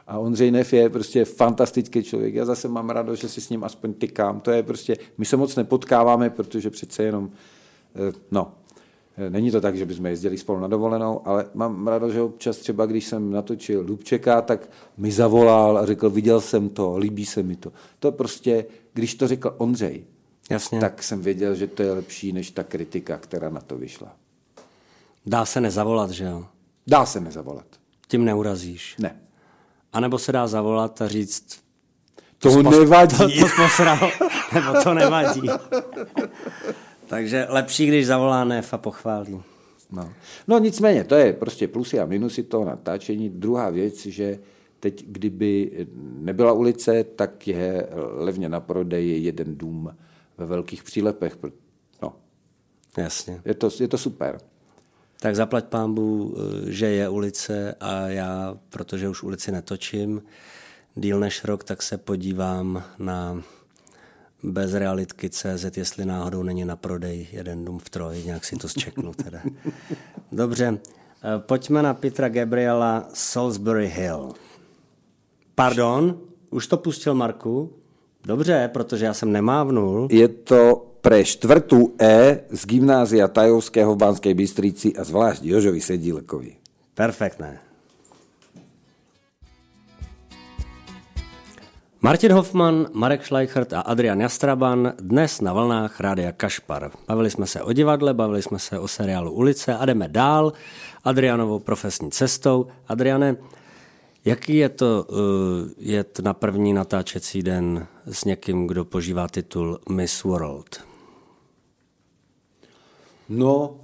A 0.08 0.20
Ondřej 0.20 0.52
Nef 0.52 0.74
je 0.74 0.90
prostě 0.90 1.26
fantastický 1.26 2.04
člověk. 2.04 2.34
Já 2.34 2.46
zase 2.46 2.68
mám 2.68 2.90
radost, 2.90 3.20
že 3.20 3.30
si 3.30 3.42
s 3.42 3.50
ním 3.50 3.64
aspoň 3.64 3.94
tykám. 3.94 4.40
To 4.40 4.52
je 4.52 4.64
prostě, 4.64 4.98
my 5.18 5.26
se 5.26 5.38
moc 5.38 5.56
nepotkáváme, 5.56 6.30
protože 6.30 6.70
přece 6.70 7.04
jenom, 7.04 7.32
no, 8.32 8.52
Není 9.30 9.52
to 9.52 9.62
tak, 9.62 9.78
že 9.78 9.86
bychom 9.86 10.06
jezdili 10.06 10.38
spolu 10.38 10.60
na 10.60 10.68
dovolenou, 10.68 11.22
ale 11.28 11.46
mám 11.54 11.88
radost, 11.88 12.14
že 12.14 12.22
občas 12.22 12.58
třeba, 12.58 12.86
když 12.86 13.06
jsem 13.06 13.32
natočil 13.32 13.84
Dubčeka, 13.84 14.42
tak 14.42 14.70
mi 14.98 15.12
zavolal 15.12 15.78
a 15.78 15.86
řekl, 15.86 16.10
viděl 16.10 16.42
jsem 16.42 16.70
to, 16.70 16.98
líbí 16.98 17.26
se 17.26 17.44
mi 17.44 17.56
to. 17.56 17.72
To 18.00 18.12
prostě, 18.12 18.66
když 18.94 19.16
to 19.16 19.28
řekl 19.28 19.56
Ondřej, 19.58 20.06
Jasně. 20.50 20.80
tak 20.80 21.04
jsem 21.04 21.22
věděl, 21.22 21.56
že 21.56 21.68
to 21.68 21.84
je 21.84 21.92
lepší 21.94 22.34
než 22.34 22.52
ta 22.52 22.64
kritika, 22.64 23.18
která 23.18 23.50
na 23.50 23.62
to 23.62 23.78
vyšla. 23.78 24.16
Dá 25.26 25.46
se 25.46 25.62
nezavolat, 25.62 26.10
že 26.10 26.24
jo? 26.26 26.46
Dá 26.88 27.06
se 27.06 27.20
nezavolat. 27.20 27.66
Tím 28.08 28.26
neurazíš. 28.26 28.96
Ne. 29.00 29.16
A 29.94 30.00
nebo 30.00 30.18
se 30.20 30.32
dá 30.32 30.48
zavolat 30.48 31.02
a 31.02 31.08
říct, 31.08 31.60
To, 32.38 32.64
to 32.64 32.72
nevadí. 32.72 33.18
To, 33.40 33.46
to 33.48 33.56
posral, 33.56 34.12
nebo 34.54 34.84
to 34.84 34.94
nevadí. 34.94 35.42
Takže 37.12 37.48
lepší, 37.50 37.88
když 37.88 38.08
zavolá 38.08 38.44
nef 38.44 38.74
a 38.74 38.78
pochválí. 38.78 39.42
No. 39.92 40.14
no 40.48 40.60
nicméně, 40.60 41.04
to 41.04 41.16
je 41.16 41.34
prostě 41.34 41.68
plusy 41.68 42.00
a 42.00 42.06
minusy 42.06 42.44
toho 42.44 42.66
natáčení. 42.66 43.30
Druhá 43.30 43.70
věc, 43.70 44.06
že 44.06 44.40
teď, 44.80 45.06
kdyby 45.08 45.72
nebyla 46.16 46.54
ulice, 46.54 47.04
tak 47.04 47.48
je 47.48 47.88
levně 48.12 48.50
na 48.50 48.60
prodej 48.60 49.24
jeden 49.24 49.58
dům 49.58 49.96
ve 50.38 50.46
velkých 50.46 50.84
přílepech. 50.84 51.38
No. 52.02 52.16
Jasně. 52.98 53.42
Je 53.46 53.54
to, 53.54 53.70
je 53.80 53.88
to 53.88 53.98
super. 53.98 54.42
Tak 55.20 55.36
zaplať 55.36 55.66
pámbu, 55.66 56.36
že 56.68 56.86
je 56.86 57.10
ulice 57.10 57.76
a 57.80 58.08
já, 58.08 58.58
protože 58.70 59.10
už 59.10 59.24
ulici 59.24 59.52
netočím 59.52 60.22
díl 60.96 61.20
než 61.20 61.44
rok, 61.44 61.64
tak 61.64 61.82
se 61.82 61.98
podívám 61.98 62.84
na 63.00 63.44
bez 64.44 64.74
realitky 64.74 65.30
CZ, 65.30 65.78
jestli 65.78 66.06
náhodou 66.06 66.44
není 66.44 66.66
na 66.66 66.76
prodej 66.76 67.28
jeden 67.32 67.66
dům 67.66 67.80
v 67.80 67.90
Troji, 67.90 68.24
nějak 68.26 68.46
si 68.46 68.56
to 68.56 68.70
zčeknu 68.70 69.14
teda. 69.14 69.42
Dobře, 70.32 70.78
pojďme 71.38 71.84
na 71.84 71.94
Petra 71.94 72.30
Gabriela 72.30 73.08
Salisbury 73.14 73.88
Hill. 73.88 74.34
Pardon, 75.56 76.18
už 76.50 76.68
to 76.68 76.78
pustil 76.78 77.14
Marku? 77.14 77.74
Dobře, 78.26 78.70
protože 78.74 79.06
já 79.06 79.14
jsem 79.14 79.32
nemávnul. 79.32 80.08
Je 80.12 80.28
to 80.28 80.92
pre 81.02 81.26
štvrtú 81.26 81.98
E 81.98 82.46
z 82.54 82.62
gymnázia 82.66 83.26
Tajovského 83.26 83.98
v 83.98 83.98
Banskej 83.98 84.34
Bystrici 84.38 84.94
a 84.94 85.02
zvlášť 85.02 85.42
Jožovi 85.42 85.82
Sedílekovi. 85.82 86.62
Perfektné. 86.94 87.71
Martin 92.04 92.32
Hoffman, 92.32 92.88
Marek 92.94 93.26
Schleichert 93.26 93.74
a 93.74 93.82
Adrian 93.82 94.22
Jastraban 94.22 94.94
dnes 94.98 95.42
na 95.42 95.54
vlnách 95.54 96.00
Rádia 96.00 96.32
Kašpar. 96.32 96.92
Bavili 97.08 97.30
jsme 97.30 97.48
se 97.48 97.62
o 97.62 97.74
divadle, 97.74 98.14
bavili 98.14 98.42
jsme 98.42 98.60
se 98.60 98.80
o 98.80 98.88
seriálu 98.88 99.32
Ulice 99.32 99.78
a 99.78 99.86
jdeme 99.86 100.08
dál 100.08 100.54
Adrianovou 101.04 101.60
profesní 101.60 102.12
cestou. 102.12 102.68
Adriane, 102.88 103.36
jaký 104.26 104.56
je 104.56 104.70
to 104.70 105.06
uh, 105.10 105.18
jet 105.78 106.20
na 106.20 106.34
první 106.34 106.74
natáčecí 106.74 107.44
den 107.44 107.88
s 108.12 108.26
někým, 108.26 108.68
kdo 108.68 108.86
požívá 108.86 109.28
titul 109.28 109.80
Miss 109.90 110.24
World? 110.24 110.80
No, 113.30 113.76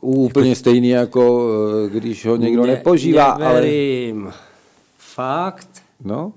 úplně 0.00 0.48
jako... 0.48 0.58
stejný, 0.58 0.88
jako 0.88 1.50
eh, 1.86 1.88
když 1.88 2.26
ho 2.26 2.36
někdo 2.36 2.62
ne, 2.66 2.72
nepožívá. 2.72 3.38
Neverím. 3.38 4.22
Ale... 4.24 4.34
Fakt? 4.96 5.82
No. 6.04 6.32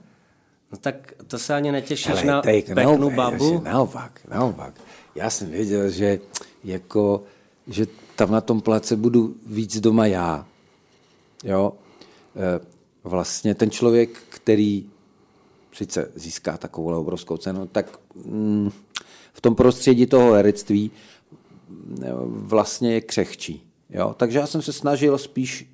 No 0.71 0.77
tak 0.77 1.13
to 1.27 1.39
se 1.39 1.53
ani 1.53 1.71
netěšíš 1.71 2.07
Hele, 2.07 2.23
na 2.23 2.41
teď, 2.41 2.73
peknou 2.73 2.97
naopak, 2.97 3.15
babu? 3.15 3.61
Naopak, 3.63 4.21
naopak. 4.29 4.73
Já 5.15 5.29
jsem 5.29 5.49
věděl, 5.49 5.89
že, 5.89 6.19
jako, 6.63 7.23
že 7.67 7.87
tam 8.15 8.31
na 8.31 8.41
tom 8.41 8.61
place 8.61 8.95
budu 8.95 9.35
víc 9.45 9.79
doma 9.79 10.05
já. 10.05 10.45
Jo? 11.43 11.73
E, 12.35 12.65
vlastně 13.03 13.55
ten 13.55 13.71
člověk, 13.71 14.09
který 14.29 14.89
sice 15.73 16.11
získá 16.15 16.57
takovou 16.57 16.99
obrovskou 16.99 17.37
cenu, 17.37 17.67
tak 17.67 17.99
mm, 18.25 18.71
v 19.33 19.41
tom 19.41 19.55
prostředí 19.55 20.05
toho 20.05 20.33
herectví 20.33 20.91
vlastně 22.25 22.93
je 22.93 23.01
křehčí. 23.01 23.63
Jo? 23.89 24.15
Takže 24.17 24.39
já 24.39 24.47
jsem 24.47 24.61
se 24.61 24.73
snažil 24.73 25.17
spíš, 25.17 25.69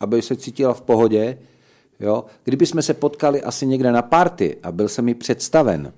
aby 0.00 0.22
se 0.22 0.36
cítila 0.36 0.74
v 0.74 0.80
pohodě. 0.80 1.38
Jo? 2.00 2.24
Kdyby 2.44 2.66
jsme 2.66 2.82
se 2.82 2.94
potkali 2.94 3.42
asi 3.42 3.66
někde 3.66 3.92
na 3.92 4.02
party 4.02 4.56
a 4.62 4.72
byl 4.72 4.88
jsem 4.88 5.04
mi 5.04 5.14
představen, 5.14 5.92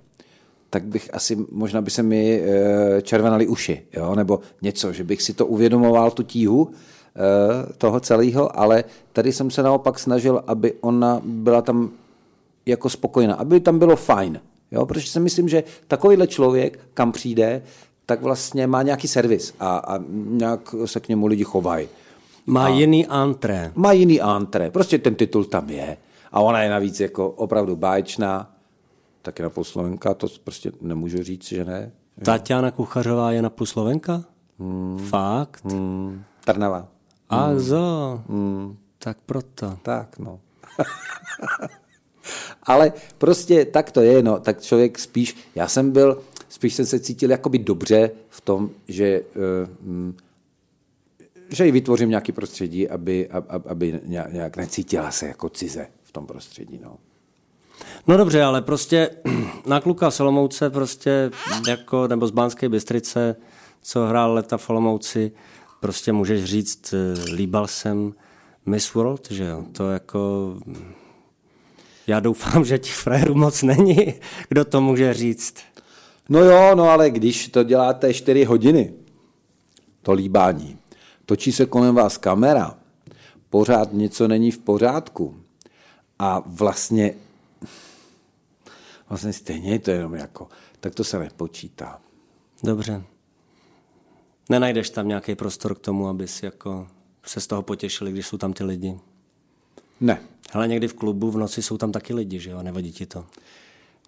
tak 0.70 0.84
bych 0.84 1.14
asi, 1.14 1.38
možná 1.50 1.82
by 1.82 1.90
se 1.90 2.02
mi 2.02 2.42
e, 2.42 3.02
červenaly 3.02 3.46
uši, 3.46 3.82
jo? 3.92 4.14
nebo 4.14 4.40
něco, 4.62 4.92
že 4.92 5.04
bych 5.04 5.22
si 5.22 5.34
to 5.34 5.46
uvědomoval, 5.46 6.10
tu 6.10 6.22
tíhu 6.22 6.70
e, 6.70 7.72
toho 7.72 8.00
celého, 8.00 8.58
ale 8.58 8.84
tady 9.12 9.32
jsem 9.32 9.50
se 9.50 9.62
naopak 9.62 9.98
snažil, 9.98 10.42
aby 10.46 10.72
ona 10.80 11.20
byla 11.24 11.62
tam 11.62 11.90
jako 12.66 12.90
spokojená, 12.90 13.34
aby 13.34 13.60
tam 13.60 13.78
bylo 13.78 13.96
fajn. 13.96 14.40
Jo? 14.70 14.86
Protože 14.86 15.10
si 15.10 15.20
myslím, 15.20 15.48
že 15.48 15.64
takovýhle 15.88 16.26
člověk, 16.26 16.80
kam 16.94 17.12
přijde, 17.12 17.62
tak 18.06 18.22
vlastně 18.22 18.66
má 18.66 18.82
nějaký 18.82 19.08
servis 19.08 19.54
a, 19.60 19.76
a 19.76 19.98
nějak 20.10 20.74
se 20.84 21.00
k 21.00 21.08
němu 21.08 21.26
lidi 21.26 21.44
chovají. 21.44 21.88
Má 22.48 22.64
a 22.64 22.68
jiný 22.68 23.06
antré. 23.06 23.72
Má 23.74 23.92
jiný 23.92 24.20
antré, 24.20 24.70
prostě 24.70 24.98
ten 24.98 25.14
titul 25.14 25.44
tam 25.44 25.70
je. 25.70 25.96
A 26.32 26.40
ona 26.40 26.62
je 26.62 26.70
navíc 26.70 27.00
jako 27.00 27.30
opravdu 27.30 27.76
báječná, 27.76 28.54
taky 29.22 29.42
na 29.42 29.50
Slovenka, 29.62 30.14
to 30.14 30.26
prostě 30.44 30.72
nemůžu 30.80 31.22
říct, 31.22 31.48
že 31.48 31.64
ne. 31.64 31.92
Tatiana 32.24 32.70
Kuchařová 32.70 33.32
je 33.32 33.42
na 33.42 33.52
Slovenka? 33.64 34.24
Hmm. 34.58 34.98
Fakt? 34.98 35.64
Hmm. 35.64 36.22
Trnava. 36.44 36.88
A 37.28 37.46
hmm. 37.46 37.58
zo. 37.58 38.22
Hmm. 38.28 38.76
Tak 38.98 39.16
proto. 39.26 39.78
Tak, 39.82 40.18
no. 40.18 40.40
Ale 42.62 42.92
prostě 43.18 43.64
tak 43.64 43.90
to 43.90 44.00
je, 44.00 44.22
no, 44.22 44.40
tak 44.40 44.62
člověk 44.62 44.98
spíš, 44.98 45.36
já 45.54 45.68
jsem 45.68 45.90
byl, 45.90 46.22
spíš 46.48 46.74
jsem 46.74 46.86
se 46.86 47.00
cítil 47.00 47.30
jakoby 47.30 47.58
dobře 47.58 48.10
v 48.28 48.40
tom, 48.40 48.70
že, 48.88 49.20
uh, 49.20 50.12
že 51.48 51.66
ji 51.66 51.72
vytvořím 51.72 52.08
nějaký 52.10 52.32
prostředí, 52.32 52.88
aby, 52.88 53.28
aby 53.68 54.00
nějak 54.04 54.56
necítila 54.56 55.10
se 55.10 55.26
jako 55.26 55.48
cize 55.48 55.86
v 56.02 56.12
tom 56.12 56.26
prostředí. 56.26 56.80
No. 56.82 56.96
No 58.06 58.16
dobře, 58.16 58.42
ale 58.42 58.62
prostě 58.62 59.10
na 59.66 59.80
kluka 59.80 60.10
v 60.10 60.20
Olomouce 60.20 60.70
prostě 60.70 61.30
jako, 61.68 62.08
nebo 62.08 62.26
z 62.26 62.30
Bánské 62.30 62.68
Bystrice, 62.68 63.36
co 63.82 64.06
hrál 64.06 64.34
leta 64.34 64.56
v 64.56 64.70
Olomouci, 64.70 65.32
prostě 65.80 66.12
můžeš 66.12 66.44
říct, 66.44 66.94
eh, 66.94 67.30
líbal 67.34 67.66
jsem 67.66 68.14
Miss 68.66 68.94
World, 68.94 69.30
že 69.30 69.44
jo, 69.44 69.64
to 69.72 69.90
jako... 69.90 70.54
Já 72.06 72.20
doufám, 72.20 72.64
že 72.64 72.78
těch 72.78 72.94
frajerů 72.94 73.34
moc 73.34 73.62
není, 73.62 74.14
kdo 74.48 74.64
to 74.64 74.80
může 74.80 75.14
říct. 75.14 75.54
No 76.28 76.40
jo, 76.40 76.74
no 76.74 76.84
ale 76.84 77.10
když 77.10 77.48
to 77.48 77.62
děláte 77.62 78.14
4 78.14 78.44
hodiny, 78.44 78.92
to 80.02 80.12
líbání, 80.12 80.78
točí 81.28 81.52
se 81.52 81.66
kolem 81.66 81.94
vás 81.94 82.18
kamera, 82.18 82.78
pořád 83.50 83.92
něco 83.92 84.28
není 84.28 84.50
v 84.50 84.58
pořádku 84.58 85.40
a 86.18 86.42
vlastně 86.46 87.14
vlastně 89.08 89.32
stejně 89.32 89.70
je 89.70 89.78
to 89.78 89.90
jenom 89.90 90.14
jako, 90.14 90.48
tak 90.80 90.94
to 90.94 91.04
se 91.04 91.18
nepočítá. 91.18 92.00
Dobře. 92.62 93.02
Nenajdeš 94.48 94.90
tam 94.90 95.08
nějaký 95.08 95.34
prostor 95.34 95.74
k 95.74 95.78
tomu, 95.78 96.08
abys 96.08 96.42
jako 96.42 96.88
se 97.22 97.40
z 97.40 97.46
toho 97.46 97.62
potěšili, 97.62 98.12
když 98.12 98.26
jsou 98.26 98.38
tam 98.38 98.52
ty 98.52 98.64
lidi? 98.64 98.98
Ne. 100.00 100.20
Ale 100.52 100.68
někdy 100.68 100.88
v 100.88 100.94
klubu 100.94 101.30
v 101.30 101.38
noci 101.38 101.62
jsou 101.62 101.78
tam 101.78 101.92
taky 101.92 102.14
lidi, 102.14 102.40
že 102.40 102.50
jo? 102.50 102.62
Nevadí 102.62 102.92
ti 102.92 103.06
to? 103.06 103.26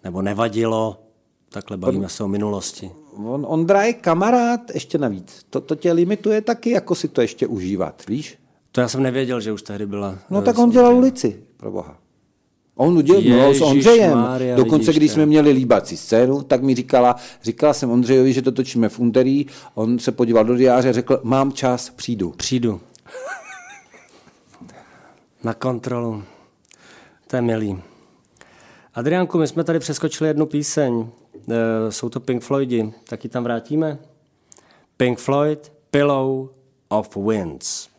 Nebo 0.03 0.21
nevadilo? 0.21 1.03
Takhle 1.53 1.77
bavíme 1.77 2.09
se 2.09 2.23
o 2.23 2.27
minulosti. 2.27 2.91
On, 3.13 3.45
Ondra 3.49 3.83
je 3.83 3.93
kamarád 3.93 4.61
ještě 4.73 4.97
navíc. 4.97 5.45
To, 5.49 5.61
to 5.61 5.75
tě 5.75 5.91
limituje 5.91 6.41
taky, 6.41 6.69
jako 6.69 6.95
si 6.95 7.07
to 7.07 7.21
ještě 7.21 7.47
užívat, 7.47 8.03
víš? 8.07 8.37
To 8.71 8.81
já 8.81 8.87
jsem 8.87 9.03
nevěděl, 9.03 9.41
že 9.41 9.51
už 9.51 9.61
tehdy 9.61 9.85
byla... 9.85 10.17
No 10.29 10.39
eh, 10.39 10.41
tak 10.41 10.57
on 10.57 10.69
dělal 10.69 10.95
ulici, 10.95 11.43
pro 11.57 11.71
boha. 11.71 11.97
On 12.75 12.97
udělal 12.97 13.53
s 13.53 13.61
Ondřejem. 13.61 14.09
Ježišmarja, 14.09 14.55
Dokonce, 14.55 14.85
vidíš 14.85 14.97
když 14.97 15.11
jsme 15.11 15.25
měli 15.25 15.51
líbací 15.51 15.97
scénu, 15.97 16.41
tak 16.41 16.61
mi 16.61 16.75
říkala, 16.75 17.15
říkala 17.43 17.73
jsem 17.73 17.91
Ondřejovi, 17.91 18.33
že 18.33 18.41
to 18.41 18.51
točíme 18.51 18.89
v 18.89 18.99
úterý, 18.99 19.45
on 19.73 19.99
se 19.99 20.11
podíval 20.11 20.43
do 20.43 20.55
diáře 20.55 20.89
a 20.89 20.93
řekl, 20.93 21.19
mám 21.23 21.51
čas, 21.51 21.89
přijdu. 21.89 22.33
Přijdu. 22.37 22.81
Na 25.43 25.53
kontrolu. 25.53 26.23
To 27.27 27.35
je 27.35 27.41
milý. 27.41 27.81
Adriánku, 28.93 29.37
my 29.37 29.47
jsme 29.47 29.63
tady 29.63 29.79
přeskočili 29.79 30.29
jednu 30.29 30.45
píseň. 30.45 31.07
E, 31.49 31.91
jsou 31.91 32.09
to 32.09 32.19
Pink 32.19 32.43
Floydi. 32.43 32.93
Taky 33.09 33.29
tam 33.29 33.43
vrátíme? 33.43 33.97
Pink 34.97 35.19
Floyd, 35.19 35.71
Pillow 35.91 36.49
of 36.89 37.17
Winds. 37.17 37.91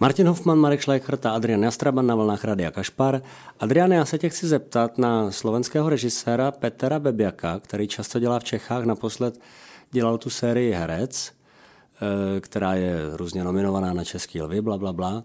Martin 0.00 0.26
Hoffman, 0.26 0.58
Marek 0.58 0.82
Schleichert 0.82 1.26
a 1.26 1.30
Adrian 1.30 1.62
Jastraban 1.62 2.06
na 2.06 2.14
vlnách 2.14 2.44
Radia 2.44 2.70
Kašpar. 2.70 3.22
Adriane, 3.60 3.96
já 3.96 4.04
se 4.04 4.18
tě 4.18 4.28
chci 4.28 4.46
zeptat 4.46 4.98
na 4.98 5.30
slovenského 5.30 5.88
režiséra 5.88 6.50
Petra 6.50 6.98
Bebiaka, 6.98 7.60
který 7.60 7.88
často 7.88 8.18
dělá 8.18 8.38
v 8.38 8.44
Čechách, 8.44 8.84
naposled 8.84 9.40
dělal 9.90 10.18
tu 10.18 10.30
sérii 10.30 10.72
Herec, 10.72 11.32
eh, 11.32 12.40
která 12.40 12.74
je 12.74 12.96
různě 13.12 13.44
nominovaná 13.44 13.92
na 13.92 14.04
Český 14.04 14.42
lvy, 14.42 14.60
bla, 14.60 14.78
bla, 14.78 14.92
bla. 14.92 15.24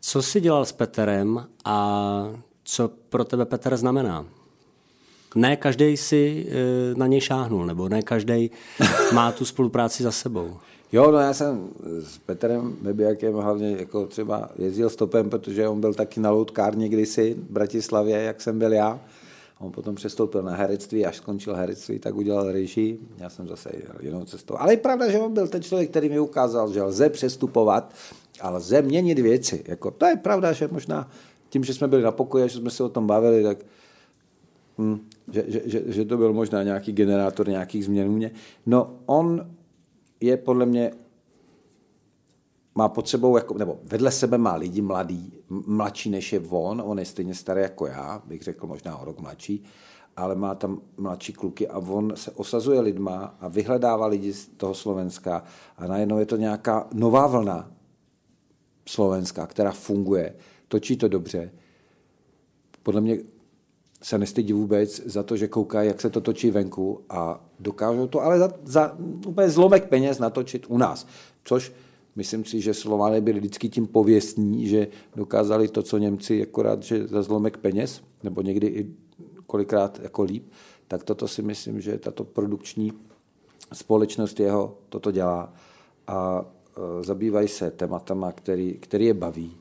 Co 0.00 0.22
jsi 0.22 0.40
dělal 0.40 0.64
s 0.64 0.72
Peterem 0.72 1.46
a 1.64 2.28
co 2.66 2.90
pro 3.08 3.24
tebe 3.24 3.44
Petr 3.44 3.76
znamená? 3.76 4.26
Ne 5.34 5.56
každý 5.56 5.96
si 5.96 6.46
eh, 6.48 6.94
na 6.94 7.06
něj 7.06 7.20
šáhnul, 7.20 7.66
nebo 7.66 7.88
ne 7.88 8.02
každý 8.02 8.50
má 9.12 9.32
tu 9.32 9.44
spolupráci 9.44 10.02
za 10.02 10.12
sebou. 10.12 10.56
Jo, 10.92 11.10
no 11.10 11.18
já 11.18 11.34
jsem 11.34 11.68
s 12.00 12.18
Petrem 12.18 12.76
Bebiakem 12.80 13.34
hlavně 13.34 13.76
jako 13.78 14.06
třeba 14.06 14.50
jezdil 14.58 14.90
stopem, 14.90 15.30
protože 15.30 15.68
on 15.68 15.80
byl 15.80 15.94
taky 15.94 16.20
na 16.20 16.30
loutkárně 16.30 16.88
kdysi 16.88 17.34
v 17.34 17.50
Bratislavě, 17.50 18.22
jak 18.22 18.40
jsem 18.40 18.58
byl 18.58 18.72
já. 18.72 19.00
On 19.58 19.72
potom 19.72 19.94
přestoupil 19.94 20.42
na 20.42 20.54
herectví, 20.54 21.06
až 21.06 21.16
skončil 21.16 21.54
herectví, 21.54 21.98
tak 21.98 22.14
udělal 22.14 22.52
režii. 22.52 22.98
Já 23.18 23.30
jsem 23.30 23.48
zase 23.48 23.70
jel 23.72 23.94
jinou 24.00 24.24
cestou. 24.24 24.54
Ale 24.58 24.72
je 24.72 24.76
pravda, 24.76 25.10
že 25.10 25.18
on 25.18 25.34
byl 25.34 25.48
ten 25.48 25.62
člověk, 25.62 25.90
který 25.90 26.08
mi 26.08 26.20
ukázal, 26.20 26.72
že 26.72 26.82
lze 26.82 27.10
přestupovat 27.10 27.94
a 28.40 28.50
lze 28.50 28.82
měnit 28.82 29.18
věci. 29.18 29.64
Jako, 29.68 29.90
to 29.90 30.06
je 30.06 30.16
pravda, 30.16 30.52
že 30.52 30.68
možná 30.72 31.10
tím, 31.56 31.64
že 31.64 31.74
jsme 31.74 31.88
byli 31.88 32.02
na 32.02 32.12
pokoji 32.12 32.44
a 32.44 32.46
že 32.46 32.58
jsme 32.58 32.70
se 32.70 32.84
o 32.84 32.88
tom 32.88 33.06
bavili, 33.06 33.42
tak 33.42 33.58
hm, 34.78 35.08
že, 35.32 35.44
že, 35.48 35.62
že, 35.64 35.82
že 35.86 36.04
to 36.04 36.16
byl 36.16 36.32
možná 36.32 36.62
nějaký 36.62 36.92
generátor 36.92 37.48
nějakých 37.48 37.84
změn 37.84 38.08
mě. 38.08 38.30
No 38.66 39.00
on 39.06 39.46
je 40.20 40.36
podle 40.36 40.66
mě 40.66 40.90
má 42.74 42.88
pod 42.88 43.08
sebou, 43.08 43.36
jako, 43.36 43.58
nebo 43.58 43.78
vedle 43.84 44.10
sebe 44.10 44.38
má 44.38 44.54
lidi 44.54 44.82
mladý, 44.82 45.32
mladší 45.48 46.10
než 46.10 46.32
je 46.32 46.40
on, 46.40 46.82
on 46.84 46.98
je 46.98 47.04
stejně 47.04 47.34
starý 47.34 47.62
jako 47.62 47.86
já, 47.86 48.22
bych 48.26 48.42
řekl 48.42 48.66
možná 48.66 48.98
o 48.98 49.04
rok 49.04 49.20
mladší, 49.20 49.64
ale 50.16 50.34
má 50.34 50.54
tam 50.54 50.80
mladší 50.96 51.32
kluky 51.32 51.68
a 51.68 51.78
on 51.78 52.12
se 52.16 52.30
osazuje 52.30 52.80
lidma 52.80 53.36
a 53.40 53.48
vyhledává 53.48 54.06
lidi 54.06 54.32
z 54.32 54.48
toho 54.48 54.74
Slovenska 54.74 55.44
a 55.76 55.86
najednou 55.86 56.18
je 56.18 56.26
to 56.26 56.36
nějaká 56.36 56.88
nová 56.92 57.26
vlna 57.26 57.70
slovenská, 58.88 59.46
která 59.46 59.72
funguje, 59.72 60.34
točí 60.68 60.96
to 60.96 61.08
dobře. 61.08 61.52
Podle 62.82 63.00
mě 63.00 63.18
se 64.02 64.18
nestydí 64.18 64.52
vůbec 64.52 65.02
za 65.06 65.22
to, 65.22 65.36
že 65.36 65.48
koukají, 65.48 65.88
jak 65.88 66.00
se 66.00 66.10
to 66.10 66.20
točí 66.20 66.50
venku 66.50 67.00
a 67.08 67.44
dokážou 67.60 68.06
to 68.06 68.22
ale 68.22 68.38
za, 68.38 68.52
za 68.64 68.96
úplně 69.26 69.50
zlomek 69.50 69.88
peněz 69.88 70.18
natočit 70.18 70.66
u 70.68 70.78
nás. 70.78 71.06
Což 71.44 71.72
myslím 72.16 72.44
si, 72.44 72.60
že 72.60 72.74
Slované 72.74 73.20
byli 73.20 73.40
vždycky 73.40 73.68
tím 73.68 73.86
pověstní, 73.86 74.68
že 74.68 74.88
dokázali 75.16 75.68
to, 75.68 75.82
co 75.82 75.98
Němci, 75.98 76.42
akorát, 76.42 76.82
že 76.82 77.06
za 77.06 77.22
zlomek 77.22 77.56
peněz, 77.56 78.02
nebo 78.22 78.42
někdy 78.42 78.66
i 78.66 78.86
kolikrát 79.46 80.00
jako 80.02 80.22
líp, 80.22 80.50
tak 80.88 81.04
toto 81.04 81.28
si 81.28 81.42
myslím, 81.42 81.80
že 81.80 81.98
tato 81.98 82.24
produkční 82.24 82.92
společnost 83.72 84.40
jeho 84.40 84.78
toto 84.88 85.10
dělá 85.10 85.52
a 86.06 86.44
e, 86.44 87.04
zabývají 87.04 87.48
se 87.48 87.70
tématama, 87.70 88.32
který, 88.32 88.74
který 88.74 89.04
je 89.04 89.14
baví. 89.14 89.56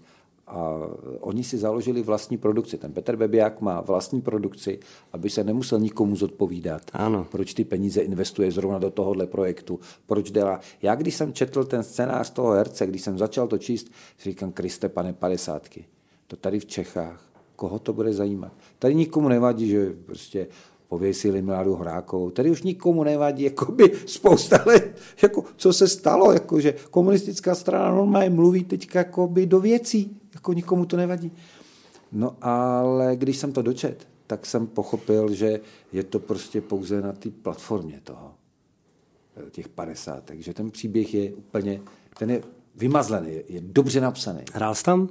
A 0.48 0.80
oni 1.20 1.44
si 1.44 1.58
založili 1.58 2.04
vlastní 2.04 2.38
produkci. 2.38 2.78
Ten 2.78 2.94
Petr 2.94 3.16
Bebiak 3.16 3.62
má 3.62 3.82
vlastní 3.82 4.22
produkci, 4.22 4.80
aby 5.12 5.30
se 5.30 5.44
nemusel 5.44 5.80
nikomu 5.80 6.16
zodpovídat. 6.16 6.82
Ano. 6.94 7.28
Proč 7.32 7.54
ty 7.54 7.64
peníze 7.64 8.02
investuje 8.02 8.52
zrovna 8.52 8.80
do 8.80 8.90
tohohle 8.90 9.28
projektu, 9.28 9.80
proč 10.06 10.32
dělá. 10.32 10.60
Já, 10.82 10.96
když 10.96 11.16
jsem 11.16 11.34
četl 11.34 11.64
ten 11.64 11.84
scénář 11.84 12.30
toho 12.30 12.52
herce, 12.52 12.88
když 12.88 13.02
jsem 13.02 13.18
začal 13.18 13.48
to 13.48 13.58
číst, 13.58 13.92
říkám, 14.24 14.52
Kriste, 14.52 14.90
pane, 14.90 15.14
padesátky. 15.14 15.86
To 16.28 16.36
tady 16.36 16.60
v 16.60 16.66
Čechách, 16.66 17.30
koho 17.56 17.80
to 17.80 17.94
bude 17.94 18.14
zajímat? 18.14 18.52
Tady 18.80 18.96
nikomu 18.96 19.30
nevadí, 19.30 19.68
že 19.70 19.94
prostě 20.06 20.48
pověsili 20.88 21.41
Miládu 21.41 21.76
Horákovou. 21.76 22.30
Tady 22.30 22.52
už 22.52 22.64
nikomu 22.64 23.03
nevadí 23.03 23.44
jakoby 23.44 23.91
spousta 24.06 24.64
let, 24.66 24.98
jako, 25.22 25.44
co 25.56 25.74
se 25.74 25.88
stalo, 25.88 26.34
jako, 26.34 26.60
že 26.60 26.76
komunistická 26.91 27.56
strana 27.56 27.95
normálně 27.95 28.30
mluví 28.30 28.64
teď 28.64 28.95
jakoby 28.95 29.45
do 29.45 29.60
věcí, 29.60 30.22
jako 30.34 30.53
nikomu 30.53 30.86
to 30.86 30.98
nevadí. 30.98 31.32
No 32.12 32.36
ale 32.41 33.16
když 33.16 33.38
jsem 33.38 33.52
to 33.52 33.62
dočet, 33.62 34.07
tak 34.28 34.45
jsem 34.45 34.68
pochopil, 34.68 35.34
že 35.34 35.60
je 35.94 36.03
to 36.03 36.20
prostě 36.20 36.62
pouze 36.62 37.02
na 37.02 37.12
té 37.12 37.30
platformě 37.30 37.99
toho, 38.03 38.32
těch 39.52 39.70
50. 39.70 40.24
Takže 40.24 40.53
ten 40.53 40.72
příběh 40.72 41.14
je 41.14 41.34
úplně, 41.34 41.82
ten 42.20 42.30
je 42.30 42.44
vymazlený, 42.76 43.34
je, 43.34 43.44
je 43.48 43.62
dobře 43.62 44.02
napsaný. 44.02 44.41
Hrál 44.53 44.76
jsi 44.76 44.84
tam? 44.84 45.10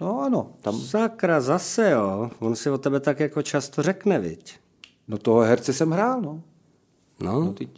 No 0.00 0.20
ano, 0.20 0.52
tam, 0.60 0.80
Sakra, 0.80 1.40
zase 1.40 1.90
jo. 1.90 2.30
On 2.38 2.56
si 2.56 2.70
o 2.70 2.78
tebe 2.78 3.00
tak 3.00 3.20
jako 3.20 3.42
často 3.42 3.82
řekne, 3.82 4.18
viď? 4.18 4.59
No 5.10 5.18
toho 5.18 5.40
herce 5.40 5.72
jsem 5.72 5.90
hrál, 5.90 6.20
no. 6.22 6.40
No, 7.20 7.40
No, 7.44 7.52
teď, 7.52 7.68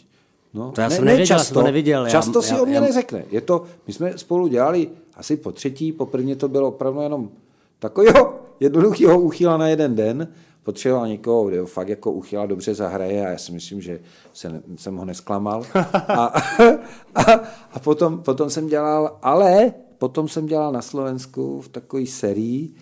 no. 0.55 0.73
To 0.73 0.81
já 0.81 0.91
jsem 0.91 1.05
nevěděl, 1.05 1.37
já 1.37 1.45
jsem 1.45 1.55
to 1.55 1.63
neviděl. 1.63 2.05
Já- 2.05 2.11
Často 2.11 2.43
si 2.43 2.55
já- 2.55 2.63
o 2.63 2.67
mě 2.67 2.75
já- 2.75 2.81
neřekne. 2.81 3.25
Je 3.31 3.41
to, 3.41 3.65
my 3.87 3.93
jsme 3.93 4.19
spolu 4.19 4.47
dělali 4.47 4.89
asi 5.17 5.37
po 5.37 5.53
třetí, 5.53 5.93
po 5.93 6.07
prvně 6.07 6.37
to 6.37 6.49
bylo 6.49 6.69
opravdu 6.69 7.01
jenom 7.01 7.31
takového 7.79 8.35
jednoduchého 8.61 9.21
uchyla 9.21 9.57
na 9.57 9.69
jeden 9.69 9.95
den. 9.95 10.29
Potřeboval 10.63 11.09
někoho, 11.09 11.45
kdo 11.45 11.67
fakt 11.67 11.89
jako 11.89 12.13
uchyla 12.13 12.47
dobře 12.47 12.75
zahraje 12.75 13.27
a 13.27 13.31
já 13.31 13.39
si 13.39 13.53
myslím, 13.53 13.81
že 13.81 14.01
se, 14.33 14.63
jsem 14.77 14.97
ho 14.97 15.05
nesklamal. 15.05 15.63
A, 16.09 16.25
a, 17.15 17.23
a 17.73 17.79
potom, 17.85 18.19
potom 18.23 18.51
jsem 18.51 18.67
dělal, 18.69 19.19
ale 19.23 19.73
potom 19.99 20.29
jsem 20.29 20.47
dělal 20.47 20.73
na 20.73 20.83
Slovensku 20.83 21.61
v 21.61 21.69
takové 21.69 22.07
sérii 22.07 22.75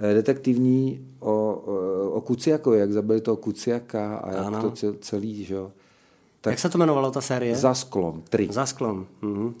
detektivní 0.00 1.06
o, 1.18 1.30
o, 1.30 2.10
o 2.10 2.20
Kuciakovi, 2.20 2.78
jak 2.78 2.92
zabili 2.92 3.20
toho 3.20 3.36
Kuciaka 3.36 4.16
a 4.16 4.30
jak 4.32 4.46
Ano. 4.46 4.62
to 4.62 4.70
cel- 4.70 4.96
celý, 5.00 5.44
že 5.44 5.54
jo. 5.54 5.72
Jak 6.46 6.58
se 6.58 6.68
to 6.68 6.78
jmenovalo, 6.78 7.10
ta 7.10 7.20
série? 7.20 7.56
Za 7.56 7.74
sklom, 7.74 8.22
tri. 8.28 8.48
Za 8.52 8.66
sklon. 8.66 9.06
Mhm. 9.22 9.54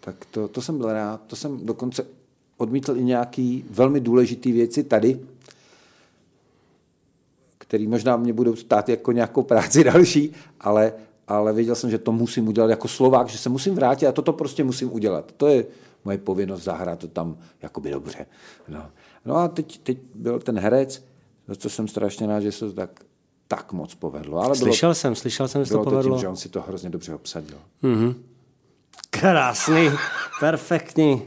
Tak 0.00 0.24
to, 0.30 0.48
to 0.48 0.62
jsem 0.62 0.78
byl 0.78 0.92
rád. 0.92 1.20
To 1.26 1.36
jsem 1.36 1.66
dokonce 1.66 2.06
odmítl 2.56 2.96
i 2.96 3.04
nějaký 3.04 3.64
velmi 3.70 4.00
důležitý 4.00 4.52
věci 4.52 4.84
tady, 4.84 5.20
který 7.58 7.86
možná 7.86 8.16
mě 8.16 8.32
budou 8.32 8.56
stát 8.56 8.88
jako 8.88 9.12
nějakou 9.12 9.42
práci 9.42 9.84
další, 9.92 10.32
ale, 10.60 10.92
ale 11.28 11.52
věděl 11.52 11.74
jsem, 11.74 11.90
že 11.90 11.98
to 11.98 12.12
musím 12.12 12.48
udělat 12.48 12.70
jako 12.70 12.88
Slovák, 12.88 13.28
že 13.28 13.38
se 13.38 13.48
musím 13.48 13.74
vrátit 13.74 14.06
a 14.06 14.12
toto 14.12 14.32
prostě 14.32 14.64
musím 14.64 14.92
udělat. 14.92 15.32
To 15.36 15.46
je 15.46 15.66
moje 16.04 16.18
povinnost 16.18 16.62
zahrát 16.62 16.98
to 16.98 17.08
tam 17.08 17.36
jakoby 17.62 17.90
dobře. 17.90 18.26
No, 18.68 18.86
no 19.26 19.36
a 19.36 19.48
teď, 19.48 19.78
teď 19.78 19.98
byl 20.14 20.38
ten 20.40 20.58
herec, 20.58 21.04
za 21.48 21.54
co 21.54 21.70
jsem 21.70 21.88
strašně 21.88 22.26
rád, 22.26 22.40
že 22.40 22.52
se 22.52 22.66
to 22.66 22.72
tak, 22.72 22.90
tak 23.48 23.72
moc 23.72 23.94
povedlo. 23.94 24.38
Ale 24.38 24.56
Slyšel 24.56 24.88
bylo, 24.88 24.94
jsem, 24.94 25.14
slyšel 25.14 25.48
jsem, 25.48 25.64
že 25.64 25.68
bylo 25.68 25.84
to 25.84 25.90
to 25.90 25.96
tím, 25.96 25.98
povedlo. 25.98 26.18
že 26.18 26.28
on 26.28 26.36
si 26.36 26.48
to 26.48 26.62
hrozně 26.62 26.90
dobře 26.90 27.14
obsadil. 27.14 27.58
Krásný, 29.10 29.90
perfektní. 30.40 31.22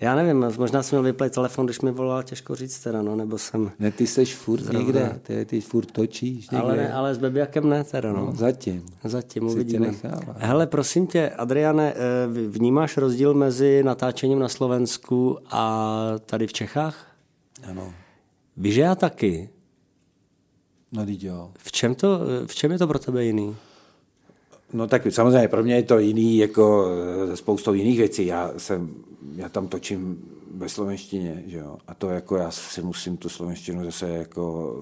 Já 0.00 0.14
nevím, 0.14 0.52
možná 0.58 0.82
jsem 0.82 0.96
měl 0.96 1.02
vyplat 1.12 1.32
telefon, 1.32 1.66
když 1.66 1.80
mi 1.80 1.90
volal, 1.90 2.22
těžko 2.22 2.54
říct 2.54 2.80
teda, 2.80 3.02
no, 3.02 3.16
nebo 3.16 3.38
jsem... 3.38 3.70
Ne, 3.78 3.90
ty 3.90 4.06
seš 4.06 4.34
furt 4.34 4.72
někde, 4.72 5.20
ty, 5.22 5.44
ty 5.44 5.60
furt 5.60 5.92
točíš 5.92 6.50
někde. 6.50 6.66
Ale, 6.66 6.76
ne, 6.76 6.92
ale 6.92 7.14
s 7.14 7.18
Bebiakem 7.18 7.68
ne 7.68 7.84
teda, 7.84 8.12
no. 8.12 8.26
No, 8.26 8.32
zatím. 8.34 8.86
Zatím 9.04 9.44
uvidíme. 9.46 9.94
Hele, 10.36 10.66
prosím 10.66 11.06
tě, 11.06 11.30
Adriane, 11.30 11.94
eh, 11.94 12.26
vnímáš 12.48 12.96
rozdíl 12.96 13.34
mezi 13.34 13.82
natáčením 13.82 14.38
na 14.38 14.48
Slovensku 14.48 15.38
a 15.50 16.02
tady 16.26 16.46
v 16.46 16.52
Čechách? 16.52 17.07
Ano. 17.62 17.94
Víš, 18.56 18.74
že 18.74 18.80
já 18.80 18.94
taky. 18.94 19.48
No, 20.92 21.06
teď 21.06 21.24
jo. 21.24 21.52
V 21.58 21.72
čem, 21.72 21.94
to, 21.94 22.20
v 22.46 22.54
čem 22.54 22.72
je 22.72 22.78
to 22.78 22.86
pro 22.86 22.98
tebe 22.98 23.24
jiný? 23.24 23.56
No 24.72 24.86
tak 24.86 25.02
samozřejmě 25.10 25.48
pro 25.48 25.62
mě 25.62 25.74
je 25.74 25.82
to 25.82 25.98
jiný 25.98 26.38
jako 26.38 26.86
eh, 27.32 27.36
spoustou 27.36 27.72
jiných 27.72 27.98
věcí. 27.98 28.26
Já, 28.26 28.52
jsem, 28.56 28.94
já 29.36 29.48
tam 29.48 29.68
točím 29.68 30.28
ve 30.54 30.68
slovenštině, 30.68 31.42
že 31.46 31.58
jo? 31.58 31.76
A 31.88 31.94
to 31.94 32.10
jako 32.10 32.36
já 32.36 32.50
si 32.50 32.82
musím 32.82 33.16
tu 33.16 33.28
slovenštinu 33.28 33.84
zase 33.84 34.08
jako 34.08 34.74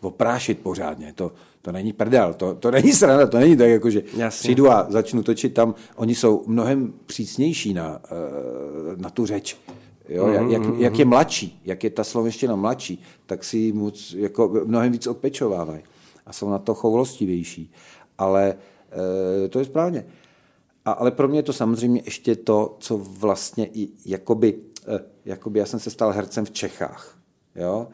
oprášit 0.00 0.58
pořádně. 0.58 1.12
To, 1.14 1.32
to 1.62 1.72
není 1.72 1.92
prdel, 1.92 2.34
to, 2.34 2.54
to 2.54 2.70
není 2.70 2.92
sranda, 2.92 3.26
to 3.26 3.38
není 3.38 3.56
tak 3.56 3.68
jako, 3.68 3.90
že 3.90 4.02
Jasně. 4.16 4.42
přijdu 4.42 4.70
a 4.70 4.86
začnu 4.88 5.22
točit 5.22 5.54
tam. 5.54 5.74
Oni 5.96 6.14
jsou 6.14 6.44
mnohem 6.46 6.94
přísnější 7.06 7.74
na, 7.74 8.00
eh, 8.04 8.96
na 8.96 9.10
tu 9.10 9.26
řeč. 9.26 9.56
Jo, 10.08 10.28
jak, 10.28 10.50
jak, 10.50 10.62
jak, 10.78 10.98
je 10.98 11.04
mladší, 11.04 11.60
jak 11.64 11.84
je 11.84 11.90
ta 11.90 12.04
slovenština 12.04 12.56
mladší, 12.56 13.02
tak 13.26 13.44
si 13.44 13.58
ji 13.58 13.72
moc, 13.72 14.14
jako 14.16 14.60
mnohem 14.64 14.92
víc 14.92 15.06
odpečovávají 15.06 15.82
a 16.26 16.32
jsou 16.32 16.50
na 16.50 16.58
to 16.58 16.74
choulostivější. 16.74 17.72
Ale 18.18 18.54
e, 19.44 19.48
to 19.48 19.58
je 19.58 19.64
správně. 19.64 20.06
A, 20.84 20.92
ale 20.92 21.10
pro 21.10 21.28
mě 21.28 21.38
je 21.38 21.42
to 21.42 21.52
samozřejmě 21.52 22.02
ještě 22.04 22.36
to, 22.36 22.76
co 22.78 22.96
vlastně 22.96 23.70
i 23.74 23.88
jakoby, 24.06 24.58
e, 24.86 25.00
jakoby 25.24 25.58
já 25.58 25.66
jsem 25.66 25.80
se 25.80 25.90
stal 25.90 26.12
hercem 26.12 26.44
v 26.44 26.50
Čechách. 26.50 27.18
Jo? 27.56 27.88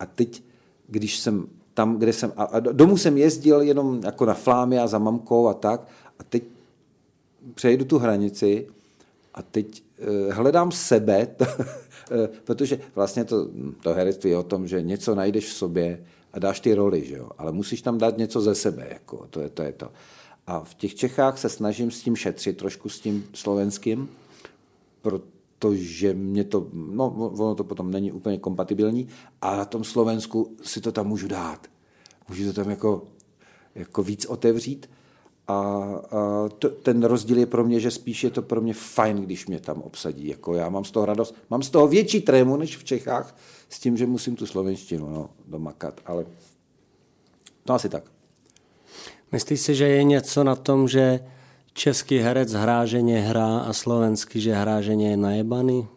A 0.00 0.06
teď, 0.06 0.42
když 0.88 1.18
jsem 1.18 1.46
tam, 1.74 1.98
kde 1.98 2.12
jsem, 2.12 2.32
a, 2.36 2.44
a 2.44 2.60
domů 2.60 2.96
jsem 2.96 3.18
jezdil 3.18 3.60
jenom 3.60 4.00
jako 4.04 4.24
na 4.26 4.34
flámy 4.34 4.78
a 4.78 4.86
za 4.86 4.98
mamkou 4.98 5.48
a 5.48 5.54
tak, 5.54 5.88
a 6.18 6.24
teď 6.24 6.44
přejdu 7.54 7.84
tu 7.84 7.98
hranici 7.98 8.66
a 9.34 9.42
teď 9.42 9.85
hledám 10.30 10.72
sebe, 10.72 11.28
eh, 11.40 12.28
protože 12.44 12.80
vlastně 12.94 13.24
to, 13.24 13.48
to 13.82 13.94
herectví 13.94 14.30
je 14.30 14.36
o 14.36 14.42
tom, 14.42 14.68
že 14.68 14.82
něco 14.82 15.14
najdeš 15.14 15.46
v 15.46 15.52
sobě 15.54 16.04
a 16.32 16.38
dáš 16.38 16.60
ty 16.60 16.74
roli, 16.74 17.04
že 17.06 17.16
jo? 17.16 17.30
ale 17.38 17.52
musíš 17.52 17.82
tam 17.82 17.98
dát 17.98 18.18
něco 18.18 18.40
ze 18.40 18.54
sebe, 18.54 18.86
jako, 18.90 19.26
to, 19.30 19.40
je, 19.40 19.48
to 19.48 19.62
je 19.62 19.72
to. 19.72 19.92
A 20.46 20.60
v 20.60 20.74
těch 20.74 20.94
Čechách 20.94 21.38
se 21.38 21.48
snažím 21.48 21.90
s 21.90 22.02
tím 22.02 22.16
šetřit, 22.16 22.56
trošku 22.56 22.88
s 22.88 23.00
tím 23.00 23.26
slovenským, 23.34 24.08
protože 25.02 26.14
mě 26.14 26.44
to, 26.44 26.66
no 26.72 27.10
ono 27.38 27.54
to 27.54 27.64
potom 27.64 27.90
není 27.90 28.12
úplně 28.12 28.38
kompatibilní, 28.38 29.08
a 29.42 29.56
na 29.56 29.64
tom 29.64 29.84
Slovensku 29.84 30.56
si 30.62 30.80
to 30.80 30.92
tam 30.92 31.06
můžu 31.06 31.28
dát. 31.28 31.66
Můžu 32.28 32.44
to 32.44 32.52
tam 32.52 32.70
jako, 32.70 33.02
jako 33.74 34.02
víc 34.02 34.26
otevřít 34.26 34.90
a, 35.48 35.54
a 35.54 36.48
to, 36.58 36.68
ten 36.68 37.04
rozdíl 37.04 37.38
je 37.38 37.46
pro 37.46 37.64
mě, 37.64 37.80
že 37.80 37.90
spíš 37.90 38.24
je 38.24 38.30
to 38.30 38.42
pro 38.42 38.60
mě 38.60 38.74
fajn, 38.74 39.16
když 39.16 39.46
mě 39.46 39.60
tam 39.60 39.82
obsadí. 39.82 40.28
Jako 40.28 40.54
já 40.54 40.68
mám 40.68 40.84
z 40.84 40.90
toho 40.90 41.06
radost, 41.06 41.34
mám 41.50 41.62
z 41.62 41.70
toho 41.70 41.88
větší 41.88 42.20
trému 42.20 42.56
než 42.56 42.76
v 42.76 42.84
Čechách 42.84 43.36
s 43.68 43.78
tím, 43.78 43.96
že 43.96 44.06
musím 44.06 44.36
tu 44.36 44.46
slovenštinu 44.46 45.10
no, 45.10 45.30
domakat, 45.46 46.00
ale 46.06 46.26
to 47.64 47.72
asi 47.72 47.88
tak. 47.88 48.04
Myslíš 49.32 49.60
si, 49.60 49.74
že 49.74 49.88
je 49.88 50.04
něco 50.04 50.44
na 50.44 50.56
tom, 50.56 50.88
že 50.88 51.20
český 51.72 52.18
herec 52.18 52.52
hráženě 52.52 53.20
hrá 53.20 53.58
a 53.58 53.72
slovenský, 53.72 54.40
že 54.40 54.54
hráženě 54.54 55.10
je 55.10 55.16
najebaný? 55.16 55.88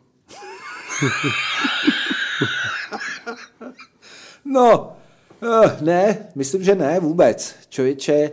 No, 4.46 4.98
eh, 5.44 5.78
ne, 5.82 6.18
myslím, 6.36 6.64
že 6.64 6.76
ne 6.76 7.00
vůbec. 7.00 7.56
Člověče, 7.70 8.32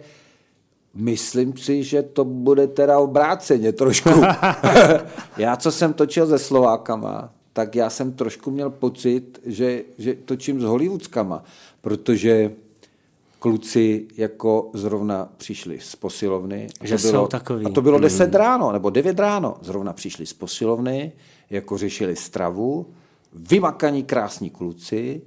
myslím 0.96 1.56
si, 1.56 1.82
že 1.82 2.02
to 2.02 2.24
bude 2.24 2.66
teda 2.66 2.98
obráceně 2.98 3.72
trošku. 3.72 4.10
já, 5.36 5.56
co 5.56 5.72
jsem 5.72 5.92
točil 5.92 6.26
se 6.26 6.38
Slovákama, 6.38 7.32
tak 7.52 7.74
já 7.74 7.90
jsem 7.90 8.12
trošku 8.12 8.50
měl 8.50 8.70
pocit, 8.70 9.40
že, 9.46 9.82
že 9.98 10.14
točím 10.14 10.60
s 10.60 10.64
Hollywoodskama, 10.64 11.44
protože 11.80 12.52
kluci 13.38 14.06
jako 14.16 14.70
zrovna 14.72 15.28
přišli 15.36 15.80
z 15.80 15.96
posilovny. 15.96 16.66
A 16.80 16.86
Že 16.86 16.96
to 16.96 17.02
bylo, 17.02 17.24
jsou 17.24 17.26
takový. 17.26 17.66
A 17.66 17.68
to 17.68 17.82
bylo 17.82 17.98
10 17.98 18.34
ráno, 18.34 18.72
nebo 18.72 18.90
9 18.90 19.18
ráno. 19.18 19.56
Zrovna 19.60 19.92
přišli 19.92 20.26
z 20.26 20.32
posilovny, 20.32 21.12
jako 21.50 21.78
řešili 21.78 22.16
stravu, 22.16 22.86
vymakaní 23.32 24.02
krásní 24.04 24.50
kluci, 24.50 25.22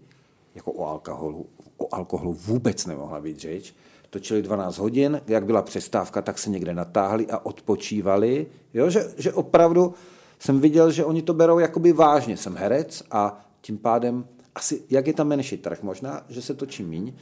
jako 0.56 0.72
o 0.72 0.88
alkoholu, 0.88 1.46
o 1.78 1.96
alkoholu 1.96 2.34
vůbec 2.34 2.86
nemohla 2.86 3.22
být 3.22 3.40
řeč. 3.40 3.74
Točili 4.10 4.42
12 4.42 4.78
hodin, 4.78 5.22
jak 5.28 5.46
byla 5.46 5.62
přestávka, 5.62 6.22
tak 6.22 6.38
se 6.38 6.50
někde 6.50 6.74
natáhli 6.74 7.28
a 7.28 7.46
odpočívali. 7.46 8.48
Jo, 8.74 8.90
že, 8.90 9.06
že 9.18 9.34
opravdu 9.34 9.94
jsem 10.40 10.60
viděl, 10.60 10.92
že 10.92 11.06
oni 11.06 11.22
to 11.22 11.34
berou 11.34 11.60
jakoby 11.60 11.94
vážně. 11.94 12.38
Jsem 12.38 12.56
herec 12.56 13.04
a 13.12 13.46
tím 13.62 13.78
pádem 13.78 14.26
asi, 14.56 14.84
jak 14.90 15.08
je 15.08 15.14
tam 15.14 15.28
menší 15.28 15.58
trh, 15.58 15.84
možná, 15.84 16.26
že 16.30 16.42
se 16.42 16.54
točí 16.54 16.84
míň, 16.84 17.14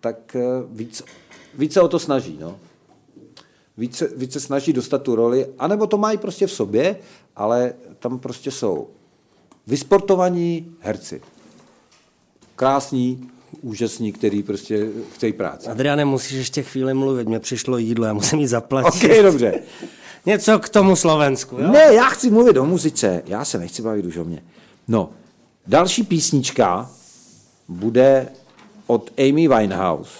tak 0.00 0.36
eh, 0.36 0.42
víc, 0.70 1.02
víc 1.54 1.72
se 1.72 1.80
o 1.80 1.88
to 1.88 1.98
snaží. 1.98 2.38
No. 2.40 2.58
Více, 3.76 4.08
více 4.16 4.40
snaží 4.40 4.72
dostat 4.72 5.02
tu 5.02 5.14
roli, 5.14 5.46
anebo 5.58 5.86
to 5.86 5.98
mají 5.98 6.18
prostě 6.18 6.46
v 6.46 6.52
sobě, 6.52 6.96
ale 7.36 7.74
tam 7.98 8.18
prostě 8.18 8.50
jsou 8.50 8.88
vysportovaní 9.66 10.76
herci. 10.80 11.22
Krásní, 12.56 13.30
úžasní, 13.62 14.12
který 14.12 14.42
prostě 14.42 14.86
chtějí 15.14 15.32
práci. 15.32 15.68
Adriane, 15.68 16.04
musíš 16.04 16.32
ještě 16.32 16.62
chvíli 16.62 16.94
mluvit, 16.94 17.28
mě 17.28 17.40
přišlo 17.40 17.78
jídlo, 17.78 18.06
já 18.06 18.12
musím 18.12 18.38
jít 18.38 18.46
zaplatit. 18.46 19.04
Ok, 19.04 19.22
dobře. 19.22 19.60
Něco 20.26 20.58
k 20.58 20.68
tomu 20.68 20.96
Slovensku, 20.96 21.56
jo? 21.58 21.72
Ne, 21.72 21.94
já 21.94 22.04
chci 22.08 22.30
mluvit 22.30 22.56
o 22.56 22.64
muzice, 22.64 23.22
já 23.26 23.44
se 23.44 23.58
nechci 23.58 23.82
bavit 23.82 24.04
už 24.04 24.16
o 24.16 24.24
mě. 24.24 24.42
No, 24.88 25.10
další 25.66 26.02
písnička 26.02 26.90
bude 27.68 28.28
od 28.86 29.10
Amy 29.18 29.48
Winehouse. 29.48 30.10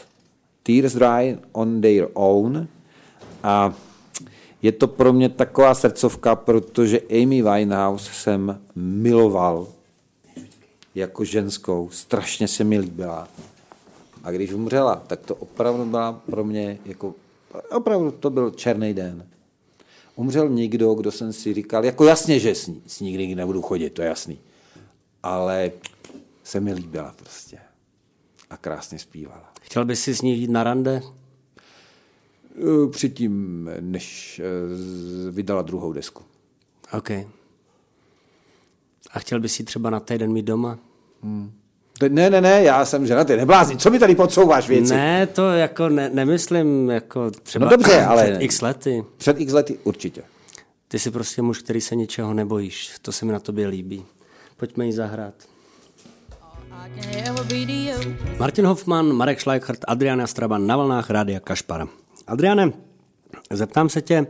Tears 0.62 0.94
Dry 0.94 1.38
on 1.52 1.80
Their 1.80 2.08
Own. 2.12 2.66
A 3.42 3.74
je 4.62 4.72
to 4.72 4.88
pro 4.88 5.12
mě 5.12 5.28
taková 5.28 5.74
srdcovka, 5.74 6.36
protože 6.36 7.00
Amy 7.10 7.42
Winehouse 7.42 8.10
jsem 8.12 8.60
miloval 8.74 9.66
jako 10.94 11.24
ženskou. 11.24 11.90
Strašně 11.92 12.48
se 12.48 12.64
mi 12.64 12.78
líbila. 12.78 13.28
A 14.24 14.30
když 14.30 14.52
umřela, 14.52 14.96
tak 15.06 15.20
to 15.20 15.34
opravdu 15.34 15.84
byla 15.84 16.12
pro 16.12 16.44
mě 16.44 16.78
jako, 16.84 17.14
opravdu 17.70 18.10
to 18.10 18.30
byl 18.30 18.50
černý 18.50 18.94
den. 18.94 19.26
Umřel 20.16 20.48
někdo, 20.48 20.94
kdo 20.94 21.12
jsem 21.12 21.32
si 21.32 21.54
říkal, 21.54 21.84
jako 21.84 22.04
jasně, 22.04 22.38
že 22.40 22.54
s 22.54 22.66
ní, 22.66 22.82
s 22.86 23.00
ní 23.00 23.16
nikdy 23.16 23.34
nebudu 23.34 23.62
chodit, 23.62 23.90
to 23.90 24.02
je 24.02 24.08
jasný. 24.08 24.38
Ale 25.22 25.72
se 26.44 26.60
mi 26.60 26.72
líbila 26.72 27.14
prostě. 27.16 27.58
A 28.50 28.56
krásně 28.56 28.98
zpívala. 28.98 29.52
Chtěl 29.62 29.84
bys 29.84 30.00
si 30.00 30.14
s 30.14 30.22
ní 30.22 30.38
jít 30.38 30.50
na 30.50 30.64
rande? 30.64 31.02
Eh, 32.56 32.90
Předtím, 32.90 33.70
než 33.80 34.40
z- 34.74 35.28
vydala 35.34 35.62
druhou 35.62 35.92
desku. 35.92 36.22
OK. 36.98 37.10
A 39.14 39.18
chtěl 39.18 39.40
bys 39.40 39.52
si 39.54 39.64
třeba 39.64 39.90
na 39.90 40.00
týden 40.00 40.32
mít 40.32 40.44
doma? 40.44 40.78
To- 41.98 42.08
Ne, 42.08 42.30
ne, 42.30 42.40
ne, 42.40 42.62
já 42.62 42.84
jsem 42.84 43.06
ženatý, 43.06 43.36
neblázni, 43.36 43.76
co 43.76 43.90
mi 43.90 43.98
tady 43.98 44.14
podsouváš 44.14 44.68
věci? 44.68 44.92
Ne, 44.94 45.26
to 45.26 45.50
jako 45.50 45.88
ne, 45.88 46.10
nemyslím 46.14 46.90
jako 46.90 47.30
třeba 47.30 47.64
No 47.64 47.70
dobře, 47.70 48.04
ale- 48.04 48.22
před 48.24 48.40
x 48.42 48.60
lety. 48.62 49.04
Před 49.16 49.40
x 49.40 49.52
lety 49.52 49.78
určitě. 49.84 50.22
Ty 50.88 50.98
jsi 50.98 51.10
prostě 51.10 51.42
muž, 51.42 51.58
který 51.58 51.80
se 51.80 51.96
ničeho 51.96 52.34
nebojíš. 52.34 52.90
To 53.02 53.12
se 53.12 53.24
mi 53.24 53.32
na 53.32 53.40
tobě 53.40 53.66
líbí. 53.66 54.04
Pojďme 54.56 54.86
jí 54.86 54.92
zahrát. 54.92 55.34
Martin 58.38 58.66
Hoffman, 58.66 59.12
Marek 59.12 59.40
Schleichert, 59.40 59.84
Adriana 59.88 60.26
Straban 60.26 60.66
na 60.66 60.76
vlnách 60.76 61.10
Rádia 61.10 61.40
Kašpar. 61.40 61.88
Adriane, 62.26 62.72
zeptám 63.50 63.88
se 63.88 64.02
tě, 64.02 64.26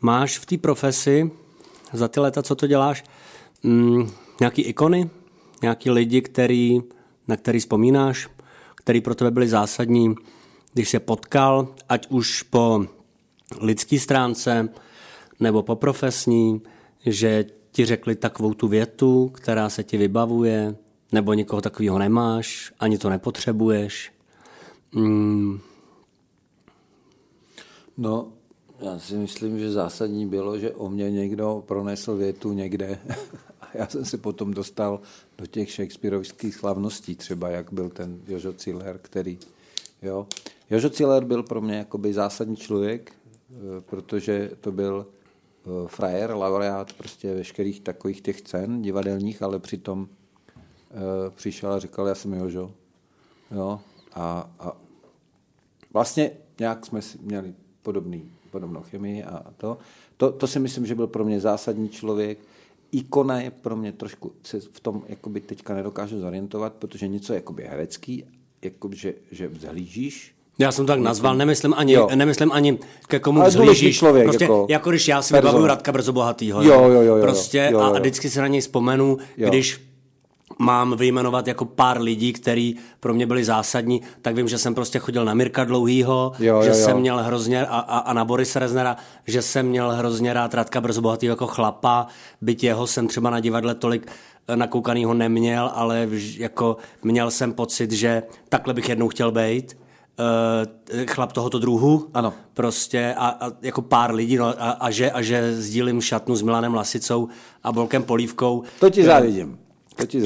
máš 0.00 0.38
v 0.38 0.46
té 0.46 0.58
profesi 0.58 1.30
za 1.92 2.08
ty 2.08 2.20
léta, 2.20 2.42
co 2.42 2.54
to 2.54 2.66
děláš, 2.66 3.04
mm, 3.62 4.10
nějaký 4.40 4.62
ikony, 4.62 5.10
nějaký 5.62 5.90
lidi, 5.90 6.22
který, 6.22 6.80
na 7.28 7.36
který 7.36 7.60
vzpomínáš, 7.60 8.28
který 8.74 9.00
pro 9.00 9.14
tebe 9.14 9.30
byli 9.30 9.48
zásadní, 9.48 10.14
když 10.72 10.88
se 10.88 11.00
potkal, 11.00 11.68
ať 11.88 12.06
už 12.08 12.42
po 12.42 12.86
lidské 13.60 13.98
stránce 13.98 14.68
nebo 15.40 15.62
po 15.62 15.76
profesní, 15.76 16.62
že 17.06 17.44
ti 17.72 17.84
řekli 17.84 18.16
takovou 18.16 18.54
tu 18.54 18.68
větu, 18.68 19.28
která 19.34 19.68
se 19.68 19.84
ti 19.84 19.96
vybavuje, 19.96 20.76
nebo 21.12 21.34
někoho 21.34 21.62
takového 21.62 21.98
nemáš, 21.98 22.72
ani 22.80 22.98
to 22.98 23.10
nepotřebuješ. 23.10 24.12
Mm, 24.92 25.60
No, 27.98 28.32
já 28.80 28.98
si 28.98 29.14
myslím, 29.14 29.58
že 29.58 29.72
zásadní 29.72 30.26
bylo, 30.26 30.58
že 30.58 30.70
o 30.70 30.88
mě 30.88 31.10
někdo 31.10 31.64
pronesl 31.66 32.16
větu 32.16 32.52
někde 32.52 32.98
a 33.60 33.68
já 33.74 33.88
jsem 33.88 34.04
se 34.04 34.18
potom 34.18 34.54
dostal 34.54 35.00
do 35.38 35.46
těch 35.46 35.72
shakespearovských 35.72 36.54
slavností, 36.54 37.16
třeba 37.16 37.48
jak 37.48 37.72
byl 37.72 37.90
ten 37.90 38.20
Jožo 38.26 38.52
Ciller, 38.52 38.98
který, 39.02 39.38
jo. 40.02 40.26
Jožo 40.70 40.90
Ciller 40.90 41.24
byl 41.24 41.42
pro 41.42 41.60
mě 41.60 41.76
jakoby 41.76 42.12
zásadní 42.12 42.56
člověk, 42.56 43.12
eh, 43.12 43.54
protože 43.80 44.50
to 44.60 44.72
byl 44.72 45.06
eh, 45.06 45.88
frajer, 45.88 46.30
laureát 46.34 46.92
prostě 46.92 47.34
veškerých 47.34 47.80
takových 47.80 48.20
těch 48.20 48.42
cen 48.42 48.82
divadelních, 48.82 49.42
ale 49.42 49.58
přitom 49.58 50.08
eh, 50.08 51.30
přišel 51.30 51.72
a 51.72 51.78
říkal, 51.78 52.06
já 52.06 52.14
jsem 52.14 52.34
Jožo. 52.34 52.72
Jo, 53.50 53.80
a, 54.14 54.50
a 54.58 54.76
vlastně 55.92 56.30
nějak 56.60 56.86
jsme 56.86 57.02
si 57.02 57.18
měli 57.18 57.54
podobný, 57.82 58.32
podobnou 58.50 58.82
chemii 58.90 59.24
a 59.24 59.42
to. 59.56 59.78
to. 60.16 60.32
To 60.32 60.46
si 60.46 60.58
myslím, 60.58 60.86
že 60.86 60.94
byl 60.94 61.06
pro 61.06 61.24
mě 61.24 61.40
zásadní 61.40 61.88
člověk. 61.88 62.38
Ikona 62.92 63.40
je 63.40 63.50
pro 63.50 63.76
mě 63.76 63.92
trošku, 63.92 64.32
se 64.42 64.60
v 64.60 64.80
tom 64.80 65.02
jakoby 65.08 65.40
teďka 65.40 65.74
nedokážu 65.74 66.20
zorientovat, 66.20 66.72
protože 66.72 67.08
něco 67.08 67.32
je 67.32 67.36
jakoby 67.36 67.62
herecký, 67.62 68.24
jakoby, 68.62 68.96
že, 68.96 69.14
že 69.32 69.48
vzhlížíš, 69.48 70.34
Já 70.60 70.72
jsem 70.72 70.86
to 70.86 70.92
tak 70.92 71.00
nazval, 71.00 71.36
nemyslím 71.36 71.74
ani, 71.76 71.92
Jo. 71.92 72.08
nemyslím 72.14 72.52
ani 72.52 72.78
ke 73.08 73.18
komu 73.20 73.40
Ale 73.40 73.48
vzhlížíš. 73.50 73.98
člověk, 73.98 74.24
prostě, 74.26 74.44
jako 74.44 74.66
jako, 74.70 74.90
když 74.90 75.08
já 75.08 75.22
si 75.22 75.34
vybavuju 75.34 75.66
Radka 75.66 75.92
Brzo 75.92 76.12
Bohatýho. 76.12 76.62
Jo, 76.62 76.72
jo, 76.82 76.90
jo, 76.90 77.16
jo, 77.16 77.20
Prostě 77.20 77.68
jo, 77.72 77.78
jo. 77.78 77.84
A, 77.84 77.86
a 77.88 77.98
vždycky 77.98 78.30
se 78.30 78.40
na 78.40 78.46
něj 78.46 78.60
vzpomenu, 78.60 79.18
Jo. 79.36 79.48
když 79.48 79.80
mám 80.58 80.96
vyjmenovat 80.96 81.46
jako 81.46 81.64
pár 81.64 82.00
lidí, 82.00 82.32
který 82.32 82.76
pro 83.00 83.14
mě 83.14 83.26
byli 83.26 83.44
zásadní, 83.44 84.02
tak 84.22 84.34
vím, 84.34 84.48
že 84.48 84.58
jsem 84.58 84.74
prostě 84.74 84.98
chodil 84.98 85.24
na 85.24 85.34
Mirka 85.34 85.64
Dlouhýho, 85.64 86.32
Jo, 86.38 86.62
že 86.62 86.68
jo, 86.68 86.74
jo. 86.76 86.84
jsem 86.84 86.96
měl 86.96 87.18
hrozně, 87.22 87.66
a, 87.66 87.78
a, 87.78 87.98
a 87.98 88.12
na 88.12 88.24
Borise 88.24 88.58
Reznera, 88.58 88.96
že 89.26 89.42
jsem 89.42 89.66
měl 89.66 89.92
hrozně 89.92 90.32
rád 90.32 90.54
Radka 90.54 90.80
Brzo 90.80 91.00
Bohatýho 91.00 91.32
jako 91.32 91.46
chlapa, 91.46 92.06
byť 92.40 92.64
jeho 92.64 92.86
jsem 92.86 93.08
třeba 93.08 93.30
na 93.30 93.40
divadle 93.40 93.74
tolik 93.74 94.06
eh, 94.48 94.56
nakoukanýho 94.56 95.14
neměl, 95.14 95.70
ale 95.74 96.06
vž, 96.06 96.36
jako 96.38 96.76
měl 97.02 97.30
jsem 97.30 97.52
pocit, 97.52 97.92
že 97.92 98.22
takhle 98.48 98.74
bych 98.74 98.88
jednou 98.88 99.08
chtěl 99.08 99.32
být. 99.32 99.78
Uh, 100.90 101.04
chlap 101.06 101.32
tohoto 101.32 101.58
druhu. 101.58 102.08
Ano. 102.14 102.32
Prostě 102.54 103.14
a, 103.18 103.28
a 103.28 103.50
jako 103.62 103.82
pár 103.82 104.14
lidí, 104.14 104.36
no, 104.36 104.46
a, 104.46 104.70
a, 104.70 104.90
že, 104.90 105.10
a 105.10 105.22
že 105.22 105.54
sdílím 105.54 106.00
šatnu 106.00 106.36
s 106.36 106.42
Milanem 106.42 106.74
Lasicou 106.74 107.28
a 107.62 107.72
Bolkem 107.72 108.02
Polívkou. 108.02 108.62
to 108.80 108.90
ti 108.90 109.04
závidím. 109.04 109.58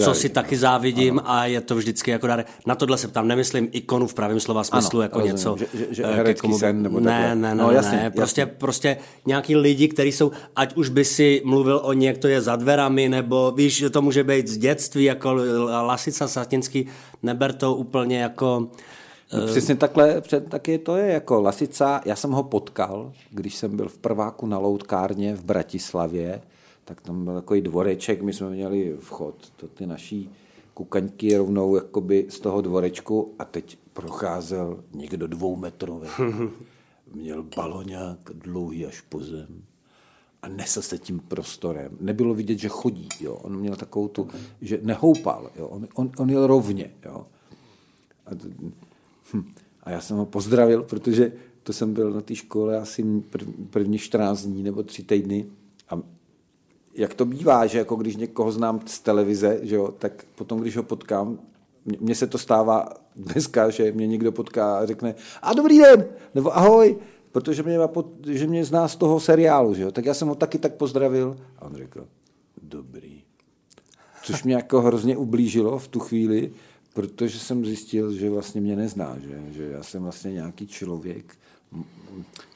Co 0.04 0.14
si 0.14 0.28
taky 0.28 0.56
závidím 0.56 1.18
ano. 1.18 1.30
a 1.30 1.46
je 1.46 1.60
to 1.60 1.74
vždycky 1.76 2.10
jako 2.10 2.26
dar. 2.26 2.44
Na 2.66 2.74
tohle 2.74 2.98
se 2.98 3.08
ptám, 3.08 3.28
nemyslím 3.28 3.68
ikonu 3.72 4.06
v 4.06 4.14
pravém 4.14 4.40
slova 4.40 4.64
smyslu, 4.64 4.98
Ano, 4.98 5.02
jako 5.02 5.18
rozumím, 5.18 5.36
něco. 5.36 5.56
že- 5.58 5.66
že- 5.78 5.86
že 5.90 6.04
eh, 6.04 6.14
herecký 6.14 6.52
sen 6.54 6.82
nebo 6.82 7.00
ne, 7.00 7.04
takhle. 7.10 7.34
ne, 7.34 7.54
ne, 7.54 7.62
No, 7.62 7.68
ne, 7.68 7.74
jasně, 7.74 7.96
ne, 7.96 8.10
prostě, 8.10 8.40
jasně. 8.40 8.54
prostě 8.58 8.96
nějaký 9.26 9.56
lidi, 9.56 9.88
kteří 9.88 10.12
jsou, 10.12 10.30
ať 10.56 10.76
už 10.76 10.88
by 10.88 11.04
si 11.04 11.42
mluvil 11.44 11.80
o 11.84 11.92
něk, 11.92 12.18
to 12.18 12.28
je 12.28 12.40
za 12.40 12.56
dverami, 12.56 13.08
nebo 13.08 13.50
víš, 13.56 13.76
že 13.76 13.90
to 13.90 14.02
může 14.02 14.24
být 14.24 14.48
z 14.48 14.56
dětství, 14.56 15.04
jako 15.04 15.32
Lasica 15.86 16.28
Satinský, 16.28 16.86
neber 17.22 17.52
to 17.52 17.74
úplně 17.74 18.18
jako... 18.20 18.68
No, 19.40 19.46
přesně 19.46 19.76
takhle, 19.76 20.20
před, 20.20 20.48
taky 20.50 20.78
to 20.78 20.96
je 20.96 21.12
jako 21.12 21.40
Lasica. 21.40 22.00
Já 22.04 22.16
jsem 22.16 22.30
ho 22.30 22.42
potkal, 22.42 23.12
když 23.30 23.54
jsem 23.54 23.76
byl 23.76 23.88
v 23.88 23.98
prváku 23.98 24.46
na 24.46 24.58
loutkárně 24.58 25.34
v 25.34 25.44
Bratislavě, 25.44 26.42
tak 26.84 27.00
tam 27.00 27.24
byl 27.24 27.34
takový 27.34 27.60
dvoreček, 27.60 28.22
my 28.22 28.32
jsme 28.32 28.50
měli 28.50 28.96
vchod 29.00 29.52
do 29.62 29.68
ty 29.68 29.86
naší 29.86 30.30
kukaňky 30.74 31.36
rovnou 31.36 31.76
jakoby 31.76 32.26
z 32.28 32.40
toho 32.40 32.60
dvorečku 32.60 33.34
a 33.38 33.44
teď 33.44 33.78
procházel 33.92 34.84
někdo 34.92 35.26
dvoumetrový. 35.26 36.08
Měl 37.14 37.42
baloňák 37.56 38.18
dlouhý 38.34 38.86
až 38.86 39.00
po 39.00 39.20
zem 39.20 39.62
a 40.42 40.48
nesl 40.48 40.82
se 40.82 40.98
tím 40.98 41.20
prostorem. 41.20 41.96
Nebylo 42.00 42.34
vidět, 42.34 42.58
že 42.58 42.68
chodí. 42.68 43.08
Jo. 43.20 43.34
On 43.34 43.56
měl 43.56 43.76
takovou 43.76 44.08
tu, 44.08 44.28
že 44.60 44.80
nehoupal. 44.82 45.50
Jo. 45.56 45.68
On, 45.68 45.88
on, 45.94 46.10
on 46.18 46.30
jel 46.30 46.46
rovně. 46.46 46.90
Jo. 47.04 47.26
A, 48.26 48.34
to, 48.34 48.48
hm. 49.34 49.52
a 49.82 49.90
já 49.90 50.00
jsem 50.00 50.16
ho 50.16 50.26
pozdravil, 50.26 50.82
protože 50.82 51.32
to 51.62 51.72
jsem 51.72 51.94
byl 51.94 52.10
na 52.10 52.20
té 52.20 52.34
škole 52.34 52.78
asi 52.78 53.04
prv, 53.30 53.48
první 53.70 53.98
14 53.98 54.42
dní 54.42 54.62
nebo 54.62 54.82
tři 54.82 55.02
týdny 55.02 55.46
a 55.88 55.98
jak 56.94 57.14
to 57.14 57.24
bývá, 57.24 57.66
že 57.66 57.78
jako 57.78 57.96
když 57.96 58.16
někoho 58.16 58.52
znám 58.52 58.80
z 58.86 59.00
televize, 59.00 59.58
že 59.62 59.74
jo, 59.74 59.94
tak 59.98 60.24
potom, 60.34 60.60
když 60.60 60.76
ho 60.76 60.82
potkám, 60.82 61.38
mně- 62.00 62.14
se 62.14 62.26
to 62.26 62.38
stává 62.38 62.88
dneska, 63.16 63.70
že 63.70 63.92
mě 63.92 64.06
někdo 64.06 64.32
potká 64.32 64.78
a 64.78 64.86
řekne 64.86 65.14
a 65.42 65.52
dobrý 65.52 65.78
den, 65.78 66.06
nebo 66.34 66.56
ahoj, 66.56 66.98
protože 67.32 67.62
mě, 67.62 67.78
že 68.26 68.46
mě 68.46 68.64
zná 68.64 68.88
z 68.88 68.96
toho 68.96 69.20
seriálu, 69.20 69.74
že 69.74 69.82
jo, 69.82 69.92
tak 69.92 70.06
já 70.06 70.14
jsem 70.14 70.28
ho 70.28 70.34
taky 70.34 70.58
tak 70.58 70.74
pozdravil 70.74 71.36
a 71.58 71.64
on 71.64 71.76
řekl, 71.76 72.06
dobrý. 72.62 73.22
Což 74.22 74.42
mě 74.42 74.54
jako 74.54 74.80
hrozně 74.80 75.16
ublížilo 75.16 75.78
v 75.78 75.88
tu 75.88 76.00
chvíli, 76.00 76.52
protože 76.94 77.38
jsem 77.38 77.66
zjistil, 77.66 78.12
že 78.12 78.30
vlastně 78.30 78.60
mě 78.60 78.76
nezná, 78.76 79.16
že, 79.18 79.42
že 79.52 79.64
já 79.68 79.82
jsem 79.82 80.02
vlastně 80.02 80.32
nějaký 80.32 80.66
člověk, 80.66 81.36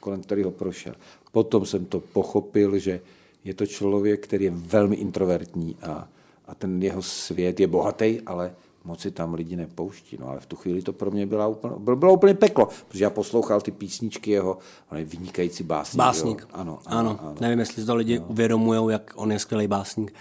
kolem 0.01 0.21
kterého 0.21 0.51
prošel. 0.51 0.95
Potom 1.33 1.67
jsem 1.67 1.85
to 1.85 2.01
pochopil, 2.01 2.79
že 2.79 3.01
je 3.47 3.55
to 3.55 3.67
člověk, 3.67 4.25
který 4.25 4.45
je 4.45 4.51
velmi 4.51 4.97
introvertní 4.97 5.77
a, 5.83 6.09
a 6.47 6.55
ten 6.55 6.83
jeho 6.83 7.03
svět 7.03 7.61
je 7.61 7.67
bohatý, 7.67 8.21
ale 8.27 8.55
moc 8.85 9.01
si 9.01 9.11
tam 9.11 9.35
lidi 9.35 9.57
nepouští. 9.57 10.17
No 10.21 10.29
ale 10.29 10.41
v 10.41 10.47
tu 10.47 10.57
chvíli 10.57 10.83
to 10.83 10.93
pro 10.93 11.11
mě 11.11 11.27
byla 11.27 11.47
úplně, 11.47 11.75
bylo, 11.79 11.97
bylo 11.97 12.15
úplně 12.15 12.35
peklo, 12.35 12.69
protože 12.89 13.05
já 13.05 13.11
poslouchal 13.11 13.61
ty 13.61 13.71
písničky 13.71 14.31
jeho, 14.31 14.59
on 14.93 14.99
je 14.99 15.05
vynikající 15.05 15.65
básník. 15.65 15.99
Básník. 15.99 16.41
Jo? 16.41 16.47
Ano, 16.53 16.79
ano, 16.87 16.99
ano, 16.99 17.19
ano. 17.23 17.35
Nevím, 17.41 17.59
jestli 17.59 17.85
to 17.85 17.95
lidi 17.95 18.19
no. 18.19 18.27
uvědomují, 18.29 18.93
jak 18.93 19.13
on 19.17 19.33
je 19.33 19.39
skvělý 19.39 19.67
básník. 19.67 20.15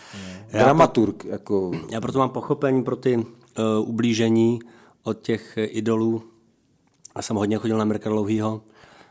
Já, 0.49 0.63
Dramaturg, 0.63 1.25
jako 1.25 1.71
já 1.91 2.01
proto 2.01 2.19
mám 2.19 2.29
pochopení 2.29 2.83
pro 2.83 2.95
ty 2.95 3.17
uh, 3.17 3.23
ublížení 3.89 4.59
od 5.03 5.21
těch 5.21 5.57
idolů. 5.57 6.23
Já 7.15 7.21
jsem 7.21 7.35
hodně 7.35 7.57
chodil 7.57 7.77
na 7.77 7.85
Mirka 7.85 8.09
Dlouhýho 8.09 8.61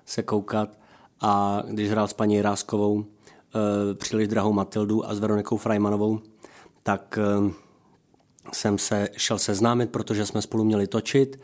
se 0.07 0.23
koukat 0.23 0.69
a 1.21 1.63
když 1.69 1.91
hrál 1.91 2.09
s 2.09 2.13
paní 2.13 2.43
Ráskovou 2.43 3.05
příliš 3.95 4.29
drahou 4.29 4.53
Matildu 4.53 5.09
a 5.09 5.15
s 5.15 5.19
Veronikou 5.19 5.57
Frajmanovou, 5.57 6.21
tak 6.83 7.19
uh, 7.39 7.51
jsem 8.53 8.79
se 8.79 9.09
šel 9.17 9.39
seznámit, 9.39 9.91
protože 9.91 10.27
jsme 10.27 10.43
spolu 10.43 10.65
měli 10.65 10.87
točit. 10.87 11.41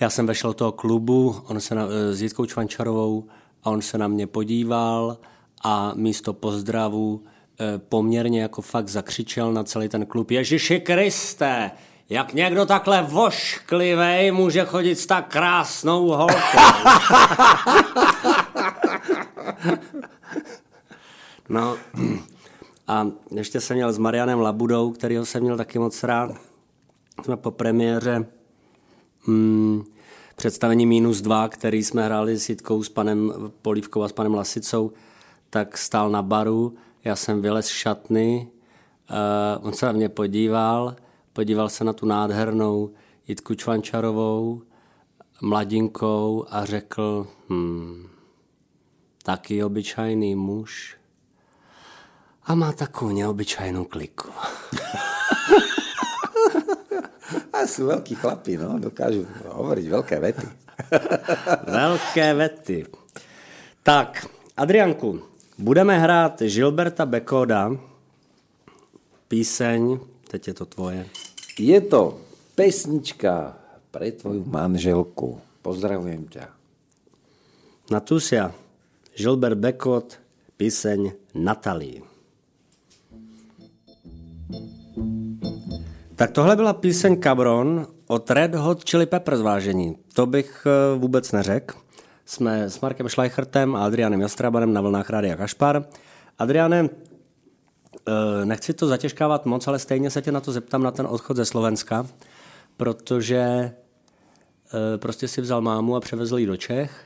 Já 0.00 0.10
jsem 0.10 0.26
vešel 0.26 0.50
do 0.50 0.54
toho 0.54 0.72
klubu 0.72 1.36
on 1.46 1.60
se 1.60 1.74
na, 1.74 1.82
eh, 1.82 2.14
s 2.14 2.22
Jitkou 2.22 2.46
Čvančarovou 2.46 3.24
a 3.64 3.70
on 3.70 3.82
se 3.82 3.98
na 3.98 4.08
mě 4.08 4.26
podíval 4.26 5.18
a 5.64 5.92
místo 5.94 6.32
pozdravu 6.32 7.24
eh, 7.60 7.78
poměrně 7.78 8.42
jako 8.42 8.62
fakt 8.62 8.88
zakřičel 8.88 9.52
na 9.52 9.64
celý 9.64 9.88
ten 9.88 10.06
klub 10.06 10.30
Ježiši 10.30 10.80
Kriste, 10.80 11.70
jak 12.08 12.34
někdo 12.34 12.66
takhle 12.66 13.02
vošklivej 13.02 14.30
může 14.30 14.64
chodit 14.64 14.96
s 14.96 15.06
tak 15.06 15.28
krásnou 15.28 16.06
holkou. 16.08 16.58
No. 21.48 21.76
A 22.86 23.06
ještě 23.30 23.60
jsem 23.60 23.76
měl 23.76 23.92
s 23.92 23.98
Marianem 23.98 24.40
Labudou, 24.40 24.92
kterýho 24.92 25.26
jsem 25.26 25.42
měl 25.42 25.56
taky 25.56 25.78
moc 25.78 26.02
rád. 26.02 26.30
Jsme 27.24 27.36
po 27.36 27.50
premiéře 27.50 28.26
mm, 29.26 29.84
představení 30.36 30.86
Minus 30.86 31.20
2, 31.20 31.48
který 31.48 31.84
jsme 31.84 32.04
hráli 32.04 32.38
s 32.38 32.48
Jitkou, 32.48 32.82
s 32.82 32.88
panem 32.88 33.32
Polívkou 33.62 34.02
a 34.02 34.08
s 34.08 34.12
panem 34.12 34.34
Lasicou, 34.34 34.92
tak 35.50 35.78
stál 35.78 36.10
na 36.10 36.22
baru, 36.22 36.74
já 37.04 37.16
jsem 37.16 37.42
vylez 37.42 37.66
šatny, 37.66 38.48
uh, 39.60 39.66
on 39.66 39.72
se 39.72 39.86
na 39.86 39.92
mě 39.92 40.08
podíval, 40.08 40.96
podíval 41.32 41.68
se 41.68 41.84
na 41.84 41.92
tu 41.92 42.06
nádhernou 42.06 42.90
Jitku 43.28 43.54
Čvančarovou, 43.54 44.62
mladinkou 45.42 46.44
a 46.50 46.64
řekl, 46.64 47.26
hmm, 47.48 48.08
taky 49.22 49.64
obyčejný 49.64 50.34
muž 50.34 50.97
a 52.48 52.54
má 52.54 52.72
takovou 52.72 53.12
neobyčejnou 53.12 53.84
kliku. 53.84 54.28
A 57.52 57.66
jsou 57.66 57.86
velký 57.86 58.14
chlapi, 58.14 58.56
no, 58.56 58.78
dokážu 58.78 59.26
hovoriť 59.48 59.88
velké 59.88 60.20
vety. 60.20 60.46
Velké 61.66 62.34
vety. 62.34 62.86
Tak, 63.82 64.26
Adrianku, 64.56 65.22
budeme 65.58 65.98
hrát 65.98 66.42
Gilberta 66.42 67.06
Bekoda, 67.06 67.70
píseň, 69.28 69.98
teď 70.30 70.48
je 70.48 70.54
to 70.54 70.64
tvoje. 70.66 71.06
Je 71.58 71.80
to 71.80 72.20
pesnička 72.54 73.58
pre 73.90 74.12
tvoju 74.12 74.46
manželku. 74.46 75.40
Pozdravujem 75.62 76.30
ťa. 76.30 76.46
Natusia, 77.90 78.54
Gilbert 79.18 79.58
Bekod, 79.58 80.16
píseň 80.56 81.12
Natalie. 81.34 82.07
Tak 86.18 86.30
tohle 86.30 86.56
byla 86.56 86.72
píseň 86.72 87.20
Cabron 87.22 87.86
od 88.06 88.30
Red 88.30 88.54
Hot 88.54 88.90
Chili 88.90 89.06
Peppers 89.06 89.40
vážení. 89.40 89.96
To 90.14 90.26
bych 90.26 90.66
eh, 90.66 90.98
vůbec 90.98 91.32
neřekl. 91.32 91.74
Jsme 92.26 92.70
s 92.70 92.80
Markem 92.80 93.08
Schleichertem 93.08 93.76
a 93.76 93.84
Adrianem 93.84 94.20
Jastrabanem 94.20 94.72
na 94.72 94.80
vlnách 94.80 95.10
Rádia 95.10 95.36
Kašpar. 95.36 95.84
Adriane, 96.38 96.88
eh, 96.88 98.44
nechci 98.44 98.72
to 98.72 98.86
zatěžkávat 98.86 99.46
moc, 99.46 99.68
ale 99.68 99.78
stejně 99.78 100.10
se 100.10 100.22
tě 100.22 100.32
na 100.32 100.40
to 100.40 100.52
zeptám 100.52 100.82
na 100.82 100.90
ten 100.90 101.06
odchod 101.06 101.36
ze 101.36 101.44
Slovenska, 101.44 102.06
protože 102.76 103.36
eh, 103.36 104.98
prostě 104.98 105.28
si 105.28 105.40
vzal 105.40 105.60
mámu 105.60 105.96
a 105.96 106.00
převezl 106.00 106.38
ji 106.38 106.46
do 106.46 106.56
Čech. 106.56 107.04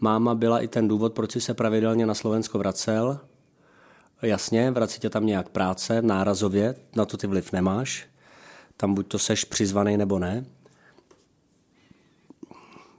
Máma 0.00 0.34
byla 0.34 0.60
i 0.60 0.68
ten 0.68 0.88
důvod, 0.88 1.12
proč 1.12 1.32
si 1.32 1.40
se 1.40 1.54
pravidelně 1.54 2.06
na 2.06 2.14
Slovensko 2.14 2.58
vracel. 2.58 3.18
Jasně, 4.22 4.70
vrací 4.70 5.00
tě 5.00 5.10
tam 5.10 5.26
nějak 5.26 5.48
práce, 5.48 6.02
nárazově, 6.02 6.74
na 6.96 7.04
to 7.04 7.16
ty 7.16 7.26
vliv 7.26 7.52
nemáš. 7.52 8.11
Tam 8.76 8.94
buď 8.94 9.06
to 9.08 9.18
seš 9.18 9.44
přizvaný 9.44 9.96
nebo 9.96 10.18
ne. 10.18 10.46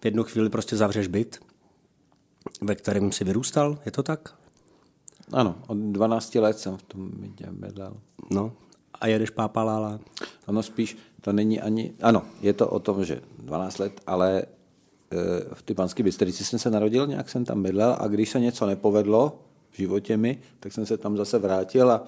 V 0.02 0.06
jednu 0.06 0.24
chvíli 0.24 0.50
prostě 0.50 0.78
zavřeš 0.78 1.08
byt, 1.08 1.40
ve 2.62 2.76
kterém 2.76 3.12
si 3.12 3.24
vyrůstal, 3.24 3.80
je 3.86 3.92
to 3.92 4.04
tak? 4.04 4.36
Ano, 5.32 5.56
od 5.68 5.78
12 5.78 6.36
let 6.36 6.60
jsem 6.60 6.78
v 6.78 6.84
tom 6.84 7.10
bytě 7.14 7.48
bydlel. 7.52 7.98
No, 8.32 8.54
a 9.02 9.08
jedeš 9.08 9.30
pápalála. 9.30 10.00
Ono 10.46 10.64
spíš, 10.64 10.98
to 11.22 11.34
není 11.34 11.62
ani, 11.62 11.94
ano, 12.02 12.22
je 12.42 12.54
to 12.54 12.68
o 12.68 12.80
tom, 12.80 13.06
že 13.06 13.22
12 13.38 13.78
let, 13.78 14.02
ale 14.08 14.42
e, 14.42 14.46
v 15.54 15.62
ty 15.62 15.74
panské 15.74 16.04
Bystrici 16.04 16.46
jsem 16.46 16.60
se 16.60 16.70
narodil, 16.70 17.08
nějak 17.08 17.30
jsem 17.30 17.46
tam 17.46 17.64
bydlel 17.64 17.98
a 18.00 18.08
když 18.08 18.30
se 18.30 18.40
něco 18.40 18.66
nepovedlo 18.66 19.40
v 19.72 19.78
životě 19.78 20.18
mi, 20.18 20.40
tak 20.60 20.74
jsem 20.74 20.86
se 20.86 20.98
tam 20.98 21.18
zase 21.18 21.40
vrátil 21.40 21.92
a 21.92 22.08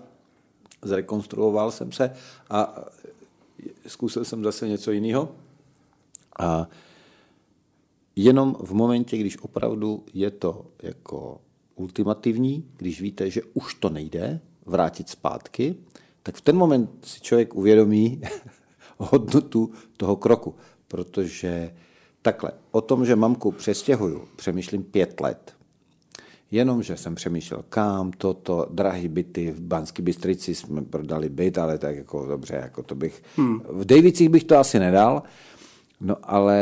zrekonstruoval 0.82 1.72
jsem 1.72 1.92
se 1.92 2.14
a 2.50 2.86
zkusil 3.88 4.26
jsem 4.26 4.44
zase 4.44 4.68
něco 4.68 4.92
jiného. 4.92 5.36
A 6.40 6.68
jenom 8.16 8.56
v 8.60 8.74
momentě, 8.74 9.18
když 9.18 9.38
opravdu 9.38 10.04
je 10.14 10.32
to 10.32 10.66
jako 10.84 11.42
ultimativní, 11.76 12.70
když 12.78 13.02
víte, 13.02 13.30
že 13.30 13.42
už 13.54 13.74
to 13.74 13.90
nejde 13.90 14.42
vrátit 14.66 15.10
zpátky, 15.10 15.76
tak 16.24 16.36
v 16.36 16.42
ten 16.42 16.58
moment 16.58 16.90
si 17.04 17.22
člověk 17.22 17.56
uvědomí 17.56 18.22
hodnotu 18.98 19.72
toho 19.98 20.16
kroku. 20.16 20.56
Protože 20.88 21.76
takhle, 22.22 22.52
o 22.72 22.82
tom, 22.82 23.06
že 23.06 23.16
mamku 23.16 23.52
přestěhuju, 23.52 24.28
přemýšlím 24.36 24.84
pět 24.84 25.20
let. 25.20 25.56
Jenomže 26.52 26.98
jsem 26.98 27.16
přemýšlel, 27.16 27.66
kam 27.70 28.12
toto, 28.12 28.68
drahý 28.72 29.08
byty, 29.08 29.52
v 29.52 29.62
Banské 29.62 30.04
Bystrici 30.04 30.56
jsme 30.56 30.82
prodali 30.82 31.30
byt, 31.30 31.58
ale 31.58 31.78
tak 31.78 31.96
jako 31.96 32.26
dobře, 32.26 32.56
jako 32.56 32.84
to 32.84 32.96
bych, 32.96 33.24
hmm. 33.38 33.60
v 33.70 33.86
Davicích 33.86 34.30
bych 34.30 34.44
to 34.44 34.58
asi 34.58 34.80
nedal, 34.80 35.24
no 36.02 36.16
ale 36.24 36.58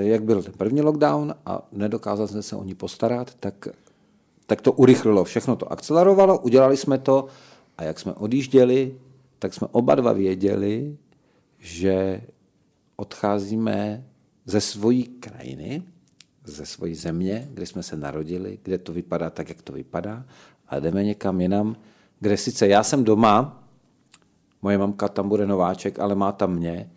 jak 0.00 0.22
byl 0.22 0.42
ten 0.42 0.52
první 0.52 0.80
lockdown 0.80 1.34
a 1.46 1.68
nedokázal 1.72 2.28
jsem 2.28 2.42
se 2.42 2.56
o 2.56 2.64
ní 2.64 2.74
postarat, 2.74 3.34
tak, 3.34 3.68
tak 4.46 4.60
to 4.60 4.72
urychlilo, 4.72 5.24
všechno 5.24 5.56
to 5.56 5.72
akcelerovalo, 5.72 6.38
udělali 6.38 6.76
jsme 6.76 6.98
to 6.98 7.26
a 7.78 7.84
jak 7.84 8.00
jsme 8.00 8.12
odjížděli, 8.12 8.98
tak 9.38 9.54
jsme 9.54 9.66
oba 9.70 9.94
dva 9.94 10.12
věděli, 10.12 10.96
že 11.58 12.20
odcházíme 12.96 14.04
ze 14.46 14.60
svojí 14.60 15.04
krajiny, 15.04 15.82
ze 16.44 16.66
svojí 16.66 16.94
země, 16.94 17.48
kde 17.50 17.66
jsme 17.66 17.82
se 17.82 17.96
narodili, 17.96 18.58
kde 18.62 18.78
to 18.78 18.92
vypadá 18.92 19.30
tak, 19.30 19.48
jak 19.48 19.62
to 19.62 19.72
vypadá 19.72 20.24
a 20.68 20.78
jdeme 20.78 21.04
někam 21.04 21.40
jinam, 21.40 21.76
kde 22.20 22.36
sice 22.36 22.68
já 22.68 22.82
jsem 22.82 23.04
doma, 23.04 23.64
moje 24.62 24.78
mamka 24.78 25.08
tam 25.08 25.28
bude 25.28 25.46
nováček, 25.46 25.98
ale 25.98 26.14
má 26.14 26.32
tam 26.32 26.54
mě, 26.54 26.90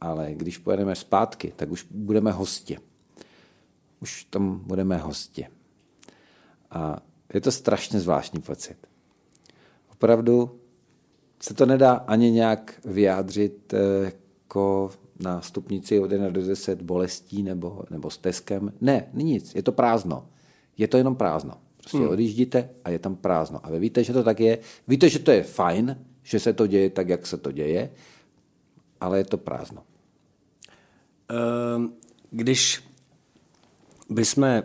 ale 0.00 0.34
když 0.34 0.58
pojedeme 0.58 0.94
zpátky, 0.94 1.52
tak 1.56 1.70
už 1.70 1.86
budeme 1.90 2.32
hosti. 2.32 2.78
Už 4.00 4.24
tam 4.24 4.58
budeme 4.58 4.96
hosti. 4.96 5.46
A 6.70 6.98
je 7.34 7.40
to 7.40 7.52
strašně 7.52 8.00
zvláštní 8.00 8.40
pocit. 8.40 8.76
Opravdu 9.92 10.60
se 11.40 11.54
to 11.54 11.66
nedá 11.66 11.92
ani 11.92 12.30
nějak 12.30 12.80
vyjádřit 12.84 13.74
eh, 13.74 14.04
jako 14.04 14.90
na 15.18 15.40
stupnici 15.40 16.00
od 16.00 16.12
1 16.12 16.30
do 16.30 16.46
10 16.46 16.82
bolestí 16.82 17.42
nebo, 17.42 17.82
nebo 17.90 18.10
stezkem. 18.10 18.72
Ne, 18.80 19.06
nic, 19.12 19.54
je 19.54 19.62
to 19.62 19.72
prázdno. 19.72 20.26
Je 20.76 20.88
to 20.88 20.96
jenom 20.96 21.16
prázdno. 21.16 21.54
Prostě 21.76 21.98
hmm. 21.98 22.08
odjíždíte 22.08 22.68
a 22.84 22.90
je 22.90 22.98
tam 22.98 23.16
prázdno. 23.16 23.60
A 23.62 23.70
vy 23.70 23.78
víte, 23.78 24.04
že 24.04 24.12
to 24.12 24.22
tak 24.22 24.40
je. 24.40 24.58
Víte, 24.88 25.08
že 25.08 25.18
to 25.18 25.30
je 25.30 25.42
fajn, 25.42 25.96
že 26.22 26.40
se 26.40 26.52
to 26.52 26.66
děje 26.66 26.90
tak, 26.90 27.08
jak 27.08 27.26
se 27.26 27.36
to 27.36 27.52
děje, 27.52 27.90
ale 29.00 29.18
je 29.18 29.24
to 29.24 29.38
prázdno. 29.38 29.82
Ehm, 31.28 31.92
když 32.30 32.84
bychom 34.10 34.62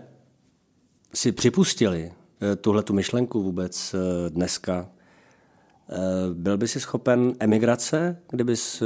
si 1.13 1.31
připustili 1.31 2.11
eh, 2.41 2.55
tuhle 2.55 2.83
tu 2.83 2.93
myšlenku 2.93 3.43
vůbec 3.43 3.93
eh, 3.93 4.29
dneska, 4.29 4.89
eh, 5.89 5.95
byl 6.33 6.57
by 6.57 6.67
si 6.67 6.79
schopen 6.79 7.33
emigrace, 7.39 8.21
kdybys 8.29 8.83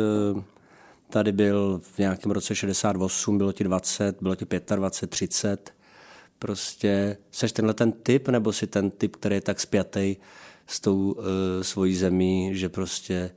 tady 1.09 1.31
byl 1.31 1.81
v 1.83 1.99
nějakém 1.99 2.31
roce 2.31 2.55
68, 2.55 3.37
bylo 3.37 3.51
ti 3.51 3.63
20, 3.63 4.21
bylo 4.21 4.35
ti 4.35 4.45
25, 4.75 5.09
30. 5.09 5.73
Prostě 6.39 7.17
seš 7.31 7.51
tenhle 7.51 7.73
ten 7.73 7.91
typ, 7.91 8.27
nebo 8.27 8.53
si 8.53 8.67
ten 8.67 8.91
typ, 8.91 9.15
který 9.15 9.35
je 9.35 9.41
tak 9.41 9.59
spjatý 9.59 10.15
s 10.67 10.79
tou 10.79 11.11
uh, 11.11 11.23
svojí 11.61 11.95
zemí, 11.95 12.49
že 12.55 12.69
prostě 12.69 13.31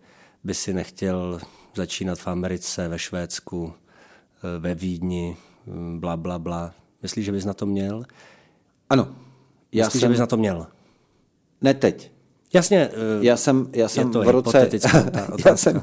by 0.45 0.55
si 0.55 0.73
nechtěl 0.73 1.41
začínat 1.75 2.19
v 2.19 2.29
Americe, 2.29 2.89
ve 2.89 2.99
Švédsku, 2.99 3.65
uh, 3.65 3.73
ve 4.59 4.75
Vídni, 4.75 5.37
um, 5.67 6.01
bla, 6.01 6.17
bla, 6.17 6.39
bla. 6.39 6.75
Myslíš, 7.03 7.25
že 7.25 7.33
bys 7.33 7.45
na 7.45 7.55
to 7.55 7.67
měl? 7.67 8.05
Ano. 8.91 9.09
Já 9.73 9.85
Myslíš, 9.85 10.01
jsem... 10.01 10.09
že 10.09 10.13
bys 10.13 10.21
na 10.21 10.27
to 10.27 10.37
měl? 10.37 10.67
Ne 11.61 11.75
teď. 11.75 12.13
Jasně. 12.53 12.89
Uh, 12.89 13.25
já 13.25 13.37
jsem, 13.37 13.69
já 13.73 13.89
jsem 13.89 14.11
v 14.11 14.29
roce... 14.29 14.69
já 15.47 15.57
jsem, 15.57 15.83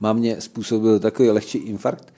Mámě 0.00 0.40
způsobil 0.40 0.98
takový 0.98 1.30
lehčí 1.30 1.58
infarkt. 1.58 2.14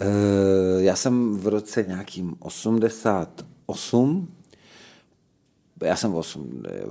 Eh, 0.00 0.82
já 0.82 0.96
jsem 0.96 1.36
v 1.38 1.46
roce 1.46 1.84
nějakým 1.88 2.36
88 2.38 4.28
já 5.82 5.96
jsem 5.96 6.14
8, 6.14 6.62
eh, 6.68 6.82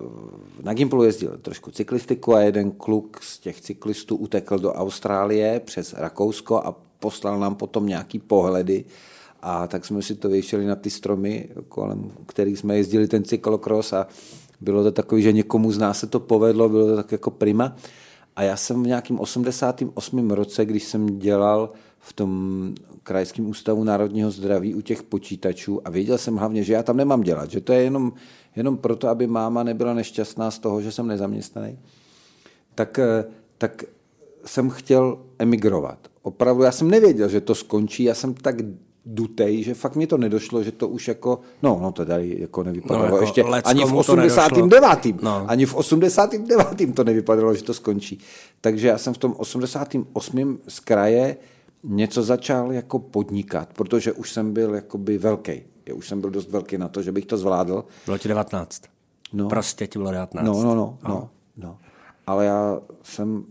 na 0.63 0.73
Gimplu 0.73 1.03
jezdil 1.03 1.37
trošku 1.37 1.71
cyklistiku 1.71 2.35
a 2.35 2.41
jeden 2.41 2.71
kluk 2.71 3.23
z 3.23 3.39
těch 3.39 3.61
cyklistů 3.61 4.15
utekl 4.15 4.59
do 4.59 4.73
Austrálie 4.73 5.59
přes 5.59 5.93
Rakousko 5.93 6.57
a 6.57 6.75
poslal 6.99 7.39
nám 7.39 7.55
potom 7.55 7.87
nějaký 7.87 8.19
pohledy 8.19 8.85
a 9.41 9.67
tak 9.67 9.85
jsme 9.85 10.01
si 10.01 10.15
to 10.15 10.29
vyšeli 10.29 10.65
na 10.65 10.75
ty 10.75 10.89
stromy, 10.89 11.49
kolem 11.69 12.11
kterých 12.25 12.59
jsme 12.59 12.77
jezdili 12.77 13.07
ten 13.07 13.23
cyklokros 13.23 13.93
a 13.93 14.07
bylo 14.61 14.83
to 14.83 14.91
takový, 14.91 15.21
že 15.21 15.31
někomu 15.31 15.71
z 15.71 15.77
nás 15.77 15.99
se 15.99 16.07
to 16.07 16.19
povedlo, 16.19 16.69
bylo 16.69 16.87
to 16.87 16.95
tak 16.95 17.11
jako 17.11 17.31
prima. 17.31 17.75
A 18.39 18.43
já 18.43 18.57
jsem 18.57 18.83
v 18.83 18.87
nějakém 18.87 19.19
88. 19.19 20.31
roce, 20.31 20.65
když 20.65 20.83
jsem 20.83 21.19
dělal 21.19 21.71
v 21.99 22.13
tom 22.13 22.73
krajském 23.03 23.49
ústavu 23.49 23.83
národního 23.83 24.31
zdraví 24.31 24.75
u 24.75 24.81
těch 24.81 25.03
počítačů 25.03 25.87
a 25.87 25.89
věděl 25.89 26.17
jsem 26.17 26.35
hlavně, 26.35 26.63
že 26.63 26.73
já 26.73 26.83
tam 26.83 26.97
nemám 26.97 27.21
dělat, 27.21 27.51
že 27.51 27.61
to 27.61 27.73
je 27.73 27.81
jenom, 27.81 28.13
jenom 28.55 28.77
proto, 28.77 29.07
aby 29.07 29.27
máma 29.27 29.63
nebyla 29.63 29.93
nešťastná 29.93 30.51
z 30.51 30.59
toho, 30.59 30.81
že 30.81 30.91
jsem 30.91 31.07
nezaměstnaný, 31.07 31.79
tak, 32.75 32.99
eh, 32.99 33.25
tak 33.57 33.83
jsem 34.45 34.69
chtěl 34.69 35.19
emigrovat. 35.39 36.07
Opravdu, 36.21 36.63
já 36.63 36.71
jsem 36.71 36.89
nevěděl, 36.89 37.29
že 37.29 37.41
to 37.41 37.55
skončí, 37.55 38.03
já 38.03 38.13
jsem 38.13 38.33
tak 38.33 38.55
dutej, 39.05 39.63
že 39.63 39.73
fakt 39.73 39.95
mi 39.95 40.07
to 40.07 40.17
nedošlo, 40.17 40.63
že 40.63 40.71
to 40.71 40.87
už 40.87 41.07
jako, 41.07 41.39
no, 41.63 41.79
no 41.81 41.91
to 41.91 42.05
tady 42.05 42.35
jako 42.39 42.63
nevypadalo 42.63 43.05
no, 43.05 43.05
jako 43.05 43.23
ještě 43.23 43.43
ani 43.43 43.85
v 43.85 43.93
89. 43.93 45.21
No. 45.21 45.45
Ani 45.47 45.65
v 45.65 45.75
89. 45.75 46.95
to 46.95 47.03
nevypadalo, 47.03 47.55
že 47.55 47.63
to 47.63 47.73
skončí. 47.73 48.19
Takže 48.61 48.87
já 48.87 48.97
jsem 48.97 49.13
v 49.13 49.17
tom 49.17 49.35
88. 49.37 50.59
z 50.67 50.79
kraje 50.79 51.37
něco 51.83 52.23
začal 52.23 52.71
jako 52.71 52.99
podnikat, 52.99 53.73
protože 53.73 54.13
už 54.13 54.31
jsem 54.31 54.53
byl 54.53 54.75
jakoby 54.75 55.17
velký. 55.17 55.61
Já 55.85 55.95
už 55.95 56.07
jsem 56.07 56.21
byl 56.21 56.29
dost 56.29 56.49
velký 56.49 56.77
na 56.77 56.87
to, 56.87 57.01
že 57.01 57.11
bych 57.11 57.25
to 57.25 57.37
zvládl. 57.37 57.85
Bylo 58.05 58.17
ti 58.17 58.27
19. 58.27 58.81
No. 59.33 59.49
Prostě 59.49 59.87
ti 59.87 59.99
bylo 59.99 60.11
19. 60.11 60.45
No, 60.45 60.63
no, 60.63 60.75
no, 60.75 60.97
no, 61.07 61.29
no. 61.57 61.77
Ale 62.27 62.45
já 62.45 62.79
jsem 63.03 63.45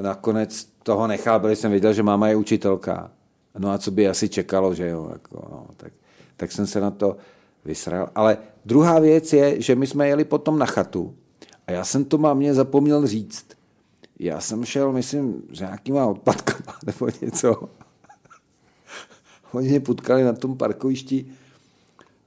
nakonec 0.00 0.68
toho 0.82 1.06
nechal, 1.06 1.40
protože 1.40 1.56
jsem 1.56 1.72
viděl, 1.72 1.92
že 1.92 2.02
máma 2.02 2.28
je 2.28 2.36
učitelka 2.36 3.10
No 3.58 3.70
a 3.70 3.78
co 3.78 3.90
by 3.90 4.08
asi 4.08 4.28
čekalo, 4.28 4.74
že 4.74 4.88
jo, 4.88 5.08
jako, 5.12 5.48
no, 5.50 5.66
tak, 5.76 5.92
tak 6.36 6.52
jsem 6.52 6.66
se 6.66 6.80
na 6.80 6.90
to 6.90 7.16
vysral. 7.64 8.10
Ale 8.14 8.38
druhá 8.64 8.98
věc 8.98 9.32
je, 9.32 9.60
že 9.60 9.74
my 9.74 9.86
jsme 9.86 10.08
jeli 10.08 10.24
potom 10.24 10.58
na 10.58 10.66
chatu 10.66 11.14
a 11.66 11.72
já 11.72 11.84
jsem 11.84 12.04
to 12.04 12.18
mámě 12.18 12.54
zapomněl 12.54 13.06
říct. 13.06 13.46
Já 14.18 14.40
jsem 14.40 14.64
šel, 14.64 14.92
myslím, 14.92 15.42
s 15.52 15.60
nějakýma 15.60 16.06
odpadkama 16.06 16.78
nebo 16.86 17.08
něco. 17.22 17.68
Oni 19.52 19.68
mě 19.68 19.80
potkali 19.80 20.24
na 20.24 20.32
tom 20.32 20.56
parkovišti 20.56 21.26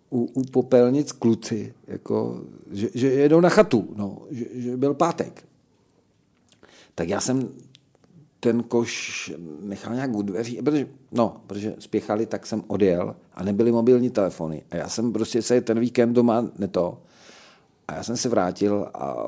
u, 0.10 0.24
u 0.34 0.44
popelnic 0.44 1.12
kluci, 1.12 1.74
jako, 1.88 2.42
že, 2.72 2.90
že 2.94 3.08
jedou 3.08 3.40
na 3.40 3.50
chatu, 3.50 3.94
no, 3.96 4.18
že, 4.30 4.46
že 4.54 4.78
byl 4.78 4.94
pátek. 4.94 5.44
Tak 6.96 7.10
já 7.10 7.22
jsem 7.22 7.50
ten 8.40 8.64
koš 8.64 9.32
nechal 9.62 9.94
nějak 9.94 10.16
u 10.16 10.22
dveří, 10.22 10.62
protože, 10.62 10.88
no, 11.12 11.42
protože 11.48 11.76
spěchali, 11.80 12.26
tak 12.26 12.46
jsem 12.46 12.64
odjel 12.68 13.16
a 13.34 13.44
nebyly 13.44 13.72
mobilní 13.72 14.10
telefony. 14.10 14.64
A 14.72 14.76
já 14.76 14.90
jsem 14.90 15.14
prostě 15.14 15.42
se 15.42 15.62
ten 15.62 15.80
víkend 15.80 16.14
doma 16.14 16.46
neto. 16.58 16.98
A 17.88 17.94
já 17.96 18.04
jsem 18.04 18.18
se 18.18 18.30
vrátil 18.30 18.88
a 18.94 19.26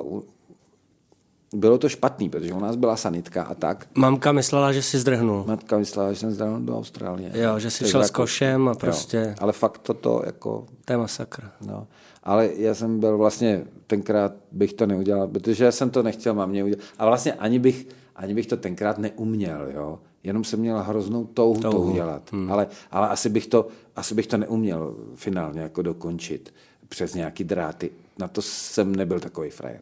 bylo 1.55 1.77
to 1.77 1.89
špatný, 1.89 2.29
protože 2.29 2.53
u 2.53 2.59
nás 2.59 2.75
byla 2.75 2.95
sanitka 2.95 3.43
a 3.43 3.53
tak. 3.53 3.87
Mamka 3.95 4.31
myslela, 4.31 4.71
že 4.73 4.81
si 4.81 4.99
zdrhnul. 4.99 5.43
Matka 5.47 5.77
myslela, 5.77 6.13
že 6.13 6.19
jsem 6.19 6.31
zdal 6.31 6.59
do 6.59 6.77
Austrálie. 6.77 7.31
Jo, 7.33 7.59
že 7.59 7.71
jsi 7.71 7.87
šel 7.87 8.03
s 8.03 8.07
jako- 8.07 8.21
košem 8.21 8.67
a 8.67 8.71
jo. 8.71 8.77
prostě- 8.79 9.35
Ale 9.39 9.53
fakt 9.53 9.77
toto 9.77 10.21
jako 10.25 10.65
To 10.85 10.93
je 10.93 10.97
masakr. 10.97 11.43
No, 11.61 11.87
ale 12.23 12.49
já 12.55 12.73
jsem 12.75 12.99
byl 12.99 13.17
vlastně, 13.17 13.63
tenkrát 13.87 14.33
bych 14.51 14.73
to 14.73 14.85
neudělal, 14.85 15.27
protože 15.27 15.63
já 15.65 15.71
jsem 15.71 15.89
to 15.89 16.03
nechtěl 16.03 16.33
mamě 16.33 16.63
udělat. 16.63 16.83
A 16.99 17.05
vlastně 17.05 17.33
ani 17.33 17.59
bych, 17.59 17.87
ani 18.21 18.33
bych 18.33 18.47
to 18.47 18.57
tenkrát 18.57 18.97
neuměl, 18.97 19.71
jo. 19.71 19.99
Jenom 20.23 20.43
jsem 20.43 20.59
měl 20.59 20.83
hroznou 20.83 21.25
touhu, 21.25 21.61
to 21.61 21.71
udělat. 21.71 22.31
Hmm. 22.31 22.51
Ale, 22.51 22.67
ale 22.91 23.09
asi, 23.09 23.29
bych 23.29 23.47
to, 23.47 23.67
asi 23.95 24.15
bych 24.15 24.27
to 24.27 24.37
neuměl 24.37 24.95
finálně 25.15 25.61
jako 25.61 25.81
dokončit 25.81 26.53
přes 26.87 27.13
nějaký 27.13 27.43
dráty. 27.43 27.91
Na 28.19 28.27
to 28.27 28.41
jsem 28.41 28.95
nebyl 28.95 29.19
takový 29.19 29.49
frajer. 29.49 29.81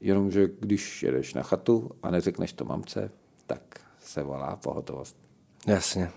Jenomže 0.00 0.48
když 0.60 1.02
jedeš 1.02 1.34
na 1.34 1.42
chatu 1.42 1.90
a 2.02 2.10
neřekneš 2.10 2.52
to 2.52 2.64
mamce, 2.64 3.10
tak 3.46 3.62
se 4.04 4.22
volá 4.22 4.56
pohotovost. 4.56 5.16
Jasně. 5.66 6.10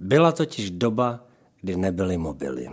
Byla 0.00 0.32
totiž 0.32 0.70
doba, 0.70 1.24
kdy 1.60 1.76
nebyly 1.76 2.18
mobily. 2.18 2.68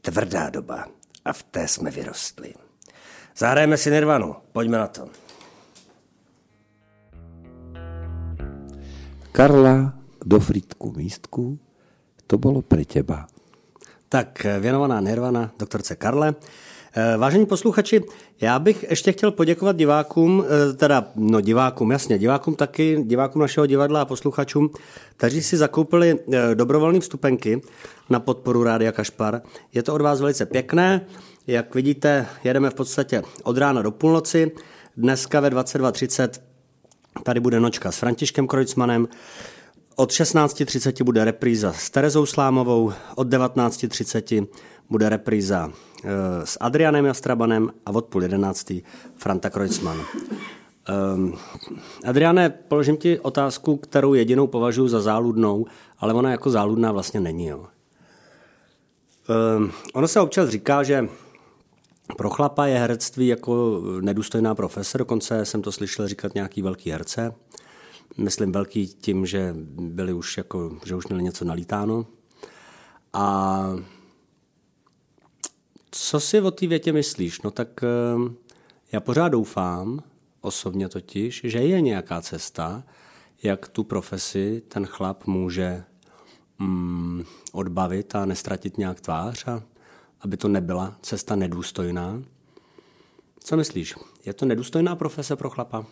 Tvrdá 0.00 0.50
doba. 0.50 0.88
A 1.24 1.32
v 1.32 1.42
té 1.42 1.68
jsme 1.68 1.90
vyrostli. 1.90 2.54
Zahrajeme 3.36 3.76
si 3.76 3.90
Nirvanu. 3.90 4.36
Pojďme 4.52 4.78
na 4.78 4.86
to. 4.86 5.08
Karla 9.32 9.92
do 10.24 10.40
frítku 10.40 10.92
místku, 10.96 11.58
to 12.26 12.38
bylo 12.38 12.62
pre 12.62 12.84
teba. 12.84 13.26
Tak 14.08 14.46
věnovaná 14.60 15.00
Nirvana 15.00 15.50
doktorce 15.58 15.96
Karle. 15.96 16.34
Eh, 16.94 17.16
Vážení 17.16 17.46
posluchači, 17.46 18.04
já 18.40 18.58
bych 18.58 18.84
ještě 18.90 19.12
chtěl 19.12 19.30
poděkovat 19.30 19.76
divákům, 19.76 20.44
eh, 20.44 20.72
teda 20.72 21.08
no 21.16 21.40
divákům, 21.40 21.90
jasně, 21.90 22.18
divákům 22.18 22.54
taky, 22.54 23.02
divákům 23.06 23.42
našeho 23.42 23.66
divadla 23.66 24.02
a 24.02 24.04
posluchačům, 24.04 24.70
kteří 25.16 25.42
si 25.42 25.56
zakoupili 25.56 26.18
eh, 26.32 26.54
dobrovolné 26.54 27.00
vstupenky 27.00 27.60
na 28.10 28.20
podporu 28.20 28.62
Rádia 28.62 28.92
Kašpar. 28.92 29.42
Je 29.72 29.82
to 29.82 29.94
od 29.94 30.00
vás 30.02 30.20
velice 30.20 30.46
pěkné. 30.46 31.06
Jak 31.46 31.74
vidíte, 31.74 32.26
jedeme 32.44 32.70
v 32.70 32.74
podstatě 32.74 33.22
od 33.42 33.58
rána 33.58 33.82
do 33.82 33.90
půlnoci. 33.90 34.52
Dneska 34.96 35.40
ve 35.40 35.50
22.30 35.50 36.49
tady 37.22 37.40
bude 37.40 37.60
nočka 37.60 37.92
s 37.92 37.98
Františkem 37.98 38.46
Krojcmanem. 38.46 39.08
Od 39.96 40.10
16.30 40.10 41.04
bude 41.04 41.24
repríza 41.24 41.72
s 41.72 41.90
Terezou 41.90 42.26
Slámovou, 42.26 42.92
od 43.14 43.28
19.30 43.28 44.46
bude 44.90 45.08
repríza 45.08 45.70
eh, 46.04 46.08
s 46.44 46.58
Adrianem 46.60 47.04
Jastrabanem 47.04 47.70
a 47.86 47.90
od 47.90 48.04
půl 48.04 48.22
11. 48.22 48.72
Franta 49.16 49.50
Kreutzmann. 49.50 50.00
Um, 51.14 51.38
Adriane, 52.04 52.50
položím 52.50 52.96
ti 52.96 53.18
otázku, 53.18 53.76
kterou 53.76 54.14
jedinou 54.14 54.46
považuji 54.46 54.88
za 54.88 55.00
záludnou, 55.00 55.66
ale 55.98 56.14
ona 56.14 56.30
jako 56.30 56.50
záludná 56.50 56.92
vlastně 56.92 57.20
není. 57.20 57.46
Jo. 57.46 57.66
Um, 59.56 59.72
ono 59.94 60.08
se 60.08 60.20
občas 60.20 60.48
říká, 60.48 60.82
že 60.82 61.08
pro 62.16 62.30
chlapa 62.30 62.66
je 62.66 62.78
herectví 62.78 63.26
jako 63.26 63.82
nedůstojná 64.00 64.54
profese, 64.54 64.98
dokonce 64.98 65.44
jsem 65.44 65.62
to 65.62 65.72
slyšel 65.72 66.08
říkat 66.08 66.34
nějaký 66.34 66.62
velký 66.62 66.90
herce. 66.90 67.34
Myslím 68.16 68.52
velký 68.52 68.86
tím, 68.86 69.26
že 69.26 69.54
byli 69.70 70.12
už 70.12 70.36
jako, 70.36 70.78
že 70.84 70.94
už 70.94 71.06
měli 71.06 71.22
něco 71.22 71.44
nalítáno. 71.44 72.06
A 73.12 73.66
co 75.90 76.20
si 76.20 76.40
o 76.40 76.50
té 76.50 76.66
větě 76.66 76.92
myslíš? 76.92 77.42
No 77.42 77.50
tak 77.50 77.84
eh, 77.84 78.32
já 78.92 79.00
pořád 79.00 79.28
doufám, 79.28 80.02
osobně 80.40 80.88
totiž, 80.88 81.40
že 81.44 81.58
je 81.58 81.80
nějaká 81.80 82.20
cesta, 82.20 82.84
jak 83.42 83.68
tu 83.68 83.84
profesi 83.84 84.62
ten 84.68 84.86
chlap 84.86 85.26
může 85.26 85.84
mm, 86.58 87.24
odbavit 87.52 88.14
a 88.14 88.24
nestratit 88.24 88.78
nějak 88.78 89.00
tvář 89.00 89.48
a 89.48 89.62
aby 90.20 90.36
to 90.36 90.48
nebyla 90.48 90.96
cesta 91.02 91.36
nedůstojná. 91.36 92.22
Co 93.38 93.56
myslíš? 93.56 93.94
Je 94.26 94.32
to 94.32 94.46
nedůstojná 94.46 94.96
profese 94.96 95.36
pro 95.36 95.50
chlapa? 95.50 95.86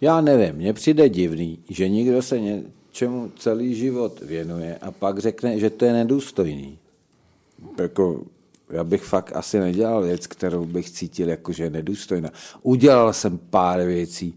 Já 0.00 0.20
nevím, 0.20 0.54
mně 0.54 0.72
přijde 0.72 1.08
divný, 1.08 1.58
že 1.68 1.88
někdo 1.88 2.22
se 2.22 2.40
něčemu 2.40 3.32
celý 3.36 3.74
život 3.74 4.20
věnuje 4.20 4.78
a 4.78 4.90
pak 4.90 5.18
řekne, 5.18 5.58
že 5.58 5.70
to 5.70 5.84
je 5.84 5.92
nedůstojný. 5.92 6.78
Jako, 7.78 8.24
já 8.70 8.84
bych 8.84 9.02
fakt 9.02 9.36
asi 9.36 9.58
nedělal 9.58 10.02
věc, 10.02 10.26
kterou 10.26 10.64
bych 10.64 10.90
cítil 10.90 11.28
jako, 11.28 11.52
že 11.52 11.64
je 11.64 11.70
nedůstojná. 11.70 12.30
Udělal 12.62 13.12
jsem 13.12 13.38
pár 13.38 13.80
věcí, 13.80 14.34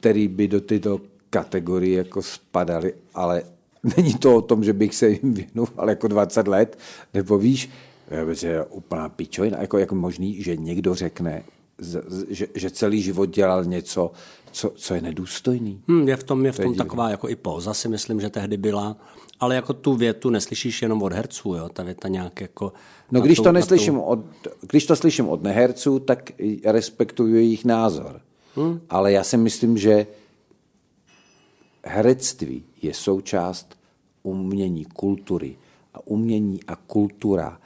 které 0.00 0.28
by 0.28 0.48
do 0.48 0.60
této 0.60 1.00
kategorie 1.30 1.98
jako 1.98 2.22
spadaly, 2.22 2.94
ale 3.14 3.42
není 3.96 4.14
to 4.14 4.36
o 4.36 4.42
tom, 4.42 4.64
že 4.64 4.72
bych 4.72 4.94
se 4.94 5.08
jim 5.08 5.34
věnoval 5.34 5.88
jako 5.88 6.08
20 6.08 6.48
let, 6.48 6.78
nebo 7.14 7.38
víš, 7.38 7.70
že 8.32 8.48
je 8.48 8.64
úplná 8.64 9.08
pičovina, 9.08 9.58
jako, 9.60 9.78
jako 9.78 9.94
možný, 9.94 10.42
že 10.42 10.56
někdo 10.56 10.94
řekne, 10.94 11.42
že, 12.30 12.46
že 12.54 12.70
celý 12.70 13.02
život 13.02 13.26
dělal 13.26 13.64
něco, 13.64 14.12
co, 14.52 14.70
co 14.76 14.94
je 14.94 15.00
nedůstojný. 15.00 15.80
Hmm, 15.88 16.08
je 16.08 16.16
v 16.16 16.22
tom, 16.24 16.46
je 16.46 16.52
v 16.52 16.56
To 16.56 16.62
je 16.62 16.64
tom 16.66 16.72
divný. 16.72 16.84
taková 16.84 17.10
jako 17.10 17.28
i 17.28 17.36
póza, 17.36 17.74
si 17.74 17.88
myslím, 17.88 18.20
že 18.20 18.30
tehdy 18.30 18.56
byla. 18.56 18.96
Ale 19.40 19.54
jako 19.54 19.72
tu 19.72 19.94
větu 19.94 20.30
neslyšíš 20.30 20.82
jenom 20.82 21.02
od 21.02 21.12
herců, 21.12 21.54
jo? 21.54 21.68
Ta 21.68 21.82
věta 21.82 22.08
nějak 22.08 22.40
jako... 22.40 22.72
No 23.12 23.20
když 23.20 23.36
tu- 23.38 23.42
to 23.44 23.52
neslyším 23.52 23.94
tu- 23.94 24.00
od, 24.00 24.18
když 24.70 24.86
to 24.86 24.96
slyším 24.96 25.28
od 25.28 25.42
neherců, 25.42 25.98
tak 25.98 26.30
respektuju 26.64 27.34
jejich 27.34 27.64
názor. 27.64 28.20
Hmm. 28.56 28.80
Ale 28.90 29.12
já 29.12 29.24
si 29.24 29.36
myslím, 29.36 29.78
že 29.78 30.06
herectví 31.84 32.64
je 32.82 32.94
součást 32.94 33.78
umění, 34.22 34.84
kultury. 34.84 35.56
A 35.94 36.06
umění 36.06 36.60
a 36.64 36.76
kultura 36.76 37.60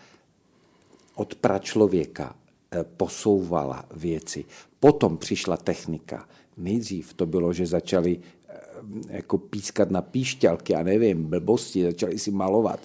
od 1.15 1.35
pračlověka 1.35 2.37
eh, 2.71 2.85
posouvala 2.97 3.85
věci. 3.95 4.45
Potom 4.81 5.17
přišla 5.17 5.57
technika. 5.57 6.29
Nejdřív 6.57 7.15
to 7.15 7.27
bylo, 7.27 7.53
že 7.53 7.67
začali 7.67 8.21
eh, 8.49 8.61
jako 9.09 9.39
pískat 9.39 9.91
na 9.91 10.03
píšťalky 10.03 10.75
a 10.75 10.83
nevím, 10.83 11.25
blbosti, 11.25 11.85
začali 11.85 12.19
si 12.19 12.31
malovat. 12.31 12.81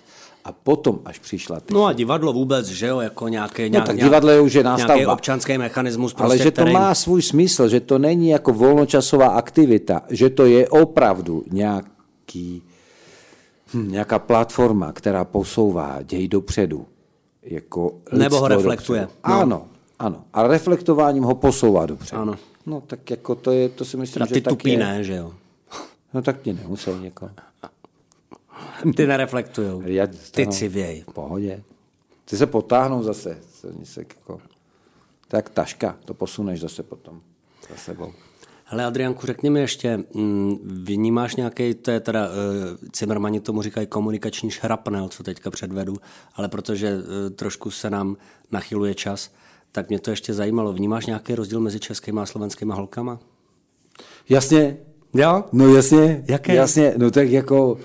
A 0.45 0.51
potom 0.51 0.99
až 1.05 1.19
přišla 1.19 1.55
technika. 1.59 1.73
No 1.79 1.85
a 1.85 1.93
divadlo 1.93 2.33
vůbec, 2.33 2.67
že 2.67 2.87
jo, 2.87 2.99
jako 2.99 3.27
nějaký, 3.27 3.69
No 3.69 3.81
tak 3.81 3.97
divadlo 3.97 4.29
je 4.31 4.41
už 4.41 4.53
je 4.53 4.63
nějaký 4.63 4.81
nástavba. 4.81 5.13
občanský 5.13 5.57
mechanismus, 5.57 6.13
prostě, 6.13 6.25
Ale 6.25 6.37
že 6.37 6.51
to 6.51 6.61
který... 6.61 6.73
má 6.73 6.95
svůj 6.95 7.21
smysl, 7.21 7.67
že 7.69 7.79
to 7.79 7.99
není 7.99 8.29
jako 8.29 8.53
volnočasová 8.53 9.27
aktivita, 9.27 10.01
že 10.09 10.29
to 10.29 10.45
je 10.45 10.69
opravdu 10.69 11.43
nějaký, 11.51 12.63
hm, 13.73 13.91
nějaká 13.91 14.19
platforma, 14.19 14.91
která 14.93 15.25
posouvá 15.25 15.99
děj 16.03 16.27
dopředu. 16.27 16.85
Jako 17.43 17.93
Nebo 18.11 18.39
ho 18.39 18.47
reflektuje. 18.47 19.01
Dopředu. 19.01 19.21
No. 19.33 19.41
Ano, 19.41 19.65
ano. 19.99 20.23
A 20.33 20.47
reflektováním 20.47 21.23
ho 21.23 21.35
posouvá 21.35 21.85
dopředu. 21.85 22.21
Ano. 22.21 22.35
No 22.65 22.81
tak 22.87 23.09
jako 23.09 23.35
to 23.35 23.51
je, 23.51 23.69
to 23.69 23.85
si 23.85 23.97
myslím, 23.97 24.13
Teda 24.13 24.25
že 24.25 24.33
ty 24.33 24.41
tak 24.41 24.51
tupí 24.51 24.71
je. 24.71 24.77
ne, 24.77 25.03
že 25.03 25.15
jo. 25.15 25.33
No 26.13 26.21
tak 26.21 26.41
ti 26.41 26.53
nemusel 26.53 26.99
jako. 27.03 27.29
Ty 28.95 29.07
nereflektujou. 29.07 29.81
Já, 29.85 30.07
Ty 30.31 30.45
no, 30.45 30.51
civěj. 30.51 31.03
V 31.09 31.13
pohodě. 31.13 31.63
Ty 32.25 32.37
se 32.37 32.47
potáhnou 32.47 33.03
zase. 33.03 33.37
Se 33.83 33.99
jako, 33.99 34.41
tak 35.27 35.49
taška, 35.49 35.97
to 36.05 36.13
posuneš 36.13 36.59
zase 36.59 36.83
potom 36.83 37.21
za 37.69 37.75
sebou. 37.75 38.13
Hele 38.65 38.85
Adrianku, 38.85 39.27
řekni 39.27 39.49
mi 39.49 39.59
ještě, 39.59 39.97
mm, 40.13 40.55
vnímáš 40.83 41.35
nějaký, 41.35 41.73
to 41.73 41.91
je 41.91 41.99
teda, 41.99 42.29
Cimrmani 42.91 43.39
tomu 43.39 43.61
říkají 43.61 43.87
komunikační 43.87 44.51
šrapnel, 44.51 45.07
co 45.07 45.23
teďka 45.23 45.51
předvedu, 45.51 45.95
ale 46.35 46.49
protože 46.49 46.95
uh, 46.95 47.03
trošku 47.35 47.71
se 47.71 47.89
nám 47.89 48.17
nachyluje 48.51 48.95
čas, 48.95 49.31
tak 49.71 49.89
mě 49.89 49.99
to 49.99 50.09
ještě 50.09 50.33
zajímalo. 50.33 50.73
Vnímáš 50.73 51.05
nějaký 51.05 51.35
rozdíl 51.35 51.59
mezi 51.59 51.79
českými 51.79 52.19
a 52.19 52.25
slovenskými 52.25 52.73
holkama? 52.73 53.19
Jasně, 54.29 54.77
Jo? 55.13 55.43
No 55.51 55.75
jasně, 55.75 56.23
Jaké? 56.27 56.55
jasně, 56.55 56.93
no 56.97 57.11
tak 57.11 57.29
jako, 57.29 57.77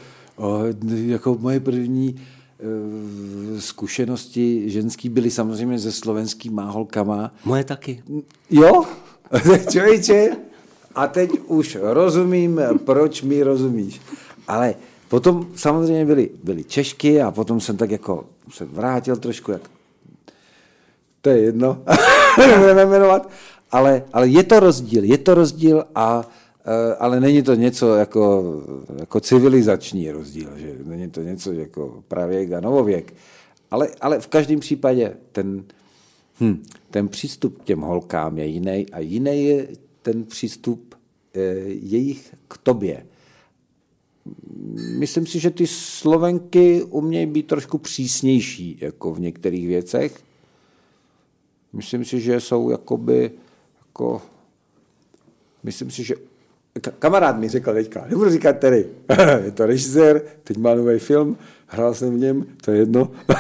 jako 0.90 1.36
moje 1.40 1.60
první 1.60 2.16
e, 2.16 3.60
zkušenosti 3.60 4.70
ženský 4.70 5.09
byly 5.09 5.31
samozřejmě 5.31 5.78
se 5.78 5.93
slovenskýma 5.93 6.70
holkama. 6.70 7.35
Moje 7.44 7.65
taky. 7.65 8.02
Jo, 8.51 8.85
člověče, 9.70 10.36
a 10.94 11.06
teď 11.06 11.31
už 11.47 11.78
rozumím, 11.81 12.60
proč 12.85 13.23
mi 13.23 13.43
rozumíš. 13.43 14.01
Ale 14.48 14.74
potom 15.09 15.47
samozřejmě 15.55 16.05
byly, 16.05 16.31
byly 16.44 16.65
Češky 16.65 17.23
a 17.23 17.31
potom 17.31 17.60
jsem 17.60 17.77
tak 17.77 17.90
jako 17.90 18.24
se 18.51 18.65
vrátil 18.65 19.16
trošku, 19.16 19.52
jak 19.52 19.62
to 21.20 21.31
je 21.31 21.39
jedno, 21.39 21.82
nebudeme 22.39 22.86
jmenovat. 22.86 23.31
ale, 23.70 24.02
ale 24.12 24.28
je 24.28 24.43
to 24.43 24.60
rozdíl, 24.60 25.05
je 25.05 25.19
to 25.19 25.35
rozdíl 25.35 25.85
a 25.94 26.24
ale 26.99 27.20
není 27.20 27.43
to 27.43 27.55
něco 27.55 27.95
jako, 27.95 28.45
jako 28.99 29.20
civilizační 29.20 30.11
rozdíl, 30.11 30.51
že 30.57 30.77
není 30.85 31.11
to 31.11 31.23
něco 31.23 31.53
jako 31.53 32.05
pravěk 32.09 32.53
a 32.53 32.61
novověk. 32.61 33.15
Ale, 33.70 33.89
ale 34.01 34.20
v 34.20 34.27
každém 34.27 34.61
případě 34.61 35.16
ten, 35.32 35.65
hm, 36.40 36.65
ten 36.90 37.09
přístup 37.09 37.62
k 37.62 37.65
těm 37.65 37.81
holkám 37.81 38.39
je 38.39 38.47
jiný 38.47 38.86
a 38.93 38.99
jiný 38.99 39.45
je 39.45 39.69
ten 40.03 40.24
přístup 40.24 40.95
eh, 41.35 41.40
jejich 41.66 42.35
k 42.49 42.59
tobě. 42.59 43.07
Myslím 44.99 45.27
si, 45.27 45.39
že 45.39 45.51
ty 45.51 45.66
Slovenky 45.66 46.82
umějí 46.82 47.27
být 47.27 47.47
trošku 47.47 47.78
přísnější 47.78 48.78
jako 48.81 49.15
v 49.15 49.20
některých 49.20 49.66
věcech. 49.66 50.20
Myslím 51.73 52.05
si, 52.05 52.20
že 52.20 52.40
jsou 52.40 52.70
jakoby 52.70 53.31
jako 53.78 54.23
myslím 55.62 55.90
si, 55.90 56.05
že 56.05 56.15
kamarád 56.99 57.39
mi 57.39 57.49
řekl 57.49 57.73
teďka, 57.73 58.05
nebudu 58.09 58.31
říkat 58.31 58.59
tedy, 58.59 58.87
je 59.45 59.51
to 59.51 59.67
režisér, 59.67 60.23
teď 60.45 60.57
má 60.57 60.75
nový 60.75 60.99
film, 60.99 61.37
hrál 61.67 61.95
jsem 61.95 62.15
v 62.17 62.19
něm, 62.19 62.47
to 62.61 62.71
je 62.71 62.79
jedno. 62.79 63.11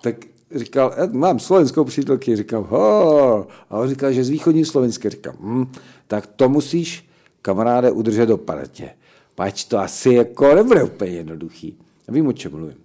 tak 0.00 0.16
říkal, 0.54 0.94
"Eh, 0.96 1.08
mám 1.12 1.38
slovenskou 1.38 1.84
přítelky, 1.84 2.36
říkám, 2.36 2.64
ho, 2.64 3.46
a 3.70 3.78
on 3.78 3.88
říkal, 3.88 4.12
že 4.12 4.24
z 4.24 4.28
východní 4.28 4.64
Slovenské, 4.64 5.10
říkám, 5.10 5.34
hm, 5.40 5.72
tak 6.06 6.26
to 6.26 6.48
musíš, 6.48 7.08
kamaráde, 7.42 7.90
udržet 7.90 8.26
do 8.26 8.36
paměti. 8.36 8.90
Pač 9.34 9.64
to 9.64 9.78
asi 9.78 10.14
jako 10.14 10.54
nebude 10.54 10.82
úplně 10.82 11.10
jednoduchý. 11.10 11.78
Vím, 12.08 12.26
o 12.26 12.32
čem 12.32 12.52
mluvím. 12.52 12.76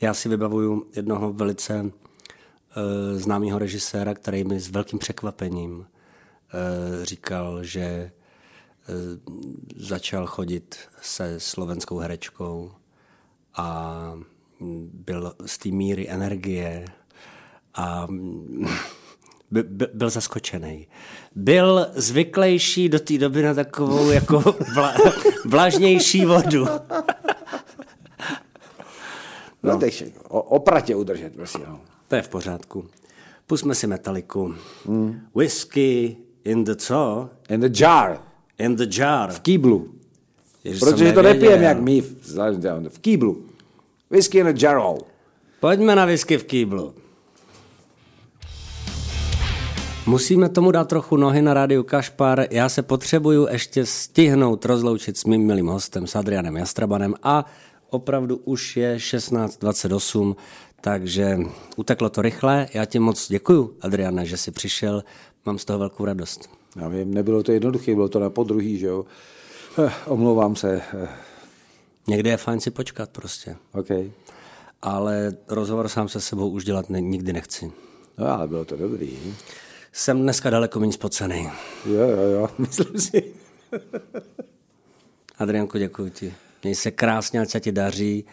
Já 0.00 0.14
si 0.14 0.28
vybavuju 0.28 0.86
jednoho 0.96 1.32
velice 1.32 1.90
známého 3.14 3.58
režiséra, 3.58 4.14
který 4.14 4.44
mi 4.44 4.60
s 4.60 4.70
velkým 4.70 4.98
překvapením 4.98 5.78
uh, 5.78 5.86
říkal, 7.04 7.64
že 7.64 8.12
uh, 8.88 9.36
začal 9.76 10.26
chodit 10.26 10.78
se 11.02 11.40
slovenskou 11.40 11.98
herečkou 11.98 12.72
a 13.56 14.12
byl 14.92 15.34
z 15.46 15.58
té 15.58 15.68
míry 15.68 16.10
energie 16.10 16.84
a 17.74 18.08
by, 19.50 19.62
by, 19.62 19.86
byl 19.94 20.10
zaskočený. 20.10 20.88
Byl 21.34 21.86
zvyklejší 21.94 22.88
do 22.88 22.98
té 22.98 23.18
doby 23.18 23.42
na 23.42 23.54
takovou 23.54 24.10
jako 24.10 24.40
vla, 24.74 24.94
vlažnější 25.44 26.24
vodu. 26.24 26.66
No, 29.62 29.78
takže 29.78 30.06
o, 30.28 30.42
opratě 30.42 30.96
udržet, 30.96 31.34
prosím. 31.34 31.60
No. 31.68 31.80
To 32.12 32.16
je 32.16 32.22
v 32.22 32.28
pořádku. 32.28 32.86
Pusme 33.46 33.74
si 33.74 33.86
metaliku. 33.86 34.54
Mm. 34.86 35.20
Whisky 35.34 36.16
in 36.44 36.64
the 36.64 36.74
co? 36.74 37.30
In 37.48 37.60
the 37.60 37.80
jar, 37.82 38.20
In 38.58 38.76
the 38.76 38.98
jar. 38.98 39.32
v 39.32 39.40
kýblu. 39.40 39.94
Ježiš, 40.64 40.80
Protože 40.80 41.12
to 41.12 41.22
nepijeme 41.22 41.64
jak 41.64 41.80
my, 41.80 42.00
v, 42.00 42.28
v 42.88 42.98
kýblu. 42.98 43.46
Whisky 44.10 44.38
in 44.38 44.46
a 44.46 44.52
jar. 44.56 44.82
Pojďme 45.60 45.96
na 45.96 46.04
whisky 46.04 46.38
v 46.38 46.44
kýblu. 46.44 46.94
Musíme 50.06 50.48
tomu 50.48 50.70
dát 50.70 50.88
trochu 50.88 51.16
nohy 51.16 51.42
na 51.42 51.54
rádiu 51.54 51.82
Kašpar. 51.82 52.46
Já 52.50 52.68
se 52.68 52.82
potřebuju 52.82 53.46
ještě 53.50 53.86
stihnout 53.86 54.64
rozloučit 54.64 55.16
s 55.16 55.24
mým 55.24 55.46
milým 55.46 55.66
hostem, 55.66 56.06
s 56.06 56.16
Adrianem 56.16 56.56
Jastrabanem 56.56 57.14
a 57.22 57.44
opravdu 57.90 58.36
už 58.36 58.76
je 58.76 58.96
16.28, 58.96 60.36
takže 60.82 61.38
uteklo 61.76 62.08
to 62.10 62.22
rychle. 62.22 62.68
Já 62.74 62.84
ti 62.84 62.98
moc 62.98 63.28
děkuju, 63.28 63.76
Adriane, 63.80 64.26
že 64.26 64.36
jsi 64.36 64.50
přišel. 64.50 65.04
Mám 65.46 65.58
z 65.58 65.64
toho 65.64 65.78
velkou 65.78 66.04
radost. 66.04 66.50
Já 66.76 66.88
vím, 66.88 67.14
nebylo 67.14 67.42
to 67.42 67.52
jednoduché, 67.52 67.94
bylo 67.94 68.08
to 68.08 68.20
na 68.20 68.30
podruhý, 68.30 68.78
že 68.78 68.86
jo. 68.86 69.04
Eh, 69.78 69.92
omlouvám 70.06 70.56
se. 70.56 70.82
Eh, 70.94 71.08
Někdy 72.06 72.30
je 72.30 72.36
fajn 72.36 72.60
si 72.60 72.70
počkat 72.70 73.10
prostě. 73.10 73.56
OK. 73.72 73.86
Ale 74.82 75.36
rozhovor 75.48 75.88
sám 75.88 76.08
se 76.08 76.20
sebou 76.20 76.48
už 76.50 76.64
dělat 76.64 76.90
ne, 76.90 77.00
nikdy 77.00 77.32
nechci. 77.32 77.72
No, 78.18 78.28
ale 78.28 78.48
bylo 78.48 78.64
to 78.64 78.76
dobrý. 78.76 79.18
Jsem 79.92 80.22
dneska 80.22 80.50
daleko 80.50 80.80
méně 80.80 80.92
spocený. 80.92 81.50
Jo, 81.86 82.08
jo, 82.08 82.22
jo, 82.22 82.48
myslím 82.58 83.00
si. 83.00 83.34
Adrianko, 85.38 85.78
děkuji 85.78 86.10
ti. 86.10 86.34
Měj 86.62 86.74
se 86.74 86.90
krásně, 86.90 87.40
ať 87.40 87.50
se 87.50 87.60
ti 87.60 87.72
daří. 87.72 88.24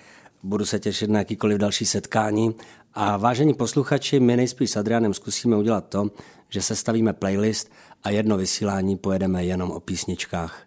Budu 0.44 0.66
se 0.66 0.80
těšit 0.80 1.10
na 1.10 1.20
jakýkoliv 1.20 1.58
další 1.58 1.86
setkání. 1.86 2.56
A 2.94 3.18
vážení 3.18 3.54
posluchači, 3.54 4.20
my 4.20 4.38
nejspíš 4.38 4.72
s 4.72 4.78
Adrianem 4.78 5.14
zkusíme 5.14 5.58
udělat 5.58 5.86
to, 5.90 6.12
že 6.50 6.62
sestavíme 6.62 7.14
playlist 7.14 7.72
a 8.04 8.10
jedno 8.10 8.38
vysílání 8.38 8.98
pojedeme 8.98 9.46
jenom 9.46 9.72
o 9.72 9.80
písničkách. 9.80 10.62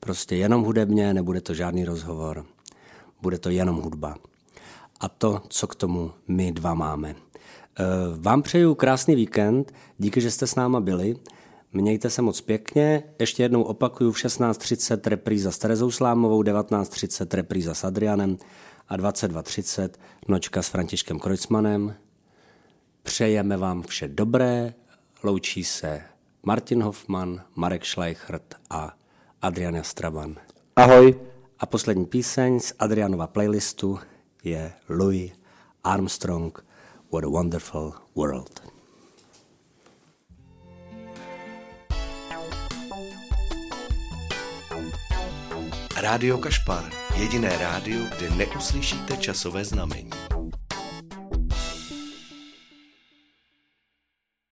Prostě 0.00 0.36
jenom 0.36 0.62
hudebně, 0.62 1.14
nebude 1.14 1.40
to 1.40 1.54
žádný 1.54 1.84
rozhovor. 1.84 2.44
Bude 3.22 3.38
to 3.38 3.50
jenom 3.50 3.76
hudba. 3.76 4.16
A 5.00 5.08
to, 5.08 5.42
co 5.48 5.66
k 5.66 5.74
tomu 5.74 6.12
my 6.28 6.52
dva 6.52 6.74
máme. 6.74 7.14
Eh, 7.78 7.84
Vám 8.16 8.42
přeju 8.42 8.74
krásný 8.74 9.14
víkend, 9.14 9.72
díky, 9.98 10.20
že 10.20 10.30
jste 10.30 10.46
s 10.46 10.54
náma 10.54 10.80
byli. 10.80 11.16
Mějte 11.72 12.10
se 12.10 12.22
moc 12.22 12.40
pěkně. 12.40 13.02
Ještě 13.18 13.42
jednou 13.42 13.62
opakuju 13.62 14.12
v 14.12 14.16
16.30 14.16 15.10
repríza 15.10 15.50
s 15.50 15.58
Terezou 15.58 15.90
Slámovou, 15.90 16.42
19.30 16.42 17.36
repríza 17.36 17.74
s 17.74 17.84
Adrianem 17.84 18.36
a 18.88 18.96
22.30 18.96 19.90
nočka 20.28 20.62
s 20.62 20.68
Františkem 20.68 21.18
Kreutzmanem. 21.18 21.94
Přejeme 23.02 23.56
vám 23.56 23.82
vše 23.82 24.08
dobré. 24.08 24.74
Loučí 25.22 25.64
se 25.64 26.02
Martin 26.42 26.82
Hoffman, 26.82 27.42
Marek 27.54 27.84
Schleichert 27.84 28.54
a 28.70 28.96
Adrian 29.42 29.74
Jastraban. 29.74 30.36
Ahoj. 30.76 31.20
A 31.58 31.66
poslední 31.66 32.06
píseň 32.06 32.60
z 32.60 32.72
Adrianova 32.78 33.26
playlistu 33.26 33.98
je 34.44 34.72
Louis 34.88 35.32
Armstrong 35.84 36.64
What 37.12 37.24
a 37.24 37.28
Wonderful 37.28 37.94
World. 38.14 38.62
Rádio 46.00 46.38
Kašpar. 46.38 47.07
Jediné 47.18 47.58
rádio, 47.58 48.06
kde 48.18 48.30
neuslyšíte 48.30 49.16
časové 49.16 49.64
znamení. 49.64 50.10